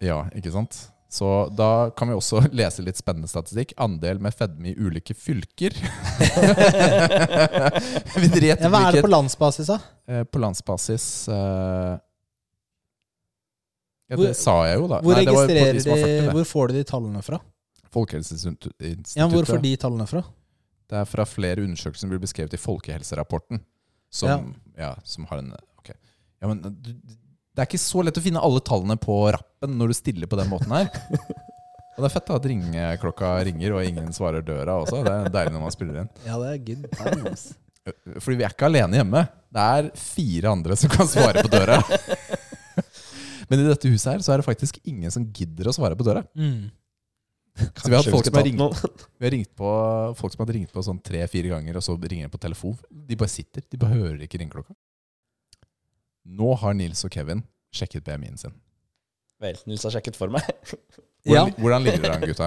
Ja, 0.00 0.22
ikke 0.36 0.52
sant? 0.54 0.78
Så 1.10 1.26
da 1.58 1.90
kan 1.96 2.08
vi 2.08 2.14
også 2.14 2.44
lese 2.60 2.84
litt 2.86 2.98
spennende 3.00 3.28
statistikk. 3.30 3.72
Andel 3.82 4.20
med 4.22 4.34
fedme 4.36 4.70
i 4.70 4.76
ulike 4.78 5.14
fylker. 5.18 5.74
Vi 8.20 8.28
Ja, 8.46 8.68
hva 8.70 8.84
er 8.88 8.92
det 8.94 9.02
på 9.04 9.10
landsbasis, 9.10 9.66
da? 9.72 9.78
eh, 10.06 10.22
På 10.24 10.38
landsbasis 10.42 11.06
eh, 11.28 11.96
Ja, 14.10 14.16
Hvor- 14.16 14.26
det 14.26 14.36
sa 14.38 14.54
jeg 14.66 14.78
jo, 14.78 14.86
da. 14.90 15.00
Hvor, 15.02 15.14
Nei, 15.14 15.24
det 15.24 15.34
var 15.34 15.46
de 15.46 15.54
40, 15.54 15.82
de, 15.84 16.30
hvor 16.34 16.46
får 16.52 16.68
du 16.70 16.74
de 16.78 16.84
tallene 16.84 17.22
fra? 17.22 17.38
Folkehelseinstituttet. 17.94 19.16
Ja, 19.18 19.26
Hvor 19.30 19.44
får 19.46 19.62
de 19.62 19.74
tallene 19.82 20.06
fra? 20.06 20.22
Det 20.90 20.98
er 20.98 21.06
fra 21.06 21.24
flere 21.26 21.62
undersøkelser 21.62 22.02
som 22.06 22.10
blir 22.10 22.22
beskrevet 22.22 22.54
i 22.54 22.58
Folkehelserapporten. 22.58 23.60
Som, 24.10 24.54
ja. 24.78 24.94
som 25.06 25.26
har 25.30 25.38
en 25.42 25.52
Ok. 25.78 25.92
Ja, 26.42 26.48
men 26.50 26.62
det 27.50 27.62
er 27.62 27.68
ikke 27.68 27.82
så 27.82 28.02
lett 28.06 28.18
å 28.18 28.22
finne 28.24 28.42
alle 28.46 28.62
tallene 28.64 28.96
på 29.00 29.16
rappen 29.34 29.78
når 29.78 29.90
du 29.90 29.98
stiller 29.98 30.30
på 30.30 30.38
den 30.38 30.50
måten 30.52 30.74
her. 30.74 30.90
Og 31.96 32.04
det 32.04 32.08
er 32.08 32.14
fett 32.14 32.28
da 32.30 32.36
at 32.38 32.46
ringeklokka 32.48 33.30
ringer, 33.44 33.74
og 33.76 33.84
ingen 33.84 34.12
svarer 34.16 34.44
døra 34.46 34.78
også. 34.80 35.02
Det 35.04 35.10
er 35.12 35.32
deilig 35.34 35.52
når 35.52 35.64
man 35.66 35.74
spiller 35.74 35.98
inn. 36.00 36.06
Ja, 36.24 36.38
det 36.40 36.52
er 36.54 36.62
good 36.64 36.86
times. 36.96 37.42
Fordi 38.22 38.38
vi 38.38 38.46
er 38.46 38.54
ikke 38.54 38.70
alene 38.70 38.96
hjemme. 38.96 39.24
Det 39.52 39.64
er 39.76 39.90
fire 40.00 40.52
andre 40.54 40.78
som 40.80 40.92
kan 40.92 41.10
svare 41.10 41.44
på 41.44 41.50
døra. 41.52 41.76
Men 43.50 43.60
i 43.60 43.66
dette 43.66 43.90
huset 43.90 44.14
her 44.14 44.24
så 44.24 44.32
er 44.32 44.40
det 44.40 44.46
faktisk 44.46 44.78
ingen 44.88 45.12
som 45.12 45.26
gidder 45.34 45.68
å 45.68 45.74
svare 45.76 45.98
på 45.98 46.06
døra. 46.06 46.22
Mm. 46.38 46.70
Så 47.58 47.90
vi 47.90 47.98
har 47.98 48.06
folk 48.06 48.24
som 48.24 48.38
har 48.38 48.46
ringt. 48.46 48.84
Vi 49.18 49.26
har 49.26 49.34
ringt 49.34 49.50
på 49.58 49.70
folk 50.16 50.32
som 50.32 50.44
hadde 50.44 50.56
ringt 50.56 50.72
på 50.72 50.84
sånn 50.86 51.02
tre-fire 51.04 51.50
ganger, 51.52 51.76
og 51.76 51.84
så 51.84 51.98
ringer 51.98 52.30
de 52.30 52.32
på 52.32 52.40
telefon. 52.40 52.78
De 52.88 53.18
bare 53.18 53.32
sitter. 53.32 53.66
De 53.66 53.80
bare 53.80 53.98
hører 53.98 54.22
ikke 54.24 54.40
ringeklokka. 54.40 54.72
Nå 56.26 56.54
har 56.60 56.74
Nils 56.76 57.04
og 57.06 57.12
Kevin 57.14 57.42
sjekket 57.74 58.04
BMI-en 58.06 58.38
sin. 58.40 58.54
Vel, 59.40 59.56
Nils 59.70 59.84
har 59.86 59.94
sjekket 59.94 60.18
for 60.18 60.32
meg. 60.32 60.44
Hvordan, 61.24 61.50
Ja. 61.50 61.60
hvordan 61.60 61.84
ligger 61.84 62.00
dere 62.00 62.14
an, 62.16 62.22
gutta? 62.24 62.46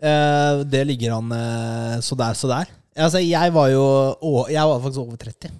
Uh, 0.00 0.62
det 0.72 0.86
ligger 0.88 1.18
han 1.18 1.32
uh, 1.32 1.98
så 2.00 2.16
der, 2.16 2.36
så 2.38 2.48
der. 2.48 2.70
Altså, 2.96 3.20
jeg 3.20 3.52
var 3.52 3.68
jo 3.68 3.82
å, 3.84 4.30
Jeg 4.48 4.64
var 4.70 4.80
faktisk 4.80 5.02
over 5.02 5.18
30. 5.20 5.50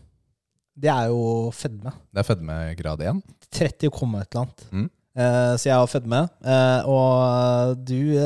Det 0.80 0.88
er 0.88 1.10
jo 1.12 1.50
fedme. 1.52 1.92
Det 2.08 2.22
er 2.22 2.26
fedmegrad 2.30 3.04
1. 3.10 3.20
30 3.52 3.92
komma 3.92 4.22
et 4.24 4.32
eller 4.32 4.46
annet. 4.46 4.64
Mm. 4.72 4.88
Uh, 5.20 5.52
så 5.60 5.68
jeg 5.68 5.82
var 5.82 5.90
fedme. 5.92 6.20
Eh, 6.40 6.88
og 6.88 7.80
du 7.84 8.16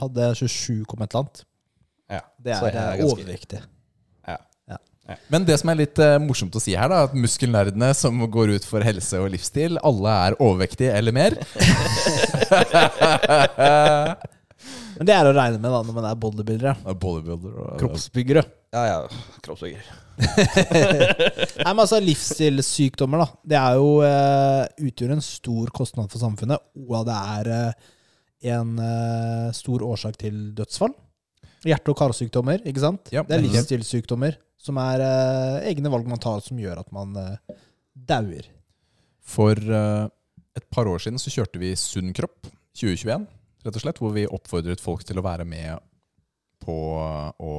hadde 0.00 0.30
27 0.40 0.86
komma 0.88 1.04
et 1.04 1.12
eller 1.12 1.26
annet. 1.26 1.44
Ja. 2.14 2.20
Det 2.40 2.54
er, 2.56 3.04
overviktig 3.04 3.58
er 3.58 3.64
eh, 3.64 3.68
Men 5.28 5.44
det 5.44 5.58
som 5.60 5.68
er 5.68 5.76
litt 5.82 5.98
uh, 6.00 6.16
morsomt 6.22 6.54
å 6.56 6.60
si 6.62 6.72
her, 6.76 6.88
da 6.88 7.02
at 7.04 7.14
muskelnerdene 7.16 7.94
som 7.96 8.30
går 8.32 8.48
ut 8.56 8.64
for 8.68 8.80
helse 8.84 9.18
og 9.20 9.30
livsstil, 9.34 9.78
alle 9.84 10.10
er 10.28 10.36
overvektige 10.40 10.92
eller 10.96 11.12
mer. 11.16 11.32
Men 14.94 15.08
det 15.08 15.14
er 15.16 15.26
å 15.26 15.34
regne 15.34 15.58
med 15.58 15.72
da 15.72 15.80
når 15.82 15.94
man 15.96 16.06
er 16.08 16.18
bodybuildere. 16.22 16.74
Bodybuilder 17.02 17.52
og 17.64 17.70
Kroppsbyggere. 17.82 18.42
Ja, 18.74 18.82
ja. 18.88 18.98
Kroppsbygger. 19.44 19.84
Nei, 21.64 21.72
men 21.72 21.80
altså 21.82 21.98
Livsstilssykdommer 21.98 23.18
da 23.18 23.26
Det 23.50 23.56
er 23.58 23.72
jo 23.80 23.88
uh, 24.06 24.62
utgjør 24.86 25.10
en 25.16 25.24
stor 25.26 25.66
kostnad 25.74 26.06
for 26.12 26.22
samfunnet, 26.22 26.62
og 26.78 27.02
det 27.08 27.16
er 27.34 27.44
uh, 27.50 27.72
en 28.54 28.70
uh, 28.78 29.50
stor 29.56 29.82
årsak 29.82 30.14
til 30.22 30.36
dødsfall. 30.54 30.94
Hjerte- 31.66 31.90
og 31.90 31.98
karsykdommer, 31.98 32.58
ikke 32.62 32.84
sant? 32.84 33.10
Ja, 33.14 33.22
det 33.26 33.34
er 33.34 33.42
livsstilssykdommer 33.48 34.38
som 34.64 34.78
er 34.80 35.02
eh, 35.04 35.70
egne 35.70 35.92
valg 35.92 36.08
man 36.08 36.22
tar 36.22 36.40
som 36.44 36.60
gjør 36.60 36.80
at 36.80 36.92
man 36.94 37.16
uh, 37.18 37.56
dauer. 37.94 38.48
For 39.24 39.56
eh, 39.56 40.04
et 40.56 40.68
par 40.72 40.88
år 40.88 41.02
siden 41.02 41.20
så 41.20 41.32
kjørte 41.32 41.60
vi 41.60 41.74
Sunn 41.78 42.14
kropp 42.16 42.48
2021, 42.76 43.26
rett 43.64 43.78
og 43.78 43.84
slett, 43.84 44.00
hvor 44.02 44.14
vi 44.14 44.28
oppfordret 44.28 44.82
folk 44.82 45.04
til 45.06 45.20
å 45.20 45.24
være 45.24 45.46
med 45.48 45.82
på 46.64 46.76
å 46.94 47.54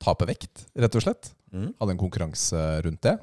tape 0.00 0.28
vekt, 0.28 0.64
rett 0.78 0.96
og 0.96 1.04
slett. 1.04 1.32
Mm. 1.52 1.72
Hadde 1.78 1.94
en 1.94 2.00
konkurranse 2.00 2.62
rundt 2.84 3.02
det. 3.04 3.16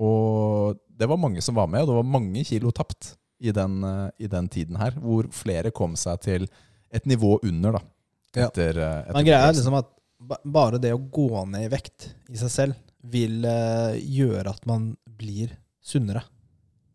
Og 0.00 0.78
det 1.00 1.08
var 1.10 1.20
mange 1.20 1.42
som 1.44 1.56
var 1.58 1.68
med, 1.70 1.84
og 1.84 1.92
det 1.92 1.98
var 2.00 2.12
mange 2.16 2.44
kilo 2.48 2.72
tapt 2.74 3.14
i 3.40 3.54
den, 3.56 3.80
eh, 3.84 4.08
i 4.24 4.28
den 4.30 4.50
tiden 4.52 4.76
her, 4.80 4.96
hvor 5.00 5.28
flere 5.32 5.72
kom 5.72 5.96
seg 5.96 6.20
til 6.26 6.50
et 6.92 7.06
nivå 7.08 7.38
under, 7.46 7.78
da. 7.78 7.82
Etter, 8.30 8.76
ja. 8.78 8.90
etter 9.02 9.16
Men 9.16 9.26
greia 9.26 9.46
er 9.48 9.56
liksom 9.56 9.78
at 9.80 9.88
bare 10.20 10.78
det 10.82 10.92
å 10.94 11.00
gå 11.00 11.44
ned 11.48 11.64
i 11.66 11.72
vekt 11.72 12.10
i 12.28 12.38
seg 12.40 12.52
selv 12.52 12.74
vil 13.10 13.44
eh, 13.48 13.96
gjøre 13.96 14.52
at 14.52 14.66
man 14.68 14.90
blir 15.20 15.54
sunnere. 15.80 16.22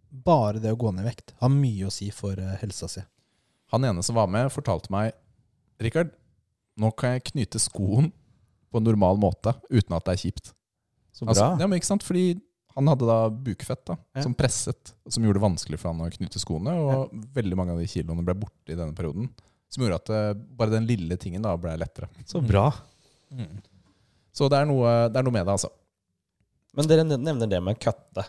Bare 0.09 0.61
det 0.63 0.71
å 0.71 0.77
gå 0.79 0.91
ned 0.93 1.03
i 1.05 1.09
vekt 1.09 1.33
har 1.41 1.51
mye 1.51 1.87
å 1.87 1.93
si 1.93 2.11
for 2.13 2.37
eh, 2.39 2.55
helsa 2.61 2.87
si. 2.91 3.03
Han 3.73 3.87
ene 3.87 4.03
som 4.05 4.15
var 4.15 4.29
med, 4.31 4.51
fortalte 4.53 4.93
meg 4.93 5.15
Rikard, 5.81 6.13
nå 6.79 6.91
kan 6.95 7.15
jeg 7.17 7.25
knyte 7.33 7.59
skoen 7.59 8.11
på 8.71 8.79
en 8.79 8.85
normal 8.87 9.17
måte 9.19 9.55
uten 9.71 9.95
at 9.97 10.05
det 10.07 10.13
er 10.15 10.21
kjipt. 10.21 10.53
Så 11.15 11.25
bra. 11.25 11.33
Altså, 11.33 11.47
ja, 11.59 11.67
men 11.67 11.79
ikke 11.81 11.89
sant? 11.89 12.05
Fordi 12.05 12.25
han 12.75 12.89
hadde 12.91 13.07
da 13.07 13.17
bukfett 13.31 13.81
da, 13.87 13.95
Ja. 14.15 14.23
som 14.23 14.33
presset, 14.35 14.93
som 15.07 15.23
gjorde 15.23 15.39
det 15.39 15.45
vanskelig 15.47 15.79
for 15.79 15.91
han 15.93 16.03
å 16.03 16.09
knyte 16.11 16.39
skoene. 16.39 16.73
Og 16.75 17.13
veldig 17.35 17.57
mange 17.59 17.71
av 17.75 17.79
de 17.79 17.87
kiloene 17.87 18.23
ble 18.27 18.35
borte 18.39 18.71
i 18.71 18.75
denne 18.77 18.95
perioden. 18.95 19.29
Som 19.71 19.83
gjorde 19.83 19.99
at 20.03 20.11
eh, 20.15 20.33
bare 20.59 20.75
den 20.75 20.87
lille 20.87 21.15
tingen 21.19 21.43
da 21.43 21.55
ble 21.59 21.75
lettere. 21.79 22.09
Så 22.27 22.43
bra. 22.43 22.67
Så 24.35 24.49
det 24.51 24.59
er 24.59 24.67
noe, 24.69 24.93
det 25.11 25.19
er 25.19 25.25
noe 25.25 25.35
med 25.35 25.45
det, 25.47 25.55
altså. 25.55 25.69
Men 26.75 26.89
dere 26.91 27.05
nevner 27.07 27.47
det 27.47 27.61
med 27.63 27.79
køtte. 27.79 28.25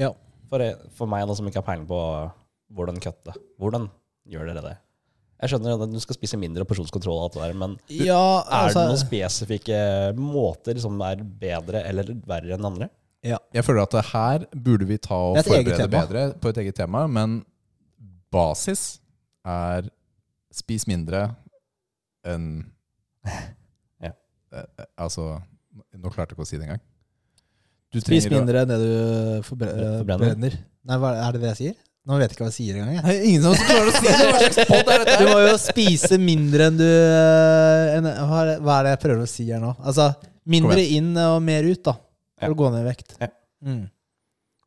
Ja. 0.00 0.12
For, 0.48 0.64
for 0.96 1.10
meg 1.10 1.26
da, 1.28 1.36
som 1.36 1.48
ikke 1.48 1.60
har 1.60 1.66
peiling 1.66 1.88
på 1.88 1.98
hvordan 2.72 3.00
køtte 3.04 3.34
hvordan 3.60 3.86
gjør 4.28 4.48
dere 4.48 4.64
det? 4.64 4.74
Jeg 5.42 5.50
skjønner 5.50 5.74
at 5.74 5.90
du 5.90 5.98
skal 6.00 6.16
spise 6.16 6.38
mindre 6.38 6.62
og 6.62 6.68
porsjonskontroll, 6.70 7.18
og 7.18 7.24
alt 7.26 7.36
det 7.36 7.42
der, 7.42 7.54
men 7.58 7.72
Ja, 7.90 8.24
er 8.46 8.68
altså, 8.68 8.84
det 8.84 8.92
noen 8.92 9.00
spesifikke 9.00 9.78
måter 10.14 10.78
som 10.80 11.00
er 11.02 11.24
bedre 11.42 11.82
eller 11.88 12.12
verre 12.28 12.54
enn 12.56 12.68
andre? 12.68 12.88
Jeg 13.26 13.62
føler 13.66 13.84
at 13.84 13.94
det 13.94 14.04
her 14.08 14.44
burde 14.54 14.86
vi 14.86 14.98
ta 15.02 15.18
og 15.30 15.38
er 15.38 15.46
forberede 15.46 15.88
bedre 15.90 16.22
på 16.42 16.50
et 16.50 16.60
eget 16.62 16.78
tema, 16.78 17.04
men 17.10 17.40
basis 18.34 19.00
er 19.46 19.90
spis 20.54 20.86
mindre 20.90 21.28
enn 22.26 22.54
Ja. 23.26 23.40
Altså, 25.00 25.28
nå 25.96 26.10
klarte 26.12 26.32
jeg 26.32 26.36
ikke 26.38 26.44
å 26.44 26.50
si 26.50 26.58
det 26.60 26.66
engang. 26.68 26.82
Du 27.92 28.00
Spis 28.00 28.26
mindre 28.32 28.62
enn 28.64 28.70
det 28.72 28.78
du 28.80 28.92
Forbrenner. 29.46 29.98
forbrenner. 30.02 30.54
Nei, 30.88 30.96
hva, 31.00 31.10
er 31.26 31.32
det 31.36 31.40
det 31.42 31.50
jeg 31.52 31.58
sier? 31.62 31.74
Nå 32.08 32.16
vet 32.18 32.32
jeg 32.32 32.34
ikke 32.36 32.44
hva 32.46 32.50
jeg 32.50 32.56
sier 32.56 32.78
engang. 32.80 32.94
jeg. 32.96 33.04
Er 33.04 33.26
ingen 33.28 33.42
som 33.44 33.54
klarer 33.62 33.90
å 33.90 33.94
si 33.94 34.06
det! 34.08 34.28
Hva 34.32 34.38
slags 34.42 34.70
podd 34.72 34.88
er 34.90 35.02
dette? 35.04 35.16
Du 35.20 35.28
må 35.30 35.36
jo 35.44 35.52
spise 35.62 36.18
mindre 36.18 36.66
enn 36.70 36.78
du 36.80 36.86
eh, 36.88 37.92
enn, 37.98 38.08
hva, 38.26 38.40
er 38.42 38.48
det, 38.48 38.56
hva 38.64 38.78
er 38.80 38.88
det 38.88 38.94
jeg 38.96 39.00
prøver 39.04 39.22
å 39.22 39.28
si 39.30 39.46
her 39.52 39.60
nå? 39.62 39.74
Altså, 39.86 40.08
mindre 40.56 40.82
inn 40.96 41.12
og 41.22 41.36
mer 41.46 41.68
ut, 41.68 41.82
da. 41.86 41.94
For 42.40 42.48
Ja. 42.48 42.54
å 42.56 42.58
gå 42.58 42.70
ned 42.74 42.82
i 42.82 42.88
vekt. 42.88 43.14
Ja. 43.22 43.28
Mm. 43.68 43.84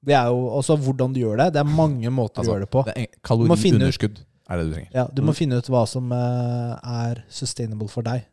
Det 0.05 0.13
er 0.15 0.29
jo 0.31 0.45
også 0.61 0.77
hvordan 0.86 1.13
du 1.15 1.19
gjør 1.25 1.41
det. 1.41 1.49
Det 1.57 1.59
er 1.65 1.67
mange 1.81 2.11
måter 2.13 2.39
Altså, 2.39 2.53
å 2.53 2.55
gjøre 2.55 2.67
det 2.67 2.71
på. 2.77 2.86
Det 2.88 2.93
er 2.95 3.09
ut- 3.09 3.19
Kaloriunderskudd 3.25 4.21
er 4.21 4.57
det 4.61 4.65
du 4.69 4.73
trenger. 4.77 4.91
Ja, 4.95 5.07
du 5.11 5.21
må 5.25 5.33
finne 5.36 5.57
ut 5.59 5.67
hva 5.73 5.81
som 5.89 6.11
eh, 6.13 6.75
er 7.09 7.23
sustainable 7.27 7.89
for 7.91 8.05
deg. 8.05 8.23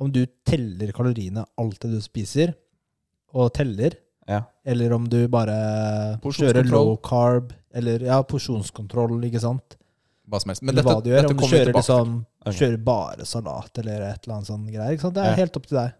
Om 0.00 0.10
du 0.12 0.24
teller 0.46 0.90
kaloriene 0.92 1.44
alt 1.60 1.80
det 1.84 1.90
du 1.92 2.00
spiser, 2.02 2.54
og 3.34 3.52
teller, 3.54 3.94
Ja. 4.28 4.42
eller 4.64 4.92
om 4.96 5.04
du 5.08 5.26
bare 5.28 6.18
kjører 6.22 6.64
low 6.70 6.96
carb, 6.96 7.52
eller 7.74 8.00
ja, 8.06 8.22
porsjonskontroll, 8.22 9.18
ikke 9.28 9.40
sant? 9.42 9.76
Hva 10.28 10.40
som 10.40 10.50
helst. 10.50 10.62
Men 10.62 10.74
dette, 10.74 10.86
hva 10.88 11.02
du 11.04 11.10
gjør. 11.10 11.20
dette 11.22 11.30
Om 11.30 11.36
du 11.36 11.42
kommer 11.42 11.50
vi 11.50 11.58
kjører, 11.58 11.72
tilbake 11.72 11.82
liksom, 11.84 12.26
okay. 12.46 12.58
kjører 12.58 12.84
bare 12.84 13.26
salat 13.28 13.78
eller 13.82 14.04
et 14.08 14.24
eller 14.24 14.34
annet 14.38 14.48
sånn 14.48 14.66
greier. 14.72 14.92
Ikke 14.94 15.00
sant? 15.04 15.14
Det 15.14 15.24
er 15.24 15.30
Ja. 15.30 15.36
helt 15.42 15.56
opp 15.56 15.66
til 15.66 15.76
deg. 15.78 15.92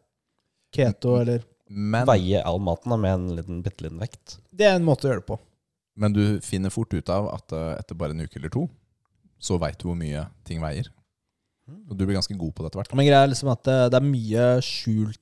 Keto 0.72 1.16
eller 1.20 1.42
Men, 1.68 2.06
Veie 2.06 2.42
all 2.44 2.58
maten 2.60 2.90
da, 2.90 2.96
med 2.96 3.12
en 3.14 3.36
liten, 3.36 3.62
bitte 3.62 3.82
liten 3.84 3.98
vekt. 4.00 4.38
Det 4.54 4.66
er 4.66 4.76
en 4.76 4.84
måte 4.84 5.04
å 5.06 5.10
gjøre 5.12 5.20
det 5.22 5.26
på. 5.26 5.38
men 5.96 6.12
du 6.12 6.40
finner 6.40 6.70
fort 6.70 6.92
ut 6.92 7.08
av 7.08 7.28
at 7.34 7.52
eh, 7.52 7.78
etter 7.78 7.94
bare 7.94 8.10
en 8.10 8.20
uke 8.20 8.36
eller 8.36 8.48
to, 8.50 8.68
så 9.38 9.58
veit 9.60 9.78
du 9.78 9.84
hvor 9.88 9.96
mye 9.96 10.26
ting 10.44 10.60
veier. 10.60 10.88
Og 11.68 11.96
du 11.96 12.04
blir 12.04 12.16
ganske 12.18 12.36
god 12.36 12.52
på 12.54 12.62
det 12.64 12.70
etter 12.72 12.80
hvert. 12.82 12.94
Men 12.98 13.06
greia 13.08 13.22
er 13.24 13.30
liksom 13.32 13.50
at 13.52 13.62
det, 13.64 13.76
det 13.94 14.00
er 14.00 14.08
mye 14.08 14.48
skjult 14.64 15.20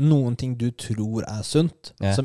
Noen 0.00 0.36
ting 0.40 0.54
du 0.56 0.70
tror 0.72 1.26
er 1.28 1.42
sunt, 1.44 1.90
Ja. 2.00 2.14
som 2.16 2.24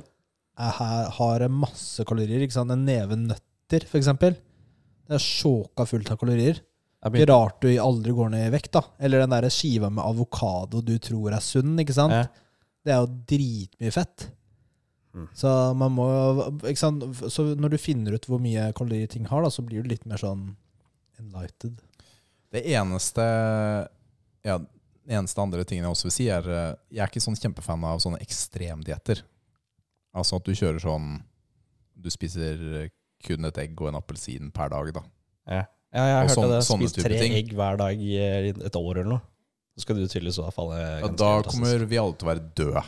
er, 0.58 0.70
her, 0.78 1.10
har 1.18 1.44
masse 1.52 2.00
kalorier. 2.08 2.40
Ikke 2.46 2.56
sant? 2.56 2.72
En 2.72 2.86
neve 2.88 3.18
nøtter, 3.20 3.84
for 3.90 4.00
eksempel. 4.00 4.38
Det 5.08 5.18
er 5.18 5.20
sjåka 5.20 5.84
fullt 5.86 6.10
av 6.14 6.18
kalorier. 6.22 6.62
Jeg 6.62 7.12
Ikke 7.12 7.12
begynte, 7.12 7.36
rart 7.36 7.60
du 7.62 7.68
aldri 7.84 8.14
går 8.16 8.32
ned 8.32 8.46
i 8.48 8.54
vekt, 8.56 8.72
da. 8.72 8.82
Eller 9.04 9.20
den 9.26 9.36
der 9.36 9.50
skiva 9.52 9.90
med 9.92 10.00
avokado 10.08 10.80
du 10.82 10.94
tror 10.98 11.36
er 11.36 11.44
sunn, 11.44 11.76
ikke 11.84 11.94
sant. 12.00 12.16
Ja. 12.16 12.24
Det 12.88 12.94
er 12.96 13.04
jo 13.04 13.12
dritmye 13.36 13.92
fett. 13.92 14.30
Mm. 15.14 15.28
Så 15.36 15.52
man 15.76 15.92
må 15.92 16.08
jo- 16.08 16.48
ikke 16.72 16.80
sant? 16.80 17.04
Så 17.28 17.50
når 17.60 17.72
du 17.76 17.78
finner 17.78 18.14
ut 18.16 18.26
hvor 18.32 18.40
mye 18.40 18.72
kalorier 18.74 19.10
ting 19.12 19.26
har, 19.28 19.44
da, 19.44 19.50
så 19.52 19.62
blir 19.68 19.84
du 19.84 19.90
litt 19.90 20.06
mer 20.08 20.16
sånn 20.24 20.56
enlighted. 21.20 21.82
Det 22.54 22.64
eneste 22.72 23.24
ja, 24.48 24.58
eneste 25.08 25.42
andre 25.44 25.64
tingen 25.68 25.86
jeg 25.88 25.96
også 25.96 26.08
vil 26.08 26.16
si, 26.16 26.28
er 26.32 26.46
eh, 26.48 26.76
Jeg 26.94 27.04
er 27.04 27.12
ikke 27.12 27.24
sånn 27.24 27.40
kjempefan 27.40 27.84
av 27.88 28.02
sånne 28.04 28.22
ekstremdietter. 28.24 29.24
Altså 30.18 30.40
at 30.40 30.48
du 30.48 30.54
kjører 30.56 30.82
sånn 30.82 31.18
Du 31.98 32.10
spiser 32.14 32.88
kun 33.28 33.50
et 33.50 33.58
egg 33.64 33.80
og 33.82 33.90
en 33.90 33.98
appelsin 34.00 34.52
per 34.54 34.70
dag, 34.70 34.92
da. 34.94 35.02
ja. 35.50 35.64
ja, 35.66 36.04
jeg 36.06 36.14
har 36.14 36.28
hørt 36.28 36.36
sånn- 36.38 36.52
det. 36.54 36.62
Spis 36.68 36.94
tre 37.00 37.18
ting. 37.18 37.34
egg 37.40 37.50
hver 37.58 37.80
dag 37.80 37.98
i 37.98 38.14
et 38.22 38.78
år 38.78 39.00
eller 39.00 39.10
noe. 39.16 39.24
Så 39.78 39.84
skal 39.86 39.98
du 39.98 40.06
tydeligvis 40.06 40.38
da 40.42 40.52
falle 40.54 40.78
Ja, 40.78 41.10
da 41.10 41.32
kommer 41.46 41.84
vi 41.86 41.98
alle 42.02 42.14
til 42.18 42.26
å 42.26 42.30
være 42.32 42.46
døde. 42.58 42.82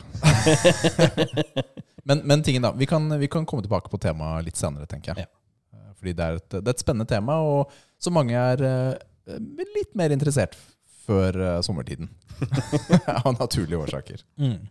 men, 2.08 2.22
men 2.26 2.42
tingen 2.46 2.66
da, 2.66 2.72
vi 2.74 2.86
kan, 2.90 3.06
vi 3.18 3.28
kan 3.30 3.46
komme 3.46 3.62
tilbake 3.66 3.90
på 3.92 4.00
temaet 4.02 4.46
litt 4.46 4.58
senere, 4.58 4.86
tenker 4.90 5.14
jeg. 5.14 5.26
Ja. 5.26 5.84
Fordi 6.00 6.14
det 6.16 6.26
er, 6.26 6.40
et, 6.40 6.48
det 6.56 6.64
er 6.64 6.74
et 6.74 6.82
spennende 6.82 7.06
tema, 7.10 7.36
og 7.44 7.74
så 8.00 8.10
mange 8.14 8.34
er 8.38 8.62
eh, 8.64 8.94
litt 9.76 9.94
mer 9.98 10.14
interessert 10.14 10.56
før 11.06 11.38
eh, 11.40 11.60
sommertiden. 11.66 12.10
Av 13.24 13.32
naturlige 13.36 13.80
årsaker. 13.80 14.22
Mm. 14.40 14.68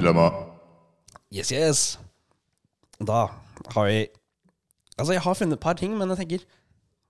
Dilemma. 0.00 0.30
Yes, 1.30 1.52
yes. 1.52 1.82
Da 3.00 3.28
har 3.74 3.86
vi 3.86 4.08
Altså, 5.00 5.14
jeg 5.14 5.22
har 5.24 5.36
funnet 5.38 5.56
et 5.56 5.62
par 5.62 5.78
ting, 5.80 5.94
men 5.96 6.10
jeg 6.12 6.20
tenker 6.20 6.42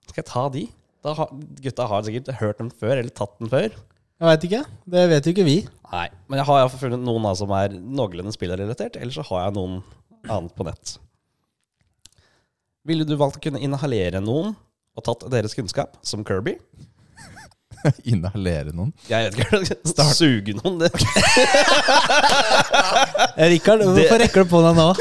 Skal 0.06 0.20
jeg 0.22 0.28
ta 0.28 0.44
de? 0.54 0.66
Da 1.02 1.14
har, 1.16 1.30
gutta 1.64 1.86
har 1.90 2.04
sikkert 2.06 2.28
hørt 2.38 2.58
dem 2.60 2.68
før, 2.70 2.98
eller 2.98 3.10
tatt 3.16 3.38
den 3.40 3.48
før. 3.50 3.72
Jeg 4.20 4.28
veit 4.28 4.42
ikke. 4.44 4.60
Det 4.92 5.04
vet 5.08 5.26
jo 5.26 5.32
ikke 5.32 5.46
vi. 5.46 5.54
Nei, 5.90 6.08
men 6.28 6.42
jeg 6.42 6.46
har 6.50 6.68
funnet 6.74 7.00
noen 7.00 7.24
da, 7.24 7.32
som 7.40 7.54
er 7.56 7.72
noenlunde 7.72 8.34
spillrelatert, 8.34 8.98
eller 9.00 9.14
så 9.16 9.24
har 9.30 9.46
jeg 9.46 9.56
noen 9.56 9.78
annet 10.28 10.54
på 10.56 10.66
nett. 10.66 10.96
Ville 12.88 13.04
du 13.04 13.14
valgt 13.20 13.38
å 13.38 13.42
kunne 13.44 13.60
inhalere 13.62 14.20
noen 14.24 14.54
og 14.96 15.04
tatt 15.06 15.26
deres 15.32 15.54
kunnskap, 15.56 15.96
som 16.02 16.24
Kirby? 16.26 16.56
Inhalere 18.12 18.74
noen. 18.76 18.90
Jeg 19.08 19.30
vet 19.30 19.38
ikke, 19.40 20.04
suge 20.12 20.56
noen. 20.58 20.80
Det. 20.82 20.90
Eh, 23.36 23.46
Rikard, 23.54 23.84
hvorfor 23.86 24.20
rekker 24.20 24.44
du 24.44 24.50
på 24.52 24.60
deg 24.66 24.80
nå? 24.80 24.88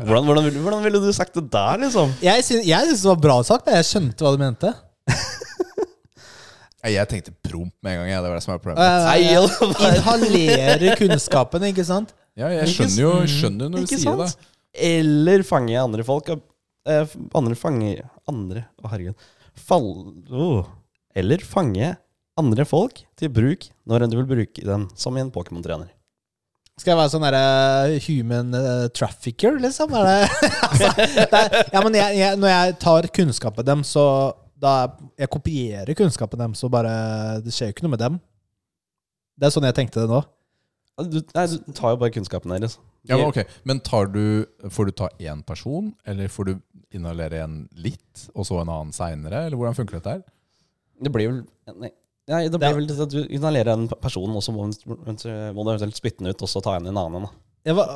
Hvordan, 0.00 0.24
hvordan, 0.24 0.44
ville- 0.46 0.60
hvordan 0.62 0.84
ville 0.84 1.00
du 1.02 1.10
sagt 1.12 1.34
det 1.36 1.42
der, 1.52 1.76
liksom? 1.82 2.12
Jeg 2.24 2.44
syns, 2.46 2.64
jeg 2.66 2.86
syns 2.88 3.02
det 3.02 3.08
var 3.10 3.18
bra 3.20 3.34
sagt. 3.44 3.66
men 3.66 3.76
Jeg 3.76 3.88
skjønte 3.88 4.24
hva 4.24 4.30
du 4.32 4.38
mente. 4.40 4.70
Nei, 6.80 6.94
Jeg 6.94 7.08
tenkte 7.10 7.34
promp 7.44 7.74
med 7.84 7.92
en 7.92 7.98
gang. 8.00 8.08
Ja. 8.08 8.22
Det 8.24 8.30
var 8.30 8.38
det 8.38 8.44
som 8.46 8.54
var 8.54 8.62
problemet. 8.62 8.80
Uh, 8.80 8.86
Nei, 9.10 9.18
right. 9.36 9.98
Inhalere 9.98 10.94
kunnskapen, 10.96 11.66
ikke 11.68 11.84
sant? 11.84 12.14
Ja, 12.40 12.48
jeg 12.54 12.72
skjønner 12.72 13.02
jo, 13.02 13.12
skjønner 13.28 13.66
jo 13.66 13.72
når 13.74 13.84
du 13.84 13.86
Ikke 13.88 14.00
sier 14.00 14.20
det. 14.20 14.50
Eller 14.90 15.44
fange 15.46 15.76
andre 15.80 16.06
folk. 16.06 16.30
eh, 16.88 17.16
andre 17.36 17.56
fange 17.58 17.94
Andre 18.30 18.66
Å, 18.80 18.90
herregud. 18.92 19.30
Fall... 19.58 19.90
Oh. 20.30 20.68
Eller 21.18 21.42
fange 21.42 21.96
andre 22.38 22.64
folk 22.64 23.02
til 23.18 23.32
bruk 23.34 23.66
når 23.90 24.04
enn 24.04 24.12
du 24.12 24.20
vil 24.20 24.28
bruke 24.30 24.62
dem, 24.64 24.86
som 24.96 25.16
i 25.18 25.22
en 25.24 25.32
Pokémon-trener. 25.34 25.90
Skal 26.80 26.94
jeg 26.94 27.00
være 27.00 27.12
sånn 27.12 27.24
derre 27.26 27.98
human 28.06 28.54
eh, 28.56 28.86
trafficker, 28.96 29.58
liksom? 29.60 29.92
Er 29.98 30.06
det, 30.06 30.46
altså, 30.70 30.92
det 31.18 31.40
er, 31.42 31.56
ja, 31.74 31.82
men 31.84 31.98
jeg, 31.98 32.20
jeg, 32.22 32.38
når 32.40 32.52
jeg 32.54 32.76
tar 32.80 33.08
kunnskap 33.18 33.58
av 33.60 33.66
dem, 33.68 33.82
så 33.84 34.04
da 34.60 34.74
Jeg 35.16 35.30
kopierer 35.32 35.96
kunnskapen 35.96 36.40
dem, 36.40 36.54
så 36.56 36.68
bare 36.68 36.90
Det 37.40 37.52
skjer 37.52 37.70
jo 37.70 37.74
ikke 37.74 37.84
noe 37.86 37.94
med 37.94 38.02
dem. 38.02 38.18
Det 39.40 39.48
er 39.48 39.54
sånn 39.54 39.66
jeg 39.68 39.76
tenkte 39.76 40.02
det 40.04 40.12
nå. 40.12 40.20
Du, 41.08 41.20
nei, 41.36 41.46
du 41.48 41.72
tar 41.76 41.94
jo 41.94 42.00
bare 42.00 42.12
kunnskapen 42.14 42.52
deres. 42.52 42.78
Ja, 43.08 43.16
men 43.16 43.30
ok, 43.30 43.40
men 43.68 43.80
tar 43.84 44.10
du, 44.12 44.44
får 44.68 44.90
du 44.90 44.92
ta 45.00 45.08
én 45.22 45.40
person, 45.46 45.94
eller 46.08 46.28
får 46.28 46.50
du 46.50 46.52
inhalere 46.96 47.40
en 47.44 47.62
litt, 47.80 48.26
og 48.34 48.44
så 48.48 48.60
en 48.60 48.68
annen 48.68 48.92
seinere? 48.92 49.46
Eller 49.46 49.56
hvordan 49.56 49.78
funker 49.78 49.98
dette 50.00 50.18
her? 50.18 50.22
Det 51.00 51.12
blir 51.14 51.30
vel 51.30 51.40
Nei, 51.80 51.92
nei 52.28 52.42
det 52.50 52.58
blir 52.60 52.76
vel 52.76 52.90
at 52.90 53.12
du 53.14 53.20
inhalerer 53.30 53.72
en 53.72 53.86
person, 54.02 54.30
og 54.36 54.42
så 54.44 54.52
må, 54.52 54.66
må 54.66 55.14
du 55.16 55.26
eventuelt 55.70 55.96
spytte 55.96 56.24
den 56.24 56.34
ut, 56.34 56.42
og 56.44 56.50
så 56.50 56.62
ta 56.64 56.76
inn 56.76 56.90
en 56.90 56.98
annen. 57.00 57.28
Da. 57.28 57.30
Jeg 57.70 57.78
var, 57.78 57.94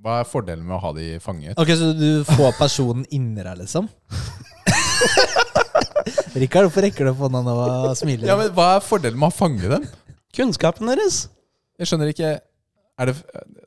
Hva 0.00 0.18
er 0.20 0.28
fordelen 0.28 0.66
med 0.66 0.76
å 0.76 0.82
ha 0.84 0.92
de 0.96 1.06
fanget? 1.22 1.56
ok, 1.60 1.72
Så 1.78 1.92
du 1.96 2.08
får 2.28 2.56
personen 2.58 3.06
inni 3.14 3.40
deg, 3.40 3.62
liksom? 3.62 3.88
Rikard, 6.40 6.68
hvorfor 6.68 6.84
rekker 6.86 7.06
du 7.06 7.12
opp 7.12 7.24
hånda 7.26 7.40
nå 7.46 7.54
og 7.56 7.96
smiler? 7.98 8.28
Ja, 8.28 8.36
men 8.38 8.52
Hva 8.56 8.74
er 8.76 8.84
fordelen 8.84 9.18
med 9.20 9.30
å 9.30 9.34
fange 9.34 9.70
dem? 9.70 9.86
Kunnskapen 10.36 10.86
deres! 10.90 11.24
Jeg 11.80 11.88
skjønner 11.90 12.10
ikke 12.12 12.30
Er 13.00 13.08
det 13.10 13.14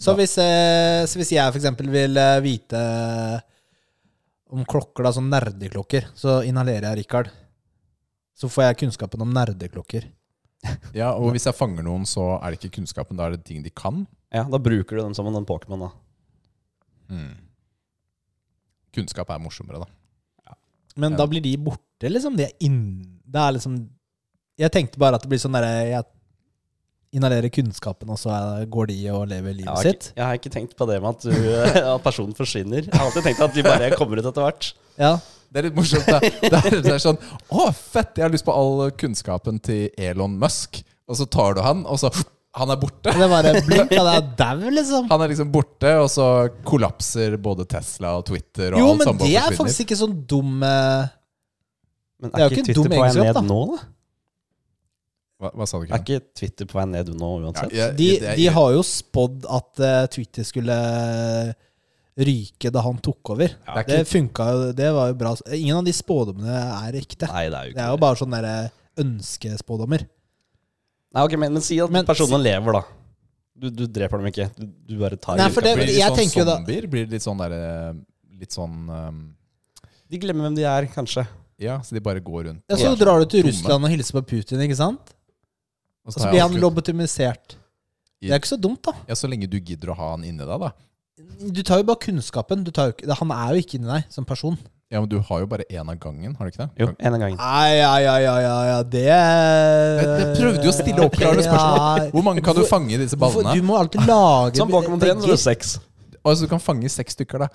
Så 0.03 0.13
hvis, 0.17 0.35
eh, 0.41 1.03
så 1.09 1.19
hvis 1.19 1.31
jeg 1.33 1.55
eksempel 1.57 1.89
vil 1.91 2.17
eh, 2.21 2.39
vite 2.45 2.81
om 4.53 4.61
klokker, 4.69 5.01
da, 5.01 5.09
sånn 5.15 5.31
nerdeklokker, 5.33 6.11
så 6.13 6.43
inhalerer 6.45 6.91
jeg 6.91 6.99
Rikard. 6.99 7.31
Så 8.37 8.45
får 8.53 8.67
jeg 8.67 8.77
kunnskapen 8.83 9.23
om 9.25 9.31
nerdeklokker. 9.33 10.05
Ja, 10.95 11.09
og 11.17 11.31
hvis 11.33 11.47
jeg 11.49 11.57
fanger 11.57 11.83
noen, 11.83 12.05
så 12.07 12.35
er 12.37 12.53
det 12.53 12.59
ikke 12.61 12.77
kunnskapen, 12.77 13.17
da 13.17 13.25
er 13.25 13.33
det 13.35 13.47
ting 13.49 13.63
de 13.65 13.71
kan? 13.73 14.03
Ja, 14.31 14.43
Da 14.45 14.59
bruker 14.61 14.95
du 14.95 15.01
dem 15.01 15.15
som 15.17 15.27
en 15.27 15.45
Pokémon. 15.49 15.87
da 15.89 15.91
Mm. 17.13 17.33
Kunnskap 18.95 19.29
er 19.33 19.41
morsommere, 19.43 19.81
da. 19.83 20.53
Men 20.95 21.11
Ja. 21.13 21.17
da 21.17 21.25
blir 21.27 21.41
de 21.41 21.57
borte, 21.57 22.07
liksom. 22.09 22.37
De 22.37 22.45
er 22.45 22.53
inn... 22.61 23.19
Det 23.25 23.41
er 23.41 23.51
liksom 23.57 23.89
Jeg 24.57 24.71
tenkte 24.71 24.99
bare 25.01 25.15
at 25.15 25.23
det 25.25 25.29
blir 25.29 25.41
sånn 25.41 25.53
derre 25.57 25.89
Jeg 25.89 26.05
inhalerer 27.13 27.51
kunnskapen, 27.53 28.09
og 28.13 28.17
så 28.19 28.31
er, 28.33 28.65
går 28.73 28.89
de 28.89 28.97
og 29.13 29.27
lever 29.29 29.53
livet 29.59 29.69
Jeg 29.69 29.75
har, 29.77 29.87
sitt. 29.89 30.09
jeg 30.17 30.25
har 30.25 30.39
ikke 30.39 30.51
tenkt 30.53 30.75
på 30.79 30.87
det 30.89 30.97
med 31.03 31.13
at, 31.13 31.27
du, 31.29 31.85
at 31.93 32.03
personen 32.05 32.33
forsvinner. 32.37 32.87
Jeg 32.87 32.93
har 32.97 33.05
alltid 33.07 33.27
tenkt 33.29 33.43
at 33.45 33.55
de 33.55 33.63
bare 33.65 33.91
kommer 33.99 34.19
ut 34.21 34.29
etter 34.31 34.45
hvert. 34.47 34.69
Ja. 34.99 35.15
Det 35.53 35.61
er 35.61 35.67
litt 35.67 35.75
morsomt. 35.77 36.07
Det, 36.09 36.49
er, 36.57 36.79
det 36.81 36.93
er 36.95 37.01
sånn 37.01 37.19
Å, 37.53 37.67
fett! 37.77 38.15
Jeg 38.17 38.25
har 38.25 38.31
lyst 38.33 38.45
på 38.47 38.53
all 38.57 38.87
kunnskapen 38.97 39.59
til 39.61 39.91
Elon 40.01 40.33
Musk. 40.41 40.79
Og 41.05 41.19
så 41.19 41.27
tar 41.29 41.59
du 41.59 41.61
han, 41.61 41.83
og 41.85 41.99
så 42.01 42.09
Han 42.57 42.69
er 42.73 42.77
borte. 42.81 43.09
Det 43.13 43.21
er 43.21 43.29
bare 43.31 43.51
blink, 43.65 43.93
Han 43.93 44.09
er 44.11 44.25
dau, 44.37 44.69
liksom. 44.73 45.07
Han 45.11 45.23
er 45.25 45.31
liksom 45.33 45.51
borte, 45.53 45.93
og 46.01 46.09
så 46.13 46.27
kollapser 46.65 47.37
både 47.41 47.65
Tesla 47.69 48.15
og 48.19 48.25
Twitter 48.29 48.73
og 48.73 48.81
Jo, 48.81 48.91
alt 48.93 49.05
men 49.05 49.21
det 49.21 49.31
er 49.41 49.57
faktisk 49.57 49.85
ikke 49.87 49.97
sånn 50.01 50.15
dum 50.29 50.61
eh, 50.65 51.05
Men 52.21 52.33
Det 52.33 52.41
er 52.41 52.45
jo 52.45 52.53
ikke 52.53 52.65
Twitter 52.69 52.81
dum 52.81 52.93
på 52.93 53.01
vei 53.01 53.09
ned 53.17 53.37
da. 53.37 53.45
nå, 53.53 53.61
da? 53.73 53.79
Hva, 55.43 55.49
hva 55.59 55.65
sa 55.67 55.79
du 55.81 55.85
Er 55.89 55.99
ikke? 55.99 56.21
ikke 56.21 56.39
Twitter 56.39 56.69
på 56.71 56.77
vei 56.79 56.85
ned 56.87 57.09
nå 57.19 57.29
uansett? 57.43 57.73
Ja, 57.75 57.89
jeg- 57.91 57.97
De, 57.99 58.07
det 58.23 58.35
de 58.39 58.45
har 58.55 58.71
jo 58.77 58.81
spådd 58.87 59.43
at 59.51 59.83
uh, 59.83 60.05
Twitter 60.13 60.47
skulle 60.47 60.77
ryke 62.23 62.69
da 62.71 62.81
han 62.85 62.99
tok 63.01 63.31
over. 63.33 63.49
det 63.49 63.75
er 63.81 63.87
Det 63.89 64.01
funka 64.07 64.45
jo, 64.53 64.65
det 64.77 64.89
var 64.93 65.07
jo 65.11 65.15
bra. 65.17 65.31
Ingen 65.51 65.79
av 65.81 65.85
de 65.87 65.93
spådommene 65.97 66.57
er 66.87 66.97
ekte. 66.99 67.27
Nei, 67.31 67.47
det 67.49 67.57
er 67.59 67.69
jo 67.71 67.73
Det 67.73 67.83
er 67.85 67.89
jo 67.95 68.01
bare 68.03 68.19
sånne 68.21 68.41
der 68.45 68.71
ønskespådommer. 69.03 70.03
Nei, 71.13 71.23
ok, 71.25 71.33
men, 71.41 71.53
men 71.57 71.61
si 71.65 71.79
at 71.81 71.91
Men- 71.93 72.05
personen 72.05 72.41
lever, 72.41 72.79
da. 72.79 72.83
Du, 73.55 73.69
du 73.69 73.83
dreper 73.85 74.17
dem 74.21 74.29
ikke. 74.31 74.47
Du, 74.57 74.65
du 74.89 74.95
bare 75.01 75.17
tar 75.21 75.37
Nei, 75.37 75.49
for 75.53 75.61
det- 75.61 75.75
blir 75.77 75.85
det 75.89 75.93
litt 75.95 76.17
sånn 76.17 76.45
zombier? 76.45 76.81
da- 76.81 76.89
Blir 76.89 77.05
det 77.05 77.11
litt 77.17 77.25
sånn 77.25 77.37
derre 77.43 77.95
Litt 78.43 78.51
sånn 78.51 78.89
um, 78.89 79.19
De 80.09 80.17
glemmer 80.19 80.47
hvem 80.49 80.55
de 80.57 80.63
er, 80.67 80.87
kanskje. 80.93 81.25
Ja, 81.61 81.77
så 81.85 81.93
de 81.95 82.01
bare 82.01 82.19
går 82.19 82.45
rundt. 82.49 82.63
Ja, 82.69 82.75
Så 82.75 82.95
drar 82.97 83.19
du 83.21 83.25
til. 83.29 83.43
Russland 83.45 83.85
og 83.85 83.89
hilser 83.93 84.17
på 84.19 84.23
Putin, 84.33 84.59
ikke 84.65 84.75
sant? 84.75 85.13
Og 86.05 86.11
Og 86.11 86.13
så 86.19 86.29
blir 86.29 86.41
han 86.43 86.55
lobotomisert. 86.59 87.55
Det 88.23 88.31
er 88.31 88.39
ikke 88.39 88.53
så 88.55 88.59
dumt, 88.59 88.81
da. 88.83 88.93
Ja, 89.07 89.15
Så 89.19 89.27
lenge 89.27 89.47
du 89.51 89.59
gidder 89.59 89.91
å 89.91 89.95
ha 89.99 90.11
han 90.13 90.23
inni 90.23 90.43
deg, 90.45 90.59
da. 90.59 90.71
Du 91.53 91.61
tar 91.63 91.77
jo 91.81 91.83
bare 91.83 91.99
kunnskapen. 91.99 92.63
Du 92.63 92.71
tar 92.71 92.89
jo 92.89 92.95
ikke, 92.95 93.13
han 93.19 93.31
er 93.35 93.53
jo 93.55 93.63
ikke 93.63 93.75
inni 93.79 93.87
deg 93.91 94.05
som 94.13 94.25
person. 94.25 94.57
Ja, 94.93 94.99
Men 95.01 95.09
du 95.09 95.17
har 95.19 95.39
jo 95.41 95.47
bare 95.49 95.63
én 95.73 95.89
av 95.89 95.97
gangen, 95.97 96.35
har 96.37 96.45
du 96.45 96.51
ikke 96.51 96.67
det? 96.67 96.69
Jo, 96.83 96.87
en 96.99 97.13
av 97.15 97.19
gangen. 97.19 97.37
Nei, 97.37 97.77
ja, 97.79 97.91
ja, 97.97 98.15
ja, 98.21 98.33
ja, 98.43 98.57
ja, 98.69 98.83
det 98.83 99.01
Jeg, 99.07 100.05
jeg 100.05 100.27
prøvde 100.37 100.63
jo 100.67 100.69
å 100.69 100.75
stille 100.77 101.05
oppklarende 101.07 101.45
spørsmål. 101.47 102.11
Hvor 102.13 102.25
mange 102.27 102.43
kan 102.45 102.55
du 102.55 102.61
fange 102.69 102.93
i 102.93 102.99
disse 103.01 103.17
ballene? 103.17 103.55
Du 103.57 103.65
må 103.65 103.77
alltid 103.79 104.05
lage 104.05 104.61
Som 104.61 104.69
Pokémon 104.69 105.01
3, 105.01 105.15
så 105.17 105.25
er 105.25 105.33
det 105.33 105.39
seks. 105.41 105.71
Altså, 106.23 106.45
du 106.45 106.51
kan 106.51 106.61
fange 106.61 106.91
seks 106.93 107.17
stykker, 107.17 107.47
da. 107.47 107.49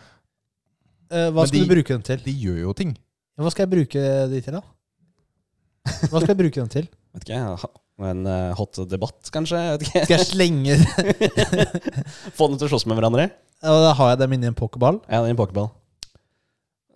Eh, 1.11 1.29
Hva 1.31 1.45
Men 1.45 1.47
skal 1.47 1.61
de- 1.61 1.69
du 1.69 1.75
bruke 1.77 1.95
dem 1.95 2.03
til? 2.03 2.19
De 2.27 2.33
gjør 2.43 2.59
jo 2.67 2.73
ting. 2.77 2.97
Hva 3.39 3.51
skal 3.55 3.67
jeg 3.69 3.71
bruke 3.77 4.03
de 4.35 4.41
til, 4.43 4.59
da? 4.59 4.63
Hva 6.11 6.19
skal 6.21 6.35
jeg 6.35 6.41
bruke 6.43 6.59
dem 6.59 6.69
til? 6.69 6.89
Vet 7.15 7.23
ikke, 7.25 7.39
jeg 7.39 7.71
en 8.07 8.23
uh, 8.29 8.55
hot 8.55 8.79
debatt, 8.87 9.31
kanskje? 9.35 9.59
Skal 9.89 10.13
jeg 10.15 10.27
slenge 10.29 10.77
Få 12.39 12.47
dem 12.47 12.59
til 12.61 12.69
å 12.69 12.71
slåss 12.71 12.87
med 12.87 12.99
hverandre? 13.01 13.27
Og 13.67 13.83
da 13.83 13.91
har 13.99 14.13
jeg 14.13 14.21
dem 14.21 14.37
inni 14.37 14.47
en 14.51 14.57
pokerball. 14.59 15.01
Ja, 15.11 15.25
i 15.27 15.33
en 15.33 15.39
pokerball. 15.39 15.73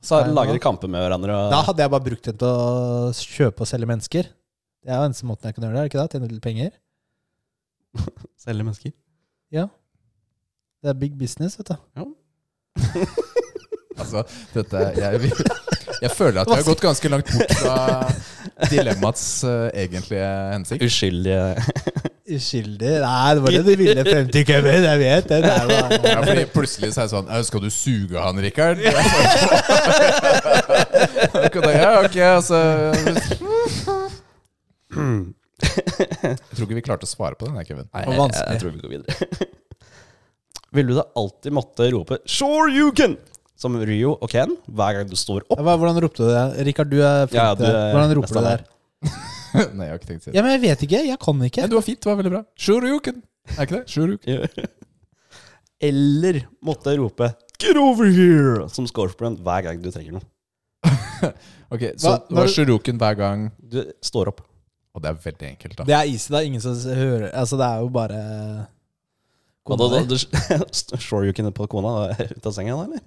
Så 0.02 0.20
Nei, 0.22 0.30
lager 0.34 0.54
de 0.54 0.62
kamper 0.62 0.90
med 0.90 1.02
hverandre. 1.02 1.34
Og, 1.34 1.50
Da 1.50 1.60
hadde 1.66 1.82
jeg 1.84 1.92
bare 1.94 2.06
brukt 2.06 2.30
den 2.30 2.38
til 2.38 2.48
å 2.50 3.10
kjøpe 3.18 3.64
og 3.64 3.70
selge 3.70 3.90
mennesker. 3.90 4.30
Det 4.82 4.90
er 4.90 4.98
jo 4.98 5.10
eneste 5.10 5.26
måten 5.26 5.50
jeg 5.50 5.58
kan 5.58 5.66
gjøre 5.66 5.74
det, 5.74 5.82
er 5.82 5.86
det 5.86 5.92
ikke 5.92 6.02
det? 6.02 6.14
Tjene 6.14 6.30
litt 6.30 6.46
penger. 6.46 6.72
Selge 8.46 8.66
mennesker. 8.66 8.94
Ja. 9.54 9.68
Det 10.82 10.90
er 10.90 10.98
big 10.98 11.14
business, 11.18 11.58
vet 11.58 11.70
du. 11.70 12.10
Altså, 13.98 14.22
dette 14.54 14.84
Jeg, 14.96 15.32
jeg 16.02 16.10
føler 16.10 16.42
at 16.42 16.50
vi 16.50 16.58
har 16.58 16.66
gått 16.66 16.84
ganske 16.84 17.10
langt 17.12 17.32
bort 17.32 17.52
fra 17.60 17.76
dilemmaets 18.70 19.26
uh, 19.44 19.68
egentlige 19.74 20.30
hensikt. 20.52 20.84
Uskyldige 20.86 21.56
Uskyldig? 22.32 22.92
Nei, 23.02 23.34
det 23.34 23.42
var 23.42 23.50
det 23.50 23.62
du 23.66 23.70
ville 23.80 24.04
frem 24.06 24.28
til, 24.30 24.44
Kevin. 24.46 24.84
Jeg 24.86 24.98
vet 25.00 25.28
det. 25.28 25.38
det 25.42 25.50
er 25.52 25.64
Ja, 26.06 26.20
fordi 26.22 26.44
plutselig 26.54 26.92
så 26.94 27.02
er 27.02 27.08
det 27.08 27.14
sånn 27.16 27.28
Skal 27.48 27.60
du 27.64 27.70
suge 27.74 28.22
han, 28.22 28.38
Rikard? 28.44 28.78
ja, 31.72 31.90
ok, 32.02 32.16
altså 32.28 32.58
Jeg 34.92 36.54
tror 36.54 36.64
ikke 36.66 36.78
vi 36.78 36.84
klarte 36.84 37.08
å 37.08 37.10
svare 37.10 37.34
på 37.38 37.48
den, 37.48 37.56
her, 37.58 37.66
Kevin. 37.66 37.88
Nei, 37.90 38.06
jeg, 38.06 38.14
jeg, 38.20 38.46
jeg 38.52 38.62
tror 38.62 38.70
vi 38.70 38.82
går 38.84 38.92
videre. 38.92 39.12
Ville 40.72 40.94
du 40.94 40.96
da 40.96 41.04
alltid 41.20 41.52
måtte 41.52 41.90
rope 41.92 42.18
'Sure 42.24 42.70
you 42.72 42.92
can!' 42.96 43.18
Som 43.62 43.78
Ryo 43.78 44.16
og 44.18 44.30
Ken 44.32 44.56
hver 44.66 44.98
gang 44.98 45.08
du 45.10 45.16
står 45.18 45.44
opp? 45.46 45.58
Hva- 45.62 45.78
Hvordan 45.78 46.00
ropte 46.04 46.26
du 46.26 46.30
det? 46.32 46.66
Rikard, 46.68 46.90
du 46.92 46.98
er 47.00 47.26
flink 47.30 47.38
Ja, 47.38 47.48
ja, 47.52 47.54
du 47.58 47.64
er 47.70 47.92
Hvordan 47.94 48.14
roper 48.18 48.34
du 48.34 48.40
det 48.40 48.50
der? 48.50 48.64
Nei, 49.76 49.86
jeg 49.86 49.92
har 49.92 49.98
ikke 50.00 50.08
tenkt 50.10 50.22
å 50.22 50.24
si 50.24 50.30
det. 50.30 50.36
Ja, 50.38 50.42
men 50.46 50.52
jeg 50.56 50.60
vet 50.62 50.82
ikke. 50.86 51.00
Jeg 51.06 51.18
kan 51.20 51.40
ikke. 51.46 51.64
Men 51.66 51.72
du 51.72 51.76
var 51.76 51.84
fint, 51.84 51.98
det 52.00 52.08
var 52.08 52.18
veldig 52.22 52.30
bra. 52.32 52.42
Sure. 52.56 52.88
Er 52.88 53.64
ikke 53.66 53.78
det? 53.78 53.82
Sure. 53.92 54.16
Eller 55.88 56.38
måtte 56.64 56.94
rope 56.98 57.32
'Get 57.62 57.76
over 57.78 58.06
here!' 58.10 58.68
som 58.70 58.86
Scorpion 58.90 59.36
hver 59.38 59.62
gang 59.66 59.82
du 59.82 59.90
trenger 59.94 60.16
noe. 60.18 60.26
Ok, 61.72 61.82
Så 61.96 62.10
Hva- 62.10 62.18
det 62.28 62.36
var 62.36 62.44
når- 62.46 62.50
Shuruken 62.52 62.98
hver 63.00 63.14
gang, 63.16 63.44
Du 63.58 63.78
står 64.04 64.28
opp. 64.32 64.40
og 64.94 65.02
det 65.02 65.08
er 65.10 65.20
veldig 65.24 65.48
enkelt, 65.52 65.76
da. 65.78 65.84
Det 65.88 65.94
er 65.94 66.08
easy. 66.10 66.28
Det 66.32 66.38
er 66.40 66.46
ingen 66.48 66.60
som 66.60 66.74
hører 66.74 67.30
Altså, 67.32 67.56
det 67.56 67.64
er 67.68 67.78
jo 67.80 67.88
bare 67.88 68.18
Og 69.64 69.78
da, 69.78 69.88
da, 69.88 70.00
du, 70.04 70.16
sure 70.98 71.24
you 71.24 71.32
can 71.32 71.50
på 71.52 71.68
kona 71.70 72.10
ut 72.12 72.46
av 72.46 72.52
senga, 72.52 72.74
da, 72.76 72.82
eller? 72.88 73.00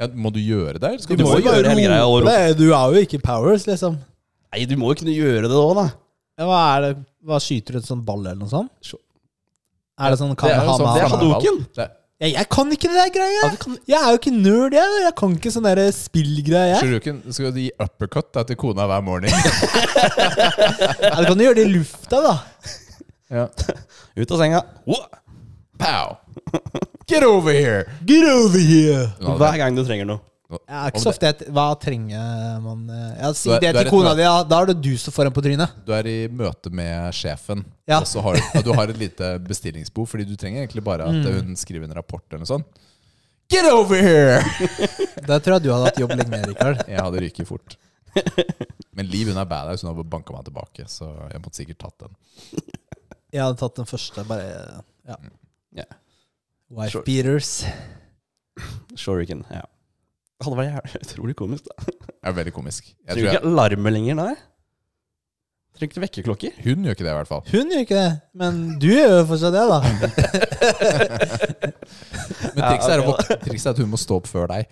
Ja, 0.00 0.08
må 0.14 0.32
du 0.32 0.40
gjøre 0.40 0.78
det? 0.80 1.00
Skal 1.02 1.16
Du 1.16 1.22
du 1.22 1.28
må 1.28 1.38
jo 1.38 1.44
gjøre 1.50 1.68
hele 1.68 1.84
greia 1.86 2.04
og 2.06 2.22
rope. 2.22 2.32
det. 2.32 2.56
Du 2.58 2.72
er 2.72 2.94
jo 2.96 3.02
ikke 3.06 3.20
powers, 3.22 3.66
liksom. 3.68 3.98
Nei, 4.52 4.64
du 4.68 4.76
må 4.76 4.90
jo 4.92 5.00
kunne 5.02 5.14
gjøre 5.14 5.48
det 5.48 5.58
òg, 5.58 5.74
da. 5.78 5.88
Ja, 6.40 6.46
Hva 6.48 6.60
er 6.76 6.80
det? 6.86 6.92
Hva 7.28 7.38
Skyter 7.40 7.76
du 7.76 7.78
et 7.78 7.86
sånt 7.88 8.04
ball 8.04 8.20
eller 8.24 8.40
noe 8.40 8.48
sånt? 8.50 8.70
Så- 8.82 8.98
Er 10.00 10.10
det 10.10 10.18
sånn 10.18 10.34
Det 10.34 10.50
er 10.50 10.64
ha 10.66 10.78
sånn 10.78 10.94
Det 10.94 11.02
er. 11.02 11.08
Hadoken. 11.08 11.66
Det 11.76 11.84
er- 11.84 11.92
Ja, 12.22 12.28
jeg 12.38 12.48
kan 12.48 12.70
ikke 12.70 12.86
det 12.86 12.94
der 12.94 13.10
greia! 13.10 13.42
Ja, 13.42 13.56
kan, 13.58 13.78
Jeg 13.86 13.98
er 13.98 14.10
jo 14.12 14.18
ikke 14.18 14.32
nerd, 14.32 14.72
jeg. 14.72 15.02
Jeg 15.02 15.14
kan 15.16 15.32
ikke 15.36 15.50
sånn 15.50 15.66
spillgreie. 15.92 16.76
Shuruken, 16.78 17.32
skal 17.32 17.50
du 17.50 17.58
gi 17.60 17.70
uppercut 17.80 18.32
da, 18.32 18.44
til 18.44 18.54
kona 18.56 18.86
hver 18.86 19.02
morgen? 19.02 19.28
Ja, 21.02 21.16
du 21.18 21.26
kan 21.26 21.38
jo 21.38 21.44
gjøre 21.48 21.56
det 21.56 21.66
i 21.66 21.72
lufta, 21.72 22.20
da. 22.22 22.34
ja. 23.28 23.48
ut 24.16 24.30
av 24.30 24.38
senga. 24.38 24.62
Wow. 24.86 25.06
Pow! 25.78 26.16
Get 27.08 27.24
over 27.24 27.52
here! 27.52 27.84
Get 28.06 28.24
over 28.28 28.58
here! 28.58 29.06
Hver 29.20 29.56
gang 29.58 29.74
du 29.76 29.82
trenger 29.86 30.06
noe. 30.08 30.20
Ja, 30.68 30.82
ikke 30.90 31.00
så 31.00 31.08
ofte 31.14 31.30
jeg, 31.30 31.46
Hva 31.56 31.62
trenger 31.80 32.58
man 32.60 32.82
eh, 32.92 33.12
Ja, 33.22 33.30
Si 33.32 33.48
Du 33.48 33.54
er- 33.56 33.62
det 33.72 33.86
til 33.86 33.88
kona 33.94 34.10
di, 34.14 34.20
ja, 34.26 34.34
da 34.44 34.58
er 34.60 34.66
det 34.68 34.74
du 34.84 34.90
som 35.00 35.14
får 35.16 35.30
en 35.30 35.32
på 35.32 35.40
trynet. 35.46 35.70
Du 35.86 35.94
er 35.96 36.04
i 36.10 36.16
møte 36.28 36.68
med 36.70 37.08
sjefen, 37.16 37.62
Ja. 37.88 38.00
og 38.02 38.06
så 38.10 38.20
har, 38.20 38.36
ja, 38.36 38.60
du 38.60 38.72
har 38.76 38.92
et 38.92 38.98
lite 39.00 39.38
bestillingsbehov. 39.46 40.06
fordi 40.12 40.26
du 40.28 40.36
trenger 40.36 40.60
egentlig 40.66 40.84
bare 40.84 41.06
at 41.08 41.14
Mm. 41.24 41.46
hun 41.48 41.56
skriver 41.56 41.84
en 41.88 41.94
rapport 41.96 42.22
eller 42.30 42.44
noe 42.44 42.46
sånt. 42.52 42.66
Get 43.48 43.64
over 43.72 43.96
here! 43.96 44.42
Der 45.26 45.40
tror 45.40 45.56
jeg 45.56 45.62
du 45.62 45.72
hadde 45.72 45.84
hatt 45.88 45.98
jobb 46.00 46.10
lenge, 46.20 46.42
Rikard. 46.52 46.84
Jeg 46.88 47.00
hadde 47.00 47.20
ryket 47.24 47.46
fort. 47.48 47.76
Men 48.94 49.06
Liv 49.08 49.28
hun 49.32 49.38
er 49.40 49.44
badass, 49.48 49.80
hun 49.82 49.94
har 49.94 50.04
banka 50.04 50.32
meg 50.36 50.44
tilbake, 50.44 50.84
så 50.86 51.08
jeg 51.32 51.40
måtte 51.40 51.56
sikkert 51.56 51.78
tatt 51.78 51.98
den. 52.04 52.16
Jeg 53.32 53.40
hadde 53.42 53.56
tatt 53.56 53.74
den 53.80 53.86
første, 53.88 54.24
bare 54.28 54.84
Ja. 55.08 55.16
Ja. 55.74 55.84
Wife 56.72 56.90
Shor 56.94 57.02
beaters. 57.06 57.50
Shoriken. 58.96 59.44
Ja. 59.52 59.62
Det 60.42 60.46
hadde 60.48 60.56
vært 60.58 60.96
utrolig 61.04 61.34
komisk. 61.38 61.68
da 61.68 61.84
Det 61.86 62.30
er 62.30 62.32
veldig 62.38 62.52
komisk. 62.56 62.88
Jeg 63.06 63.14
Trenger 63.16 63.36
ikke 63.36 63.46
alarmer 63.52 63.92
lenger 63.94 64.18
da? 64.18 64.28
Trenger 65.76 65.92
ikke 65.94 66.02
vekkerklokker. 66.04 66.56
hun 66.64 66.84
gjør 66.84 66.96
ikke 66.96 67.04
det, 67.06 67.12
i 67.12 67.16
hvert 67.18 67.30
fall. 67.30 67.42
Hun 67.52 67.70
gjør 67.72 67.84
ikke 67.86 68.00
det, 68.00 68.10
men 68.42 68.58
du 68.82 68.88
gjør 68.92 69.12
jo 69.14 69.22
fortsatt 69.30 69.54
det, 69.54 69.62
da. 69.70 69.78
Men 72.52 72.62
trikset 72.66 72.92
er, 72.92 73.36
trikset 73.46 73.66
er 73.70 73.74
at 73.76 73.80
hun 73.82 73.90
må 73.92 73.98
stå 74.00 74.18
opp 74.20 74.28
før 74.30 74.48
deg. 74.52 74.68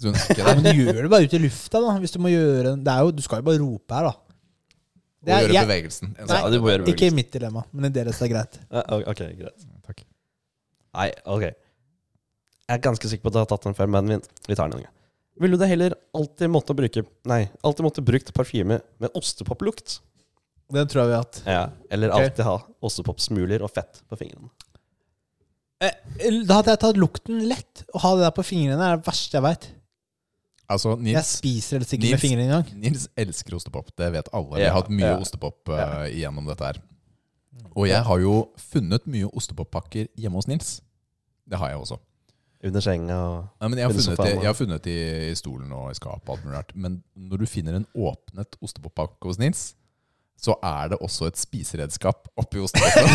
Så 0.00 0.08
hun 0.10 0.16
er 0.18 0.24
ikke 0.34 0.42
Nei, 0.42 0.46
der. 0.48 0.58
men 0.58 0.64
du 0.66 0.80
gjør 0.82 0.98
det 1.06 1.10
bare 1.12 1.28
ut 1.28 1.36
i 1.36 1.40
lufta, 1.44 1.80
da. 1.84 1.92
Hvis 2.02 2.14
du 2.16 2.18
må 2.24 2.32
gjøre 2.32 2.72
det 2.82 2.94
er 2.94 3.04
jo, 3.06 3.12
Du 3.14 3.22
skal 3.22 3.42
jo 3.42 3.46
bare 3.50 3.60
rope 3.62 3.94
her, 3.98 4.08
da. 4.08 4.14
Og 4.14 5.28
Det 5.28 5.32
er- 5.36 5.44
gjøre 5.44 5.54
jeg- 5.58 5.68
bevegelsen. 5.68 6.08
Nei, 6.18 6.40
Ja, 6.40 6.50
du 6.50 6.58
må 6.60 6.72
gjøre 6.72 6.88
Ikke 6.94 7.06
i 7.06 7.14
mitt 7.14 7.30
dilemma, 7.32 7.62
men 7.72 7.84
i 7.90 7.94
deres 7.94 8.18
er 8.22 8.28
greit. 8.32 8.58
Ja, 8.72 8.82
ok, 8.98 9.22
greit. 9.38 9.68
Takk. 9.86 10.02
Nei, 10.94 11.10
ok. 11.26 11.42
Jeg 12.64 12.78
er 12.78 12.82
ganske 12.84 13.08
sikker 13.10 13.22
på 13.26 13.32
at 13.32 13.34
jeg 13.38 13.44
har 13.44 13.50
tatt 13.52 13.66
den 13.68 13.76
før, 13.76 13.90
men 13.92 14.08
vi, 14.08 14.18
vi 14.48 14.54
tar 14.56 14.70
den 14.70 14.78
en 14.80 14.84
gang. 14.86 14.92
Ville 15.42 15.58
du 15.58 15.64
heller 15.66 15.96
alltid 16.14 16.48
måtte 16.54 16.76
bruke 16.78 17.02
Nei, 17.26 17.40
alltid 17.66 17.82
måtte 17.84 18.04
brukt 18.06 18.30
parfyme 18.36 18.78
med 19.02 19.16
ostepoplukt? 19.18 19.98
Den 20.72 20.86
tror 20.88 21.02
jeg 21.02 21.10
vi 21.10 21.16
har 21.16 21.24
hatt. 21.26 21.40
Ja. 21.44 21.64
Eller 21.92 22.12
Ok. 22.14 22.22
alltid 22.22 22.44
ha 22.46 22.54
ostepopsmuler 22.86 23.62
og 23.66 23.72
fett 23.74 24.00
på 24.08 24.16
fingrene? 24.22 24.48
Eh, 25.82 25.90
Da 26.46 26.60
hadde 26.60 26.70
jeg 26.72 26.80
tatt 26.86 26.96
lukten 27.02 27.42
lett. 27.50 27.82
Å 27.92 28.00
ha 28.00 28.14
det 28.16 28.24
der 28.28 28.36
på 28.38 28.44
fingrene 28.46 28.80
er 28.92 28.96
det 28.96 29.06
verste 29.10 29.36
jeg 29.36 29.44
veit. 29.44 29.66
Altså, 30.70 30.94
Jeg 30.96 31.04
Nils, 31.10 31.34
spiser 31.42 31.78
helst 31.82 31.92
ikke 31.92 32.06
med 32.06 32.14
Nils- 32.14 32.22
fingrene 32.24 32.46
engang. 32.48 32.70
Nils 32.80 33.08
elsker 33.20 33.58
ostepop. 33.58 33.90
Det 33.98 34.06
vet 34.14 34.30
alle. 34.32 34.54
Vi 34.56 34.62
Ja, 34.62 34.70
har 34.72 34.80
hatt 34.82 34.88
mye 34.94 35.10
ja. 35.12 35.18
ostepop 35.20 35.68
uh, 35.68 36.06
igjennom 36.08 36.46
dette 36.48 36.64
her. 36.70 36.78
Og 37.76 37.88
jeg 37.88 38.02
har 38.06 38.18
jo 38.22 38.34
funnet 38.70 39.06
mye 39.10 39.26
ostepoppakker 39.34 40.06
hjemme 40.16 40.36
hos 40.38 40.46
Nils. 40.50 40.76
Det 41.48 41.58
har 41.58 41.68
jeg 41.74 41.78
også. 41.82 41.98
Under 42.64 42.80
senga 42.80 43.14
og 43.20 43.48
Nei, 43.60 43.68
men 43.68 43.78
jeg, 43.78 43.84
har 43.86 43.92
funnet, 43.92 44.18
jeg, 44.18 44.24
det- 44.24 44.42
jeg 44.42 44.46
har 44.48 44.54
funnet 44.56 44.84
det 44.86 44.92
i, 44.96 45.30
i 45.30 45.34
stolen 45.36 45.72
og 45.76 45.90
i 45.90 45.94
skapet. 45.98 46.28
alt 46.32 46.44
mulig 46.46 46.56
rart. 46.56 46.70
Men 46.74 47.02
når 47.16 47.36
du 47.42 47.46
finner 47.50 47.74
en 47.76 47.84
åpnet 47.94 48.56
ostepoppakke 48.64 49.28
hos 49.28 49.38
Nils, 49.42 49.74
så 50.40 50.54
er 50.64 50.88
det 50.92 50.98
også 51.00 51.26
et 51.30 51.38
spiseredskap 51.38 52.28
oppi 52.40 52.58
ostepopen. 52.64 53.08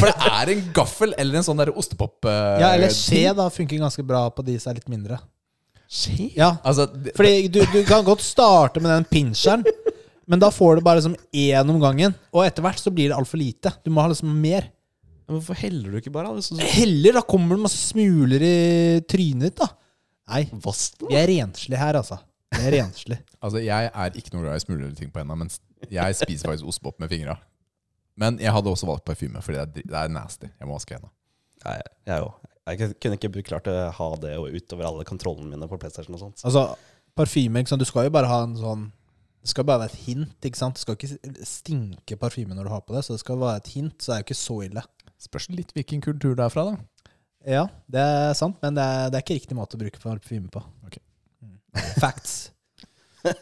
For 0.00 0.06
det 0.10 0.30
er 0.30 0.52
en 0.54 0.62
gaffel 0.76 1.14
eller 1.18 1.40
en 1.40 1.46
sånn 1.46 1.60
der 1.60 1.72
ostepop... 1.74 2.24
eh, 2.28 2.60
Ja, 2.62 2.72
eller 2.76 2.92
skje 2.94 3.30
da 3.36 3.48
funker 3.52 3.80
ganske 3.82 4.04
bra 4.06 4.26
på 4.34 4.44
de 4.46 4.56
som 4.60 4.72
er 4.72 4.80
litt 4.80 4.90
mindre. 4.92 5.18
Skje? 5.90 6.28
Ja, 6.38 6.52
Altså, 6.62 6.86
det, 6.86 7.16
Fordi 7.18 7.48
du, 7.50 7.60
du 7.72 7.80
kan 7.88 8.04
godt 8.06 8.22
starte 8.22 8.82
med 8.82 8.92
den 8.94 9.06
pincheren, 9.10 9.64
men 10.30 10.38
da 10.38 10.50
får 10.54 10.78
du 10.78 10.84
bare 10.86 11.00
liksom 11.00 11.16
én 11.34 11.72
om 11.72 11.80
gangen. 11.82 12.14
Og 12.30 12.44
etter 12.44 12.62
hvert 12.62 12.78
så 12.78 12.92
blir 12.94 13.10
det 13.10 13.16
altfor 13.16 13.40
lite. 13.40 13.72
Du 13.82 13.90
må 13.90 14.04
ha 14.04 14.12
liksom 14.12 14.30
mer. 14.30 14.68
Men 15.26 15.38
hvorfor 15.38 15.58
heller 15.58 15.90
du 15.90 15.98
ikke 15.98 16.12
bare? 16.14 16.30
da? 16.30 16.38
Hvis 16.38 16.74
Heller, 16.76 17.18
da 17.18 17.22
kommer 17.26 17.58
det 17.58 17.64
masse 17.64 17.80
smuler 17.82 18.42
i 18.46 18.56
trynet 19.10 19.48
ditt, 19.48 19.58
da. 19.58 19.66
Nei, 20.30 20.44
Vask 20.62 21.00
den, 21.00 21.10
vi 21.10 21.18
er 21.18 21.26
renslige 21.32 21.80
her, 21.80 21.98
altså. 21.98 22.20
Det 22.54 22.62
er 22.68 22.76
renslig. 22.76 23.18
altså, 23.44 23.62
jeg 23.62 23.90
er 23.90 24.18
ikke 24.20 24.36
noe 24.36 24.44
glad 24.44 24.60
i 24.60 24.62
smulere 24.62 24.94
ting 24.98 25.10
på 25.10 25.22
henda, 25.22 25.38
men 25.38 25.50
jeg 25.90 26.18
spiser 26.20 26.50
faktisk 26.52 26.70
ostepop 26.70 27.02
med 27.02 27.10
fingra. 27.10 27.34
Men 28.20 28.38
jeg 28.42 28.54
hadde 28.54 28.70
også 28.70 28.86
valgt 28.86 29.06
parfyme, 29.08 29.42
fordi 29.42 29.58
det 29.58 29.82
er, 29.82 29.90
det 29.90 29.98
er 30.04 30.14
nasty. 30.14 30.46
Jeg 30.50 30.70
må 30.70 30.78
vaske 30.78 30.94
henda. 30.94 31.10
Jeg 32.06 32.22
òg. 32.22 32.38
Jeg 32.70 32.94
kunne 33.02 33.18
ikke 33.18 33.42
klart 33.50 33.66
å 33.70 33.76
ha 33.96 34.08
det 34.22 34.36
utover 34.38 34.86
alle 34.86 35.06
kontrollene 35.08 35.50
mine 35.50 35.66
på 35.66 35.78
PlayStation 35.80 36.14
og 36.14 36.22
sånt. 36.22 36.46
Altså, 36.46 36.68
parfyme, 37.18 37.62
ikke 37.62 37.74
sant. 37.74 37.82
Du 37.82 37.88
skal 37.88 38.06
jo 38.06 38.14
bare 38.14 38.30
ha 38.30 38.44
en 38.46 38.58
sånn 38.58 38.90
Det 39.40 39.48
skal 39.54 39.64
bare 39.64 39.80
være 39.84 39.92
et 39.94 40.02
hint, 40.04 40.36
ikke 40.44 40.58
sant. 40.58 40.76
Det 40.76 40.84
skal 40.84 40.96
ikke 40.98 41.46
stinke 41.48 42.16
parfyme 42.20 42.54
når 42.56 42.66
du 42.68 42.72
har 42.74 42.82
på 42.84 42.94
det, 42.96 43.04
så 43.06 43.16
det 43.16 43.22
skal 43.22 43.40
være 43.40 43.62
et 43.62 43.70
hint, 43.72 43.96
så 43.96 44.12
det 44.12 44.16
er 44.16 44.22
jo 44.22 44.28
ikke 44.28 44.40
så 44.42 44.56
ille. 44.66 44.82
Spørs 45.20 45.48
litt 45.52 45.72
hvilken 45.76 46.02
kultur 46.04 46.34
det 46.36 46.44
er 46.44 46.52
fra, 46.52 46.66
da. 46.70 47.06
Ja, 47.48 47.62
det 47.88 48.00
er 48.04 48.34
sant, 48.36 48.58
men 48.60 48.76
det 48.76 48.84
er, 48.84 49.08
det 49.08 49.16
er 49.16 49.24
ikke 49.24 49.38
riktig 49.38 49.56
måte 49.56 49.78
å 49.78 49.80
bruke 49.80 50.00
parfyme 50.02 50.50
på. 50.52 50.60
Okay. 50.88 51.00
Mm. 51.40 51.56
Facts. 52.02 52.34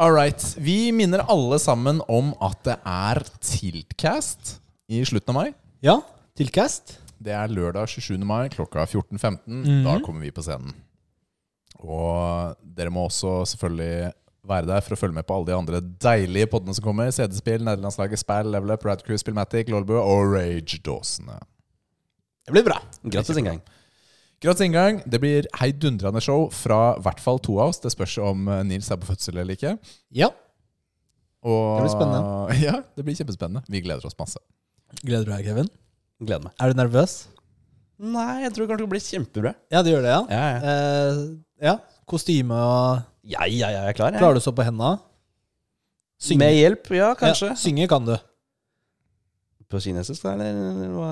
All 0.00 0.14
right. 0.16 0.40
Vi 0.56 0.92
minner 0.96 1.26
alle 1.28 1.58
sammen 1.60 2.00
om 2.08 2.32
at 2.44 2.62
det 2.64 2.78
er 2.88 3.20
Tiltcast 3.44 4.56
i 4.88 5.02
slutten 5.04 5.34
av 5.34 5.42
mai. 5.42 5.52
Ja, 5.84 5.98
Tiltcast. 6.38 6.96
Det 7.18 7.34
er 7.34 7.50
lørdag 7.52 7.90
27. 7.90 8.16
mai 8.24 8.46
klokka 8.52 8.86
14.15. 8.86 9.42
Mhm. 9.44 9.82
Da 9.84 9.98
kommer 10.06 10.24
vi 10.24 10.32
på 10.32 10.44
scenen. 10.46 10.72
Og 11.82 12.56
dere 12.62 12.90
må 12.94 13.04
også 13.08 13.42
selvfølgelig 13.52 14.12
være 14.48 14.68
der 14.70 14.84
for 14.84 14.96
å 14.96 15.00
følge 15.00 15.18
med 15.18 15.26
på 15.28 15.36
alle 15.36 15.50
de 15.50 15.56
andre 15.56 15.80
deilige 16.02 16.48
poddene 16.52 16.76
som 16.76 16.84
kommer. 16.86 17.10
CD-spill, 17.14 17.62
Nederlandslaget, 17.66 18.20
Spell, 18.22 18.50
Level 18.54 18.72
Up, 18.74 18.86
Radcrew, 18.88 19.18
Spillmatic, 19.20 19.70
Lolbu 19.72 19.94
og 20.00 20.32
Rage-dåsene. 20.34 21.38
Det 22.48 22.54
blir 22.56 22.64
bra. 22.64 22.78
Gratis 23.04 23.36
inngang. 23.36 23.60
Gratis 24.40 24.64
inngang. 24.64 25.00
Det 25.04 25.20
blir 25.20 25.48
heidundrende 25.60 26.22
show 26.24 26.46
fra 26.54 26.94
i 26.96 27.02
hvert 27.04 27.20
fall 27.20 27.40
to 27.44 27.58
av 27.60 27.74
oss. 27.74 27.80
Det 27.84 27.92
spørs 27.92 28.18
om 28.24 28.46
eh, 28.48 28.62
Nils 28.68 28.88
er 28.94 29.00
på 29.00 29.10
fødsel 29.10 29.40
eller 29.42 29.58
ikke. 29.58 29.74
Ja. 30.14 30.30
Og, 31.44 31.78
Det 31.78 31.84
blir 31.84 31.92
spennende. 31.96 32.60
Ja, 32.66 32.78
det 32.96 33.04
blir 33.06 33.18
kjempespennende. 33.18 33.64
Vi 33.68 33.82
gleder 33.84 34.06
oss 34.08 34.16
masse. 34.18 34.40
Gleder 35.02 35.26
du 35.28 35.34
deg, 35.34 35.44
Kevin? 35.50 35.68
Gleder 36.22 36.48
meg. 36.48 36.54
Er 36.56 36.72
du 36.72 36.80
nervøs? 36.80 37.18
Nei, 37.98 38.44
jeg 38.44 38.54
tror 38.54 38.64
det 38.64 38.70
kanskje 38.72 38.86
til 38.86 38.98
å 38.98 39.04
kjempebra. 39.12 39.52
Ja, 39.74 39.82
det 39.82 39.92
gjør 39.92 40.04
det, 40.06 40.14
ja. 40.14 40.22
Ja, 40.30 40.48
ja. 40.54 40.58
Eh, 40.72 41.22
ja. 41.66 41.74
Kostyme 42.08 42.58
og 42.62 43.02
ja, 43.28 43.44
ja, 43.44 43.68
ja 43.68 43.70
jeg 43.76 43.92
er 43.92 43.96
klar. 43.98 44.14
Jeg. 44.14 44.22
Klarer 44.22 44.38
du 44.38 44.40
å 44.40 44.44
stå 44.46 44.54
på 44.56 44.64
henda? 44.66 44.96
Med 46.40 46.56
hjelp, 46.56 46.88
ja, 46.96 47.12
kanskje. 47.18 47.52
Ja, 47.52 47.58
synge 47.60 47.86
kan 47.90 48.06
du. 48.08 48.16
På 49.68 49.80
kinesisk, 49.84 50.22
da, 50.24 50.32
eller? 50.34 50.56
eller 50.72 50.94
hva? 50.96 51.10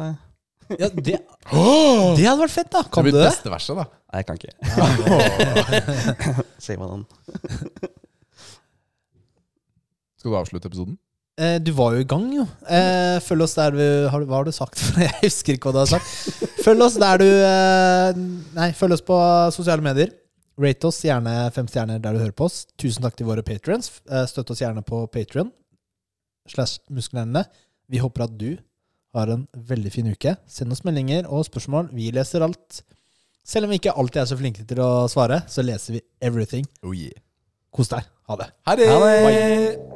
Ja, 0.80 0.88
det, 0.90 1.20
det 1.20 2.24
hadde 2.26 2.40
vært 2.40 2.54
fett, 2.56 2.70
da. 2.72 2.82
Kan 2.90 3.06
det 3.06 3.12
du 3.12 3.18
blir 3.18 3.20
det? 3.20 3.28
beste 3.28 3.52
verset, 3.52 3.78
da. 3.78 3.84
Nei, 4.10 4.22
jeg 4.22 4.26
kan 4.26 4.36
ikke. 4.40 4.54
Se 6.64 6.74
hva 6.80 6.88
den 6.90 7.04
Skal 10.16 10.32
du 10.32 10.38
avslutte 10.40 10.72
episoden? 10.72 10.96
Eh, 11.36 11.58
du 11.60 11.70
var 11.76 11.94
jo 11.94 12.02
i 12.02 12.08
gang, 12.08 12.26
jo. 12.32 12.46
Eh, 12.64 13.20
følg 13.22 13.44
oss 13.44 13.54
der 13.58 13.76
du 13.76 13.86
har, 14.08 14.22
Hva 14.24 14.40
har 14.40 14.48
du 14.48 14.54
sagt? 14.56 14.80
Jeg 15.04 15.12
husker 15.20 15.58
ikke 15.58 15.68
hva 15.68 15.76
du 15.76 15.82
har 15.84 15.90
sagt. 15.92 16.08
Følg 16.64 16.80
oss 16.86 16.96
der 16.98 17.20
du 17.20 17.28
eh, 17.28 18.22
Nei, 18.56 18.70
følg 18.78 18.96
oss 18.96 19.04
på 19.04 19.18
sosiale 19.54 19.84
medier. 19.84 20.10
Rate 20.56 20.88
oss 20.88 21.02
gjerne 21.04 21.34
fem 21.52 21.66
stjerner 21.68 22.00
der 22.00 22.16
du 22.16 22.22
hører 22.22 22.36
på 22.36 22.46
oss. 22.48 22.64
Tusen 22.80 23.04
takk 23.04 23.18
til 23.18 23.28
våre 23.28 23.44
patrions. 23.44 23.90
Eh, 24.08 24.24
støtt 24.30 24.52
oss 24.54 24.62
gjerne 24.64 24.84
på 24.86 25.02
Patrion 25.12 25.52
slash 26.48 26.80
muskelnerdene. 26.88 27.44
Vi 27.90 28.00
håper 28.00 28.24
at 28.26 28.38
du 28.38 28.56
har 29.16 29.32
en 29.32 29.46
veldig 29.52 29.92
fin 29.92 30.08
uke. 30.08 30.36
Send 30.48 30.72
oss 30.72 30.84
meldinger 30.86 31.28
og 31.28 31.46
spørsmål. 31.48 31.90
Vi 31.96 32.08
leser 32.14 32.44
alt. 32.46 32.82
Selv 33.46 33.68
om 33.68 33.74
vi 33.74 33.80
ikke 33.80 33.94
alltid 33.94 34.22
er 34.22 34.30
så 34.32 34.40
flinke 34.40 34.64
til 34.66 34.80
å 34.82 35.06
svare, 35.12 35.42
så 35.48 35.64
leser 35.64 35.98
vi 35.98 36.06
everything. 36.20 36.66
Oh 36.82 36.96
yeah. 36.96 37.14
Kos 37.70 37.92
deg. 37.92 38.08
Ha 38.26 38.40
det. 38.40 38.50
Ha 38.66 38.80
det! 38.80 38.90
Ha 38.90 39.04
det! 39.04 39.20
Bye. 39.28 39.95